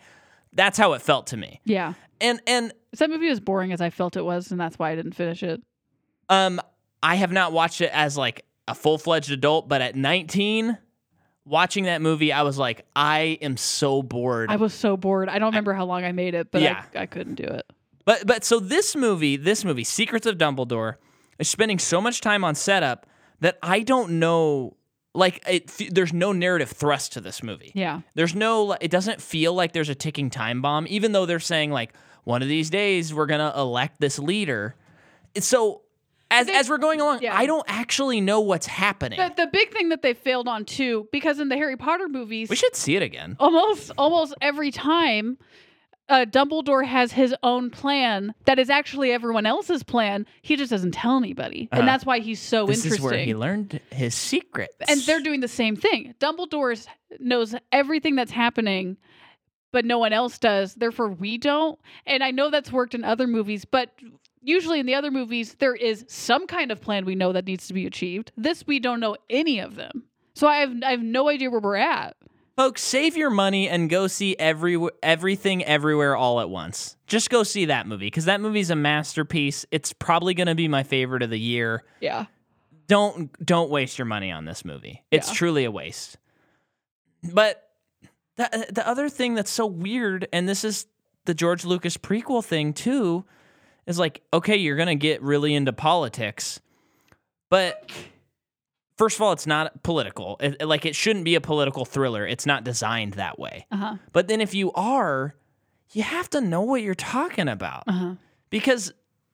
That's 0.53 0.77
how 0.77 0.93
it 0.93 1.01
felt 1.01 1.27
to 1.27 1.37
me. 1.37 1.61
Yeah, 1.65 1.93
And 2.21 2.41
and 2.47 2.73
that 2.97 3.09
movie 3.09 3.29
was 3.29 3.39
boring 3.39 3.71
as 3.71 3.81
I 3.81 3.89
felt 3.89 4.17
it 4.17 4.23
was, 4.25 4.51
and 4.51 4.59
that's 4.59 4.79
why 4.79 4.91
I 4.91 4.95
didn't 4.95 5.13
finish 5.13 5.43
it. 5.43 5.61
um, 6.29 6.59
I 7.01 7.15
have 7.15 7.31
not 7.31 7.53
watched 7.53 7.79
it 7.81 7.91
as 7.93 8.17
like 8.17 8.45
a 8.67 8.75
full 8.75 8.97
fledged 8.97 9.31
adult, 9.31 9.69
but 9.69 9.81
at 9.81 9.95
19, 9.95 10.77
watching 11.45 11.85
that 11.85 12.01
movie, 12.01 12.33
I 12.33 12.41
was 12.41 12.57
like, 12.57 12.85
I 12.95 13.37
am 13.41 13.55
so 13.57 14.03
bored. 14.03 14.51
I 14.51 14.57
was 14.57 14.73
so 14.73 14.97
bored. 14.97 15.29
I 15.29 15.39
don't 15.39 15.51
remember 15.51 15.73
how 15.73 15.85
long 15.85 16.03
I 16.03 16.11
made 16.11 16.33
it, 16.33 16.51
but 16.51 16.61
Yeah. 16.61 16.83
I, 16.93 17.01
I 17.01 17.05
couldn't 17.05 17.35
do 17.35 17.43
it. 17.45 17.65
But 18.05 18.25
but 18.27 18.43
so 18.43 18.59
this 18.59 18.95
movie, 18.95 19.37
this 19.37 19.63
movie, 19.63 19.83
Secrets 19.83 20.25
of 20.25 20.37
Dumbledore, 20.37 20.95
is 21.37 21.47
spending 21.47 21.79
so 21.79 22.01
much 22.01 22.21
time 22.21 22.43
on 22.43 22.53
setup 22.55 23.05
that 23.39 23.57
I 23.63 23.81
don't 23.81 24.19
know. 24.19 24.75
Like, 25.15 25.43
it, 25.47 25.71
there's 25.91 26.13
no 26.13 26.31
narrative 26.31 26.69
thrust 26.69 27.13
to 27.13 27.21
this 27.21 27.41
movie. 27.41 27.71
Yeah, 27.73 28.01
There's 28.13 28.35
no. 28.35 28.73
It 28.73 28.91
doesn't 28.91 29.21
feel 29.21 29.53
like 29.53 29.73
there's 29.73 29.89
a 29.89 29.95
ticking 29.95 30.29
time 30.29 30.61
bomb, 30.61 30.85
even 30.89 31.11
though 31.13 31.25
they're 31.25 31.39
saying 31.39 31.71
like 31.71 31.93
one 32.25 32.41
of 32.43 32.47
these 32.47 32.69
days 32.69 33.13
we're 33.13 33.25
gonna 33.25 33.51
elect 33.55 33.99
this 33.99 34.19
leader. 34.19 34.75
So. 35.39 35.81
As, 36.31 36.45
They- 36.45 36.53
as 36.53 36.69
we're 36.69 36.77
going 36.77 37.01
along, 37.01 37.23
yeah. 37.23 37.35
I 37.35 37.47
don't 37.47 37.65
actually 37.67 38.21
know 38.21 38.39
what's 38.39 38.67
happening. 38.67 39.17
the, 39.17 39.33
the 39.35 39.47
big 39.51 39.71
thing 39.73 39.89
that 39.89 40.03
they 40.03 40.13
failed 40.13 40.47
on 40.47 40.63
too, 40.63 41.07
because 41.11 41.39
in 41.39 41.49
the 41.49 41.55
Harry 41.55 41.75
Potter 41.75 42.07
movies, 42.07 42.51
we 42.51 42.55
should 42.55 42.75
see 42.75 42.95
it 42.95 43.01
again. 43.01 43.35
almost 43.39 43.89
almost 43.97 44.35
every 44.39 44.69
time 44.69 45.39
uh, 46.09 46.25
Dumbledore 46.25 46.85
has 46.85 47.11
his 47.13 47.33
own 47.43 47.69
plan 47.69 48.33
that 48.45 48.59
is 48.59 48.69
actually 48.69 49.11
everyone 49.11 49.45
else's 49.45 49.83
plan. 49.83 50.25
He 50.41 50.55
just 50.55 50.71
doesn't 50.71 50.91
tell 50.91 51.17
anybody, 51.17 51.69
Uh-huh. 51.71 51.79
and 51.79 51.87
that's 51.87 52.05
why 52.05 52.19
he's 52.19 52.39
so 52.41 52.61
interested. 52.61 52.91
this 52.91 52.99
interesting. 52.99 53.05
is 53.05 53.11
where 53.11 53.25
he 53.25 53.35
learned 53.35 53.79
his 53.91 54.15
secrets. 54.15 54.75
and 54.87 54.99
they're 55.01 55.21
doing 55.21 55.39
the 55.39 55.47
same 55.47 55.75
thing. 55.75 56.15
Dumbledore 56.19 56.85
knows 57.19 57.55
everything 57.71 58.15
that's 58.15 58.31
happening, 58.31 58.97
but 59.71 59.85
no 59.85 59.99
one 59.99 60.11
else 60.13 60.37
does. 60.39 60.73
Therefore, 60.75 61.09
we 61.09 61.37
don't. 61.37 61.79
And 62.05 62.23
I 62.23 62.31
know 62.31 62.49
that's 62.49 62.71
worked 62.71 62.95
in 62.95 63.03
other 63.03 63.27
movies, 63.27 63.65
but 63.65 63.91
usually 64.41 64.79
in 64.79 64.85
the 64.87 64.95
other 64.95 65.11
movies, 65.11 65.55
there 65.59 65.75
is 65.75 66.05
some 66.07 66.47
kind 66.47 66.71
of 66.71 66.81
plan 66.81 67.05
we 67.05 67.13
know 67.15 67.31
that 67.33 67.45
needs 67.45 67.67
to 67.67 67.73
be 67.73 67.85
achieved. 67.85 68.31
This, 68.35 68.65
we 68.65 68.79
don't 68.79 68.99
know 68.99 69.15
any 69.29 69.59
of 69.59 69.75
them. 69.75 70.05
So 70.33 70.47
I 70.47 70.57
have 70.57 70.73
I 70.83 70.91
have 70.91 71.03
no 71.03 71.27
idea 71.29 71.49
where 71.51 71.59
we're 71.59 71.75
at. 71.75 72.15
Folks, 72.59 72.81
save 72.81 73.15
your 73.15 73.29
money 73.29 73.69
and 73.69 73.89
go 73.89 74.07
see 74.07 74.35
every 74.37 74.77
everything 75.01 75.63
everywhere 75.63 76.17
all 76.17 76.41
at 76.41 76.49
once. 76.49 76.97
Just 77.07 77.29
go 77.29 77.43
see 77.43 77.63
that 77.63 77.87
movie 77.87 78.07
because 78.07 78.25
that 78.25 78.41
movie's 78.41 78.69
a 78.69 78.75
masterpiece. 78.75 79.65
It's 79.71 79.93
probably 79.93 80.33
going 80.33 80.47
to 80.47 80.55
be 80.55 80.67
my 80.67 80.83
favorite 80.83 81.23
of 81.23 81.29
the 81.29 81.39
year. 81.39 81.85
Yeah. 82.01 82.25
Don't 82.87 83.31
don't 83.45 83.69
waste 83.69 83.97
your 83.97 84.07
money 84.07 84.29
on 84.29 84.43
this 84.43 84.65
movie. 84.65 85.05
It's 85.09 85.29
Yeah. 85.29 85.35
truly 85.35 85.63
a 85.63 85.71
waste. 85.71 86.17
But 87.31 87.65
the 88.35 88.67
the 88.69 88.85
other 88.85 89.07
thing 89.07 89.35
that's 89.35 89.51
so 89.51 89.65
weird, 89.65 90.27
and 90.33 90.49
this 90.49 90.65
is 90.65 90.85
the 91.23 91.33
George 91.33 91.63
Lucas 91.63 91.95
prequel 91.95 92.43
thing 92.43 92.73
too, 92.73 93.23
is 93.87 93.97
like 93.97 94.21
okay, 94.33 94.57
you're 94.57 94.75
going 94.75 94.87
to 94.89 94.95
get 94.95 95.21
really 95.21 95.55
into 95.55 95.71
politics, 95.71 96.59
but 97.49 97.89
first 98.99 99.15
of 99.17 99.21
all, 99.23 99.31
it's 99.31 99.47
not 99.47 99.81
political. 99.81 100.35
It- 100.41 100.61
like 100.67 100.85
it 100.85 100.95
shouldn't 100.95 101.23
be 101.25 101.35
a 101.35 101.41
political 101.41 101.85
thriller. 101.85 102.27
It's 102.27 102.45
not 102.45 102.63
designed 102.63 103.13
that 103.13 103.39
way. 103.39 103.65
Uh 103.71 103.77
huh. 103.77 103.95
But 104.11 104.27
then 104.27 104.41
if 104.41 104.53
you 104.53 104.71
are, 104.73 105.33
you 105.93 106.03
have 106.03 106.29
to 106.31 106.41
know 106.41 106.61
what 106.61 106.81
you're 106.83 106.93
talking 106.93 107.47
about. 107.47 107.83
Uh 107.87 107.91
huh. 107.93 108.13
Because 108.49 108.91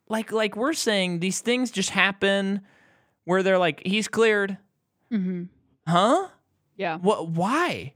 like 0.08 0.32
like 0.32 0.56
we're 0.56 0.74
saying 0.74 1.20
these 1.20 1.42
things 1.42 1.72
just 1.72 1.90
happen 1.90 2.62
where 3.26 3.42
they're 3.44 3.58
like 3.58 3.82
he's 3.86 4.08
cleared. 4.08 4.58
Mm-hmm. 5.12 5.44
Huh? 5.88 6.28
Yeah. 6.78 6.98
What 7.00 7.30
why? 7.30 7.94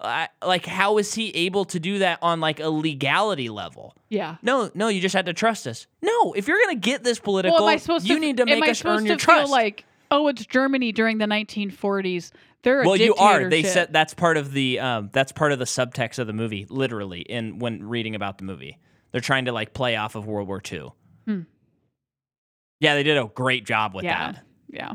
I, 0.00 0.28
like 0.46 0.64
how 0.64 0.98
is 0.98 1.12
he 1.14 1.30
able 1.34 1.64
to 1.64 1.80
do 1.80 1.98
that 1.98 2.20
on 2.22 2.38
like 2.40 2.60
a 2.60 2.68
legality 2.68 3.48
level? 3.48 3.96
Yeah. 4.08 4.36
No, 4.42 4.70
no, 4.74 4.86
you 4.86 5.00
just 5.00 5.14
had 5.16 5.26
to 5.26 5.32
trust 5.32 5.66
us. 5.66 5.88
No, 6.02 6.34
if 6.34 6.46
you're 6.46 6.58
going 6.64 6.76
to 6.80 6.80
get 6.80 7.02
this 7.02 7.18
political, 7.18 7.58
Well, 7.58 7.68
am 7.68 7.74
I 7.74 7.78
supposed 7.78 8.06
you 8.06 8.14
to? 8.14 8.20
need 8.20 8.36
to 8.36 8.46
make 8.46 8.62
us 8.68 8.84
earn 8.84 9.04
your 9.06 9.16
trust. 9.16 9.50
like, 9.50 9.84
oh, 10.10 10.28
it's 10.28 10.44
Germany 10.46 10.92
during 10.92 11.18
the 11.18 11.26
1940s. 11.26 12.32
They're 12.62 12.82
a 12.82 12.86
well, 12.86 12.96
you 12.96 13.14
are. 13.14 13.48
They 13.48 13.62
said 13.62 13.92
that's 13.92 14.14
part 14.14 14.36
of 14.36 14.52
the 14.52 14.80
um, 14.80 15.10
that's 15.12 15.30
part 15.32 15.52
of 15.52 15.58
the 15.58 15.64
subtext 15.64 16.18
of 16.18 16.26
the 16.26 16.32
movie. 16.32 16.66
Literally, 16.68 17.20
in 17.20 17.58
when 17.58 17.84
reading 17.84 18.14
about 18.14 18.38
the 18.38 18.44
movie, 18.44 18.78
they're 19.12 19.20
trying 19.20 19.44
to 19.44 19.52
like 19.52 19.72
play 19.74 19.94
off 19.96 20.14
of 20.16 20.26
World 20.26 20.48
War 20.48 20.60
II. 20.70 20.88
Hmm. 21.26 21.40
Yeah, 22.80 22.94
they 22.94 23.02
did 23.02 23.16
a 23.16 23.26
great 23.26 23.64
job 23.64 23.94
with 23.94 24.04
Yeah. 24.04 24.32
that. 24.32 24.44
Yeah. 24.70 24.92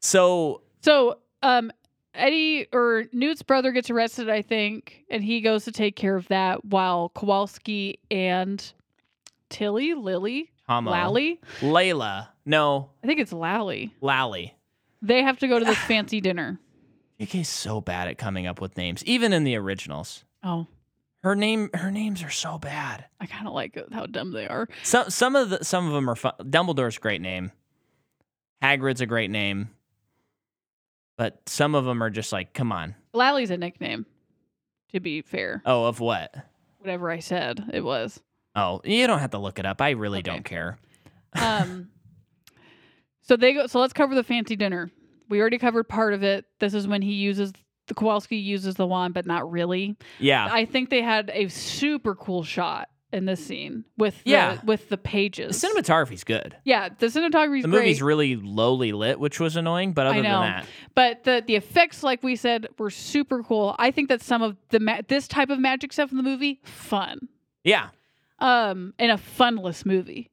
So 0.00 0.62
So, 0.82 1.18
um, 1.42 1.70
Eddie 2.14 2.66
or 2.72 3.04
Newt's 3.12 3.42
brother 3.42 3.70
gets 3.72 3.88
arrested, 3.90 4.28
I 4.28 4.42
think, 4.42 5.04
and 5.10 5.22
he 5.22 5.40
goes 5.40 5.64
to 5.66 5.72
take 5.72 5.94
care 5.96 6.16
of 6.16 6.26
that 6.28 6.64
while 6.64 7.10
Kowalski 7.10 8.00
and 8.10 8.72
Tilly, 9.48 9.94
Lily, 9.94 10.50
Homo, 10.70 10.92
Lally, 10.92 11.40
Layla, 11.62 12.28
no, 12.46 12.90
I 13.02 13.06
think 13.08 13.18
it's 13.18 13.32
Lally. 13.32 13.92
Lally. 14.00 14.54
They 15.02 15.20
have 15.24 15.40
to 15.40 15.48
go 15.48 15.58
to 15.58 15.64
this 15.64 15.76
fancy 15.88 16.20
dinner. 16.20 16.60
JK's 17.20 17.48
so 17.48 17.80
bad 17.80 18.06
at 18.06 18.18
coming 18.18 18.46
up 18.46 18.60
with 18.60 18.76
names, 18.76 19.04
even 19.04 19.32
in 19.32 19.42
the 19.42 19.56
originals. 19.56 20.24
Oh, 20.44 20.68
Her 21.24 21.34
name, 21.34 21.70
her 21.74 21.90
names 21.90 22.22
are 22.22 22.30
so 22.30 22.56
bad. 22.56 23.04
I 23.20 23.26
kind 23.26 23.48
of 23.48 23.52
like 23.52 23.76
how 23.90 24.06
dumb 24.06 24.30
they 24.30 24.46
are. 24.46 24.68
Some 24.84 25.10
some 25.10 25.34
of 25.34 25.50
the 25.50 25.64
some 25.64 25.88
of 25.88 25.92
them 25.92 26.08
are 26.08 26.14
fun. 26.14 26.34
Dumbledore's 26.38 26.98
a 26.98 27.00
great 27.00 27.20
name. 27.20 27.50
Hagrid's 28.62 29.00
a 29.00 29.06
great 29.06 29.30
name. 29.32 29.70
But 31.18 31.40
some 31.46 31.74
of 31.74 31.84
them 31.84 32.00
are 32.00 32.10
just 32.10 32.32
like, 32.32 32.54
come 32.54 32.70
on. 32.70 32.94
Lally's 33.12 33.50
a 33.50 33.56
nickname, 33.56 34.06
to 34.92 35.00
be 35.00 35.20
fair. 35.20 35.62
Oh, 35.66 35.86
of 35.86 35.98
what? 35.98 36.32
Whatever 36.78 37.10
I 37.10 37.18
said, 37.18 37.70
it 37.72 37.80
was. 37.82 38.20
Oh, 38.56 38.80
you 38.84 39.06
don't 39.06 39.18
have 39.20 39.30
to 39.30 39.38
look 39.38 39.58
it 39.58 39.66
up. 39.66 39.80
I 39.80 39.90
really 39.90 40.18
Okay. 40.20 40.30
don't 40.30 40.44
care. 40.44 40.78
Um, 41.34 41.88
so 43.22 43.36
they 43.36 43.52
go. 43.54 43.66
So 43.66 43.80
let's 43.80 43.92
cover 43.92 44.14
the 44.14 44.24
fancy 44.24 44.56
dinner. 44.56 44.90
We 45.28 45.40
already 45.40 45.58
covered 45.58 45.84
part 45.88 46.14
of 46.14 46.22
it. 46.22 46.44
This 46.58 46.74
is 46.74 46.88
when 46.88 47.02
he 47.02 47.12
uses 47.12 47.52
the 47.86 47.94
Kowalski 47.94 48.36
uses 48.36 48.74
the 48.76 48.86
wand, 48.86 49.14
but 49.14 49.26
not 49.26 49.50
really. 49.50 49.96
Yeah. 50.18 50.48
I 50.50 50.64
think 50.64 50.90
they 50.90 51.02
had 51.02 51.30
a 51.34 51.48
super 51.48 52.14
cool 52.14 52.42
shot 52.44 52.88
in 53.12 53.24
this 53.24 53.44
scene 53.44 53.84
with 53.98 54.14
the, 54.22 54.30
Yeah. 54.30 54.60
with 54.64 54.84
the 54.88 54.90
The 54.90 54.98
pages. 54.98 55.60
cinematography's 55.60 56.22
good. 56.22 56.56
yeah, 56.64 56.88
the 56.96 57.06
cinematography 57.06 57.62
The 57.62 57.68
great, 57.68 57.80
movie's 57.80 58.00
really 58.02 58.36
lowly 58.36 58.92
lit, 58.92 59.18
which 59.18 59.40
was 59.40 59.56
annoying, 59.56 59.92
but 59.92 60.06
I 60.06 60.10
other 60.10 60.22
than 60.22 60.30
that, 60.42 60.66
but 60.94 61.24
the 61.24 61.42
the 61.44 61.56
effects, 61.56 62.04
like 62.04 62.22
we 62.22 62.36
said, 62.36 62.68
were 62.78 62.90
super 62.90 63.42
cool. 63.42 63.74
I 63.80 63.90
think 63.90 64.08
that 64.10 64.20
some 64.22 64.42
of 64.42 64.56
the 64.68 64.78
ma- 64.78 65.00
this 65.08 65.26
type 65.26 65.50
of 65.50 65.58
magic 65.58 65.92
stuff 65.92 66.12
in 66.12 66.16
the 66.16 66.22
movie 66.22 66.60
fun, 66.64 67.28
yeah. 67.64 67.88
Um, 68.40 68.94
in 68.98 69.10
a 69.10 69.18
funless 69.18 69.84
movie. 69.86 70.30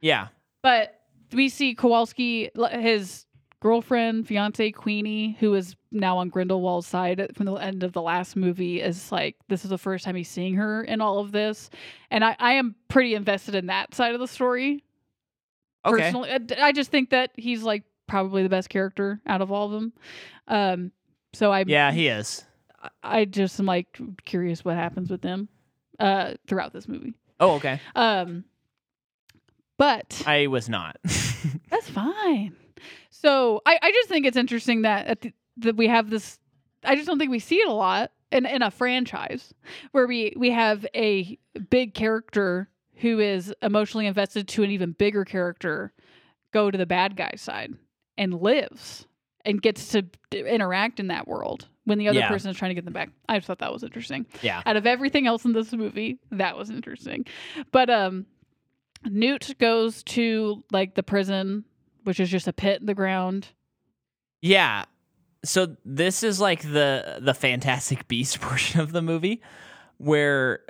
Yeah. 0.00 0.28
But 0.62 1.00
we 1.32 1.48
see 1.48 1.74
Kowalski, 1.74 2.50
his 2.72 3.26
girlfriend, 3.60 4.26
fiance 4.28 4.70
Queenie, 4.72 5.36
who 5.40 5.54
is 5.54 5.74
now 5.90 6.18
on 6.18 6.28
Grindelwald's 6.30 6.86
side 6.86 7.30
from 7.34 7.46
the 7.46 7.54
end 7.54 7.82
of 7.82 7.92
the 7.92 8.02
last 8.02 8.36
movie, 8.36 8.80
is 8.80 9.10
like 9.10 9.36
this 9.48 9.64
is 9.64 9.70
the 9.70 9.78
first 9.78 10.04
time 10.04 10.14
he's 10.14 10.28
seeing 10.28 10.54
her 10.54 10.82
in 10.84 11.00
all 11.00 11.18
of 11.18 11.32
this, 11.32 11.70
and 12.10 12.24
I, 12.24 12.36
I 12.38 12.52
am 12.54 12.74
pretty 12.88 13.14
invested 13.14 13.54
in 13.54 13.66
that 13.66 13.94
side 13.94 14.14
of 14.14 14.20
the 14.20 14.28
story. 14.28 14.84
Okay. 15.84 16.02
Personally, 16.02 16.30
I- 16.60 16.72
just 16.72 16.90
think 16.90 17.10
that 17.10 17.30
he's 17.36 17.62
like 17.62 17.84
probably 18.06 18.42
the 18.42 18.48
best 18.48 18.68
character 18.68 19.20
out 19.26 19.40
of 19.40 19.50
all 19.52 19.66
of 19.66 19.72
them. 19.72 19.92
Um, 20.46 20.92
so 21.34 21.52
I 21.52 21.64
Yeah, 21.66 21.92
he 21.92 22.08
is. 22.08 22.44
I 23.02 23.24
just 23.24 23.58
am 23.60 23.66
like 23.66 23.98
curious 24.24 24.64
what 24.64 24.76
happens 24.76 25.10
with 25.10 25.20
them 25.20 25.48
uh 25.98 26.34
throughout 26.46 26.72
this 26.72 26.86
movie. 26.88 27.14
Oh, 27.40 27.52
okay. 27.56 27.80
Um, 27.94 28.44
but 29.76 30.22
I 30.26 30.48
was 30.48 30.68
not. 30.68 30.96
That's 31.70 31.88
fine. 31.88 32.56
So 33.10 33.62
I, 33.64 33.78
I 33.80 33.92
just 33.92 34.08
think 34.08 34.26
it's 34.26 34.36
interesting 34.36 34.82
that 34.82 35.06
at 35.06 35.20
the, 35.20 35.32
that 35.58 35.76
we 35.76 35.88
have 35.88 36.10
this. 36.10 36.38
I 36.84 36.94
just 36.94 37.06
don't 37.06 37.18
think 37.18 37.30
we 37.30 37.38
see 37.38 37.56
it 37.56 37.68
a 37.68 37.72
lot 37.72 38.12
in 38.30 38.46
in 38.46 38.62
a 38.62 38.70
franchise 38.70 39.54
where 39.92 40.06
we 40.06 40.34
we 40.36 40.50
have 40.50 40.86
a 40.94 41.38
big 41.70 41.94
character 41.94 42.68
who 42.96 43.20
is 43.20 43.54
emotionally 43.62 44.06
invested 44.06 44.48
to 44.48 44.62
an 44.62 44.70
even 44.70 44.92
bigger 44.92 45.24
character 45.24 45.92
go 46.52 46.70
to 46.70 46.78
the 46.78 46.86
bad 46.86 47.16
guy 47.16 47.32
side 47.36 47.74
and 48.16 48.34
lives 48.34 49.06
and 49.44 49.62
gets 49.62 49.88
to 49.90 50.04
interact 50.32 50.98
in 51.00 51.08
that 51.08 51.28
world 51.28 51.68
when 51.88 51.98
the 51.98 52.08
other 52.08 52.18
Yeah. 52.18 52.28
person 52.28 52.50
is 52.50 52.56
trying 52.56 52.70
to 52.70 52.74
get 52.74 52.84
them 52.84 52.92
back. 52.92 53.10
I 53.28 53.38
just 53.38 53.46
thought 53.46 53.58
that 53.60 53.72
was 53.72 53.82
interesting 53.82 54.26
yeah. 54.42 54.62
out 54.66 54.76
of 54.76 54.86
everything 54.86 55.26
else 55.26 55.44
in 55.44 55.52
this 55.52 55.72
movie 55.72 56.18
that 56.30 56.56
was 56.56 56.70
interesting 56.70 57.24
but 57.72 57.88
um 57.90 58.26
newt 59.04 59.54
goes 59.58 60.02
to 60.02 60.62
like 60.72 60.94
the 60.94 61.02
prison 61.02 61.64
which 62.04 62.20
is 62.20 62.28
just 62.30 62.46
a 62.48 62.52
pit 62.52 62.80
in 62.80 62.86
the 62.86 62.94
ground 62.94 63.48
Yeah. 64.40 64.84
So 65.44 65.76
this 65.84 66.22
is 66.22 66.40
like 66.40 66.62
the 66.62 67.18
the 67.20 67.32
Fantastic 67.34 68.06
Beast 68.08 68.40
portion 68.46 68.80
of 68.80 68.92
the 68.92 69.02
movie 69.02 69.40
where 69.98 70.60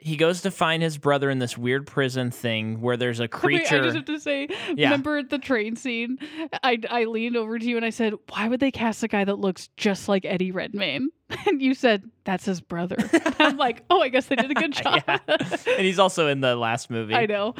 he 0.00 0.16
goes 0.16 0.42
to 0.42 0.50
find 0.52 0.80
his 0.82 0.96
brother 0.96 1.28
in 1.28 1.40
this 1.40 1.58
weird 1.58 1.84
prison 1.86 2.30
thing 2.30 2.80
where 2.80 2.96
there's 2.96 3.18
a 3.18 3.22
Wait, 3.24 3.30
creature. 3.32 3.78
i 3.80 3.82
just 3.82 3.96
have 3.96 4.04
to 4.04 4.20
say 4.20 4.46
Yeah. 4.76 4.86
remember 4.90 5.18
at 5.18 5.28
the 5.30 5.38
train 5.38 5.74
scene 5.76 6.18
I, 6.62 6.78
I 6.88 7.04
leaned 7.04 7.36
over 7.36 7.58
to 7.58 7.64
you 7.64 7.76
and 7.76 7.84
i 7.84 7.90
said 7.90 8.14
why 8.28 8.46
would 8.48 8.60
they 8.60 8.70
cast 8.70 9.02
a 9.02 9.08
guy 9.08 9.24
that 9.24 9.38
looks 9.40 9.68
just 9.76 10.08
like 10.08 10.24
eddie 10.24 10.52
redmayne 10.52 11.08
and 11.46 11.60
you 11.60 11.74
said 11.74 12.04
that's 12.24 12.44
his 12.44 12.60
brother 12.60 12.96
i'm 13.40 13.56
like 13.56 13.82
oh 13.90 14.00
i 14.00 14.08
guess 14.08 14.26
they 14.26 14.36
did 14.36 14.50
a 14.50 14.54
good 14.54 14.72
job 14.72 15.02
Yeah. 15.06 15.18
and 15.28 15.80
he's 15.86 15.98
also 15.98 16.28
in 16.28 16.40
the 16.40 16.54
last 16.54 16.90
movie. 16.90 17.14
i 17.14 17.26
know 17.26 17.54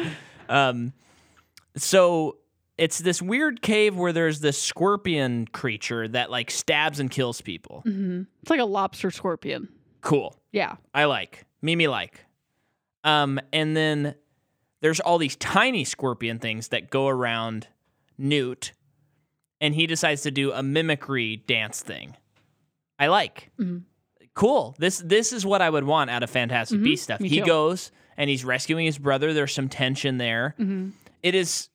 Um, 0.48 0.92
so 1.76 2.38
it's 2.76 2.98
this 3.00 3.20
weird 3.20 3.60
cave 3.62 3.96
where 3.96 4.12
there's 4.12 4.40
this 4.40 4.60
scorpion 4.60 5.46
creature 5.48 6.06
that 6.08 6.30
like 6.30 6.50
stabs 6.50 7.00
and 7.00 7.10
kills 7.10 7.40
people. 7.40 7.80
hmm 7.84 8.22
it's 8.42 8.50
like 8.50 8.60
a 8.60 8.64
lobster 8.64 9.10
scorpion 9.10 9.68
Cool. 10.00 10.36
yeah 10.52 10.76
I 10.94 11.04
like. 11.06 11.44
Mimi 11.60 11.88
like. 11.88 12.24
Um, 13.04 13.40
and 13.52 13.76
then 13.76 14.14
there's 14.80 15.00
all 15.00 15.18
these 15.18 15.36
tiny 15.36 15.84
scorpion 15.84 16.38
things 16.38 16.68
that 16.68 16.90
go 16.90 17.08
around 17.08 17.68
Newt, 18.16 18.72
and 19.60 19.74
he 19.74 19.86
decides 19.86 20.22
to 20.22 20.30
do 20.30 20.52
a 20.52 20.62
mimicry 20.62 21.36
dance 21.36 21.80
thing. 21.82 22.16
I 22.98 23.06
like. 23.06 23.50
Mhm. 23.58 23.82
Cool. 24.34 24.74
This 24.78 24.98
this 25.04 25.32
is 25.32 25.44
what 25.46 25.62
I 25.62 25.70
would 25.70 25.84
want 25.84 26.10
out 26.10 26.22
of 26.22 26.30
Fantastic 26.30 26.80
Mhm. 26.80 26.84
Beast 26.84 27.04
stuff. 27.04 27.20
Me 27.20 27.28
He 27.28 27.40
too. 27.40 27.46
goes 27.46 27.90
and 28.16 28.28
he's 28.30 28.44
rescuing 28.44 28.86
his 28.86 28.98
brother. 28.98 29.32
There's 29.32 29.54
some 29.54 29.68
tension 29.68 30.18
there. 30.18 30.54
hmm 30.58 30.90
It 31.22 31.34
is 31.34 31.68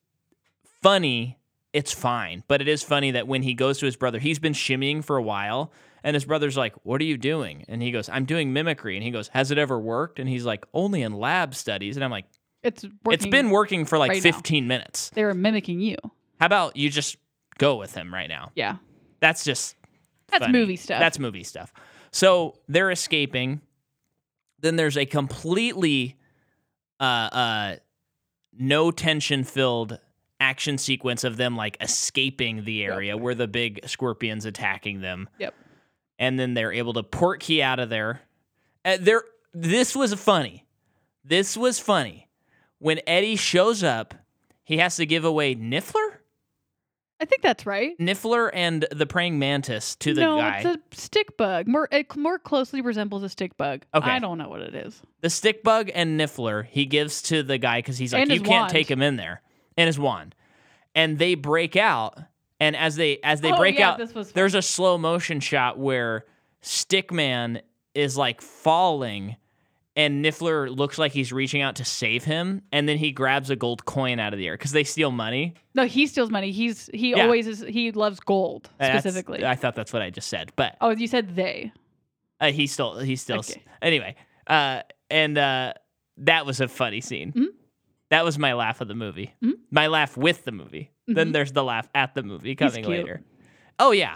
funny. 0.81 1.37
It's 1.73 1.91
fine, 1.91 2.43
but 2.47 2.61
it 2.61 2.67
is 2.67 2.83
funny 2.83 3.11
that 3.11 3.27
when 3.27 3.41
he 3.43 3.53
goes 3.53 3.79
to 3.79 3.85
his 3.85 3.95
brother, 3.95 4.19
he's 4.19 4.37
been 4.39 4.53
shimmying 4.53 5.03
for 5.03 5.17
a 5.17 5.23
while, 5.23 5.71
And 6.03 6.13
his 6.15 6.25
brother's 6.25 6.57
like, 6.57 6.73
What 6.83 6.99
are 7.01 7.05
you 7.05 7.17
doing? 7.17 7.65
And 7.67 7.81
he 7.81 7.91
goes, 7.91 8.09
I'm 8.09 8.25
doing 8.25 8.53
mimicry. 8.53 8.95
And 8.95 9.03
he 9.03 9.11
goes, 9.11 9.29
Has 9.29 9.51
it 9.51 9.57
ever 9.57 9.79
worked? 9.79 10.19
And 10.19 10.27
he's 10.27 10.45
like, 10.45 10.65
Only 10.73 11.01
in 11.01 11.13
lab 11.13 11.55
studies. 11.55 11.95
And 11.97 12.03
I'm 12.03 12.11
like, 12.11 12.25
It's 12.61 12.85
It's 13.09 13.25
been 13.25 13.49
working 13.49 13.85
for 13.85 13.97
like 13.97 14.11
right 14.11 14.23
now. 14.23 14.31
15 14.31 14.67
minutes. 14.67 15.09
They 15.13 15.23
were 15.23 15.33
mimicking 15.33 15.79
you. 15.79 15.95
How 16.39 16.45
about 16.47 16.75
you 16.75 16.89
just 16.89 17.17
go 17.57 17.75
with 17.77 17.93
him 17.93 18.13
right 18.13 18.27
now? 18.27 18.51
Yeah. 18.55 18.77
That's 19.21 19.43
just 19.45 19.75
That's 20.29 20.45
funny. 20.45 20.57
movie 20.59 20.75
stuff. 20.75 20.99
That's 20.99 21.19
movie 21.19 21.43
stuff. 21.43 21.71
So 22.11 22.55
they're 22.67 22.91
escaping. 22.91 23.61
Then 24.59 24.75
there's 24.75 24.97
a 24.97 25.05
completely 25.05 26.17
uh 26.99 27.03
uh 27.03 27.75
no 28.57 28.91
tension 28.91 29.43
filled 29.43 29.99
action 30.39 30.77
sequence 30.77 31.23
of 31.23 31.37
them 31.37 31.55
like 31.55 31.77
escaping 31.81 32.65
the 32.65 32.83
area 32.83 33.15
where 33.17 33.33
the 33.33 33.47
big 33.47 33.79
scorpions 33.87 34.45
attacking 34.45 34.99
them. 35.01 35.29
Yep. 35.39 35.53
And 36.23 36.39
then 36.39 36.53
they're 36.53 36.71
able 36.71 36.93
to 36.93 37.03
port 37.03 37.41
key 37.41 37.61
out 37.61 37.79
of 37.79 37.89
there. 37.89 38.21
Uh, 38.85 38.97
there 38.99 39.23
this 39.53 39.95
was 39.95 40.13
funny. 40.13 40.65
This 41.25 41.57
was 41.57 41.79
funny. 41.79 42.29
When 42.79 43.01
Eddie 43.05 43.35
shows 43.35 43.83
up, 43.83 44.13
he 44.63 44.77
has 44.77 44.95
to 44.97 45.05
give 45.05 45.25
away 45.25 45.55
Niffler? 45.55 46.17
I 47.21 47.25
think 47.25 47.41
that's 47.41 47.65
right. 47.65 47.97
Niffler 47.99 48.49
and 48.53 48.85
the 48.91 49.05
praying 49.05 49.39
mantis 49.39 49.95
to 49.97 50.13
the 50.13 50.21
no, 50.21 50.37
guy. 50.37 50.57
it's 50.65 50.65
a 50.65 51.01
stick 51.01 51.37
bug. 51.37 51.67
More 51.67 51.87
it 51.91 52.13
more 52.17 52.39
closely 52.39 52.81
resembles 52.81 53.23
a 53.23 53.29
stick 53.29 53.55
bug. 53.57 53.83
Okay. 53.93 54.09
I 54.09 54.19
don't 54.19 54.37
know 54.37 54.49
what 54.49 54.61
it 54.61 54.75
is. 54.75 55.01
the 55.21 55.29
stick 55.29 55.63
bug 55.63 55.89
and 55.93 56.19
Niffler 56.19 56.65
he 56.65 56.85
gives 56.85 57.21
to 57.23 57.43
the 57.43 57.57
guy 57.57 57.79
because 57.79 57.97
he's 57.97 58.11
like, 58.13 58.23
And 58.23 58.31
you 58.31 58.41
can't 58.41 58.63
wand. 58.63 58.71
take 58.71 58.89
him 58.89 59.01
in 59.01 59.15
there, 59.17 59.41
and 59.77 59.87
his 59.87 59.99
wand, 59.99 60.35
and 60.95 61.17
they 61.19 61.35
break 61.35 61.75
out. 61.75 62.17
And 62.63 62.75
as 62.77 62.95
they 62.95 63.19
as 63.23 63.41
they 63.41 63.51
Oh, 63.51 63.57
break 63.57 63.77
yeah, 63.77 63.91
out, 63.91 64.33
there's 64.33 64.55
a 64.55 64.61
slow 64.61 64.97
motion 64.97 65.39
shot 65.41 65.77
where 65.77 66.25
Stickman 66.61 67.61
is 67.93 68.15
like 68.17 68.41
falling, 68.41 69.35
and 69.95 70.23
Niffler 70.23 70.75
looks 70.75 70.97
like 70.97 71.11
he's 71.11 71.33
reaching 71.33 71.61
out 71.61 71.75
to 71.75 71.85
save 71.85 72.23
him, 72.23 72.61
and 72.71 72.87
then 72.87 72.97
he 72.97 73.11
grabs 73.11 73.49
a 73.49 73.55
gold 73.55 73.83
coin 73.85 74.17
out 74.19 74.31
of 74.33 74.39
the 74.39 74.47
air 74.47 74.55
because 74.55 74.71
they 74.71 74.83
steal 74.85 75.11
money. 75.11 75.53
No, 75.75 75.85
he 75.85 76.07
steals 76.07 76.29
money. 76.31 76.51
He's 76.51 76.89
he 76.93 77.11
Yeah. 77.11 77.23
always 77.23 77.47
is. 77.47 77.59
He 77.67 77.91
loves 77.91 78.19
gold 78.21 78.69
That's- 78.79 79.01
specifically. 79.01 79.45
I 79.45 79.55
thought 79.55 79.75
that's 79.75 79.91
what 79.91 80.01
I 80.01 80.09
just 80.09 80.29
said, 80.29 80.51
but 80.55 80.77
oh, 80.81 80.91
you 80.91 81.07
said 81.07 81.35
they. 81.35 81.71
Uh, 82.39 82.51
he 82.51 82.65
still 82.67 82.97
he 82.99 83.15
still 83.17 83.39
Okay. 83.39 83.61
anyway. 83.81 84.15
Uh, 84.47 84.81
and 85.11 85.37
uh, 85.37 85.73
that 86.17 86.45
was 86.45 86.61
a 86.61 86.67
funny 86.67 87.01
scene. 87.01 87.33
Mhm. 87.33 87.47
That 88.09 88.23
was 88.25 88.37
my 88.39 88.53
laugh 88.53 88.79
of 88.81 88.87
the 88.87 88.95
movie. 88.95 89.33
Mhm. 89.43 89.53
My 89.69 89.87
laugh 89.87 90.15
with 90.15 90.45
the 90.45 90.51
movie. 90.51 90.91
Then 91.07 91.29
Mhm. 91.29 91.33
there's 91.33 91.51
the 91.51 91.63
laugh 91.63 91.87
at 91.93 92.13
the 92.15 92.23
movie 92.23 92.55
coming 92.55 92.85
later. 92.85 93.21
Oh 93.79 93.91
yeah, 93.91 94.15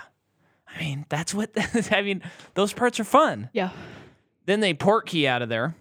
I 0.67 0.79
mean 0.79 1.05
that's 1.09 1.33
what 1.33 1.51
I 1.91 2.01
mean. 2.01 2.21
Those 2.53 2.73
parts 2.73 2.99
are 2.99 3.03
fun. 3.03 3.49
Yeah. 3.53 3.71
Then 4.45 4.59
they 4.61 4.73
port 4.73 5.05
key 5.07 5.27
out 5.27 5.41
of 5.41 5.49
there. 5.49 5.75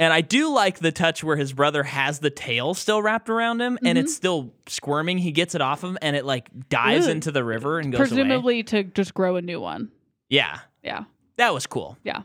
And 0.00 0.12
I 0.12 0.20
do 0.20 0.52
like 0.54 0.78
the 0.78 0.92
touch 0.92 1.24
where 1.24 1.36
his 1.36 1.52
brother 1.52 1.82
has 1.82 2.20
the 2.20 2.30
tail 2.30 2.72
still 2.74 3.02
wrapped 3.02 3.28
around 3.28 3.60
him 3.60 3.80
and 3.84 3.98
it's 3.98 4.14
still 4.14 4.54
squirming. 4.68 5.18
He 5.18 5.32
gets 5.32 5.56
it 5.56 5.60
off 5.60 5.82
him 5.82 5.98
and 6.00 6.14
it 6.14 6.24
like 6.24 6.48
dives 6.68 7.06
Mm-hmm. 7.06 7.10
Into 7.16 7.32
the 7.32 7.42
river 7.42 7.80
and 7.80 7.90
goes 7.90 7.98
away. 7.98 8.08
Presumably 8.22 8.62
to 8.64 8.84
just 8.84 9.12
grow 9.12 9.34
a 9.34 9.42
new 9.42 9.60
one. 9.60 9.90
Yeah. 10.28 10.60
Yeah. 10.84 11.04
That 11.36 11.52
was 11.52 11.66
cool. 11.66 11.98
Yeah. 12.04 12.22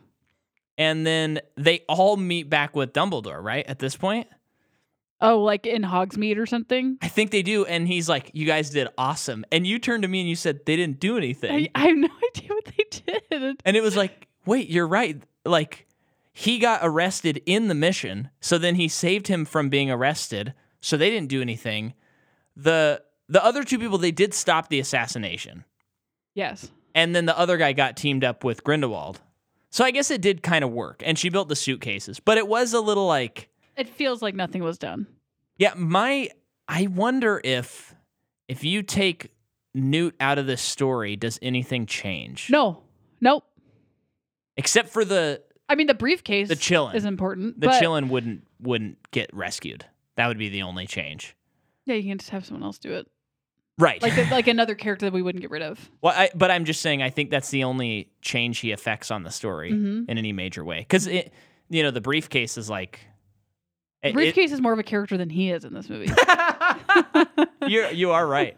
And 0.77 1.03
then 1.05 1.39
they 1.57 1.79
all 1.89 2.15
meet 2.15 2.47
back 2.47 2.75
with 2.75 2.93
Dumbledore, 2.93 3.41
right? 3.43 3.65
At 3.67 3.79
this 3.79 3.95
point, 3.95 4.27
Oh, 5.21 5.39
like 5.41 5.65
in 5.65 5.83
Hogsmeade 5.83 6.37
or 6.37 6.45
something. 6.45 6.97
I 7.01 7.07
think 7.07 7.31
they 7.31 7.43
do. 7.43 7.65
And 7.65 7.87
he's 7.87 8.09
like, 8.09 8.31
"You 8.33 8.45
guys 8.45 8.69
did 8.69 8.87
awesome." 8.97 9.45
And 9.51 9.65
you 9.65 9.79
turned 9.79 10.03
to 10.03 10.09
me 10.09 10.19
and 10.19 10.29
you 10.29 10.35
said 10.35 10.65
they 10.65 10.75
didn't 10.75 10.99
do 10.99 11.17
anything. 11.17 11.69
I, 11.75 11.81
I 11.83 11.87
have 11.87 11.97
no 11.97 12.09
idea 12.35 12.49
what 12.49 12.65
they 12.65 12.85
did. 13.29 13.61
and 13.63 13.77
it 13.77 13.81
was 13.81 13.95
like, 13.95 14.27
"Wait, 14.45 14.69
you're 14.69 14.87
right." 14.87 15.21
Like 15.45 15.87
he 16.33 16.59
got 16.59 16.79
arrested 16.83 17.41
in 17.45 17.67
the 17.67 17.75
mission, 17.75 18.29
so 18.41 18.57
then 18.57 18.75
he 18.75 18.87
saved 18.87 19.27
him 19.27 19.45
from 19.45 19.69
being 19.69 19.89
arrested. 19.89 20.53
So 20.81 20.97
they 20.97 21.09
didn't 21.09 21.29
do 21.29 21.41
anything. 21.41 21.93
The 22.57 23.01
the 23.29 23.43
other 23.43 23.63
two 23.63 23.79
people 23.79 23.97
they 23.97 24.11
did 24.11 24.33
stop 24.33 24.67
the 24.69 24.79
assassination. 24.79 25.63
Yes. 26.33 26.69
And 26.95 27.15
then 27.15 27.25
the 27.25 27.37
other 27.37 27.57
guy 27.57 27.73
got 27.73 27.95
teamed 27.97 28.23
up 28.23 28.43
with 28.43 28.63
Grindelwald. 28.63 29.21
So 29.69 29.83
I 29.83 29.91
guess 29.91 30.11
it 30.11 30.21
did 30.21 30.43
kind 30.43 30.63
of 30.63 30.71
work. 30.71 31.01
And 31.03 31.17
she 31.17 31.29
built 31.29 31.49
the 31.49 31.55
suitcases. 31.55 32.19
But 32.19 32.37
it 32.37 32.47
was 32.47 32.73
a 32.73 32.79
little 32.81 33.07
like 33.07 33.49
It 33.77 33.89
feels 33.89 34.21
like 34.21 34.35
nothing 34.35 34.63
was 34.63 34.77
done. 34.77 35.07
Yeah, 35.57 35.73
my 35.75 36.29
I 36.67 36.87
wonder 36.87 37.41
if 37.43 37.95
if 38.47 38.63
you 38.63 38.83
take 38.83 39.31
Newt 39.75 40.15
out 40.19 40.37
of 40.37 40.45
this 40.45 40.61
story, 40.61 41.15
does 41.15 41.39
anything 41.41 41.85
change? 41.87 42.49
No. 42.51 42.83
Nope. 43.21 43.43
Except 44.57 44.89
for 44.89 45.03
the 45.03 45.41
I 45.69 45.75
mean, 45.75 45.87
the 45.87 45.93
briefcase 45.95 46.49
The 46.49 46.55
qilin. 46.55 46.93
is 46.95 47.05
important. 47.05 47.59
the 47.59 47.67
but 47.67 47.81
qilin 47.81 48.09
wouldn't 48.09 48.45
wouldn't 48.59 48.97
get 49.11 49.33
rescued. 49.33 49.85
That 50.15 50.27
would 50.27 50.37
be 50.37 50.49
the 50.49 50.61
only 50.61 50.85
change. 50.85 51.35
Yeah, 51.85 51.95
you 51.95 52.09
can 52.11 52.17
just 52.19 52.29
have 52.29 52.45
someone 52.45 52.63
else 52.63 52.77
do 52.77 52.93
it. 52.93 53.07
Right. 53.79 53.99
Like 54.01 54.15
like 54.31 54.47
another 54.47 54.75
character 54.75 55.07
that 55.07 55.13
we 55.13 55.21
wouldn't 55.23 55.41
get 55.41 55.49
rid 55.51 55.63
of. 55.63 55.89
well, 56.01 56.13
I, 56.15 56.29
but 56.35 56.51
I'm 56.51 56.65
just 56.65 56.81
saying 56.81 57.01
I 57.01 57.09
think 57.09 57.31
that's 57.31 57.49
the 57.49 57.63
only 57.63 58.11
change 58.21 58.59
he 58.59 58.71
affects 58.71 59.09
on 59.09 59.23
the 59.23 59.31
story 59.31 59.71
Mhm. 59.71 60.07
in 60.09 60.17
any 60.17 60.33
major 60.33 60.63
way. 60.63 60.85
Cuz 60.89 61.07
it 61.07 61.33
you 61.69 61.81
know, 61.81 61.89
the 61.91 62.01
briefcase 62.01 62.57
is 62.57 62.69
like 62.69 62.99
it- 64.03 64.09
it- 64.09 64.13
Briefcase 64.13 64.51
is 64.51 64.61
more 64.61 64.73
of 64.73 64.79
a 64.79 64.83
character 64.83 65.17
than 65.17 65.29
he 65.29 65.49
is 65.51 65.63
in 65.65 65.73
this 65.73 65.89
movie. 65.89 66.11
you 67.67 67.87
you 67.91 68.11
are 68.11 68.25
right. 68.27 68.57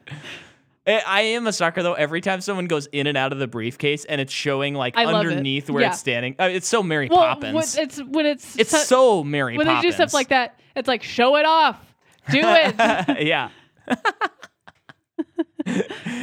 I 0.88 1.02
I 1.06 1.22
am 1.22 1.48
a 1.48 1.54
sucker 1.54 1.82
though. 1.84 1.94
Every 1.94 2.22
time 2.22 2.42
someone 2.42 2.66
goes 2.68 2.88
in 2.88 3.08
and 3.08 3.18
out 3.18 3.32
of 3.34 3.40
the 3.40 3.48
briefcase 3.48 4.06
and 4.06 4.20
it's 4.22 4.34
showing 4.34 4.74
like 4.76 4.96
I 4.98 5.06
love 5.06 5.26
it. 5.26 5.30
underneath 5.30 5.70
where 5.70 5.82
Yeah. 5.84 5.90
it's 5.90 6.00
standing, 6.00 6.36
uh, 6.40 6.44
it's 6.52 6.68
so 6.68 6.84
Mary 6.84 7.08
well, 7.10 7.20
Poppins. 7.22 7.54
when 7.76 7.84
it's 7.86 7.98
when 8.04 8.26
it's 8.26 8.58
it's 8.60 8.72
su- 8.72 8.78
so 8.78 9.24
Mary 9.24 9.54
Poppins. 9.54 9.68
when 9.68 9.76
Poppins. 9.76 9.84
they 9.84 9.90
do 9.90 10.04
stuff 10.10 10.14
like 10.14 10.28
that, 10.30 10.60
it's 10.76 10.88
like 10.88 11.02
show 11.04 11.38
it 11.38 11.46
off, 11.46 11.78
do 12.30 12.40
it. 12.44 13.26
yeah. 13.26 13.50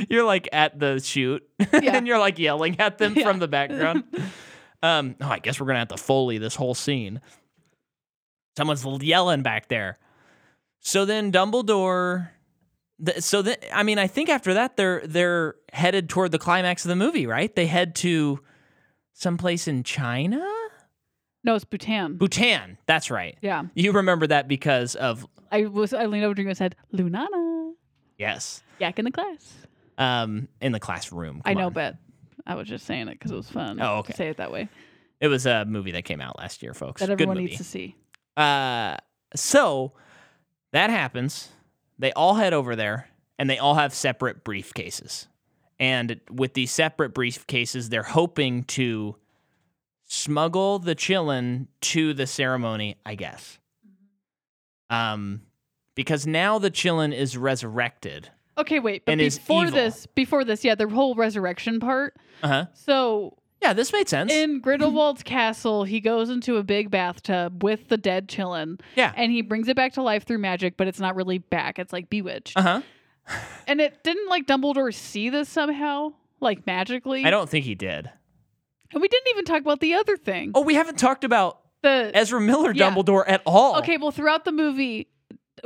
you're 0.08 0.24
like 0.24 0.48
at 0.52 0.78
the 0.78 1.00
shoot 1.00 1.42
Yeah. 1.58 1.96
and 1.96 2.06
you're 2.06 2.18
like 2.18 2.38
yelling 2.38 2.78
at 2.80 2.98
them 2.98 3.14
Yeah. 3.16 3.24
from 3.28 3.38
the 3.40 3.48
background. 3.48 4.04
um, 4.82 5.16
oh, 5.20 5.28
I 5.28 5.38
guess 5.40 5.58
we're 5.60 5.66
gonna 5.66 5.80
have 5.80 5.88
to 5.88 5.96
foley 5.96 6.38
this 6.38 6.54
whole 6.54 6.74
scene. 6.74 7.20
Someone's 8.56 8.84
yelling 9.02 9.42
back 9.42 9.68
there. 9.68 9.98
So 10.80 11.04
then 11.04 11.32
Dumbledore. 11.32 12.30
th- 13.04 13.20
So 13.22 13.42
then, 13.42 13.56
I 13.72 13.82
mean, 13.82 13.98
I 13.98 14.06
think 14.06 14.28
after 14.28 14.54
that 14.54 14.76
they're 14.76 15.02
they're 15.06 15.54
headed 15.72 16.08
toward 16.08 16.32
the 16.32 16.38
climax 16.38 16.84
of 16.84 16.88
the 16.90 16.96
movie, 16.96 17.26
right? 17.26 17.54
They 17.54 17.66
head 17.66 17.94
to 17.96 18.40
someplace 19.14 19.68
in 19.68 19.82
China, 19.84 20.42
no, 21.44 21.56
it's 21.56 21.64
Bhutan. 21.64 22.18
Bhutan. 22.18 22.78
That's 22.86 23.10
right. 23.10 23.36
yeah, 23.42 23.64
You 23.74 23.90
remember 23.92 24.28
that 24.28 24.46
because 24.46 24.94
of 24.94 25.26
I 25.50 25.64
was 25.66 25.92
I 25.92 26.06
leaned 26.06 26.24
over 26.24 26.34
to 26.34 26.42
you 26.42 26.48
and 26.48 26.56
said, 26.56 26.76
"Lunana, 26.94 27.72
yes, 28.18 28.62
yak 28.78 28.98
in 28.98 29.04
the 29.04 29.10
class." 29.10 29.52
um, 29.98 30.48
in 30.60 30.72
the 30.72 30.80
classroom. 30.80 31.42
I 31.44 31.54
know, 31.54 31.66
on. 31.66 31.72
but 31.72 31.96
I 32.46 32.54
was 32.54 32.66
just 32.68 32.86
saying 32.86 33.08
it 33.08 33.14
because 33.14 33.30
it 33.30 33.36
was 33.36 33.50
fun. 33.50 33.78
Oh, 33.80 33.98
okay. 33.98 34.12
To 34.12 34.16
say 34.16 34.28
it 34.28 34.36
that 34.38 34.50
way 34.52 34.68
It 35.20 35.28
was 35.28 35.44
a 35.46 35.64
movie 35.64 35.92
that 35.92 36.04
came 36.04 36.20
out 36.20 36.38
last 36.38 36.62
year, 36.62 36.74
folks. 36.74 37.00
that 37.00 37.06
Good 37.08 37.12
everyone 37.22 37.38
needs 37.38 37.56
to 37.58 37.64
see. 37.64 37.94
Uh, 38.36 38.96
so 39.34 39.92
that 40.72 40.90
happens. 40.90 41.48
They 41.98 42.12
all 42.12 42.34
head 42.34 42.52
over 42.52 42.74
there, 42.76 43.08
and 43.38 43.48
they 43.48 43.58
all 43.58 43.74
have 43.74 43.94
separate 43.94 44.44
briefcases. 44.44 45.26
And 45.78 46.20
with 46.30 46.54
these 46.54 46.70
separate 46.70 47.14
briefcases, 47.14 47.88
they're 47.88 48.02
hoping 48.02 48.64
to 48.64 49.16
smuggle 50.06 50.78
the 50.78 50.94
qilin 50.94 51.66
to 51.80 52.14
the 52.14 52.26
ceremony, 52.26 52.96
I 53.04 53.14
guess. 53.14 53.58
Um, 54.90 55.42
because 55.94 56.26
now 56.26 56.58
the 56.58 56.70
qilin 56.70 57.14
is 57.14 57.36
resurrected. 57.36 58.28
Okay, 58.58 58.78
wait, 58.78 59.06
but 59.06 59.16
before 59.16 59.70
this, 59.70 60.06
before 60.06 60.44
this, 60.44 60.64
yeah, 60.64 60.74
the 60.74 60.86
whole 60.86 61.14
resurrection 61.14 61.80
part. 61.80 62.14
Uh 62.42 62.48
huh. 62.48 62.66
So 62.74 63.38
Yeah, 63.62 63.72
this 63.72 63.92
made 63.92 64.08
sense. 64.08 64.32
in 64.32 64.60
Grindelwald's 64.60 65.22
castle, 65.22 65.84
he 65.84 66.00
goes 66.00 66.28
into 66.30 66.56
a 66.56 66.62
big 66.64 66.90
bathtub 66.90 67.62
with 67.62 67.88
the 67.88 67.96
dead 67.96 68.26
qilin, 68.28 68.80
yeah. 68.96 69.12
and 69.16 69.30
he 69.30 69.40
brings 69.40 69.68
it 69.68 69.76
back 69.76 69.92
to 69.94 70.02
life 70.02 70.24
through 70.24 70.38
magic, 70.38 70.76
but 70.76 70.88
it's 70.88 70.98
not 71.00 71.14
really 71.14 71.38
back. 71.38 71.78
It's 71.78 71.92
like 71.92 72.10
bewitched. 72.10 72.56
Uh 72.58 72.62
huh. 72.62 72.82
And 73.68 73.80
it 73.80 74.02
didn't 74.02 74.28
like 74.28 74.46
Dumbledore 74.48 74.92
see 74.92 75.30
this 75.30 75.48
somehow, 75.48 76.12
like 76.40 76.66
magically. 76.66 77.24
I 77.24 77.30
don't 77.30 77.48
think 77.48 77.64
he 77.64 77.76
did. 77.76 78.10
And 78.92 79.00
we 79.00 79.06
didn't 79.08 79.28
even 79.30 79.44
talk 79.44 79.60
about 79.62 79.78
the 79.80 79.94
other 79.94 80.16
thing. 80.16 80.50
Oh, 80.56 80.60
we 80.62 80.74
haven't 80.74 80.98
talked 80.98 81.22
about 81.24 81.60
the 81.82 82.10
Ezra 82.14 82.40
Miller 82.40 82.72
Yeah. 82.74 82.90
Dumbledore 82.90 83.24
at 83.26 83.40
all. 83.46 83.78
okay. 83.78 83.96
Well, 83.96 84.10
throughout 84.10 84.44
the 84.44 84.52
movie, 84.52 85.06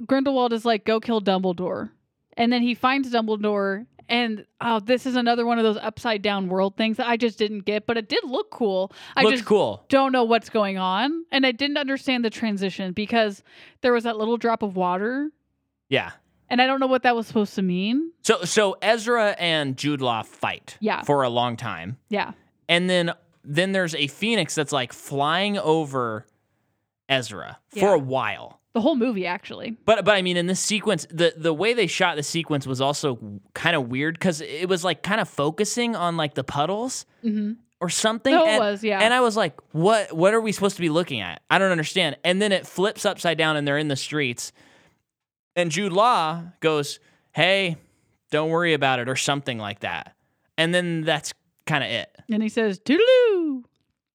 Grindelwald 0.07 0.53
is 0.53 0.65
like, 0.67 0.85
"Go 0.85 1.01
kill 1.01 1.21
Dumbledore," 1.23 1.91
and 2.37 2.53
then 2.53 2.61
he 2.63 2.75
finds 2.75 3.11
Dumbledore. 3.11 3.87
And 4.09 4.47
oh, 4.61 4.79
this 4.81 5.05
is 5.07 5.17
another 5.17 5.45
one 5.47 5.59
of 5.59 5.65
those 5.65 5.77
upside 5.79 6.23
down 6.23 6.49
world 6.49 6.77
things 6.77 6.97
that 6.99 7.09
I 7.09 7.17
just 7.17 7.39
didn't 7.39 7.65
get, 7.65 7.87
but 7.87 7.97
it 7.97 8.09
did 8.09 8.23
look 8.25 8.51
cool. 8.51 8.93
I 9.17 9.23
Looked 9.23 9.37
just 9.37 9.45
cool. 9.47 9.85
don't 9.89 10.13
know 10.13 10.25
what's 10.25 10.49
going 10.49 10.79
on, 10.79 11.25
and 11.33 11.45
I 11.45 11.53
didn't 11.53 11.77
understand 11.77 12.25
the 12.25 12.31
transition 12.31 12.93
because 12.93 13.43
there 13.81 13.93
was 13.93 14.05
that 14.05 14.17
little 14.17 14.37
drop 14.37 14.63
of 14.63 14.77
water, 14.77 15.31
Yeah. 15.89 16.13
And 16.49 16.63
I 16.63 16.67
don't 16.69 16.79
know 16.79 16.87
what 16.87 17.03
that 17.03 17.17
was 17.17 17.27
supposed 17.27 17.57
to 17.57 17.63
mean. 17.63 18.13
So 18.23 18.45
so 18.45 18.77
Ezra 18.81 19.35
and 19.39 19.77
Jude 19.77 20.01
Law 20.01 20.23
fight 20.23 20.77
Yeah. 20.81 21.03
for 21.03 21.25
a 21.25 21.29
long 21.29 21.57
time. 21.57 21.99
Yeah. 22.09 22.33
And 22.69 22.89
then 22.89 23.13
then 23.43 23.73
there's 23.73 23.95
a 23.97 24.07
phoenix 24.07 24.55
that's 24.55 24.71
like 24.73 24.93
flying 24.93 25.59
over 25.59 26.25
Ezra 27.09 27.59
for 27.69 27.79
Yeah. 27.79 27.95
a 27.95 27.99
while. 27.99 28.61
The 28.77 28.83
whole 28.83 28.95
movie, 28.95 29.27
actually. 29.27 29.71
But 29.87 30.05
but 30.05 30.15
I 30.15 30.21
mean 30.21 30.37
in 30.37 30.49
this 30.49 30.61
sequence 30.61 31.07
the 31.09 31.33
the 31.35 31.55
way 31.55 31.73
they 31.73 31.87
shot 31.87 32.17
the 32.17 32.23
sequence 32.23 32.67
was 32.67 32.83
also 32.83 33.41
kind 33.55 33.75
of 33.75 33.89
weird 33.89 34.21
cuz 34.21 34.43
it 34.43 34.69
was 34.69 34.85
like 34.85 35.03
kind 35.03 35.19
of 35.19 35.31
focusing 35.31 35.97
on 35.97 36.19
like 36.19 36.35
the 36.35 36.45
puddles 36.45 37.07
hmm 37.23 37.53
or 37.81 37.89
something 37.89 38.35
No, 38.35 38.45
it 38.45 38.49
and, 38.49 38.59
was, 38.61 38.85
yeah. 38.85 39.01
and 39.01 39.15
I 39.15 39.21
was 39.21 39.35
like 39.35 39.55
what 39.73 40.13
what 40.15 40.35
are 40.35 40.43
we 40.43 40.53
supposed 40.53 40.77
to 40.77 40.83
be 40.83 40.91
looking 40.91 41.23
at? 41.23 41.41
I 41.49 41.57
don't 41.59 41.71
understand. 41.73 42.19
And 42.23 42.43
then 42.43 42.53
it 42.53 42.67
flips 42.67 43.07
upside 43.07 43.39
down 43.39 43.57
and 43.57 43.67
they're 43.67 43.79
in 43.79 43.89
the 43.89 43.97
streets. 43.97 44.53
And 45.55 45.71
Jude 45.71 45.95
Law 45.95 46.43
goes, 46.61 47.01
"Hey, 47.33 47.79
don't 48.31 48.51
worry 48.51 48.75
about 48.75 48.99
it," 48.99 49.09
or 49.09 49.17
something 49.17 49.57
like 49.59 49.81
that. 49.81 50.15
And 50.59 50.75
then 50.75 51.01
that's 51.01 51.33
kind 51.67 51.83
of 51.83 51.89
it. 51.89 52.15
And 52.31 52.43
he 52.43 52.51
says, 52.51 52.79
Toodaloo! 52.79 53.63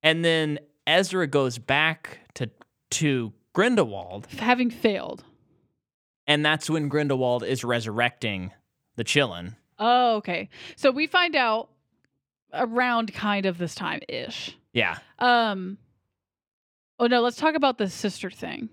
And 0.03 0.23
then 0.23 0.59
Ezra 0.85 1.25
goes 1.25 1.57
back 1.57 2.19
to 2.35 2.51
to 2.91 3.33
Grindelwald, 3.53 4.28
Having 4.38 4.69
failed. 4.72 5.23
and 6.28 6.45
that's 6.45 6.69
when 6.69 6.88
Grindelwald 6.90 7.44
is 7.44 7.64
resurrecting 7.64 8.52
the 8.95 9.03
qilin. 9.03 9.56
Oh, 9.80 10.15
okay. 10.18 10.49
So 10.76 10.91
we 10.91 11.07
find 11.07 11.36
out 11.36 11.69
around 12.53 13.14
kind 13.14 13.45
of 13.45 13.57
this 13.57 13.73
time 13.76 13.99
ish. 14.07 14.56
Yeah. 14.73 14.98
Um, 15.19 15.78
oh 16.99 17.07
no, 17.07 17.22
let's 17.22 17.38
talk 17.38 17.56
about 17.56 17.78
the 17.78 17.90
sister 17.90 18.30
thing. 18.30 18.69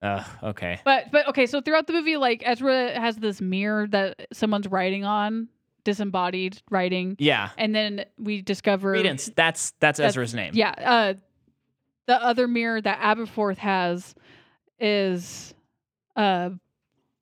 Uh, 0.00 0.22
okay. 0.42 0.80
But 0.84 1.10
but 1.10 1.28
okay, 1.28 1.46
so 1.46 1.60
throughout 1.60 1.86
the 1.86 1.92
movie, 1.94 2.16
like 2.16 2.42
Ezra 2.44 2.98
has 2.98 3.16
this 3.16 3.40
mirror 3.40 3.86
that 3.88 4.26
someone's 4.32 4.68
writing 4.68 5.04
on, 5.04 5.48
disembodied 5.84 6.60
writing, 6.70 7.16
Yeah. 7.18 7.50
and 7.58 7.74
then 7.74 8.04
we 8.18 8.42
discover 8.42 8.92
Credence. 8.92 9.30
That's 9.34 9.72
that's 9.80 9.98
That's- 9.98 10.12
Ezra's 10.12 10.34
name. 10.34 10.52
Yeah, 10.54 10.70
uh, 10.78 11.14
the 12.06 12.22
other 12.22 12.46
mirror 12.48 12.80
that 12.80 13.00
Aberforth 13.00 13.58
has 13.58 14.14
is 14.78 15.54
uh 16.16 16.50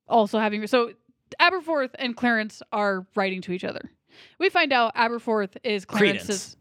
also 0.09 0.39
having 0.39 0.67
so 0.67 0.93
Aberforth 1.41 1.91
and 1.99 2.17
Clarence 2.17 2.63
are 2.73 3.07
writing 3.15 3.41
to 3.43 3.53
each 3.53 3.65
other. 3.65 3.91
We 4.39 4.51
find 4.51 4.73
out 4.73 4.95
Aberforth 4.95 5.57
is 5.65 5.85
Clarence's 5.85 6.57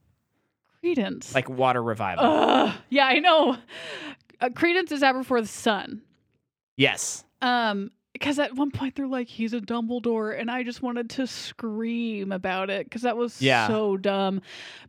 Credence. 0.81 1.35
Like 1.35 1.49
water 1.49 1.83
revival. 1.83 2.23
Ugh. 2.25 2.73
yeah, 2.89 3.05
I 3.05 3.19
know. 3.19 3.57
Uh, 4.39 4.49
Credence 4.55 4.91
is 4.91 5.01
Aberforth's 5.01 5.51
son. 5.51 6.01
yes. 6.77 7.23
Um, 7.41 7.91
because 8.13 8.37
at 8.39 8.55
one 8.55 8.71
point 8.71 8.95
they're 8.95 9.07
like, 9.07 9.27
he's 9.27 9.53
a 9.53 9.59
Dumbledore, 9.61 10.37
and 10.39 10.49
I 10.51 10.63
just 10.63 10.81
wanted 10.83 11.09
to 11.11 11.25
scream 11.27 12.31
about 12.31 12.69
it 12.69 12.85
because 12.85 13.01
that 13.03 13.17
was 13.17 13.41
Yeah. 13.41 13.67
so 13.67 13.97
dumb. 13.97 14.41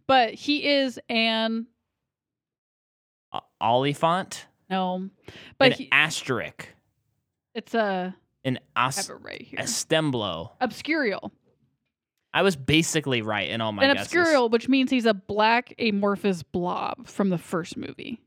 But 0.07 0.35
he 0.35 0.67
is 0.69 0.99
an 1.09 1.67
Oliphant. 3.61 4.47
no, 4.71 5.09
but 5.59 5.73
an 5.73 5.79
he, 5.79 5.89
asterisk. 5.93 6.69
it's 7.55 7.75
a 7.75 8.15
An 8.45 8.59
I 8.77 8.85
have 8.85 9.09
it 9.11 9.15
right 9.23 9.43
here. 9.43 9.59
Astemblo. 9.61 10.51
Obscurial. 10.61 11.31
I 12.35 12.43
was 12.43 12.57
basically 12.57 13.21
right 13.23 13.49
in 13.51 13.61
all 13.61 13.73
my 13.73 13.85
An 13.85 13.95
guesses. 13.97 14.13
obscurial, 14.13 14.51
which 14.51 14.69
means 14.69 14.91
he's 14.91 15.05
a 15.07 15.13
black 15.15 15.75
amorphous 15.79 16.43
blob 16.43 17.07
from 17.07 17.29
the 17.29 17.37
first 17.39 17.77
movie. 17.77 18.21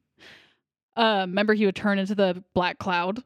Uh, 0.95 1.25
remember 1.27 1.53
he 1.55 1.65
would 1.65 1.75
turn 1.75 1.97
into 1.99 2.13
the 2.15 2.43
black 2.53 2.77
cloud, 2.77 3.23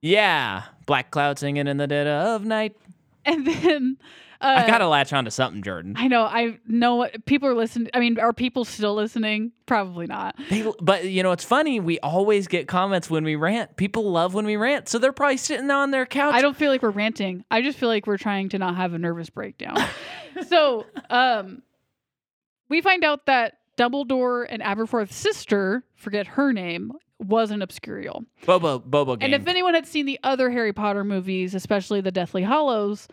Yeah. 0.00 0.62
Black 0.86 1.10
cloud 1.10 1.38
singing 1.38 1.66
in 1.66 1.76
the 1.76 1.86
dead 1.86 2.06
of 2.06 2.44
night. 2.44 2.76
and 3.24 3.46
then 3.46 3.98
I 4.42 4.66
gotta 4.66 4.88
latch 4.88 5.12
on 5.12 5.24
to 5.24 5.30
something, 5.30 5.62
Jordan. 5.62 5.94
I 5.96 6.08
know. 6.08 6.22
I 6.22 6.58
know 6.66 6.96
what 6.96 7.24
people 7.26 7.48
are 7.48 7.54
listening. 7.54 7.90
I 7.94 8.00
mean, 8.00 8.18
are 8.18 8.32
people 8.32 8.64
still 8.64 8.94
listening? 8.94 9.52
Probably 9.66 10.06
not. 10.06 10.36
They, 10.50 10.70
but 10.80 11.04
you 11.04 11.22
know, 11.22 11.32
it's 11.32 11.44
funny. 11.44 11.80
We 11.80 11.98
always 12.00 12.48
get 12.48 12.68
comments 12.68 13.08
when 13.08 13.24
we 13.24 13.36
rant. 13.36 13.76
People 13.76 14.10
love 14.10 14.34
when 14.34 14.44
we 14.44 14.56
rant, 14.56 14.88
so 14.88 14.98
they're 14.98 15.12
probably 15.12 15.36
sitting 15.36 15.70
on 15.70 15.90
their 15.90 16.06
couch. 16.06 16.34
I 16.34 16.42
don't 16.42 16.56
feel 16.56 16.70
like 16.70 16.82
we're 16.82 16.90
ranting. 16.90 17.44
I 17.50 17.62
just 17.62 17.78
feel 17.78 17.88
like 17.88 18.06
we're 18.06 18.18
trying 18.18 18.48
to 18.50 18.58
not 18.58 18.76
have 18.76 18.94
a 18.94 18.98
nervous 18.98 19.30
breakdown. 19.30 19.78
so, 20.48 20.86
um, 21.10 21.62
we 22.68 22.80
find 22.80 23.04
out 23.04 23.26
that 23.26 23.58
Dumbledore 23.78 24.46
and 24.48 24.62
Aberforth's 24.62 25.14
sister, 25.14 25.84
forget 25.94 26.26
her 26.26 26.52
name, 26.52 26.92
was 27.18 27.50
an 27.50 27.60
Obscurial. 27.60 28.24
Bobo 28.44 28.78
Bobo 28.78 29.16
game. 29.16 29.32
And 29.32 29.40
if 29.40 29.46
anyone 29.46 29.74
had 29.74 29.86
seen 29.86 30.06
the 30.06 30.18
other 30.24 30.50
Harry 30.50 30.72
Potter 30.72 31.04
movies, 31.04 31.54
especially 31.54 32.00
the 32.00 32.10
Deathly 32.10 32.42
Hallows, 32.42 33.08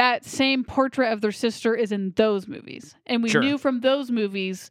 that 0.00 0.24
same 0.24 0.64
portrait 0.64 1.12
of 1.12 1.20
their 1.20 1.30
sister 1.30 1.74
is 1.74 1.92
in 1.92 2.12
those 2.16 2.48
movies. 2.48 2.94
And 3.06 3.22
we 3.22 3.28
Sure. 3.28 3.42
knew 3.42 3.58
from 3.58 3.80
those 3.80 4.10
movies 4.10 4.70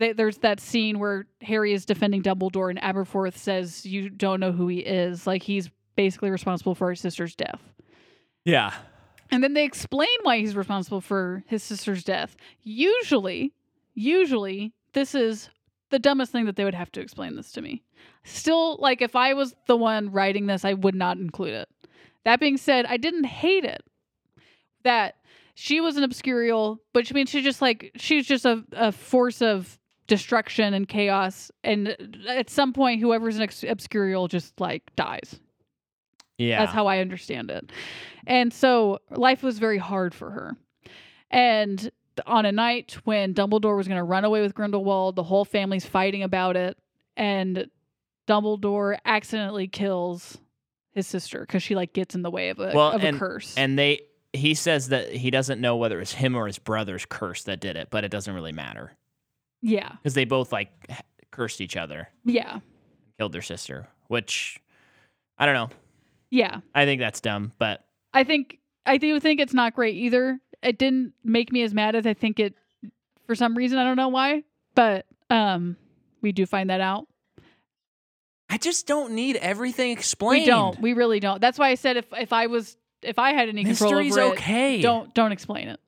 that 0.00 0.16
there's 0.16 0.38
that 0.38 0.58
scene 0.58 0.98
where 0.98 1.26
Harry 1.42 1.72
is 1.72 1.84
defending 1.86 2.24
Dumbledore 2.24 2.68
and 2.68 2.80
Aberforth 2.80 3.36
says, 3.36 3.86
You 3.86 4.10
don't 4.10 4.40
know 4.40 4.50
who 4.50 4.66
he 4.66 4.78
is. 4.80 5.28
Like 5.28 5.44
he's 5.44 5.70
basically 5.94 6.30
responsible 6.30 6.74
for 6.74 6.90
his 6.90 6.98
sister's 7.00 7.36
death. 7.36 7.60
yeah, 8.44 8.72
And 9.30 9.44
then 9.44 9.54
they 9.54 9.64
explain 9.64 10.08
why 10.24 10.38
he's 10.38 10.56
responsible 10.56 11.00
for 11.00 11.44
his 11.46 11.62
sister's 11.62 12.02
death. 12.02 12.36
Usually, 12.64 13.52
usually, 13.94 14.72
this 14.92 15.14
is 15.14 15.50
the 15.90 15.98
dumbest 16.00 16.32
thing 16.32 16.46
that 16.46 16.56
they 16.56 16.64
would 16.64 16.74
have 16.74 16.90
to 16.92 17.00
explain 17.00 17.36
this 17.36 17.52
to 17.52 17.62
me. 17.62 17.82
Still, 18.24 18.76
like, 18.80 19.02
if 19.02 19.14
I 19.14 19.34
was 19.34 19.54
the 19.66 19.76
one 19.76 20.10
writing 20.10 20.46
this, 20.46 20.64
I 20.64 20.72
would 20.74 20.94
not 20.96 21.16
include 21.18 21.54
it. 21.54 21.68
That 22.24 22.40
being 22.40 22.56
said, 22.56 22.86
I 22.86 22.96
didn't 22.96 23.24
hate 23.24 23.64
it 23.64 23.82
that 24.84 25.16
she 25.54 25.80
was 25.80 25.96
an 25.96 26.04
obscurial, 26.08 26.78
but 26.92 27.10
I 27.10 27.14
mean, 27.14 27.26
she 27.26 27.42
just 27.42 27.60
like, 27.62 27.90
she's 27.96 28.26
just 28.26 28.44
a, 28.44 28.64
a 28.72 28.92
force 28.92 29.42
of 29.42 29.78
destruction 30.06 30.72
and 30.74 30.88
chaos. 30.88 31.50
And 31.64 31.96
at 32.28 32.48
some 32.48 32.72
point, 32.72 33.00
whoever's 33.00 33.36
an 33.36 33.42
ex- 33.42 33.62
obscurial 33.64 34.28
just 34.28 34.60
like 34.60 34.94
dies. 34.96 35.38
yeah. 36.38 36.60
That's 36.60 36.72
how 36.72 36.86
I 36.86 36.98
understand 37.00 37.50
it. 37.50 37.72
And 38.26 38.52
so 38.52 39.00
life 39.10 39.42
was 39.42 39.58
very 39.58 39.78
hard 39.78 40.14
for 40.14 40.30
her. 40.30 40.56
And 41.30 41.90
on 42.26 42.46
a 42.46 42.52
night 42.52 42.96
when 43.04 43.34
Dumbledore 43.34 43.76
was 43.76 43.86
going 43.88 43.98
to 43.98 44.04
run 44.04 44.24
away 44.24 44.40
with 44.40 44.54
Grindelwald, 44.54 45.14
the 45.16 45.22
whole 45.22 45.44
family's 45.44 45.84
fighting 45.86 46.22
about 46.22 46.56
it. 46.56 46.78
And 47.16 47.68
Dumbledore 48.28 48.96
accidentally 49.04 49.68
kills 49.68 50.38
his 50.92 51.06
sister 51.06 51.40
because 51.40 51.62
she 51.62 51.74
like 51.74 51.92
gets 51.92 52.14
in 52.14 52.22
the 52.22 52.30
way 52.30 52.48
of 52.50 52.58
a, 52.60 52.72
Well, 52.74 52.92
of 52.92 53.02
and- 53.02 53.16
a 53.16 53.18
curse. 53.18 53.54
and 53.56 53.78
they. 53.78 54.00
He 54.32 54.54
says 54.54 54.88
that 54.88 55.12
he 55.12 55.30
doesn't 55.30 55.60
know 55.60 55.76
whether 55.76 56.00
it's 56.00 56.12
him 56.12 56.34
or 56.36 56.46
his 56.46 56.58
brother's 56.58 57.06
curse 57.06 57.44
that 57.44 57.60
did 57.60 57.76
it, 57.76 57.88
but 57.90 58.04
it 58.04 58.10
doesn't 58.10 58.34
really 58.34 58.52
matter 58.52 58.92
yeah. 59.62 59.92
because 59.92 60.14
they 60.14 60.24
both 60.26 60.52
like 60.52 60.70
cursed 61.30 61.60
each 61.60 61.76
other, 61.76 62.08
Yeah. 62.24 62.60
killed 63.18 63.32
their 63.32 63.42
sister. 63.42 63.88
Which 64.08 64.60
I 65.38 65.46
don't 65.46 65.54
know. 65.54 65.68
Yeah. 66.30 66.60
I 66.74 66.84
think 66.84 67.00
that's 67.00 67.20
dumb, 67.20 67.52
but 67.58 67.84
I 68.12 68.24
think 68.24 68.58
I 68.86 68.96
do 68.96 69.20
think 69.20 69.40
it's 69.40 69.54
not 69.54 69.74
great 69.74 69.96
either. 69.96 70.40
It 70.62 70.78
didn't 70.78 71.12
make 71.22 71.52
me 71.52 71.62
as 71.62 71.74
mad 71.74 71.94
as 71.94 72.06
I 72.06 72.14
think 72.14 72.40
it 72.40 72.54
for 73.26 73.34
some 73.34 73.54
reason. 73.54 73.78
I 73.78 73.84
don't 73.84 73.96
know 73.96 74.08
why, 74.08 74.44
but 74.74 75.06
um, 75.30 75.76
we 76.22 76.32
do 76.32 76.46
find 76.46 76.70
that 76.70 76.80
out. 76.80 77.06
I 78.48 78.56
just 78.56 78.86
don't 78.86 79.12
need 79.12 79.36
everything 79.36 79.90
explained. 79.92 80.44
We 80.44 80.46
don't. 80.46 80.80
We 80.80 80.94
really 80.94 81.20
don't. 81.20 81.38
That's 81.38 81.58
why 81.58 81.68
I 81.68 81.74
said 81.74 81.98
if 81.98 82.06
if 82.12 82.32
I 82.32 82.46
was 82.46 82.77
if 83.02 83.18
I 83.18 83.32
had 83.32 83.48
any 83.48 83.64
control 83.64 83.90
Mystery's 83.92 84.16
over 84.16 84.32
okay. 84.34 84.78
it, 84.78 84.82
don't 84.82 85.12
don't 85.14 85.32
explain 85.32 85.68
it. 85.68 85.80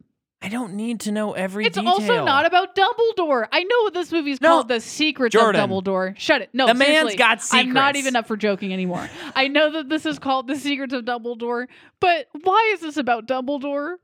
I 0.42 0.48
don't 0.48 0.72
need 0.72 1.00
to 1.00 1.12
know 1.12 1.32
every 1.32 1.66
It's 1.66 1.76
detail. 1.76 1.92
also 1.92 2.24
not 2.24 2.46
about 2.46 2.74
Dumbledore. 2.74 3.46
I 3.52 3.62
know 3.62 3.82
what 3.82 3.92
this 3.92 4.10
movie's 4.10 4.40
No. 4.40 4.48
called, 4.48 4.68
The 4.68 4.80
Secrets 4.80 5.34
Jordan. 5.34 5.60
of 5.60 5.68
Dumbledore. 5.68 6.16
Shut 6.16 6.40
it. 6.40 6.48
No, 6.54 6.66
The 6.66 6.72
man's 6.72 7.14
got 7.14 7.42
secrets. 7.42 7.52
I'm 7.68 7.74
not 7.74 7.96
even 7.96 8.16
up 8.16 8.26
for 8.26 8.38
joking 8.38 8.72
anymore. 8.72 9.06
I 9.36 9.48
know 9.48 9.70
that 9.72 9.90
this 9.90 10.06
is 10.06 10.18
called 10.18 10.46
The 10.48 10.56
Secrets 10.56 10.94
of 10.94 11.04
Dumbledore, 11.04 11.66
but 12.00 12.28
why 12.42 12.70
is 12.72 12.80
this 12.80 12.96
about 12.96 13.26
Dumbledore? 13.26 13.96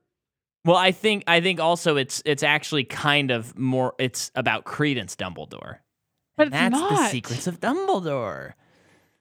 Well, 0.66 0.77
I 0.77 0.93
think 0.93 1.24
I 1.27 1.41
think 1.41 1.59
also 1.59 1.97
it's 1.97 2.23
it's 2.27 2.43
actually 2.43 2.85
kind 2.85 3.31
of 3.31 3.57
more 3.57 3.95
it's 3.99 4.31
about 4.35 4.65
Credence 4.65 5.16
Dumbledore. 5.16 5.78
But 6.37 6.51
that's 6.51 6.73
not. 6.73 6.91
the 6.91 7.09
secrets 7.09 7.47
of 7.47 7.61
Dumbledore. 7.61 8.53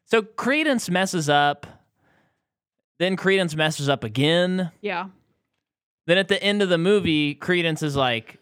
So 0.04 0.22
Credence 0.22 0.90
messes 0.90 1.30
up. 1.30 1.66
Then 3.00 3.16
Credence 3.16 3.56
messes 3.56 3.90
up 3.90 4.04
again. 4.04 4.72
Yeah. 4.82 5.08
Then 6.08 6.18
at 6.18 6.28
the 6.28 6.42
end 6.42 6.62
of 6.62 6.70
the 6.70 6.78
movie, 6.78 7.34
Credence 7.36 7.82
is 7.84 7.96
like, 7.96 8.38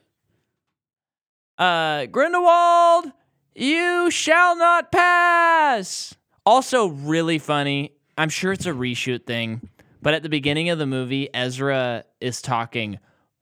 uh, 1.57 2.05
Grindelwald, 2.07 3.11
you 3.55 4.11
shall 4.11 4.55
not 4.55 4.91
pass. 4.91 6.15
Also, 6.45 6.87
really 6.87 7.39
funny. 7.39 7.93
I'm 8.17 8.29
sure 8.29 8.51
it's 8.51 8.65
a 8.65 8.71
reshoot 8.71 9.25
thing, 9.25 9.69
but 10.01 10.13
at 10.13 10.23
the 10.23 10.29
beginning 10.29 10.69
of 10.69 10.77
the 10.77 10.85
movie, 10.85 11.29
Ezra 11.33 12.03
is 12.19 12.41
talking 12.41 12.99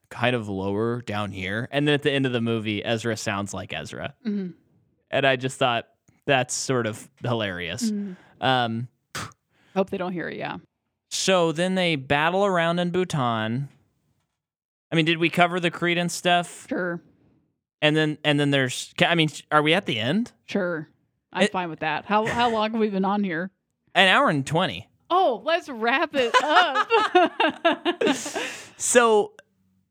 kind 0.10 0.36
of 0.36 0.48
lower 0.48 1.02
down 1.02 1.32
here. 1.32 1.68
And 1.72 1.88
then 1.88 1.94
at 1.96 2.04
the 2.04 2.12
end 2.12 2.26
of 2.26 2.32
the 2.32 2.42
movie, 2.42 2.84
Ezra 2.86 3.18
sounds 3.18 3.54
like 3.54 3.74
Ezra. 3.74 4.14
Mhm. 4.26 4.54
And 5.10 5.26
I 5.26 5.36
just 5.36 5.58
thought 5.58 5.88
that's 6.26 6.54
sort 6.54 6.86
of 6.86 7.10
hilarious. 7.24 7.92
Mhm. 7.92 8.16
Um, 8.40 8.88
Hope 9.74 9.90
they 9.90 9.98
don't 9.98 10.12
hear 10.14 10.28
it. 10.30 10.38
Yeah. 10.38 10.58
So 11.12 11.52
then 11.52 11.76
they 11.76 11.96
battle 11.96 12.44
around 12.46 12.80
in 12.80 12.90
Bhutan. 12.90 13.70
I 14.92 14.96
mean, 14.96 15.06
did 15.06 15.20
we 15.20 15.30
cover 15.30 15.60
the 15.60 15.70
Credence 15.72 16.14
stuff? 16.14 16.66
Sure. 16.68 17.02
And 17.82 17.96
then 17.96 18.18
and 18.24 18.40
then 18.40 18.52
there's 18.52 18.94
I 19.06 19.14
mean, 19.16 19.30
are 19.52 19.62
we 19.62 19.74
at 19.74 19.86
the 19.86 20.00
end? 20.00 20.32
Sure. 20.46 20.88
I'm 21.34 21.44
It- 21.44 21.52
fine 21.52 21.70
with 21.70 21.80
that. 21.80 22.06
How 22.06 22.26
how 22.26 22.50
long 22.50 22.72
have 22.72 22.80
we 22.80 22.90
been 22.90 23.06
on 23.06 23.24
here? 23.24 23.52
An 23.94 24.08
hour 24.08 24.30
and 24.30 24.46
20. 24.48 24.88
Oh, 25.10 25.42
let's 25.46 25.68
wrap 25.70 26.12
it 26.16 26.34
up. 26.44 26.88
So 28.78 29.34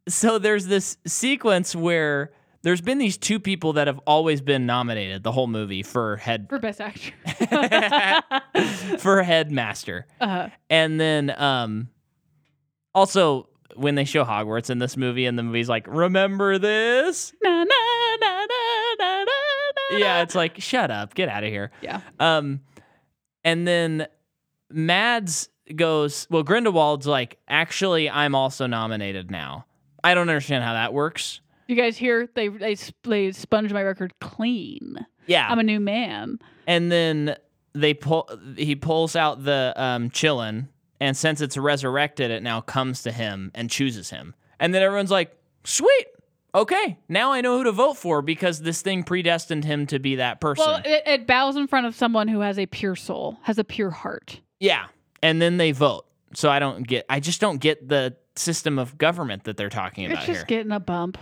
so 0.09 0.39
there's 0.39 0.67
this 0.67 0.97
sequence 1.07 1.77
where 1.77 2.33
there's 2.63 2.81
been 2.81 2.99
these 2.99 3.17
two 3.17 3.41
people 3.41 3.73
that 3.75 3.87
have 3.87 3.99
always 4.07 4.41
been 4.41 4.67
nominated 4.67 5.23
the 5.23 5.33
whole 5.33 5.47
movie 5.47 5.83
for 5.83 6.17
head 6.17 6.47
For 6.49 6.59
best 6.59 6.81
actor. 6.81 7.13
for 8.99 9.23
headmaster. 9.23 10.07
uh, 10.21 10.49
And 10.69 11.01
then 11.01 11.35
um 11.41 11.89
also 12.95 13.49
when 13.77 13.95
they 13.95 14.05
show 14.05 14.25
Hogwarts 14.25 14.69
in 14.71 14.79
this 14.79 14.97
movie 14.97 15.27
and 15.27 15.39
the 15.39 15.43
movie's 15.43 15.69
like, 15.69 15.87
"Remember 15.87 16.59
this?" 16.59 17.33
na, 17.43 17.51
na, 17.65 17.67
na. 18.21 18.47
Yeah, 19.93 20.23
it's 20.23 20.35
like, 20.35 20.61
"Shut 20.61 20.91
up. 20.91 21.15
Get 21.15 21.29
out 21.29 21.45
of 21.45 21.51
here." 21.51 21.71
Yeah. 21.83 22.01
Um, 22.19 22.61
and 23.45 23.67
then 23.67 24.07
Mads 24.71 25.49
goes, 25.75 26.27
well, 26.31 26.43
Grindelwald's 26.43 27.07
like, 27.07 27.39
actually, 27.49 28.11
I'm 28.11 28.35
also 28.35 28.67
nominated 28.67 29.31
now. 29.31 29.67
I 30.05 30.15
don't 30.15 30.29
understand 30.29 30.63
how 30.65 30.75
that 30.75 30.93
works. 30.93 31.41
You 31.71 31.77
guys 31.77 31.97
hear 31.97 32.29
they 32.35 32.49
they 32.49 32.77
they 33.05 33.33
sponged 33.33 33.73
my 33.73 33.83
record 33.83 34.13
clean. 34.21 35.07
Yeah. 35.27 35.47
I'm 35.49 35.61
a 35.61 35.63
new 35.63 35.81
man. 35.81 36.39
and 36.67 36.91
then 36.91 37.37
they 37.73 37.95
pull, 37.95 38.29
he 38.57 38.75
pulls 38.75 39.15
out 39.15 39.45
the 39.45 39.73
um, 39.77 40.11
qilin, 40.11 40.67
and 40.99 41.17
since 41.17 41.41
it's 41.41 41.57
resurrected, 41.57 42.33
it 42.33 42.43
now 42.43 42.61
comes 42.61 43.05
to 43.05 43.13
him 43.13 43.53
and 43.55 43.71
chooses 43.71 44.11
him. 44.11 44.35
And 44.59 44.75
then 44.75 44.83
everyone's 44.83 45.13
like, 45.13 45.37
sweet. 45.63 46.07
Okay, 46.53 46.99
now 47.09 47.31
I 47.31 47.41
know 47.43 47.59
who 47.59 47.65
to 47.65 47.73
vote 47.73 47.97
for 47.97 48.23
because 48.23 48.61
this 48.63 48.83
thing 48.83 49.05
predestined 49.05 49.65
him 49.65 49.87
to 49.87 50.01
be 50.01 50.17
that 50.17 50.41
person. 50.41 50.65
Well, 50.67 50.83
it, 50.85 51.05
it 51.07 51.27
bows 51.29 51.55
in 51.55 51.69
front 51.69 51.87
of 51.87 51.95
someone 51.95 52.27
who 52.27 52.41
has 52.41 52.59
a 52.59 52.67
pure 52.67 52.97
soul, 52.97 53.39
has 53.43 53.57
a 53.59 53.65
pure 53.65 53.91
heart. 53.91 54.41
Yeah. 54.59 54.87
And 55.23 55.41
then 55.41 55.59
they 55.59 55.71
vote. 55.71 56.07
So 56.35 56.51
I 56.51 56.59
don't 56.59 56.85
get 56.85 57.07
I 57.09 57.21
just 57.21 57.41
don't 57.41 57.59
get 57.59 57.89
the 57.89 58.17
system 58.35 58.81
of 58.81 58.99
government 58.99 59.45
that 59.45 59.57
they're 59.57 59.69
talking 59.69 60.07
about. 60.07 60.19
It's 60.19 60.25
about 60.25 60.35
just 60.35 60.49
here. 60.49 60.59
getting 60.59 60.73
a 60.73 60.81
bump 60.81 61.19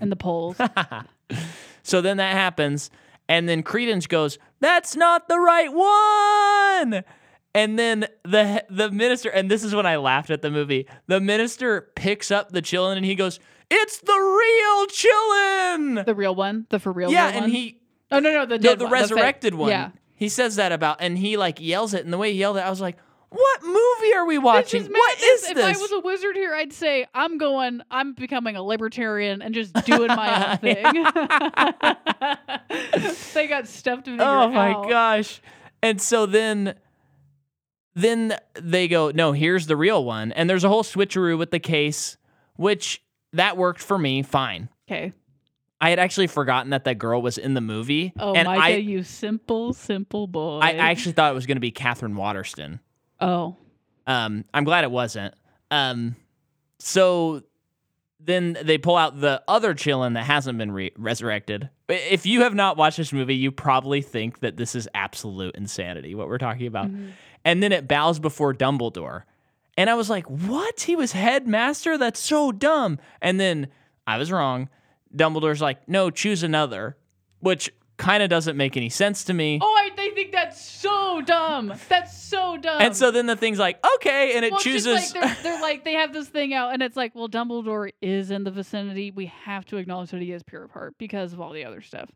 in 0.00 0.10
the 0.10 0.16
polls. 0.16 0.56
so 1.82 2.00
then 2.00 2.16
that 2.18 2.32
happens 2.32 2.90
and 3.28 3.48
then 3.48 3.62
Credence 3.62 4.06
goes, 4.06 4.38
"That's 4.60 4.96
not 4.96 5.28
the 5.28 5.38
right 5.38 5.72
one." 5.72 7.04
And 7.54 7.78
then 7.78 8.06
the 8.24 8.64
the 8.68 8.90
minister 8.90 9.30
and 9.30 9.50
this 9.50 9.62
is 9.62 9.74
when 9.74 9.86
I 9.86 9.96
laughed 9.96 10.30
at 10.30 10.42
the 10.42 10.50
movie. 10.50 10.86
The 11.06 11.20
minister 11.20 11.92
picks 11.94 12.30
up 12.30 12.50
the 12.50 12.62
qilin 12.62 12.96
and 12.96 13.04
he 13.06 13.14
goes, 13.14 13.40
"It's 13.70 13.98
the 13.98 14.12
real 14.12 14.86
qilin." 14.86 16.04
the 16.04 16.14
real 16.14 16.34
one, 16.34 16.66
the 16.70 16.78
for 16.78 16.92
real. 16.92 17.10
yeah, 17.10 17.26
real 17.26 17.34
and 17.34 17.40
one? 17.42 17.50
he 17.50 17.80
Oh 18.10 18.18
no 18.18 18.32
no 18.32 18.46
the 18.46 18.58
no, 18.58 18.74
the 18.74 18.84
one, 18.84 18.92
resurrected 18.92 19.54
one. 19.54 19.70
Yeah. 19.70 19.90
He 20.16 20.28
says 20.28 20.56
that 20.56 20.72
about 20.72 20.98
and 21.00 21.18
he 21.18 21.36
like 21.36 21.60
yells 21.60 21.94
it 21.94 22.04
and 22.04 22.12
the 22.12 22.18
way 22.18 22.32
he 22.32 22.38
yelled 22.38 22.56
it 22.56 22.60
I 22.60 22.70
was 22.70 22.80
like, 22.80 22.96
"What 23.34 23.62
movie 23.64 24.14
are 24.14 24.26
we 24.26 24.38
watching? 24.38 24.84
What 24.84 25.14
is 25.16 25.20
this 25.20 25.42
is 25.42 25.48
What 25.48 25.56
madness. 25.56 25.76
if? 25.76 25.78
I 25.78 25.82
was 25.82 25.92
a 25.92 26.00
wizard 26.00 26.36
here, 26.36 26.54
I'd 26.54 26.72
say 26.72 27.06
I'm 27.14 27.38
going. 27.38 27.80
I'm 27.90 28.12
becoming 28.14 28.56
a 28.56 28.62
libertarian 28.62 29.42
and 29.42 29.54
just 29.54 29.72
doing 29.84 30.08
my 30.08 30.52
own 30.52 30.58
thing. 30.62 30.84
they 33.34 33.46
got 33.48 33.66
stuffed. 33.68 34.04
to 34.06 34.16
oh 34.18 34.48
my 34.48 34.72
out. 34.72 34.88
gosh 34.88 35.40
and 35.82 36.00
so 36.00 36.26
then 36.26 36.74
then 37.94 38.36
they 38.54 38.88
go 38.88 39.10
no 39.14 39.32
here's 39.32 39.66
the 39.66 39.76
real 39.76 40.04
one 40.04 40.32
and 40.32 40.48
there's 40.48 40.64
a 40.64 40.68
whole 40.68 40.82
switcheroo 40.82 41.38
with 41.38 41.50
the 41.50 41.58
case 41.60 42.16
which 42.56 43.02
that 43.32 43.56
worked 43.56 43.82
for 43.82 43.98
me 43.98 44.22
fine 44.22 44.68
Okay. 44.90 45.12
i 45.80 45.90
had 45.90 45.98
actually 45.98 46.26
forgotten 46.26 46.70
that 46.70 46.84
that 46.84 46.98
girl 46.98 47.22
was 47.22 47.38
in 47.38 47.54
the 47.54 47.60
movie 47.60 48.12
Oh, 48.18 48.34
and 48.34 48.46
Micah, 48.46 48.62
I, 48.62 48.68
you 48.76 49.02
simple, 49.02 49.72
simple 49.72 50.26
boy. 50.26 50.58
I 50.60 50.70
I 50.70 50.90
actually 50.90 51.12
thought 51.12 51.30
it 51.30 51.34
was 51.34 51.46
going 51.46 51.56
to 51.56 51.60
be 51.60 51.70
Katherine 51.70 52.16
Waterston 52.16 52.80
Oh, 53.20 53.56
um 54.06 54.44
i'm 54.52 54.64
glad 54.64 54.84
it 54.84 54.90
wasn't 54.90 55.34
um 55.70 56.14
so 56.78 57.42
then 58.20 58.56
they 58.62 58.78
pull 58.78 58.96
out 58.96 59.20
the 59.20 59.42
other 59.48 59.74
qilin 59.74 60.14
that 60.14 60.24
hasn't 60.24 60.58
been 60.58 60.72
re- 60.72 60.92
resurrected. 60.96 61.68
If 61.88 62.24
you 62.24 62.42
have 62.42 62.54
not 62.54 62.76
watched 62.76 62.96
this 62.96 63.12
movie, 63.12 63.34
you 63.36 63.52
probably 63.52 64.00
think 64.00 64.40
that 64.40 64.56
this 64.56 64.74
is 64.74 64.88
absolute 64.94 65.54
insanity, 65.56 66.14
what 66.14 66.28
we're 66.28 66.38
talking 66.38 66.66
about. 66.66 66.86
Mm-hmm. 66.86 67.08
And 67.44 67.62
then 67.62 67.72
it 67.72 67.86
bows 67.86 68.18
before 68.18 68.54
Dumbledore. 68.54 69.24
And 69.76 69.90
I 69.90 69.94
was 69.94 70.08
like, 70.08 70.24
what? 70.26 70.80
He 70.80 70.96
was 70.96 71.12
headmaster? 71.12 71.98
That's 71.98 72.20
so 72.20 72.52
dumb. 72.52 72.98
And 73.20 73.38
then 73.38 73.68
I 74.06 74.16
was 74.16 74.32
wrong. 74.32 74.70
Dumbledore's 75.14 75.60
like, 75.60 75.86
no, 75.88 76.10
choose 76.10 76.42
another, 76.42 76.96
which 77.40 77.70
kind 77.96 78.22
of 78.22 78.30
doesn't 78.30 78.56
make 78.56 78.76
any 78.76 78.88
sense 78.88 79.24
to 79.24 79.34
me. 79.34 79.58
oh, 79.62 79.66
I 79.66 79.90
they 79.96 80.10
think 80.10 80.32
that's 80.32 80.64
so 80.64 80.90
dumb. 81.20 81.72
That's 81.88 82.16
so 82.22 82.56
dumb. 82.56 82.80
and 82.80 82.96
so 82.96 83.10
then 83.10 83.26
the 83.26 83.36
thing's 83.36 83.58
like, 83.58 83.78
okay, 83.96 84.36
and 84.36 84.44
it 84.44 84.52
Well, 84.52 84.60
chooses. 84.60 85.14
like 85.14 85.22
they're, 85.22 85.36
they're 85.42 85.60
like 85.62 85.84
they 85.84 85.94
have 85.94 86.12
this 86.12 86.28
thing 86.28 86.52
out, 86.54 86.72
and 86.72 86.82
it's 86.82 86.96
like, 86.96 87.14
well, 87.14 87.28
Dumbledore 87.28 87.90
is 88.02 88.30
in 88.30 88.44
the 88.44 88.50
vicinity. 88.50 89.10
We 89.10 89.26
have 89.44 89.64
to 89.66 89.76
acknowledge 89.76 90.10
that 90.10 90.20
he 90.22 90.32
is 90.32 90.42
pure 90.42 90.64
of 90.64 90.70
heart 90.70 90.94
because 90.98 91.32
of 91.32 91.40
all 91.40 91.52
the 91.52 91.64
other 91.64 91.80
stuff. 91.80 92.10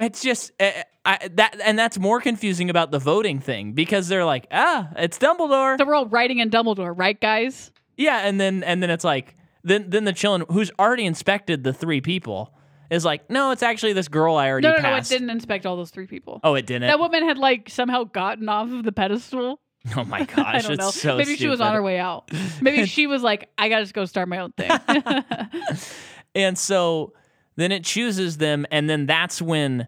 It's 0.00 0.22
just 0.22 0.50
uh, 0.60 0.70
I, 1.04 1.28
that, 1.34 1.60
and 1.64 1.78
that's 1.78 1.98
more 1.98 2.20
confusing 2.20 2.68
about 2.68 2.90
the 2.90 2.98
voting 2.98 3.38
thing 3.40 3.72
because 3.74 4.08
they're 4.08 4.24
like, 4.24 4.46
ah, 4.50 4.88
it's 4.96 5.18
Dumbledore, 5.18 5.78
So 5.78 5.84
we're 5.86 5.94
all 5.94 6.06
writing 6.06 6.40
in 6.40 6.50
Dumbledore, 6.50 6.92
right, 6.96 7.18
guys? 7.20 7.70
yeah, 7.96 8.18
and 8.26 8.40
then 8.40 8.64
and 8.64 8.82
then 8.82 8.90
it's 8.90 9.04
like, 9.04 9.36
then 9.62 9.88
then 9.90 10.04
the 10.04 10.12
qilin 10.12 10.44
who's 10.50 10.70
already 10.80 11.06
inspected 11.06 11.62
the 11.62 11.72
three 11.72 12.00
people 12.00 12.52
is 12.90 13.04
like, 13.04 13.28
no, 13.30 13.50
it's 13.50 13.62
actually 13.62 13.92
this 13.94 14.08
girl 14.08 14.36
I 14.36 14.48
already 14.50 14.66
No, 14.68 14.74
no, 14.74 14.82
no. 14.82 14.88
It 14.88 14.92
passed. 14.92 15.10
didn't 15.10 15.30
inspect 15.30 15.66
all 15.66 15.76
those 15.76 15.90
three 15.90 16.06
people. 16.06 16.40
Oh, 16.44 16.54
it 16.54 16.66
didn't. 16.66 16.88
That 16.88 16.98
woman 16.98 17.26
had 17.26 17.38
like 17.38 17.68
somehow 17.70 18.04
gotten 18.04 18.48
off 18.48 18.70
of 18.70 18.84
the 18.84 18.92
pedestal. 18.92 19.60
oh 19.96 20.04
my 20.04 20.18
I 20.20 20.24
gosh, 20.24 20.62
don't 20.62 20.72
it's 20.72 20.80
know. 20.80 20.90
so 20.90 21.16
Maybe 21.16 21.36
she 21.36 21.46
was 21.48 21.60
on 21.60 21.66
stupid. 21.68 21.74
her 21.76 21.82
way 21.82 21.98
out. 21.98 22.30
Maybe 22.60 22.86
she 22.86 23.06
was 23.06 23.22
like, 23.22 23.48
I 23.58 23.68
gotta 23.68 23.82
just 23.84 23.94
go 23.94 24.04
start 24.04 24.28
my 24.28 24.38
own 24.38 24.52
thing. 24.52 24.70
And 26.36 26.58
so 26.58 27.12
then 27.56 27.70
it 27.70 27.84
chooses 27.84 28.38
them, 28.38 28.66
and 28.72 28.90
then 28.90 29.06
that's 29.06 29.40
when 29.40 29.86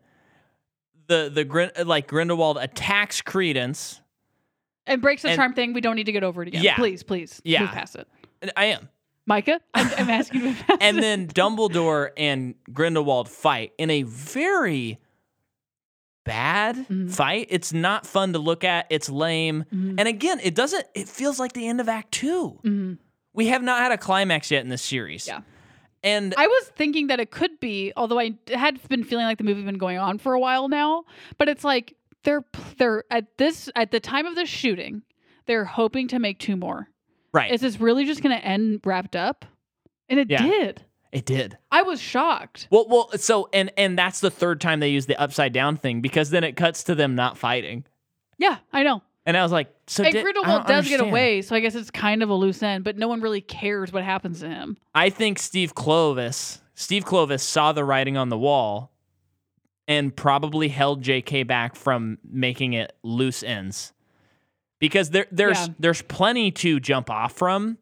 the 1.09 1.28
the 1.32 1.44
Grin- 1.44 1.73
like 1.85 2.06
Grindelwald 2.06 2.56
attacks 2.60 3.20
Credence. 3.20 4.01
and 4.86 5.02
breaks 5.02 5.23
the 5.23 5.31
And- 5.31 5.36
charm 5.36 5.55
thing. 5.55 5.73
We 5.73 5.81
don't 5.81 5.97
need 5.97 6.06
to 6.06 6.12
get 6.12 6.23
over 6.23 6.43
it 6.43 6.48
again. 6.48 6.62
Yeah. 6.62 6.77
Please, 6.77 7.02
please. 7.02 7.43
Yeah. 7.44 7.62
Move 7.62 7.70
past 7.70 7.97
it. 7.97 8.06
And 8.43 8.52
I 8.56 8.66
am. 8.66 8.89
Micah, 9.27 9.61
I'm, 9.74 9.90
I'm 9.98 10.11
asking 10.11 10.40
you 10.40 10.47
to 10.47 10.48
move 10.53 10.66
past 10.66 10.78
and 10.82 10.98
then 11.03 11.27
Dumbledore 11.28 12.11
and 12.16 12.55
Grindelwald 12.73 13.28
fight 13.28 13.73
in 13.78 13.90
a 13.90 14.03
very 14.05 14.98
bad 16.24 16.77
Mhm. 16.89 17.11
fight. 17.11 17.47
It's 17.51 17.73
not 17.73 18.07
fun 18.07 18.32
to 18.32 18.39
look 18.39 18.65
at. 18.65 18.86
It's 18.90 19.09
lame. 19.09 19.65
Mhm. 19.73 19.94
And 19.98 20.09
again, 20.09 20.40
it 20.43 20.55
doesn't 20.55 20.85
it 20.94 21.09
feels 21.09 21.39
like 21.39 21.53
the 21.53 21.66
end 21.69 21.81
of 21.81 21.89
act 21.89 22.12
2. 22.12 22.61
Mhm. 22.65 22.98
We 23.32 23.47
have 23.47 23.62
not 23.62 23.81
had 23.81 23.93
a 23.93 23.98
climax 23.98 24.51
yet 24.51 24.62
in 24.62 24.69
this 24.70 24.82
series. 24.82 25.27
Yeah. 25.27 25.40
And 26.03 26.35
I 26.36 26.47
was 26.47 26.69
thinking 26.77 27.09
that 27.09 27.20
it 27.20 27.31
could 27.31 27.59
be, 27.61 27.93
although 27.97 28.19
I 28.19 28.35
had 28.55 28.81
been 28.89 29.03
feeling 29.05 29.27
like 29.27 29.39
the 29.39 29.44
movie 29.44 29.61
had 29.61 29.66
been 29.66 29.78
going 29.78 29.98
on 29.98 30.19
for 30.19 30.35
a 30.35 30.40
while 30.40 30.69
now. 30.69 31.05
But 31.39 31.48
it's 31.48 31.65
like 31.65 31.94
they're 32.23 32.44
they're 32.78 33.05
at 33.11 33.36
this 33.39 33.69
at 33.77 33.90
the 33.90 34.01
time 34.01 34.27
of 34.27 34.35
the 34.35 34.47
shooting, 34.47 35.03
they're 35.47 35.65
hoping 35.65 36.09
to 36.09 36.19
make 36.19 36.39
two 36.39 36.57
more. 36.57 36.90
Right. 37.37 37.53
Is 37.53 37.61
this 37.61 37.79
really 37.81 38.05
just 38.07 38.23
going 38.23 38.37
to 38.37 38.45
end 38.45 38.81
wrapped 38.85 39.15
up? 39.15 39.45
And 40.09 40.19
it 40.19 40.31
Yeah. 40.31 40.43
did. 40.43 40.83
it 41.13 41.25
did. 41.27 41.57
I 41.71 41.83
was 41.83 42.01
shocked. 42.01 42.69
Well, 42.71 42.87
well, 42.89 43.11
so 43.17 43.49
and 43.53 43.71
and 43.77 43.99
that's 43.99 44.21
the 44.21 44.31
third 44.31 44.61
time 44.61 44.81
they 44.81 44.89
use 44.91 45.07
the 45.07 45.21
upside 45.21 45.53
down 45.53 45.77
thing 45.77 46.01
because 46.01 46.31
then 46.31 46.45
it 46.45 46.57
cuts 46.57 46.85
to 46.85 46.95
them 46.95 47.15
not 47.15 47.39
fighting. 47.39 47.85
Yeah, 48.39 48.59
I 48.73 48.83
know. 48.83 49.03
And 49.25 49.37
I 49.37 49.43
was 49.43 49.51
like, 49.51 49.75
so 49.87 50.05
and 50.05 50.13
did, 50.13 50.21
I 50.21 50.23
Grindelwald 50.23 50.67
don't 50.67 50.69
does 50.69 50.85
get 50.89 51.01
understand. 51.01 51.11
away, 51.11 51.43
so 51.43 51.57
I 51.57 51.61
guess 51.61 51.75
it's 51.75 51.91
kind 51.91 52.23
of 52.23 52.29
a 52.31 52.35
loose 52.35 52.63
end, 52.63 52.85
but 52.85 52.97
no 52.97 53.09
one 53.09 53.21
really 53.21 53.41
cares 53.41 53.93
what 53.93 54.05
happens 54.05 54.41
to 54.41 54.49
him. 54.49 54.77
I 54.95 55.11
think 55.11 55.39
Steve 55.39 55.75
Kloves, 55.75 56.61
Steve 56.75 57.05
Kloves 57.05 57.41
saw 57.41 57.73
the 57.73 57.85
writing 57.85 58.17
on 58.17 58.29
the 58.29 58.39
wall 58.39 58.93
and 59.89 60.15
probably 60.15 60.69
held 60.69 61.03
JK 61.03 61.47
back 61.47 61.75
from 61.77 62.19
making 62.25 62.75
it 62.75 62.93
loose 63.03 63.43
ends. 63.43 63.93
Because 64.78 65.11
there 65.11 65.27
there's 65.31 65.69
Yeah. 65.69 65.74
there's 65.78 66.03
plenty 66.03 66.51
to 66.53 66.78
jump 66.81 67.11
off 67.11 67.32
from, 67.32 67.78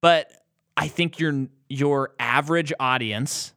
but 0.00 0.30
I 0.76 0.88
think 0.88 1.18
your 1.18 1.46
your 1.68 2.12
average 2.18 2.72
audience 2.80 3.52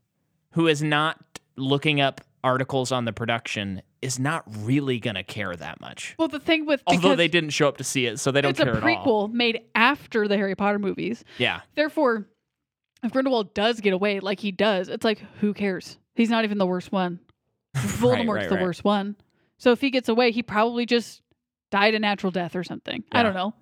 who 0.53 0.67
is 0.67 0.81
not 0.81 1.19
looking 1.55 2.01
up 2.01 2.21
articles 2.43 2.91
on 2.91 3.05
the 3.05 3.13
production 3.13 3.81
is 4.01 4.17
not 4.17 4.43
really 4.63 4.97
going 4.99 5.15
to 5.15 5.23
care 5.23 5.55
that 5.55 5.79
much. 5.81 6.15
Well, 6.17 6.29
the 6.29 6.39
thing 6.39 6.65
with 6.65 6.81
Although 6.87 7.15
they 7.15 7.27
didn't 7.27 7.49
show 7.49 7.67
up 7.67 7.77
to 7.77 7.83
see 7.83 8.05
it, 8.05 8.17
so 8.19 8.31
they 8.31 8.39
don't 8.41 8.51
it's 8.51 8.59
a 8.59 8.63
care 8.63 8.77
at 8.77 8.83
all. 8.83 9.27
prequel 9.27 9.33
made 9.33 9.61
after 9.75 10.27
the 10.27 10.37
Harry 10.37 10.55
Potter 10.55 10.79
movies. 10.79 11.23
Yeah. 11.37 11.61
Therefore, 11.75 12.25
if 13.03 13.11
Grindelwald 13.11 13.53
does 13.53 13.81
get 13.81 13.93
away 13.93 14.21
like 14.21 14.39
he 14.39 14.51
does, 14.51 14.87
it's 14.89 15.03
like 15.03 15.19
who 15.39 15.53
cares? 15.53 15.97
He's 16.15 16.29
not 16.29 16.45
even 16.45 16.57
the 16.57 16.65
worst 16.65 16.91
one. 16.91 17.19
Voldemort's 17.75 18.27
right, 18.43 18.49
the 18.49 18.55
right. 18.55 18.63
worst 18.63 18.83
one. 18.83 19.15
So 19.57 19.71
if 19.73 19.81
he 19.81 19.89
gets 19.91 20.07
away, 20.09 20.31
he 20.31 20.41
probably 20.43 20.85
just 20.85 21.21
died 21.71 21.93
a 21.95 21.99
natural 21.99 22.31
death 22.31 22.55
or 22.55 22.63
something. 22.63 23.03
I 23.11 23.23
don't 23.23 23.33
know. 23.33 23.53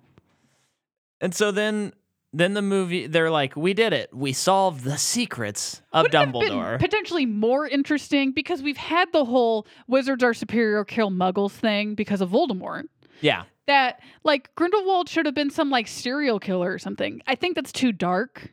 And 1.20 1.34
so 1.34 1.50
then 1.50 1.92
then 2.32 2.52
the 2.54 2.62
movie 2.62 3.06
they're 3.06 3.30
like, 3.30 3.56
we 3.56 3.72
did 3.74 3.92
it. 3.92 4.10
We 4.14 4.32
solved 4.32 4.84
the 4.84 4.98
secrets 4.98 5.80
of 5.92 6.04
Wouldn't 6.04 6.14
have 6.14 6.32
been 6.32 6.42
Dumbledore. 6.52 6.78
potentially 6.78 7.26
more 7.26 7.66
interesting 7.66 8.32
because 8.32 8.62
we've 8.62 8.76
had 8.76 9.10
the 9.12 9.24
whole 9.24 9.66
wizards 9.86 10.22
are 10.22 10.34
superior, 10.34 10.84
kill 10.84 11.10
muggles 11.10 11.52
thing 11.52 11.94
because 11.94 12.20
of 12.20 12.30
Voldemort. 12.30 12.84
yeah. 13.20 13.44
That 13.66 14.00
like 14.24 14.54
Grindelwald 14.54 15.10
should 15.10 15.26
have 15.26 15.34
been 15.34 15.50
some 15.50 15.68
like 15.68 15.86
serial 15.88 16.38
killer 16.40 16.72
or 16.72 16.78
something. 16.78 17.20
I 17.26 17.34
think 17.34 17.54
that's 17.54 17.70
too 17.72 17.92
dark 17.92 18.50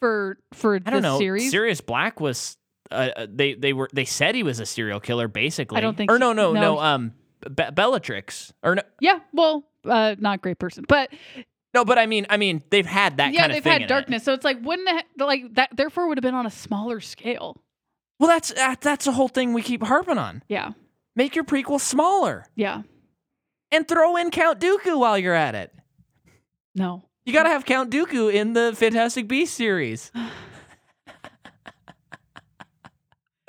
for 0.00 0.38
for 0.54 0.76
I 0.76 0.78
don't 0.90 1.02
know. 1.02 1.18
series. 1.18 1.50
Sirius 1.50 1.82
Black 1.82 2.18
was 2.18 2.56
uh, 2.90 3.10
uh, 3.14 3.26
they 3.28 3.52
they 3.52 3.74
were 3.74 3.90
they 3.92 4.06
said 4.06 4.34
he 4.34 4.42
was 4.42 4.58
a 4.58 4.64
serial 4.64 5.00
killer 5.00 5.28
basically. 5.28 5.76
I 5.76 5.80
don't 5.82 5.98
think 5.98 6.10
Or 6.10 6.18
no, 6.18 6.32
no, 6.32 6.52
no, 6.54 6.60
no. 6.62 6.78
um 6.78 7.12
Be- 7.42 7.70
Bellatrix. 7.72 8.52
Or 8.62 8.76
no, 8.76 8.82
yeah, 9.00 9.20
well, 9.32 9.64
uh, 9.84 10.14
not 10.18 10.42
great 10.42 10.58
person, 10.58 10.84
but 10.88 11.10
no, 11.74 11.84
but 11.84 11.98
I 11.98 12.06
mean 12.06 12.26
I 12.30 12.36
mean 12.36 12.62
they've 12.70 12.86
had 12.86 13.18
that 13.18 13.32
yeah, 13.32 13.40
kind 13.42 13.52
of 13.52 13.56
they've 13.56 13.62
thing 13.62 13.72
had 13.72 13.80
in 13.82 13.86
it. 13.86 13.88
darkness, 13.88 14.24
so 14.24 14.32
it's 14.32 14.44
like 14.44 14.58
wouldn't 14.62 14.88
it 14.88 15.04
like 15.18 15.54
that? 15.54 15.70
Therefore, 15.76 16.08
would 16.08 16.18
have 16.18 16.22
been 16.22 16.34
on 16.34 16.46
a 16.46 16.50
smaller 16.50 17.00
scale. 17.00 17.60
Well, 18.18 18.28
that's 18.28 18.52
that, 18.54 18.80
that's 18.80 19.04
the 19.04 19.12
whole 19.12 19.28
thing 19.28 19.52
we 19.52 19.62
keep 19.62 19.82
harping 19.82 20.18
on. 20.18 20.42
Yeah, 20.48 20.72
Make 21.14 21.34
your 21.36 21.44
prequel 21.44 21.80
smaller 21.80 22.46
yeah, 22.56 22.82
and 23.70 23.86
throw 23.86 24.16
in 24.16 24.30
Count 24.30 24.60
Dooku 24.60 24.98
while 24.98 25.16
you're 25.18 25.34
at 25.34 25.54
it. 25.54 25.72
no, 26.74 27.04
You 27.24 27.32
got 27.32 27.44
to 27.44 27.48
have 27.50 27.64
Count 27.64 27.90
Dooku 27.92 28.32
in 28.32 28.54
the 28.54 28.72
Fantastic 28.76 29.28
Beasts 29.28 29.56
series. 29.56 30.10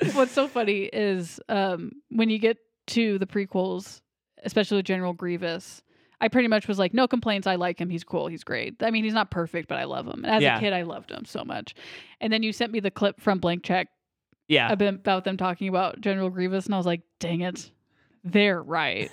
What's 0.14 0.32
so 0.32 0.48
funny 0.48 0.84
is 0.84 1.40
um, 1.48 1.92
when 2.08 2.30
you 2.30 2.38
get 2.38 2.56
to 2.88 3.18
the 3.18 3.26
prequels, 3.26 4.00
especially 4.44 4.82
General 4.82 5.12
Grievous, 5.12 5.82
I 6.20 6.28
pretty 6.28 6.48
much 6.48 6.68
was 6.68 6.78
like, 6.78 6.92
no 6.92 7.08
complaints. 7.08 7.46
I 7.46 7.54
like 7.54 7.80
him. 7.80 7.88
He's 7.88 8.04
cool. 8.04 8.26
He's 8.26 8.44
great. 8.44 8.82
I 8.82 8.90
mean, 8.90 9.04
he's 9.04 9.14
not 9.14 9.30
perfect, 9.30 9.68
but 9.68 9.78
I 9.78 9.84
love 9.84 10.06
him. 10.06 10.24
And 10.24 10.26
as 10.34 10.42
Yeah. 10.42 10.56
a 10.58 10.60
kid, 10.60 10.72
I 10.74 10.82
loved 10.82 11.10
him 11.10 11.24
so 11.24 11.44
much. 11.44 11.74
And 12.20 12.32
then 12.32 12.42
you 12.42 12.52
sent 12.52 12.72
me 12.72 12.80
the 12.80 12.90
clip 12.90 13.20
from 13.20 13.38
Blank 13.38 13.62
Check 13.64 13.88
Yeah. 14.48 14.70
about 14.72 15.24
them 15.24 15.36
talking 15.38 15.68
about 15.68 16.00
General 16.00 16.28
Grievous, 16.28 16.66
and 16.66 16.74
I 16.74 16.78
was 16.78 16.86
like, 16.86 17.00
dang 17.20 17.40
it, 17.40 17.70
they're 18.22 18.62
right. 18.62 19.10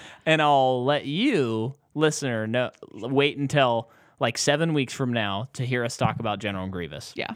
and 0.26 0.42
I'll 0.42 0.84
let 0.84 1.04
you, 1.06 1.76
listener, 1.94 2.46
know, 2.48 2.70
wait 2.92 3.38
until 3.38 3.90
like 4.18 4.36
seven 4.36 4.74
weeks 4.74 4.92
from 4.92 5.12
now 5.12 5.48
to 5.52 5.64
hear 5.64 5.84
us 5.84 5.96
talk 5.96 6.18
about 6.18 6.40
General 6.40 6.66
Grievous. 6.66 7.12
Yeah. 7.14 7.34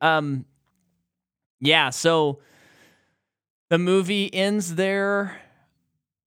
Um. 0.00 0.44
Yeah. 1.60 1.90
So 1.90 2.38
the 3.70 3.78
movie 3.78 4.32
ends 4.32 4.74
there, 4.74 5.40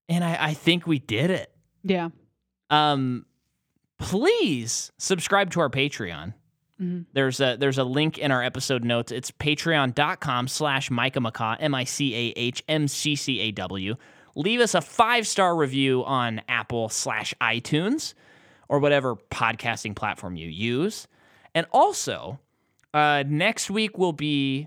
and 0.08 0.24
I, 0.24 0.48
I 0.48 0.54
think 0.54 0.86
we 0.86 0.98
did 0.98 1.30
it. 1.30 1.52
yeah. 1.84 2.08
Um. 2.70 3.26
Please 3.98 4.90
subscribe 4.98 5.50
to 5.52 5.60
our 5.60 5.70
Patreon. 5.70 6.34
Mhm. 6.82 7.06
There's 7.12 7.38
a 7.40 7.56
there's 7.58 7.78
a 7.78 7.84
link 7.84 8.18
in 8.18 8.32
our 8.32 8.42
episode 8.42 8.82
notes. 8.84 9.12
It's 9.12 9.30
patreon.com 9.30 10.48
slash 10.48 10.90
Micah 10.90 11.20
McCaw, 11.20 11.56
M-I-C-A-H-M-C-C-A-W. 12.74 13.94
Leave 14.34 14.60
us 14.60 14.74
a 14.74 14.80
five-star 14.80 15.54
review 15.54 16.04
on 16.04 16.40
Apple 16.48 16.88
slash 16.88 17.32
iTunes 17.40 18.14
or 18.68 18.80
whatever 18.80 19.14
podcasting 19.14 19.94
platform 19.94 20.34
you 20.36 20.48
use. 20.48 21.06
And 21.54 21.66
also, 21.70 22.40
uh, 22.92 23.22
next 23.26 23.70
week 23.70 23.96
will 23.96 24.12
be 24.12 24.66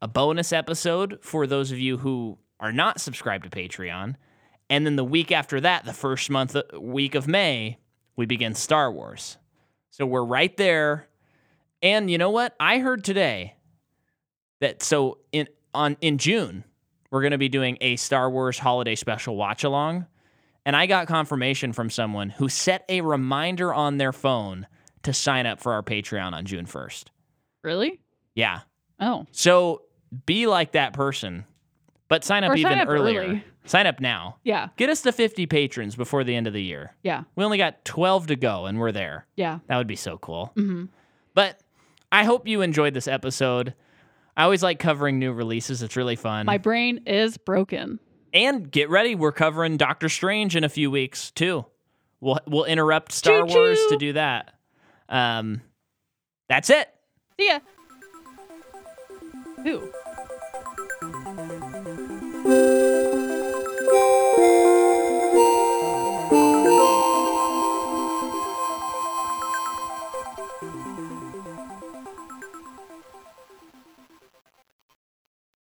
a 0.00 0.08
bonus 0.08 0.52
episode 0.52 1.18
for 1.22 1.46
those 1.46 1.72
of 1.72 1.78
you 1.78 1.98
who 1.98 2.38
are 2.60 2.72
not 2.72 3.00
subscribed 3.00 3.44
to 3.44 3.50
Patreon. 3.50 4.14
And 4.70 4.84
then 4.84 4.96
the 4.96 5.04
week 5.04 5.32
after 5.32 5.60
that, 5.60 5.84
the 5.84 5.92
first 5.92 6.30
month 6.30 6.54
uh, 6.54 6.62
week 6.78 7.14
of 7.14 7.26
May, 7.26 7.78
we 8.16 8.26
begin 8.26 8.54
Star 8.54 8.92
Wars. 8.92 9.38
So 9.90 10.06
we're 10.06 10.24
right 10.24 10.54
there. 10.56 11.08
And 11.82 12.10
you 12.10 12.18
know 12.18 12.30
what? 12.30 12.54
I 12.60 12.78
heard 12.78 13.04
today 13.04 13.54
that 14.60 14.82
so 14.82 15.18
in 15.32 15.48
on 15.72 15.96
in 16.00 16.18
June, 16.18 16.64
we're 17.10 17.22
going 17.22 17.32
to 17.32 17.38
be 17.38 17.48
doing 17.48 17.78
a 17.80 17.96
Star 17.96 18.30
Wars 18.30 18.58
holiday 18.58 18.94
special 18.94 19.36
watch 19.36 19.64
along. 19.64 20.06
And 20.66 20.76
I 20.76 20.86
got 20.86 21.06
confirmation 21.06 21.72
from 21.72 21.88
someone 21.88 22.28
who 22.28 22.48
set 22.48 22.84
a 22.88 23.00
reminder 23.00 23.72
on 23.72 23.96
their 23.96 24.12
phone 24.12 24.66
to 25.04 25.14
sign 25.14 25.46
up 25.46 25.60
for 25.60 25.72
our 25.72 25.82
Patreon 25.82 26.32
on 26.32 26.44
June 26.44 26.66
1st. 26.66 27.04
Really? 27.62 28.00
Yeah. 28.34 28.60
Oh, 29.00 29.26
So 29.30 29.82
be 30.26 30.46
like 30.46 30.72
that 30.72 30.92
person, 30.92 31.44
but 32.08 32.24
sign 32.24 32.44
up 32.44 32.52
Or 32.52 32.56
even 32.56 32.70
sign 32.72 32.80
up 32.80 32.88
earlier. 32.88 33.20
early. 33.22 33.44
Sign 33.64 33.86
up 33.86 34.00
now. 34.00 34.36
yeah, 34.44 34.68
Get 34.78 34.88
us 34.88 35.02
to 35.02 35.12
50 35.12 35.44
patrons 35.46 35.94
before 35.94 36.24
the 36.24 36.34
end 36.34 36.46
of 36.46 36.54
the 36.54 36.62
year. 36.62 36.94
yeah, 37.02 37.24
We 37.36 37.44
only 37.44 37.58
got 37.58 37.84
12 37.84 38.28
to 38.28 38.36
go 38.36 38.64
and 38.64 38.78
we're 38.78 38.92
there. 38.92 39.26
yeah. 39.36 39.58
That 39.66 39.76
would 39.76 39.86
be 39.86 39.96
so 39.96 40.16
cool. 40.16 40.52
hmm 40.54 40.86
But 41.34 41.60
I 42.10 42.24
hope 42.24 42.48
you 42.48 42.62
enjoyed 42.62 42.94
this 42.94 43.06
episode. 43.06 43.74
I 44.36 44.44
always 44.44 44.62
like 44.62 44.78
covering 44.78 45.18
new 45.18 45.32
releases. 45.32 45.82
It's 45.82 45.96
really 45.96 46.16
fun. 46.16 46.46
My 46.46 46.56
brain 46.56 47.00
is 47.06 47.36
broken. 47.36 47.98
and 48.32 48.70
get 48.70 48.88
ready, 48.88 49.14
we're 49.14 49.32
covering 49.32 49.76
Doctor 49.76 50.08
Strange 50.08 50.56
in 50.56 50.64
a 50.64 50.68
few 50.70 50.90
weeks 50.90 51.30
too. 51.30 51.66
We'll 52.20 52.38
we'll 52.46 52.64
interrupt 52.64 53.12
Star 53.12 53.42
Choo-choo. 53.42 53.54
Wars 53.58 53.78
to 53.90 53.96
do 53.98 54.14
that. 54.14 54.54
Um, 55.10 55.60
that's 56.48 56.70
it. 56.70 56.88
See 57.38 57.48
ya. 57.48 57.58
Who? 59.64 59.90